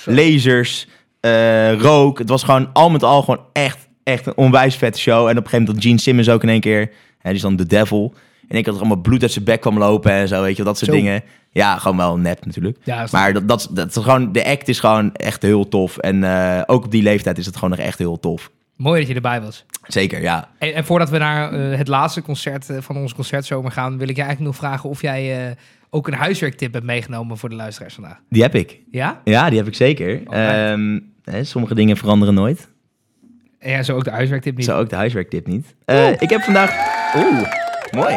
Lasers, 0.05 0.87
eh, 1.21 1.75
rook. 1.81 2.19
Het 2.19 2.29
was 2.29 2.43
gewoon 2.43 2.71
al 2.73 2.91
met 2.91 3.03
al 3.03 3.23
gewoon 3.23 3.45
echt, 3.53 3.89
echt 4.05 4.27
een 4.27 4.37
onwijs 4.37 4.77
vette 4.77 4.99
show. 5.01 5.15
En 5.17 5.21
op 5.23 5.29
een 5.29 5.35
gegeven 5.37 5.59
moment 5.59 5.75
had 5.77 5.85
Gene 5.85 5.99
Simmons 6.01 6.29
ook 6.29 6.43
in 6.43 6.49
één 6.49 6.61
keer. 6.61 6.81
Hè, 7.19 7.29
die 7.29 7.33
is 7.35 7.41
dan 7.41 7.57
de 7.57 7.67
devil. 7.67 8.15
En 8.49 8.59
ik 8.59 8.65
had 8.67 8.75
er 8.75 8.81
allemaal 8.81 9.01
bloed 9.03 9.23
uit 9.23 9.33
zijn 9.33 9.45
bek 9.45 9.61
kwam 9.61 9.79
lopen 9.79 10.13
en 10.13 10.29
zo, 10.29 10.43
weet 10.43 10.57
je 10.57 10.63
dat 10.65 10.79
soort 10.79 10.91
Zo. 10.91 10.97
dingen. 10.97 11.23
Ja, 11.51 11.79
gewoon 11.79 11.97
wel 11.97 12.17
nep 12.17 12.45
natuurlijk. 12.45 12.79
Ja, 12.85 13.07
Maar 13.13 13.33
dat, 13.33 13.49
dat, 13.49 13.69
dat 13.71 13.89
is 13.89 14.03
gewoon, 14.03 14.33
de 14.33 14.45
act 14.47 14.69
is 14.69 14.81
gewoon 14.81 15.15
echt 15.15 15.43
heel 15.43 15.69
tof. 15.69 15.97
En 15.99 16.25
eh, 16.25 16.63
ook 16.67 16.85
op 16.85 16.91
die 16.91 17.03
leeftijd 17.03 17.39
is 17.39 17.47
het 17.47 17.55
gewoon 17.55 17.71
nog 17.71 17.79
echt 17.79 17.99
heel 17.99 18.21
tof. 18.21 18.51
Mooi 18.83 18.99
dat 19.01 19.09
je 19.09 19.15
erbij 19.15 19.41
was. 19.41 19.65
Zeker, 19.87 20.23
ja. 20.23 20.49
En, 20.59 20.75
en 20.75 20.85
voordat 20.85 21.11
we 21.11 21.19
naar 21.19 21.53
eh, 21.53 21.79
het 21.79 21.89
laatste 21.89 22.23
concert 22.23 22.71
eh, 22.71 22.77
van 22.81 22.97
onze 22.97 23.15
concertzomer 23.15 23.71
gaan, 23.71 23.99
wil 23.99 24.09
ik 24.09 24.17
je 24.17 24.23
eigenlijk 24.23 24.53
nog 24.53 24.61
vragen 24.61 24.91
of 24.91 25.03
jij 25.03 25.47
eh, 25.47 25.57
ook 25.91 26.07
een 26.07 26.15
huiswerktip 26.15 26.73
hebt 26.73 26.85
meegenomen 26.85 27.39
voor 27.39 27.49
de 27.49 27.55
luisteraars 27.55 27.95
vandaag. 27.95 28.21
Die 28.29 28.43
heb 28.43 28.55
ik. 28.55 28.79
Ja? 28.91 29.21
Ja, 29.25 29.49
die 29.49 29.59
heb 29.59 29.67
ik 29.67 29.75
zeker. 29.75 30.23
Ehm, 30.27 30.99
hè, 31.25 31.45
sommige 31.45 31.75
dingen 31.75 31.97
veranderen 31.97 32.35
nooit. 32.35 32.69
En 33.59 33.71
ja, 33.71 33.83
zo 33.83 33.97
ook 33.97 34.05
de 34.05 34.11
huiswerktip 34.11 34.57
niet. 34.57 34.65
Zo 34.65 34.79
ook 34.79 34.91
de 34.91 34.97
huiswerktip 34.97 35.47
niet. 35.47 35.75
Ik 36.19 36.31
heb 36.31 36.41
vandaag... 36.41 36.71
Oeh, 37.17 37.53
mooi. 37.91 38.15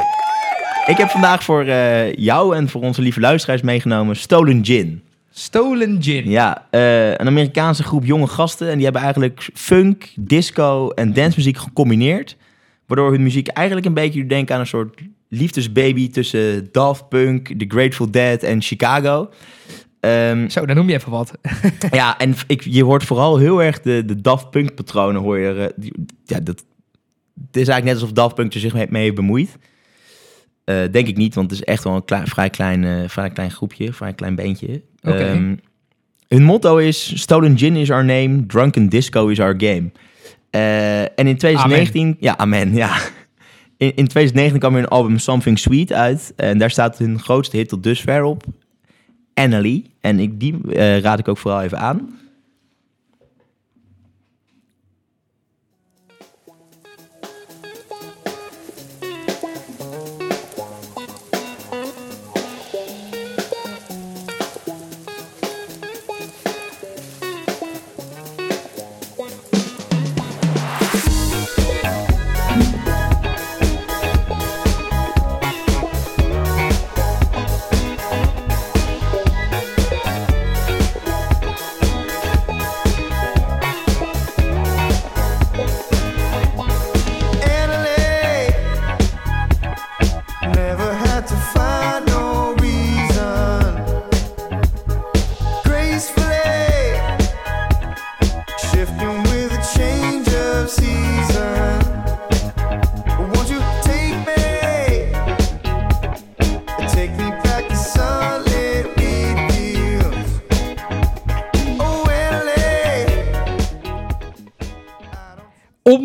Ik 0.85 0.97
heb 0.97 1.09
vandaag 1.09 1.43
voor 1.43 1.65
jou 2.15 2.55
en 2.55 2.69
voor 2.69 2.81
onze 2.81 3.01
lieve 3.01 3.19
luisteraars 3.19 3.61
meegenomen 3.61 4.15
Stolen 4.15 4.65
Gin. 4.65 5.03
Stolen 5.37 6.03
Gin. 6.03 6.29
Ja, 6.29 6.67
eh, 6.71 7.09
een 7.09 7.27
Amerikaanse 7.27 7.83
groep 7.83 8.05
jonge 8.05 8.27
gasten. 8.27 8.67
En 8.69 8.73
die 8.75 8.83
hebben 8.83 9.01
eigenlijk 9.01 9.49
funk, 9.53 10.11
disco 10.15 10.89
en 10.89 11.13
dancemuziek 11.13 11.57
gecombineerd. 11.57 12.37
Waardoor 12.85 13.11
hun 13.11 13.23
muziek 13.23 13.47
eigenlijk 13.47 13.87
een 13.87 13.93
beetje 13.93 14.19
doet 14.19 14.29
denken 14.29 14.55
aan 14.55 14.61
een 14.61 14.67
soort 14.67 15.01
liefdesbaby 15.29 16.09
tussen 16.11 16.69
Daft 16.71 17.09
Punk, 17.09 17.47
The 17.47 17.65
Grateful 17.67 18.11
Dead 18.11 18.43
en 18.43 18.61
Chicago. 18.61 19.29
Ehm, 19.99 20.49
Zo, 20.49 20.65
dan 20.65 20.75
noem 20.75 20.87
je 20.89 20.93
even 20.95 21.11
wat. 21.11 21.31
ja, 21.91 22.17
en 22.17 22.33
ik, 22.47 22.61
je 22.61 22.83
hoort 22.83 23.03
vooral 23.03 23.37
heel 23.37 23.63
erg 23.63 23.81
de, 23.81 24.05
de 24.05 24.21
Daft 24.21 24.49
Punk 24.49 24.75
patronen. 24.75 25.21
Hoor 25.21 25.37
je, 25.39 25.47
er, 25.47 25.59
eh, 25.61 25.67
die- 25.75 25.93
ja, 26.25 26.39
dat, 26.39 26.65
het 27.47 27.55
is 27.61 27.67
eigenlijk 27.67 27.83
net 27.83 27.93
alsof 27.93 28.11
Daft 28.11 28.35
Punk 28.35 28.53
er 28.53 28.59
zich 28.59 28.73
mee, 28.73 28.87
mee 28.89 29.03
heeft 29.03 29.15
bemoeid. 29.15 29.57
Eh, 30.65 30.81
denk 30.91 31.07
ik 31.07 31.17
niet, 31.17 31.35
want 31.35 31.49
het 31.49 31.59
is 31.59 31.65
echt 31.65 31.83
wel 31.83 32.03
een 32.05 32.27
vrij, 32.27 32.49
klein, 32.49 32.83
eh, 32.83 33.09
vrij 33.09 33.29
klein 33.29 33.51
groepje, 33.51 33.93
vrij 33.93 34.13
klein 34.13 34.35
beentje. 34.35 34.81
Oké. 35.01 35.17
Ehm, 35.17 35.55
hun 36.27 36.43
motto 36.43 36.77
is: 36.77 37.21
Stolen 37.21 37.57
Gin 37.57 37.75
is 37.75 37.91
our 37.91 38.05
name, 38.05 38.45
Drunken 38.45 38.89
Disco 38.89 39.27
is 39.27 39.39
our 39.39 39.55
game. 39.57 39.91
Eh, 40.49 41.01
en 41.01 41.27
in 41.27 41.37
2019, 41.37 42.17
ja, 42.19 42.37
amen, 42.37 42.73
ja. 42.73 42.97
In, 43.77 43.95
in 43.95 44.07
2019 44.07 44.59
kwam 44.59 44.75
hun 44.75 44.87
album 44.87 45.17
Something 45.17 45.59
Sweet 45.59 45.93
uit. 45.93 46.33
En 46.35 46.57
daar 46.57 46.71
staat 46.71 46.97
hun 46.97 47.19
grootste 47.19 47.57
hit 47.57 47.69
tot 47.69 47.83
dusver 47.83 48.23
op. 48.23 48.43
Annalie. 49.33 49.93
En 50.01 50.19
ik, 50.19 50.39
die 50.39 50.57
raad 50.99 51.19
ik 51.19 51.27
ook 51.27 51.37
vooral 51.37 51.61
even 51.61 51.79
aan. 51.79 52.19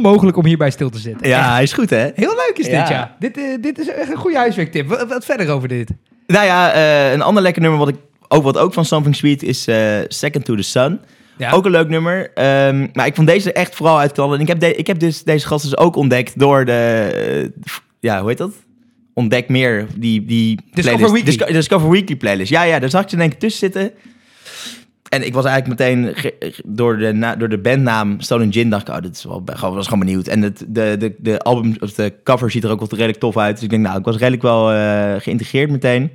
Onmogelijk 0.04 0.36
om 0.36 0.46
hierbij 0.46 0.70
stil 0.70 0.90
te 0.90 0.98
zitten. 0.98 1.28
Ja, 1.28 1.38
Echt. 1.38 1.48
hij 1.48 1.62
is 1.62 1.72
goed, 1.72 1.90
hè? 1.90 2.08
Heel 2.14 2.34
leuk 2.34 2.52
is 2.54 2.64
dit, 2.64 2.88
ja. 2.88 3.16
Dit, 3.18 3.36
eh, 3.36 3.44
dit 3.60 3.78
is 3.78 3.88
echt 3.88 4.10
een 4.10 4.16
goede 4.16 4.36
huiswerktip. 4.36 4.88
Wat, 4.88 5.08
wat 5.08 5.24
verder 5.24 5.48
over 5.50 5.68
dit? 5.68 5.90
Nou 6.26 6.44
ja, 6.46 6.72
eh, 6.72 7.12
een 7.12 7.22
ander 7.22 7.42
lekker 7.42 7.62
nummer 7.62 7.78
wat, 7.78 7.88
ik, 7.88 7.96
ook, 8.28 8.42
wat 8.42 8.58
ook 8.58 8.72
van 8.72 8.84
Something 8.84 9.16
Sweet 9.16 9.42
is 9.42 9.66
eh, 9.66 9.98
Second 10.08 10.44
to 10.44 10.54
the 10.54 10.62
Sun. 10.62 11.00
Ja. 11.36 11.50
Ook 11.50 11.64
een 11.64 11.70
leuk 11.70 11.88
nummer. 11.88 12.30
Ehm, 12.34 12.86
maar 12.92 13.06
ik 13.06 13.14
vond 13.14 13.26
deze 13.26 13.52
echt 13.52 13.74
vooral 13.74 13.98
uitknallen. 13.98 14.34
En 14.34 14.40
ik 14.40 14.48
heb, 14.48 14.60
de, 14.60 14.74
ik 14.74 14.86
heb 14.86 14.98
dus 14.98 15.22
deze 15.22 15.46
gasten 15.46 15.70
dus 15.70 15.78
ook 15.78 15.96
ontdekt 15.96 16.38
door 16.38 16.64
de... 16.64 17.52
ja, 18.00 18.20
hoe 18.20 18.28
heet 18.28 18.38
dat? 18.38 18.52
Ontdek 19.14 19.48
meer, 19.48 19.86
die, 19.96 20.24
die 20.24 20.60
Discover 20.72 20.82
playlist. 20.98 21.12
Weekly. 21.12 21.36
Disco- 21.36 21.52
Discover 21.52 21.90
Weekly 21.90 22.16
playlist. 22.16 22.50
Ja, 22.50 22.62
ja, 22.62 22.78
daar 22.78 22.90
zag 22.90 23.02
ik 23.02 23.08
ze 23.08 23.16
denk 23.16 23.32
ik 23.32 23.38
tussen 23.38 23.60
zitten. 23.72 23.92
En 25.10 25.26
ik 25.26 25.34
was 25.34 25.44
eigenlijk 25.44 25.80
meteen 25.80 26.14
door 26.64 26.98
de, 26.98 27.12
na- 27.12 27.36
door 27.36 27.48
de 27.48 27.58
bandnaam 27.58 28.20
Stolen 28.20 28.52
Gin 28.52 28.70
dacht 28.70 28.88
ik, 28.88 28.94
oh, 28.94 29.02
dit 29.02 29.16
is 29.16 29.24
wel, 29.24 29.42
was 29.60 29.84
gewoon 29.84 30.04
benieuwd. 30.04 30.26
En 30.26 30.42
het, 30.42 30.64
de, 30.68 30.96
de, 30.98 31.14
de 31.18 31.38
album, 31.38 31.76
of 31.80 31.92
de 31.92 32.12
cover 32.24 32.50
ziet 32.50 32.64
er 32.64 32.70
ook 32.70 32.78
wel 32.78 32.88
redelijk 32.90 33.18
tof 33.18 33.36
uit. 33.36 33.54
Dus 33.54 33.62
ik 33.62 33.70
denk, 33.70 33.82
nou, 33.82 33.98
ik 33.98 34.04
was 34.04 34.16
redelijk 34.16 34.42
wel 34.42 34.72
eh, 34.72 35.14
geïntegreerd 35.18 35.70
meteen. 35.70 36.10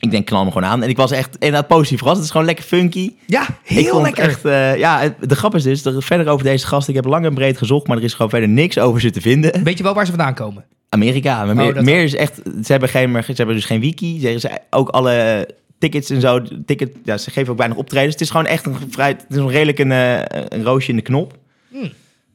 Ik 0.00 0.10
denk, 0.10 0.26
knal 0.26 0.42
hem 0.42 0.52
gewoon 0.52 0.68
aan. 0.68 0.82
En 0.82 0.88
ik 0.88 0.96
was 0.96 1.10
echt 1.10 1.34
inderdaad 1.34 1.66
positief 1.66 1.98
verrast. 1.98 2.16
Het 2.16 2.26
is 2.26 2.32
gewoon 2.32 2.46
lekker 2.46 2.64
funky. 2.64 3.12
Ja, 3.26 3.46
heel 3.62 4.02
lekker. 4.02 4.24
echt, 4.24 4.44
eh, 4.44 4.76
ja, 4.76 5.14
de 5.20 5.36
grap 5.36 5.54
is 5.54 5.62
dus, 5.62 5.84
er, 5.84 6.02
verder 6.02 6.28
over 6.28 6.44
deze 6.44 6.66
gast, 6.66 6.88
ik 6.88 6.94
heb 6.94 7.04
lang 7.04 7.24
en 7.24 7.34
breed 7.34 7.58
gezocht, 7.58 7.86
maar 7.86 7.96
er 7.96 8.02
is 8.02 8.14
gewoon 8.14 8.30
verder 8.30 8.48
niks 8.48 8.78
over 8.78 9.00
ze 9.00 9.10
te 9.10 9.20
vinden. 9.20 9.64
Weet 9.64 9.78
je 9.78 9.84
wel 9.84 9.94
waar 9.94 10.06
ze 10.06 10.12
vandaan 10.12 10.34
komen? 10.34 10.64
Amerika, 10.88 11.44
maar 11.44 11.66
Oh, 11.66 11.74
meer, 11.74 11.84
meer 11.84 12.02
is 12.02 12.14
echt, 12.14 12.40
ze 12.64 12.72
hebben, 12.72 12.88
geen, 12.88 13.22
ze 13.22 13.32
hebben 13.34 13.54
dus 13.54 13.64
geen 13.64 13.80
wiki. 13.80 14.20
Ze 14.20 14.26
hebben 14.28 14.60
ook 14.70 14.88
alle 14.88 15.48
tickets 15.82 16.10
en 16.10 16.20
zo, 16.20 16.42
ticket, 16.66 16.96
ja, 17.04 17.18
ze 17.18 17.30
geven 17.30 17.52
ook 17.52 17.58
weinig 17.58 17.78
optredens. 17.78 18.12
Het 18.12 18.22
is 18.22 18.30
gewoon 18.30 18.46
echt 18.46 18.66
een 18.66 18.76
vrij, 18.90 19.08
het 19.08 19.24
is 19.28 19.36
nog 19.36 19.50
redelijk 19.50 19.78
een, 19.78 19.92
eh, 19.92 20.20
een 20.48 20.62
roosje 20.62 20.90
in 20.90 20.96
de 20.96 21.02
knop. 21.02 21.38
Hmm. 21.70 21.92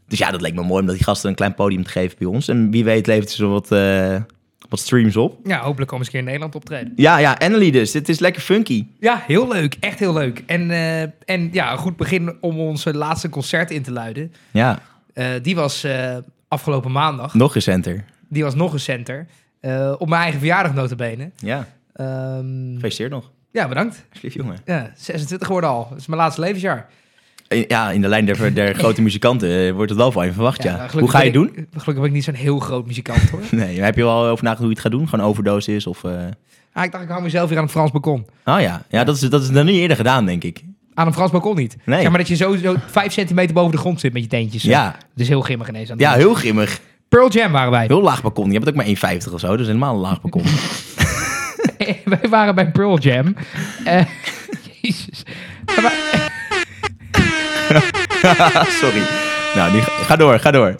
Dus 0.08 0.20
ja, 0.20 0.32
dat 0.32 0.42
leek 0.42 0.54
me 0.54 0.62
mooi 0.64 0.82
om 0.82 0.86
dat 0.86 0.96
die 0.96 1.04
gasten 1.04 1.30
een 1.30 1.36
klein 1.36 1.54
podium 1.54 1.84
te 1.84 1.90
geven 1.90 2.18
bij 2.18 2.28
ons. 2.28 2.48
En 2.48 2.72
wie 2.72 2.84
weet 2.84 3.08
levert 3.08 3.30
ze 3.30 3.46
wat, 3.46 3.72
eh, 3.72 4.16
wat 4.70 4.80
streams 4.80 5.16
op. 5.16 5.40
Ja, 5.44 5.62
hopelijk 5.62 5.90
komen 5.90 6.06
ze 6.06 6.12
een 6.12 6.18
keer 6.18 6.20
in 6.20 6.26
Nederland 6.26 6.56
optreden. 6.56 6.94
Ja, 6.96 7.18
ja, 7.18 7.34
Annelie 7.40 7.72
dus. 7.72 7.92
Dit 7.92 8.10
is 8.10 8.20
lekker 8.20 8.42
funky. 8.42 8.86
Ja, 9.00 9.24
heel 9.28 9.48
leuk. 9.48 9.78
Echt 9.80 10.00
heel 10.00 10.14
leuk. 10.14 10.44
En, 10.46 10.72
eh, 10.72 11.02
en 11.26 11.50
ja, 11.52 11.72
een 11.72 11.78
goed 11.78 11.98
begin 11.98 12.38
om 12.42 12.60
onze 12.60 12.94
laatste 12.94 13.30
concert 13.30 13.72
in 13.72 13.84
te 13.84 13.92
luiden. 13.92 14.34
Ja, 14.52 14.80
die 15.42 15.56
was 15.56 15.88
afgelopen 16.48 16.92
maandag. 16.92 17.34
nog 17.34 17.54
recenter. 17.54 18.06
Die 18.30 18.44
was 18.44 18.56
nog 18.56 18.72
recenter. 18.72 19.28
Op 19.98 20.10
mijn 20.10 20.22
eigen 20.22 20.40
verjaardag 20.40 20.74
notabene. 20.74 21.32
Ja, 21.36 21.68
gefeliciteerd 21.94 23.12
nog. 23.12 23.32
Ja, 23.52 23.68
bedankt. 23.68 24.06
Lief 24.22 24.34
jongen. 24.34 24.58
Ja, 24.66 24.92
26 24.96 25.48
geworden 25.48 25.70
al. 25.70 25.88
Dat 25.90 25.98
is 26.00 26.08
mijn 26.08 26.22
laatste 26.22 26.42
levensjaar. 26.42 26.90
Eh, 27.48 27.68
Ja, 27.68 27.92
in 27.92 28.02
de 28.02 28.08
lijn 28.08 28.26
der, 28.26 28.54
der 28.54 28.74
grote 28.84 29.02
muzikanten 29.02 29.50
eh, 29.68 29.72
wordt 29.74 29.90
het 29.90 30.00
wel 30.00 30.12
van 30.12 30.26
je 30.26 30.32
verwacht, 30.34 30.64
ja. 30.64 30.88
Hoe 30.92 31.10
ga 31.10 31.22
je 31.22 31.26
het 31.26 31.36
ik- 31.36 31.42
doen? 31.42 31.50
Gelukkig 31.72 31.94
ben 31.96 32.04
ik 32.06 32.12
niet 32.12 32.24
zo'n 32.24 32.34
heel 32.34 32.60
groot 32.60 32.86
muzikant 32.88 33.30
hoor. 33.30 33.42
Nee, 33.52 33.76
maar 33.76 33.86
heb 33.86 33.96
je 33.96 34.04
wel 34.04 34.14
over 34.26 34.44
nagedacht 34.44 34.58
hoe 34.58 34.68
je 34.68 34.74
het 34.74 34.82
gaat 34.82 34.92
doen? 34.92 35.08
Gewoon 35.10 35.26
overdose 35.26 35.76
is 35.76 35.88
of... 35.88 36.06
ah, 36.06 36.84
ik 36.84 36.92
dacht, 36.92 37.04
ik 37.04 37.10
hou 37.10 37.22
mezelf 37.22 37.50
weer 37.50 37.58
aan 37.58 37.64
een 37.64 37.70
Frans 37.70 37.92
balkon. 37.92 38.26
Oh 38.46 38.60
ja, 38.62 38.84
ja 38.90 39.04
dat, 39.04 39.16
is, 39.16 39.22
dat 39.22 39.42
is 39.42 39.50
nog 39.50 39.64
niet 39.64 39.76
eerder 39.76 39.98
gedaan, 39.98 40.26
denk 40.26 40.44
ik. 40.44 40.64
Aan 40.94 41.08
een 41.08 41.14
Frans 41.14 41.32
balkon 41.32 41.56
niet. 41.56 41.78
Nee. 41.86 42.00
Zeg 42.02 42.10
maar 42.10 42.18
dat 42.20 42.28
je 42.28 42.36
zo, 42.36 42.56
zo 42.56 42.76
vijf 42.88 43.14
centimeter 43.14 43.54
boven 43.54 43.72
de 43.72 43.78
grond 43.78 44.00
zit 44.00 44.14
met 44.14 44.22
je 44.22 44.28
teentjes. 44.28 44.64
Ja. 44.64 44.96
Dus 45.16 45.28
heel 45.28 45.42
grimmig 45.42 45.70
ineens 45.70 45.92
aan 45.92 45.98
Ja, 45.98 46.14
heel 46.14 46.34
grimmig. 46.34 46.80
Pearl 47.10 47.30
Jam 47.32 47.52
waren 47.52 47.72
wij. 47.72 47.86
Heel 47.86 48.02
laag 48.02 48.22
balkon. 48.22 48.52
Je 48.52 48.58
hebt 48.60 48.70
ook 48.70 48.76
maar 48.76 48.86
1,50 49.26 49.34
of 49.34 49.40
zo, 49.40 49.58
dus 49.58 49.68
helemaal 49.68 49.94
een 49.94 50.00
laag 50.00 50.22
balkon. 50.22 50.44
wij 52.20 52.30
waren 52.30 52.56
bij 52.56 52.72
Pearl 52.72 53.00
Jam. 53.00 53.36
Eh, 53.86 54.06
Jezus. 54.82 55.24
Sorry. 58.82 59.02
Nou, 59.56 59.82
ga 59.82 60.16
door, 60.16 60.40
ga 60.40 60.52
door. 60.52 60.76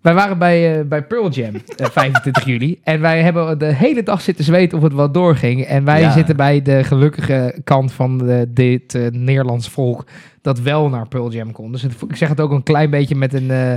Wij 0.00 0.14
waren 0.14 0.38
bij, 0.38 0.78
eh, 0.78 0.84
bij 0.86 1.02
Pearl 1.04 1.30
Jam, 1.30 1.54
eh, 1.76 1.86
25 1.90 2.44
juli. 2.44 2.80
En 2.82 3.00
wij 3.00 3.22
hebben 3.22 3.58
de 3.58 3.74
hele 3.74 4.02
dag 4.02 4.20
zitten 4.20 4.44
zweten 4.44 4.78
of 4.78 4.84
het 4.84 4.94
wel 4.94 5.12
doorging. 5.12 5.64
En 5.64 5.84
wij 5.84 6.00
Ja. 6.00 6.12
zitten 6.12 6.36
bij 6.36 6.62
de 6.62 6.84
gelukkige 6.84 7.60
kant 7.64 7.92
van 7.92 8.18
de, 8.18 8.46
dit 8.48 8.94
eh, 8.94 9.06
Nederlands 9.10 9.68
volk 9.68 10.04
dat 10.42 10.60
wel 10.60 10.88
naar 10.88 11.08
Pearl 11.08 11.32
Jam 11.32 11.52
kon. 11.52 11.72
Dus 11.72 11.82
het- 11.82 11.94
ik 12.08 12.16
zeg 12.16 12.28
het 12.28 12.40
ook 12.40 12.50
een 12.50 12.62
klein 12.62 12.90
beetje 12.90 13.14
met 13.14 13.34
een, 13.34 13.50
eh, 13.50 13.74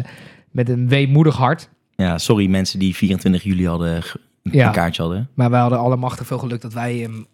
met 0.52 0.70
een 0.70 0.88
weemoedig 0.88 1.36
hart. 1.36 1.70
Ja, 1.96 2.18
sorry 2.18 2.48
mensen 2.48 2.80
die 2.80 2.96
24 2.96 3.44
juli 3.44 3.68
hadden 3.68 4.02
ge- 4.50 4.54
een 4.58 4.64
Ja. 4.64 4.70
kaartje 4.70 5.02
hadden. 5.02 5.30
Maar 5.34 5.50
wij 5.50 5.60
hadden 5.60 5.80
allemachtig 5.80 6.28
veel 6.28 6.38
geluk 6.38 6.62
dat 6.62 6.74
wij 6.74 6.98
hem 6.98 7.26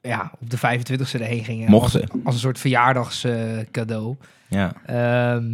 ja, 0.00 0.32
op 0.40 0.50
de 0.50 0.56
25e 0.58 1.20
erheen 1.20 1.44
gingen. 1.44 1.70
Mochten. 1.70 2.00
Als, 2.00 2.10
als 2.24 2.34
een 2.34 2.40
soort 2.40 2.58
verjaardagscadeau. 2.58 4.16
Ja. 4.48 4.72
Ehm, 4.86 5.52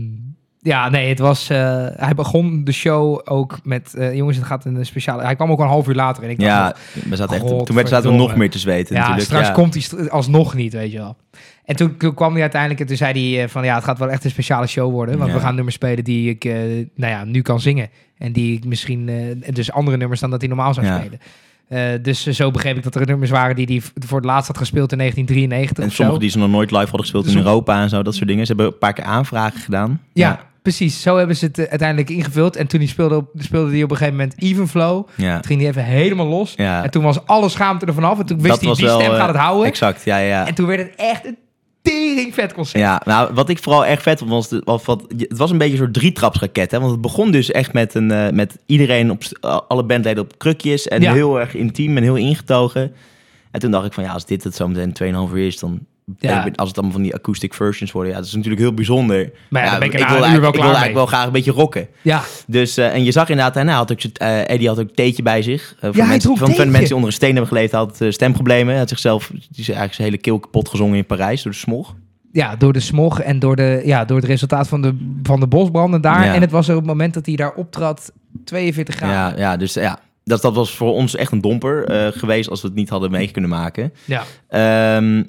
ja, 0.63 0.89
nee, 0.89 1.09
het 1.09 1.19
was. 1.19 1.51
eh, 1.51 1.87
hij 1.97 2.15
begon 2.15 2.65
de 2.65 2.73
show 2.73 3.21
ook 3.25 3.59
met. 3.63 3.95
eh, 3.95 4.15
jongens, 4.15 4.37
het 4.37 4.47
gaat 4.47 4.65
een 4.65 4.87
speciale. 4.87 5.23
Hij 5.23 5.37
kwam 5.37 5.51
ook 5.51 5.61
een 5.61 5.67
half 5.67 5.89
uur 5.89 5.95
later. 5.95 6.23
En 6.23 6.31
ik 6.31 6.39
dacht, 6.41 6.51
Ja, 6.51 6.65
nog, 6.95 7.05
we 7.09 7.17
zaten 7.17 7.35
echt, 7.37 7.47
toen 7.47 7.57
Godverdomme. 7.57 7.89
zaten 7.91 8.11
we 8.11 8.17
nog 8.17 8.37
meer 8.37 8.51
te 8.51 8.59
zweten 8.59 8.95
ja, 8.95 9.01
natuurlijk. 9.01 9.27
straks 9.29 9.47
ja. 9.47 9.53
komt 9.53 9.75
hij 9.99 10.11
alsnog 10.11 10.55
niet, 10.55 10.73
weet 10.73 10.93
je 10.93 10.99
wel. 10.99 11.17
En 11.65 11.77
toen, 11.77 11.97
toen 11.97 12.15
kwam 12.15 12.33
hij 12.33 12.41
uiteindelijk 12.41 12.81
en 12.81 12.87
toen 12.87 12.97
zei 12.97 13.33
hij 13.35 13.43
eh, 13.45 13.49
van 13.51 13.65
ja, 13.65 13.75
het 13.75 13.85
gaat 13.85 13.99
wel 13.99 14.11
echt 14.11 14.25
een 14.25 14.31
speciale 14.31 14.67
show 14.67 14.91
worden. 14.93 15.19
Want 15.19 15.31
Ja. 15.31 15.37
we 15.37 15.43
gaan 15.43 15.55
nummers 15.55 15.75
spelen 15.77 16.05
die 16.05 16.31
ik 16.31 16.45
nou 16.95 17.13
ja, 17.13 17.25
nu 17.25 17.43
kan 17.43 17.61
zingen. 17.61 17.89
En 18.19 18.33
die 18.33 18.57
ik 18.57 18.65
misschien, 18.65 19.11
dus 19.53 19.73
andere 19.73 19.97
nummers 19.97 20.21
dan 20.21 20.31
dat 20.31 20.41
hij 20.41 20.49
normaal 20.49 20.75
zou 20.75 20.87
Ja. 20.87 20.99
spelen. 21.01 21.21
Dus 22.03 22.27
zo 22.27 22.51
begreep 22.51 22.77
ik 22.77 22.83
dat 22.83 22.95
er 22.95 23.07
nummers 23.07 23.31
waren 23.31 23.57
die 23.57 23.67
hij 23.67 24.05
voor 24.07 24.17
het 24.19 24.27
laatst 24.27 24.47
had 24.47 24.59
gespeeld 24.59 24.93
in 24.93 24.99
1993 24.99 25.85
En 25.85 25.91
of 25.91 25.91
zo. 25.91 25.97
sommigen 25.97 26.21
die 26.21 26.31
ze 26.31 26.39
nog 26.39 26.51
nooit 26.51 26.71
live 26.71 26.83
hadden 26.83 27.01
gespeeld 27.01 27.27
in 27.27 27.37
Europa 27.37 27.83
en 27.83 27.89
zo, 27.89 28.03
dat 28.03 28.15
soort 28.15 28.29
dingen. 28.29 28.47
Ze 28.47 28.53
hebben 28.53 28.73
een 28.73 28.79
paar 28.79 28.93
keer 28.93 29.05
aanvragen 29.05 29.61
gedaan. 29.61 30.01
Ja, 30.13 30.41
precies. 30.77 31.03
Zo 31.03 31.17
hebben 31.17 31.37
ze 31.37 31.45
het 31.45 31.59
eh, 31.59 31.67
uiteindelijk 31.69 32.11
ingevuld. 32.11 32.57
En 32.57 32.67
toen 32.67 32.81
hij 32.81 32.89
speelde, 32.89 33.17
op, 33.17 33.31
speelde 33.39 33.71
hij 33.71 33.83
op 33.83 33.91
een 33.91 33.97
gegeven 33.97 34.19
moment 34.19 34.43
Even 34.43 34.69
Flow. 34.69 35.09
Ja. 35.17 35.35
Toen 35.35 35.45
ging 35.45 35.61
hij 35.61 35.69
even 35.71 35.85
helemaal 35.85 36.27
los. 36.27 36.53
Ja. 36.57 36.85
En 36.85 36.91
toen 36.91 37.03
was 37.03 37.27
alle 37.27 37.49
schaamte 37.49 37.87
ervan 37.87 38.05
af. 38.05 38.19
En 38.19 38.27
toen 38.27 38.41
wist 38.41 38.49
Dat 38.49 38.61
hij, 38.61 38.75
die 38.75 38.85
wel, 38.85 39.01
stem 39.01 39.13
eh, 39.13 39.19
gaat 39.19 39.29
het 39.29 39.37
houden. 39.37 39.67
Exact, 39.67 40.05
ja, 40.05 40.19
ja. 40.19 40.47
En 40.47 40.55
toen 40.55 40.67
werd 40.67 40.81
het 40.81 40.93
echt 40.97 41.27
een 41.27 41.37
tering 41.83 42.35
vet 42.35 42.53
concert. 42.53 42.83
Ja, 42.83 43.03
nou, 43.05 43.35
wat 43.35 43.49
ik 43.49 43.59
vooral 43.59 43.85
echt 43.85 44.03
vet 44.03 44.19
vond, 44.19 44.31
was, 44.31 44.49
de, 44.49 44.63
was 44.65 44.85
wat, 44.85 45.05
het 45.17 45.39
was 45.39 45.51
een 45.51 45.59
beetje 45.59 45.73
een 45.73 45.79
soort 45.79 45.95
drietrapsraket. 45.95 46.71
Hè? 46.71 46.79
Want 46.79 46.91
het 46.91 47.01
begon 47.01 47.31
dus 47.31 47.51
echt 47.51 47.73
met, 47.73 47.95
een, 47.95 48.11
eh, 48.11 48.31
met 48.31 48.59
iedereen, 48.67 49.11
op, 49.11 49.23
alle 49.69 49.85
bandleden 49.85 50.23
op 50.23 50.39
krukjes. 50.39 50.89
En 50.89 51.03
Ja. 51.03 51.13
heel 51.13 51.41
erg 51.41 51.55
intiem 51.55 51.97
en 51.97 52.03
heel 52.03 52.17
ingetogen. 52.17 52.93
En 53.51 53.61
toen 53.61 53.71
dacht 53.71 53.87
ik 53.87 53.93
van, 53.93 54.05
ja, 54.05 54.13
als 54.13 54.27
dit 54.27 54.45
het 54.45 54.55
zo 54.55 54.69
meteen 54.69 54.93
2,5 54.93 55.35
uur 55.35 55.47
is, 55.47 55.59
dan... 55.59 55.87
Ja. 56.19 56.49
Als 56.55 56.69
het 56.69 56.77
allemaal 56.77 56.95
van 56.95 57.03
die 57.03 57.15
acoustic 57.15 57.55
versions 57.55 57.93
worden, 57.93 58.13
ja, 58.13 58.19
dat 58.19 58.27
is 58.27 58.35
natuurlijk 58.35 58.61
heel 58.63 58.75
bijzonder. 58.75 59.31
Maar 59.49 59.65
ja, 59.65 59.81
ik 59.81 59.93
wil 59.93 60.01
wel 60.01 60.01
eigenlijk, 60.01 60.35
ik 60.35 60.35
klaar 60.35 60.51
wil 60.51 60.53
mee. 60.53 60.63
eigenlijk 60.63 60.95
wel 60.95 61.07
graag 61.07 61.27
een 61.27 61.33
beetje 61.33 61.51
rocken. 61.51 61.89
Ja. 62.03 62.23
Dus, 62.47 62.77
eh, 62.77 62.95
en 62.95 63.05
je 63.05 63.13
zag 63.13 63.29
inderdaad, 63.29 63.57
en 63.57 63.67
hij 63.67 63.77
had 63.77 63.93
ook, 63.93 64.01
z'n- 64.01 64.11
eh, 64.15 64.49
Eddie 64.51 64.69
had 64.69 64.79
ook 64.81 64.89
een 64.89 64.95
theetje 64.95 65.23
bij 65.23 65.43
zich. 65.43 65.77
Hij 65.81 65.91
mensen, 65.93 66.37
van, 66.37 66.55
van 66.55 66.65
mensen 66.71 66.85
die 66.85 66.95
onder 66.95 67.09
een 67.09 67.15
steen 67.15 67.31
hebben 67.31 67.49
geleefd, 67.49 67.73
had 67.73 68.01
stemproblemen. 68.09 68.69
Hij 68.69 68.79
had 68.79 68.89
zichzelf, 68.89 69.27
die 69.33 69.41
is 69.51 69.57
eigenlijk 69.67 69.95
zijn 69.95 70.09
hele 70.09 70.21
keel 70.21 70.39
kapot 70.41 70.69
gezongen 70.69 70.97
in 70.97 71.07
Parijs 71.07 71.43
door 71.43 71.53
de 71.53 71.59
smog. 71.59 71.95
ja, 72.33 72.57
door 72.57 72.73
de 72.73 72.81
smog 72.81 73.21
en 73.21 73.39
door, 73.39 73.57
de, 73.57 73.83
ja, 73.85 74.05
door 74.05 74.17
het 74.17 74.27
resultaat 74.27 74.69
van 74.69 74.83
de, 74.83 75.19
van 75.23 75.41
de 75.41 75.47
bosbranden 75.47 76.01
daar. 76.01 76.25
Ja. 76.25 76.35
En 76.35 76.41
het 76.41 76.51
was 76.51 76.69
er 76.69 76.75
op 76.75 76.81
het 76.81 76.89
moment 76.91 77.15
dat 77.15 77.27
hij 77.27 77.37
daar 77.37 77.53
optrad 77.55 78.13
42 78.45 78.95
graden. 78.95 79.39
Ja, 79.39 79.51
ja 79.51 79.57
dus 79.57 79.75
ja, 79.75 79.99
dat, 80.25 80.43
dat 80.43 80.55
was 80.55 80.75
voor 80.75 80.93
ons 80.93 81.17
echt 81.17 81.33
een 81.33 81.41
domper 81.41 81.85
geweest 82.17 82.51
als 82.51 82.61
we 82.63 82.67
het 82.67 82.77
niet 82.77 82.89
hadden 82.89 83.11
mee 83.11 83.31
kunnen 83.31 83.51
maken. 83.51 83.93
Ja. 84.05 84.23
Ehm, 84.49 85.23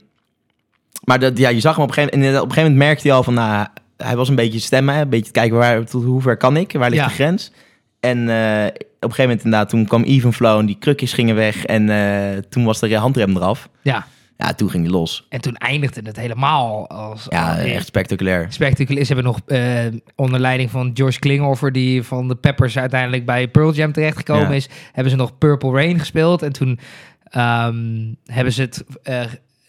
maar 1.03 1.19
dat, 1.19 1.37
ja, 1.37 1.49
je 1.49 1.59
zag 1.59 1.75
hem 1.75 1.83
op 1.83 1.89
een 1.89 1.95
gegeven 1.95 2.17
moment, 2.19 2.35
en 2.35 2.41
op 2.41 2.47
een 2.47 2.53
gegeven 2.53 2.71
moment 2.71 2.87
merkte 2.89 3.07
hij 3.07 3.17
al 3.17 3.23
van, 3.23 3.33
nou, 3.33 3.67
hij 3.97 4.15
was 4.15 4.29
een 4.29 4.35
beetje 4.35 4.59
stemmen, 4.59 4.95
een 4.95 5.09
beetje 5.09 5.31
kijken 5.31 5.57
waar, 5.57 5.85
tot 5.85 6.03
hoe 6.03 6.21
ver 6.21 6.37
kan 6.37 6.57
ik, 6.57 6.71
waar 6.71 6.89
ligt 6.89 7.01
Ja. 7.01 7.07
de 7.07 7.13
grens. 7.13 7.51
En 7.99 8.17
eh, 8.29 8.65
op 8.65 8.73
een 9.09 9.15
gegeven 9.15 9.23
moment 9.23 9.43
inderdaad, 9.43 9.69
toen 9.69 9.85
kwam 9.85 10.03
Even 10.03 10.33
Flow 10.33 10.59
en 10.59 10.65
die 10.65 10.77
krukjes 10.79 11.13
gingen 11.13 11.35
weg 11.35 11.65
en 11.65 11.89
eh, 11.89 12.37
toen 12.49 12.63
was 12.65 12.79
de 12.79 12.95
handrem 12.95 13.35
eraf. 13.35 13.69
ja. 13.81 14.05
Ja, 14.37 14.53
toen 14.53 14.69
ging 14.69 14.83
hij 14.83 14.91
los. 14.91 15.25
En 15.29 15.41
toen 15.41 15.55
eindigde 15.57 16.01
het 16.03 16.15
helemaal 16.17 16.89
als... 16.89 17.25
Ja, 17.29 17.49
als- 17.51 17.59
echt 17.63 17.85
spectaculair. 17.85 18.45
spectaculair. 18.49 19.05
Ze 19.05 19.13
hebben 19.13 19.31
nog 19.31 19.39
eh, 19.45 19.85
onder 20.15 20.39
leiding 20.39 20.71
van 20.71 20.91
George 20.93 21.19
Klinghoffer, 21.19 21.71
die 21.71 22.03
van 22.03 22.27
de 22.27 22.35
Peppers 22.35 22.77
uiteindelijk 22.77 23.25
bij 23.25 23.47
Pearl 23.47 23.73
Jam 23.73 23.91
terechtgekomen 23.91 24.49
Ja. 24.49 24.53
is, 24.55 24.69
hebben 24.91 25.11
ze 25.11 25.17
nog 25.17 25.37
Purple 25.37 25.71
Rain 25.71 25.99
gespeeld. 25.99 26.41
En 26.41 26.51
toen 26.51 26.79
ehm, 27.23 28.13
hebben 28.25 28.53
ze 28.53 28.61
het 28.61 28.83
eh, 29.03 29.21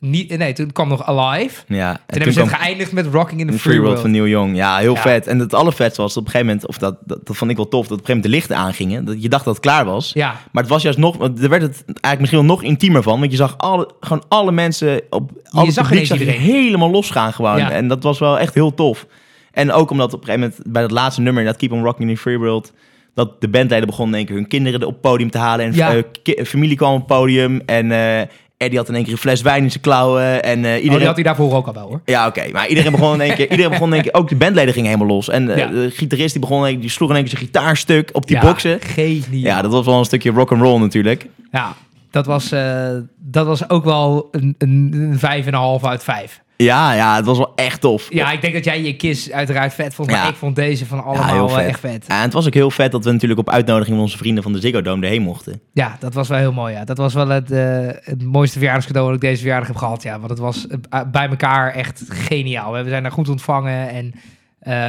niet. 0.02 0.36
Nee, 0.38 0.52
toen 0.52 0.72
kwam 0.72 0.88
nog 0.88 1.02
Alive. 1.06 1.62
Ja, 1.66 1.90
En 1.90 1.92
en 1.92 1.96
toen 2.06 2.16
hebben 2.16 2.32
ze 2.32 2.40
het 2.40 2.52
geëindigd 2.52 2.92
met 2.92 3.06
Rocking 3.12 3.40
in 3.40 3.46
the 3.46 3.58
Free 3.58 3.80
World. 3.80 4.00
van 4.00 4.10
Neil 4.10 4.26
Young. 4.26 4.56
Ja, 4.56 4.76
heel 4.78 4.94
Ja. 4.94 5.00
vet. 5.00 5.26
En 5.26 5.38
het 5.38 5.54
allervetste 5.54 6.02
was 6.02 6.16
op 6.16 6.24
een 6.24 6.30
gegeven 6.30 6.46
moment, 6.46 6.66
of 6.66 6.78
dat, 6.78 6.96
dat, 7.04 7.26
dat 7.26 7.36
vond 7.36 7.50
ik 7.50 7.56
wel 7.56 7.68
tof, 7.68 7.86
dat 7.86 7.98
op 7.98 8.08
een 8.08 8.12
gegeven 8.12 8.30
moment 8.30 8.48
de 8.48 8.56
lichten 8.56 8.56
aangingen. 8.66 9.04
Dat 9.04 9.22
je 9.22 9.28
dacht 9.28 9.44
dat 9.44 9.54
het 9.54 9.62
klaar 9.62 9.84
was. 9.84 10.10
Ja, 10.14 10.40
Maar 10.52 10.62
het 10.62 10.72
was 10.72 10.82
juist 10.82 10.98
nog, 10.98 11.14
er 11.20 11.48
werd 11.48 11.62
het 11.62 11.82
eigenlijk 11.86 12.18
misschien 12.18 12.38
wel 12.46 12.56
nog 12.56 12.62
intiemer 12.62 13.02
van. 13.02 13.18
Want 13.18 13.30
je 13.30 13.36
zag 13.36 13.58
alle, 13.58 13.90
gewoon 14.00 14.22
alle 14.28 14.52
mensen 14.52 15.00
op 15.10 15.30
alle 15.50 15.70
zag 15.70 15.88
publiek 15.88 16.06
zag 16.06 16.18
je 16.18 16.24
iedereen. 16.24 16.46
helemaal 16.46 16.90
losgaan 16.90 17.32
gewoon. 17.32 17.56
Ja. 17.58 17.70
En 17.70 17.88
dat 17.88 18.02
was 18.02 18.18
wel 18.18 18.38
echt 18.38 18.54
heel 18.54 18.74
tof. 18.74 19.06
En 19.52 19.72
ook 19.72 19.90
omdat 19.90 20.12
op 20.14 20.20
een 20.20 20.26
gegeven 20.26 20.48
moment 20.48 20.72
bij 20.72 20.82
dat 20.82 20.90
laatste 20.90 21.20
nummer, 21.20 21.44
dat 21.44 21.56
Keep 21.56 21.72
on 21.72 21.82
Rocking 21.84 22.08
in 22.08 22.14
the 22.14 22.20
Free 22.20 22.38
World, 22.38 22.72
dat 23.14 23.40
de 23.40 23.48
bandleden 23.48 23.86
begonnen 23.86 24.12
in 24.14 24.18
één 24.18 24.26
keer 24.26 24.36
hun 24.36 24.48
kinderen 24.48 24.82
op 24.86 24.92
het 24.92 25.00
podium 25.00 25.30
te 25.30 25.38
halen. 25.38 25.66
En 25.66 25.74
Ja. 25.74 25.94
eh, 26.22 26.44
familie 26.44 26.76
kwam 26.76 26.92
op 26.92 26.98
het 26.98 27.06
podium. 27.06 27.60
En 27.66 27.92
eh 27.92 28.26
Eddie 28.62 28.78
had 28.78 28.88
in 28.88 28.94
één 28.94 29.04
keer 29.04 29.12
een 29.12 29.18
fles 29.18 29.42
wijn 29.42 29.62
in 29.62 29.70
zijn 29.70 29.82
klauwen. 29.82 30.42
En 30.42 30.64
eh, 30.64 30.70
oh, 30.70 30.76
iedereen... 30.76 30.98
die 30.98 31.06
had 31.06 31.14
hij 31.14 31.24
daarvoor 31.24 31.54
ook 31.54 31.66
al 31.66 31.72
wel 31.72 31.88
hoor. 31.88 32.00
Ja, 32.04 32.26
oké. 32.26 32.48
Maar 32.52 32.68
iedereen 32.68 32.92
begon 32.92 33.14
in 33.14 33.20
één 33.20 33.34
keer... 33.34 33.50
Iedereen 33.50 33.70
begon 33.70 33.86
in 33.88 33.94
één 33.94 34.02
keer... 34.02 34.14
Ook 34.14 34.28
de 34.28 34.36
bandleden 34.36 34.74
gingen 34.74 34.90
helemaal 34.90 35.14
los. 35.14 35.28
En 35.28 35.50
eh, 35.50 35.56
Ja. 35.58 35.66
de 35.66 35.90
gitarist 35.90 36.32
die 36.32 36.40
begon 36.40 36.66
in. 36.66 36.80
Die 36.80 36.90
sloeg 36.90 37.08
in 37.08 37.14
één 37.14 37.24
keer 37.24 37.32
zijn 37.36 37.44
gitaarstuk 37.44 38.10
op 38.12 38.26
die 38.26 38.36
Ja, 38.36 38.42
boksen. 38.42 38.80
Geniaal. 38.80 39.20
Ja, 39.30 39.62
dat 39.62 39.72
was 39.72 39.86
wel 39.86 39.98
een 39.98 40.04
stukje 40.04 40.30
rock 40.30 40.52
and 40.52 40.60
roll 40.62 40.80
natuurlijk. 40.80 41.26
Ja, 41.52 41.74
dat 42.10 42.26
was, 42.26 42.52
eh, 42.52 42.88
dat 43.18 43.46
was 43.46 43.68
ook 43.68 43.84
wel 43.84 44.28
een, 44.30 44.54
een, 44.58 44.90
een 44.94 45.18
vijf 45.18 45.46
en 45.46 45.52
een 45.52 45.58
half 45.58 45.84
uit 45.84 46.04
vijf. 46.04 46.40
Ja, 46.62 46.92
ja, 46.92 47.16
het 47.16 47.24
was 47.24 47.38
wel 47.38 47.52
echt 47.54 47.80
tof. 47.80 48.06
Ja, 48.10 48.32
ik 48.32 48.40
denk 48.40 48.54
dat 48.54 48.64
jij 48.64 48.82
je 48.82 48.96
Kiss 48.96 49.30
uiteraard 49.30 49.74
vet 49.74 49.94
vond. 49.94 50.10
Maar 50.10 50.16
Ja. 50.22 50.28
ik 50.28 50.34
vond 50.34 50.56
deze 50.56 50.86
van 50.86 51.04
allemaal 51.04 51.48
vet. 51.48 51.66
echt 51.66 51.80
vet. 51.80 52.04
Ja, 52.08 52.16
en 52.16 52.22
het 52.22 52.32
was 52.32 52.46
ook 52.46 52.54
heel 52.54 52.70
vet 52.70 52.92
dat 52.92 53.04
we 53.04 53.12
natuurlijk 53.12 53.40
op 53.40 53.50
uitnodiging 53.50 53.94
van 53.94 54.04
onze 54.04 54.18
vrienden 54.18 54.42
van 54.42 54.52
de 54.52 54.60
Ziggo 54.60 54.82
Dome 54.82 55.04
erheen 55.04 55.22
mochten. 55.22 55.60
Ja, 55.72 55.96
dat 56.00 56.14
was 56.14 56.28
wel 56.28 56.38
heel 56.38 56.52
mooi. 56.52 56.74
Ja. 56.74 56.84
Dat 56.84 56.96
was 56.96 57.14
wel 57.14 57.28
het, 57.28 57.50
eh, 57.50 57.88
het 58.00 58.22
mooiste 58.24 58.56
verjaardagscadeau 58.56 59.06
dat 59.06 59.16
ik 59.16 59.28
deze 59.28 59.40
verjaardag 59.40 59.68
heb 59.68 59.76
gehad. 59.76 60.02
Ja, 60.02 60.18
want 60.18 60.30
het 60.30 60.38
was 60.38 60.66
eh, 60.66 61.00
bij 61.12 61.28
elkaar 61.28 61.72
echt 61.74 62.02
geniaal. 62.08 62.72
We 62.72 62.88
zijn 62.88 63.02
daar 63.02 63.12
goed 63.12 63.28
ontvangen. 63.28 63.88
En, 63.88 64.14
ehm, 64.60 64.80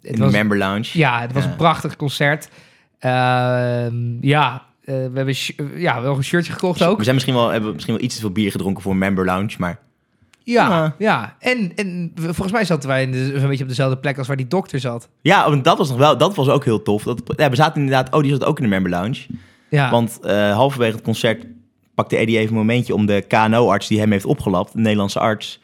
het 0.00 0.10
In 0.10 0.12
de 0.14 0.18
was, 0.18 0.32
Member 0.32 0.58
Lounge. 0.58 0.88
ja, 0.92 1.20
het 1.20 1.32
was 1.32 1.44
een 1.44 1.56
prachtig 1.56 1.96
concert. 1.96 2.48
Ehm, 2.98 3.94
ja, 4.26 4.62
eh, 4.84 4.94
we 4.94 5.10
hebben 5.14 5.34
ja, 5.76 6.00
wel 6.02 6.16
een 6.16 6.24
shirtje 6.24 6.52
gekocht 6.52 6.82
ook. 6.82 6.96
We 6.96 7.02
zijn 7.02 7.14
misschien 7.14 7.36
wel, 7.36 7.48
hebben 7.48 7.72
misschien 7.72 7.94
wel 7.94 8.02
iets 8.04 8.14
te 8.14 8.20
veel 8.20 8.30
bier 8.30 8.50
gedronken 8.50 8.82
voor 8.82 8.92
een 8.92 8.98
Member 8.98 9.24
Lounge, 9.24 9.54
maar 9.58 9.78
Ja, 10.44 10.68
Ja. 10.68 10.94
ja. 10.98 11.36
En, 11.38 11.72
en 11.76 12.12
volgens 12.16 12.52
mij 12.52 12.64
zaten 12.64 12.88
wij 12.88 13.02
in 13.02 13.12
de, 13.12 13.34
een 13.34 13.48
beetje 13.48 13.62
op 13.62 13.68
dezelfde 13.68 13.96
plek 13.98 14.18
als 14.18 14.26
waar 14.26 14.36
die 14.36 14.46
dokter 14.48 14.80
zat. 14.80 15.08
ja, 15.22 15.50
want 15.50 15.64
dat 15.64 15.78
was 15.78 15.88
nog 15.88 15.98
wel, 15.98 16.16
dat 16.18 16.34
was 16.34 16.48
ook 16.48 16.64
heel 16.64 16.82
tof. 16.82 17.02
Dat, 17.02 17.22
ja, 17.36 17.50
we 17.50 17.56
zaten 17.56 17.80
inderdaad, 17.80 18.14
oh, 18.14 18.20
die 18.22 18.30
zat 18.30 18.44
ook 18.44 18.56
in 18.56 18.62
de 18.64 18.70
Member 18.70 18.90
Lounge. 18.90 19.26
Ja, 19.68 19.90
Want 19.90 20.18
eh, 20.20 20.52
halverwege 20.54 20.92
het 20.94 21.02
concert 21.04 21.44
pakte 21.94 22.16
Eddie 22.16 22.38
even 22.38 22.50
een 22.50 22.58
momentje 22.58 22.94
om 22.94 23.06
de 23.06 23.24
KNO-arts 23.28 23.88
die 23.88 23.98
hem 24.00 24.10
heeft 24.12 24.24
opgelapt, 24.24 24.72
de 24.72 24.78
Nederlandse 24.80 25.18
arts, 25.18 25.60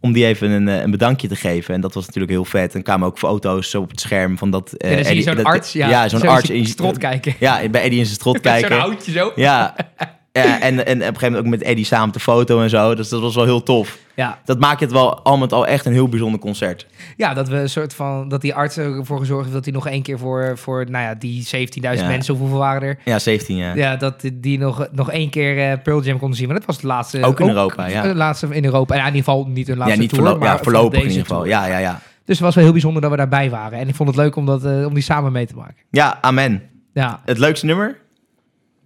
om 0.00 0.12
die 0.12 0.26
even 0.26 0.50
een, 0.50 0.68
eh, 0.68 0.80
een 0.82 0.90
bedankje 0.90 1.28
te 1.28 1.36
geven. 1.36 1.74
En 1.74 1.80
dat 1.80 1.94
was 1.94 2.04
natuurlijk 2.06 2.32
heel 2.32 2.44
vet. 2.44 2.74
En 2.74 2.82
kwamen 2.82 3.06
ook 3.08 3.18
foto's 3.18 3.74
op 3.74 3.90
het 3.90 4.00
scherm 4.00 4.38
van 4.38 4.50
dat... 4.50 4.72
eh, 4.72 4.90
en 4.90 4.96
dan 4.96 5.04
zie 5.04 5.14
je 5.14 5.20
Eddie- 5.20 5.34
zo'n 5.34 5.36
dat- 5.44 5.52
arts, 5.52 5.72
ja, 5.72 5.88
ja 5.88 6.08
zo'n 6.08 6.20
zo 6.20 6.26
arts. 6.26 6.50
in 6.50 6.56
zijn 6.56 6.68
strot 6.68 6.98
kijken. 6.98 7.34
Ja, 7.38 7.68
bij 7.68 7.82
Eddie 7.82 7.98
in 7.98 8.04
zijn 8.04 8.16
strot 8.18 8.40
kijken. 8.50 8.70
zo'n 8.70 8.78
houtje 8.78 9.12
zo. 9.12 9.32
Ja. 9.36 9.74
Ja, 10.42 10.60
en, 10.60 10.86
en 10.86 10.96
op 10.96 11.00
een 11.00 11.04
gegeven 11.04 11.26
moment 11.32 11.44
ook 11.44 11.50
met 11.50 11.62
Eddie 11.62 11.84
samen 11.84 12.12
de 12.12 12.20
foto 12.20 12.60
en 12.62 12.70
zo. 12.70 12.94
Dus 12.94 13.08
dat 13.08 13.20
was 13.20 13.34
wel 13.34 13.44
heel 13.44 13.62
tof. 13.62 13.98
Ja, 14.14 14.38
Dat 14.44 14.58
maakt 14.60 14.80
het 14.80 14.92
wel 14.92 15.20
al 15.22 15.36
met 15.38 15.52
al 15.52 15.66
echt 15.66 15.84
een 15.86 15.92
heel 15.92 16.08
bijzonder 16.08 16.40
concert. 16.40 16.86
ja, 17.16 17.34
dat 17.34 17.48
we 17.48 17.56
een 17.56 17.68
soort 17.68 17.94
van 17.94 18.28
dat 18.28 18.40
die 18.40 18.54
arts 18.54 18.76
ervoor 18.76 19.18
gezorgd 19.18 19.42
heeft 19.42 19.54
dat 19.54 19.64
hij 19.64 19.74
nog 19.74 19.86
één 19.88 20.02
keer 20.02 20.18
voor, 20.18 20.58
voor 20.58 20.90
nou 20.90 21.04
ja, 21.04 21.14
die 21.14 21.46
17.000 21.56 21.80
Ja. 21.80 22.06
mensen, 22.06 22.34
of 22.34 22.40
hoeveel 22.40 22.58
waren 22.58 22.82
er? 22.88 22.98
Ja, 23.04 23.18
17 23.18 23.56
jaar. 23.56 23.76
Ja, 23.76 23.96
dat 23.96 24.24
die- 24.32 24.58
nog, 24.58 24.86
nog 24.92 25.10
één 25.10 25.30
keer 25.30 25.70
eh, 25.70 25.82
Pearl 25.82 26.02
Jam 26.02 26.18
konden 26.18 26.36
zien. 26.38 26.46
Maar 26.48 26.56
dat 26.56 26.66
was 26.66 26.78
de 26.80 26.86
laatste. 26.86 27.24
Ook 27.24 27.40
in 27.40 27.48
Europa, 27.48 27.86
ja. 27.86 28.02
De 28.02 28.14
laatste 28.14 28.46
in 28.50 28.64
Europa. 28.64 28.94
En 28.94 29.00
ja, 29.00 29.06
in 29.06 29.14
ieder 29.14 29.30
geval 29.32 29.46
niet 29.46 29.68
een 29.68 29.76
laatste 29.76 29.94
ja, 29.96 30.00
niet 30.02 30.10
tour, 30.14 30.38
maar 30.38 30.48
ja, 30.48 30.58
voorlopig 30.58 30.98
in 31.02 31.06
ieder 31.08 31.20
geval. 31.22 31.36
tour. 31.42 31.50
Ja, 31.50 31.66
ja, 31.66 31.78
ja. 31.78 32.00
Dus 32.24 32.36
het 32.36 32.44
was 32.44 32.54
wel 32.54 32.64
heel 32.64 32.72
bijzonder 32.72 33.02
dat 33.02 33.10
we 33.10 33.16
daarbij 33.16 33.50
waren. 33.50 33.78
En 33.78 33.88
ik 33.88 33.94
vond 33.94 34.08
het 34.08 34.18
leuk 34.18 34.36
om, 34.36 34.46
dat, 34.46 34.64
eh, 34.64 34.86
om 34.86 34.94
die 34.94 35.02
samen 35.02 35.32
mee 35.32 35.46
te 35.46 35.54
maken. 35.54 35.76
Ja, 35.90 36.18
amen. 36.20 36.62
Ja, 36.92 37.20
Het 37.24 37.38
leukste 37.38 37.66
nummer? 37.66 37.98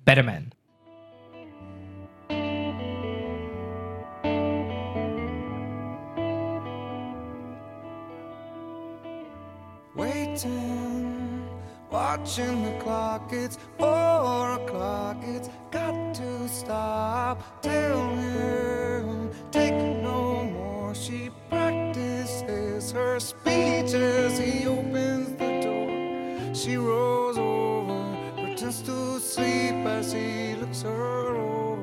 Better 0.05 0.25
Man. 0.25 0.57
Watching 12.19 12.63
the 12.65 12.73
clock. 12.83 13.33
It's 13.33 13.59
four 13.79 14.53
o'clock. 14.55 15.17
It's 15.23 15.49
got 15.71 16.15
to 16.15 16.49
stop. 16.49 17.63
Tell 17.63 18.09
him, 18.17 19.31
take 19.51 19.75
no 19.75 20.45
more. 20.45 20.95
She 20.95 21.31
practices 21.49 22.93
her 22.93 23.21
speech 23.21 23.95
as 23.95 24.39
he 24.39 24.67
opens 24.67 25.33
the 25.33 25.61
door. 25.61 26.55
She 26.55 26.77
rolls 26.77 27.39
over, 27.39 28.35
pretends 28.35 28.83
to 28.83 29.21
sleep 29.21 29.75
as 29.87 30.13
he 30.13 30.55
looks 30.57 30.83
her 30.83 31.37
over. 31.37 31.79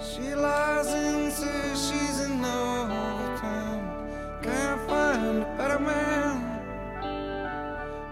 She 0.00 0.34
lies 0.34 0.86
and 0.88 1.32
says 1.32 1.90
she's 1.90 2.20
in 2.26 2.40
love 2.42 2.90
with 3.20 3.40
him. 3.40 4.42
Can't 4.42 4.80
find 4.88 5.42
a 5.42 5.54
better 5.58 5.78
man. 5.78 6.49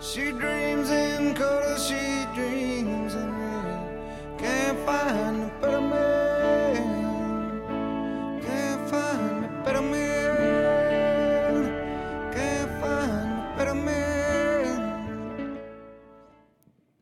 She 0.00 0.32
dreams 0.38 0.90
in 0.90 1.34
color, 1.34 1.76
she 1.78 2.24
dreams 2.34 3.14
in 3.14 3.30
red. 3.38 3.78
Can't 4.36 4.78
find 4.86 5.42
a 5.42 5.50
better 5.60 5.80
man. 5.80 7.50
Can't 8.40 8.88
find 8.90 9.44
a 9.44 9.48
better 9.64 9.82
man. 9.82 11.64
Can't 12.32 12.70
find 12.80 13.32
a 13.32 13.56
better 13.56 13.74
man. 13.74 14.80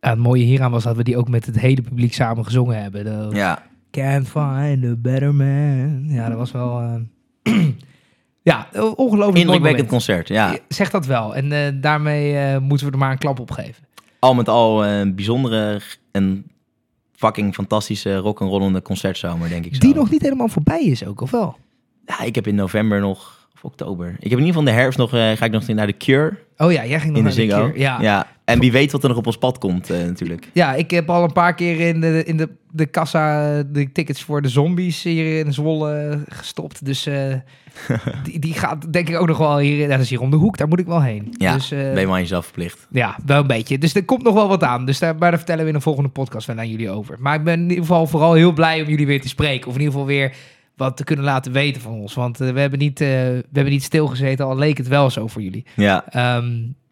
Ja, 0.01 0.09
het 0.11 0.19
mooie 0.19 0.45
hieraan 0.45 0.71
was 0.71 0.85
dat 0.85 0.97
we 0.97 1.05
die 1.05 1.17
ook 1.17 1.29
met 1.29 1.47
het 1.47 1.59
hele 1.61 1.83
publiek 1.83 2.15
samen 2.15 2.45
gezongen 2.45 2.83
hebben. 2.83 3.05
De 3.05 3.29
Ja. 3.37 3.63
Can't 3.91 4.29
find 4.29 4.85
a 4.85 4.95
better 4.99 5.35
man. 5.35 6.05
Ja, 6.09 6.29
dat 6.29 6.39
was 6.39 6.53
wel... 6.53 6.81
eh, 6.81 6.95
ja, 8.47 8.69
ongelooflijk 8.95 9.39
Indrukwekkend 9.39 9.89
concert. 9.89 10.29
Ja. 10.29 10.57
Zeg 10.69 10.91
dat 10.91 11.07
wel. 11.07 11.35
En 11.35 11.53
eh, 11.53 11.73
daarmee 11.75 12.37
eh, 12.37 12.59
moeten 12.59 12.87
we 12.87 12.93
er 12.93 12.99
maar 12.99 13.11
een 13.11 13.19
klap 13.19 13.41
op 13.41 13.51
geven. 13.51 13.85
Al 14.19 14.35
met 14.35 14.49
al 14.49 14.85
eh, 14.85 14.99
een 14.99 15.15
bijzondere 15.15 15.81
en 16.11 16.51
fucking 17.13 17.55
fantastische 17.55 18.17
rock'n'rollende 18.17 18.83
concertzomer, 18.83 19.49
denk 19.49 19.65
ik 19.65 19.75
zo. 19.75 19.81
Die 19.81 19.95
nog 19.95 20.11
niet 20.11 20.23
helemaal 20.23 20.49
voorbij 20.49 20.83
is 20.83 21.07
ook, 21.07 21.21
of 21.21 21.31
wel? 21.31 21.57
Ja, 22.05 22.21
ik 22.21 22.35
heb 22.35 22.47
in 22.47 22.55
november 22.55 23.01
nog, 23.01 23.36
of 23.57 23.65
oktober. 23.65 24.09
Ik 24.09 24.31
heb 24.31 24.39
in 24.39 24.45
ieder 24.45 24.47
geval 24.47 24.61
in 24.61 24.75
de 24.75 24.81
herfst 24.81 24.99
nog, 24.99 25.15
eh, 25.15 25.31
ga 25.31 25.45
ik 25.45 25.51
nog 25.51 25.67
naar 25.67 25.87
de 25.87 25.97
Cure 25.97 26.37
Oh 26.59 26.73
ja, 26.73 26.87
jij 26.87 27.01
ging 27.01 27.03
nog 27.03 27.05
in 27.07 27.13
de 27.13 27.21
naar 27.21 27.49
de 27.49 27.55
Ziggo. 27.55 27.71
keer. 27.71 27.81
Ja. 27.81 28.01
ja. 28.01 28.27
En 28.45 28.61
wie 28.61 28.73
weet 28.73 28.93
wat 28.93 29.03
er 29.03 29.09
nog 29.09 29.19
op 29.19 29.27
ons 29.27 29.39
pad 29.39 29.59
komt 29.59 29.91
eh, 29.91 29.99
natuurlijk. 29.99 30.49
Ja, 30.53 30.75
ik 30.75 30.91
heb 30.91 31.11
al 31.11 31.25
een 31.25 31.33
paar 31.33 31.55
keer 31.55 31.81
in 31.81 32.01
de, 32.01 32.25
in 32.25 32.37
de, 32.37 32.49
de 32.71 32.87
kassa 32.87 33.63
de 33.63 33.93
tickets 33.93 34.23
voor 34.23 34.43
de 34.43 34.49
zombies 34.49 35.03
hier 35.03 35.39
in 35.39 35.53
Zwolle 35.53 36.25
gestopt. 36.29 36.85
Dus 36.85 37.07
eh, 37.07 37.35
die, 38.25 38.39
die 38.39 38.55
gaat 38.55 38.93
denk 38.93 39.09
ik 39.09 39.21
ook 39.21 39.27
nog 39.27 39.39
wel 39.39 39.59
hier. 39.59 39.89
Dat 39.89 40.01
is 40.01 40.11
hier 40.11 40.21
om 40.21 40.31
de 40.31 40.37
hoek, 40.37 40.57
daar 40.57 40.69
moet 40.69 40.81
ik 40.81 40.87
wel 40.87 41.03
heen. 41.03 41.35
Ja, 41.39 41.55
dus, 41.55 41.69
ben 41.69 42.01
je 42.01 42.07
maar 42.07 42.15
aan 42.15 42.21
jezelf 42.21 42.45
verplicht. 42.45 42.87
ja, 42.91 43.17
wel 43.27 43.41
een 43.41 43.47
beetje. 43.47 43.79
Dus 43.79 43.95
er 43.95 44.05
komt 44.05 44.23
nog 44.23 44.35
wel 44.35 44.49
wat 44.49 44.63
aan. 44.63 44.87
Dus 44.87 44.99
daar, 44.99 45.17
maar 45.17 45.31
daar 45.31 45.39
vertellen 45.39 45.63
we 45.63 45.69
in 45.69 45.75
een 45.75 45.83
volgende 45.83 46.09
podcast 46.09 46.47
wel 46.47 46.59
aan 46.59 46.71
jullie 46.71 46.91
over. 46.91 47.17
Maar 47.19 47.35
ik 47.35 47.45
ben 47.45 47.55
in 47.61 47.69
ieder 47.69 47.85
geval 47.85 48.07
vooral 48.07 48.33
heel 48.33 48.53
blij 48.53 48.83
om 48.83 48.89
jullie 48.89 49.07
weer 49.07 49.21
te 49.21 49.29
spreken. 49.29 49.69
Of 49.69 49.75
in 49.75 49.81
ieder 49.81 49.93
geval 49.93 50.09
weer 50.09 50.33
wat 50.77 50.97
te 50.97 51.05
kunnen 51.05 51.25
laten 51.25 51.53
weten 51.53 51.83
van 51.83 51.93
ons. 51.93 52.15
Want 52.15 52.41
eh, 52.41 52.51
we, 52.51 52.61
hebben 52.61 52.79
niet, 52.79 53.01
eh, 53.01 53.09
we 53.09 53.45
hebben 53.53 53.73
niet 53.73 53.83
stilgezeten, 53.83 54.47
al 54.47 54.57
leek 54.57 54.77
het 54.79 54.89
wel 54.89 55.11
zo 55.11 55.27
voor 55.27 55.43
jullie. 55.43 55.65
Ja, 55.77 56.05
Ehm, 56.09 56.47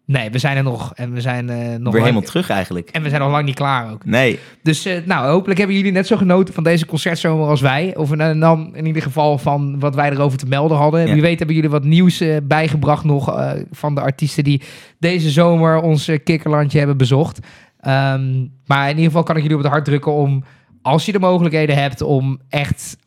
nee, 0.05 0.29
we 0.29 0.37
zijn 0.37 0.57
er 0.57 0.63
nog. 0.63 0.93
En 0.95 1.13
we 1.13 1.21
zijn 1.21 1.49
eh, 1.49 1.55
nog 1.57 1.67
weer 1.67 1.79
lang- 1.83 1.95
helemaal 1.95 2.21
terug 2.21 2.49
eigenlijk. 2.49 2.89
En 2.89 3.01
we 3.03 3.09
zijn 3.09 3.21
nog 3.21 3.31
lang 3.31 3.45
niet 3.45 3.55
klaar 3.55 3.91
ook. 3.91 4.05
Nee, 4.05 4.39
Dus 4.63 4.87
nou, 5.05 5.27
hopelijk 5.27 5.57
hebben 5.59 5.75
jullie 5.77 5.91
net 5.91 6.07
zo 6.07 6.17
genoten 6.17 6.53
van 6.53 6.63
deze 6.63 6.85
concertzomer 6.85 7.47
als 7.47 7.61
wij. 7.61 7.95
Of 7.95 8.11
en 8.11 8.39
dan 8.39 8.75
in 8.75 8.85
ieder 8.85 9.01
geval 9.01 9.37
van 9.37 9.79
wat 9.79 9.95
wij 9.95 10.09
erover 10.11 10.37
te 10.37 10.45
melden 10.45 10.77
hadden. 10.77 11.07
Ja. 11.07 11.13
Wie 11.13 11.21
weet 11.21 11.37
hebben 11.37 11.55
jullie 11.55 11.69
wat 11.71 11.83
nieuws 11.83 12.23
bijgebracht 12.43 13.03
nog 13.03 13.53
van 13.71 13.95
de 13.95 14.01
artiesten 14.01 14.43
die 14.43 14.61
deze 14.99 15.29
zomer 15.29 15.81
ons 15.81 16.09
kikkerlandje 16.23 16.77
hebben 16.77 16.97
bezocht. 16.97 17.39
Ehm, 17.79 18.45
maar 18.65 18.83
in 18.83 18.89
ieder 18.95 19.05
geval 19.05 19.23
kan 19.23 19.35
ik 19.35 19.41
jullie 19.41 19.57
op 19.57 19.63
het 19.63 19.71
hart 19.71 19.85
drukken 19.85 20.11
om, 20.13 20.43
als 20.81 21.05
je 21.05 21.11
de 21.11 21.19
mogelijkheden 21.19 21.75
hebt, 21.77 22.01
om 22.01 22.39
echt 22.49 22.97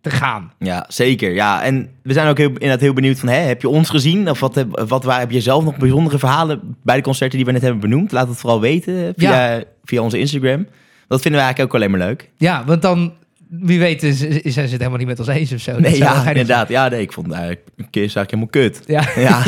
te 0.00 0.10
gaan. 0.10 0.52
ja, 0.58 0.84
zeker. 0.88 1.32
Ja, 1.32 1.62
en 1.62 1.90
we 2.02 2.12
zijn 2.12 2.28
ook 2.28 2.38
heel, 2.38 2.48
inderdaad 2.48 2.80
heel 2.80 2.92
benieuwd 2.92 3.18
van, 3.18 3.28
hè, 3.28 3.38
heb 3.38 3.60
je 3.60 3.68
ons 3.68 3.90
gezien? 3.90 4.30
Of 4.30 4.40
wat, 4.40 4.54
heb, 4.54 4.82
wat 4.88 5.04
waar, 5.04 5.18
heb 5.18 5.30
je 5.30 5.40
zelf 5.40 5.64
nog 5.64 5.76
bijzondere 5.76 6.18
verhalen 6.18 6.76
bij 6.82 6.96
de 6.96 7.02
concerten 7.02 7.36
die 7.36 7.46
we 7.46 7.52
net 7.52 7.62
hebben 7.62 7.80
benoemd? 7.80 8.12
Laat 8.12 8.28
het 8.28 8.38
vooral 8.38 8.60
weten 8.60 9.12
via, 9.16 9.62
via 9.84 10.02
onze 10.02 10.18
Instagram. 10.18 10.66
Dat 11.08 11.20
vinden 11.20 11.40
we 11.40 11.46
eigenlijk 11.46 11.60
ook 11.60 11.80
alleen 11.80 11.90
maar 11.98 12.08
leuk. 12.08 12.30
Ja, 12.36 12.64
want 12.64 12.82
dan, 12.82 13.12
wie 13.50 13.78
weet, 13.78 14.02
is, 14.02 14.20
is, 14.22 14.40
zijn 14.42 14.42
ze 14.52 14.60
het 14.60 14.70
helemaal 14.70 14.98
niet 14.98 15.06
met 15.06 15.18
ons 15.18 15.28
eens 15.28 15.52
of 15.52 15.60
zo. 15.60 15.78
Nee, 15.78 15.98
wel 15.98 16.08
ja, 16.08 16.28
inderdaad. 16.28 16.68
Ja, 16.68 16.88
nee, 16.88 17.00
ik 17.00 17.12
vond 17.12 17.26
het 17.26 17.36
eigenlijk 17.36 17.68
een 17.76 17.90
keer 17.90 18.10
zag 18.10 18.22
ik 18.22 18.30
helemaal 18.30 18.50
kut. 18.50 18.82
Ja. 18.86 19.08
Ja, 19.16 19.42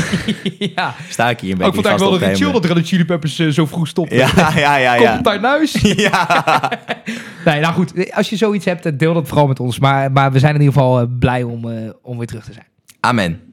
ja. 0.76 0.94
sta 1.08 1.30
ik 1.30 1.40
hier 1.40 1.52
een 1.52 1.58
beetje 1.58 1.72
vond 1.72 1.84
ik 1.84 1.90
vast 1.90 2.04
wel 2.04 2.12
op 2.12 2.20
dat 2.20 2.30
te 2.30 2.36
chill 2.36 2.52
dat 2.52 2.64
Red 2.64 2.76
Hot 2.76 2.86
Chili 2.86 3.04
Peppers 3.04 3.38
eh, 3.38 3.48
zo 3.48 3.66
vroeg 3.66 3.88
stopte. 3.88 4.14
Ja, 4.14 4.52
ja, 4.56 4.76
ja, 4.76 4.90
Komt 4.94 5.08
ja. 5.08 5.16
het 5.16 5.28
uit 5.28 5.42
huis? 5.42 5.72
Ja. 5.96 6.70
Nee, 7.44 7.60
nou 7.60 7.74
goed. 7.74 8.12
Als 8.14 8.30
je 8.30 8.36
zoiets 8.36 8.64
hebt, 8.64 8.86
eh, 8.86 8.92
deel 8.96 9.14
dat 9.14 9.28
vooral 9.28 9.46
met 9.46 9.60
ons. 9.60 9.78
Maar, 9.78 10.12
maar 10.12 10.32
we 10.32 10.38
zijn 10.38 10.54
in 10.54 10.60
ieder 10.60 10.74
geval 10.74 11.00
eh, 11.00 11.06
blij 11.18 11.42
om, 11.42 11.92
om 12.02 12.18
weer 12.18 12.26
terug 12.26 12.44
te 12.44 12.52
zijn. 12.52 12.66
Amen. 13.00 13.51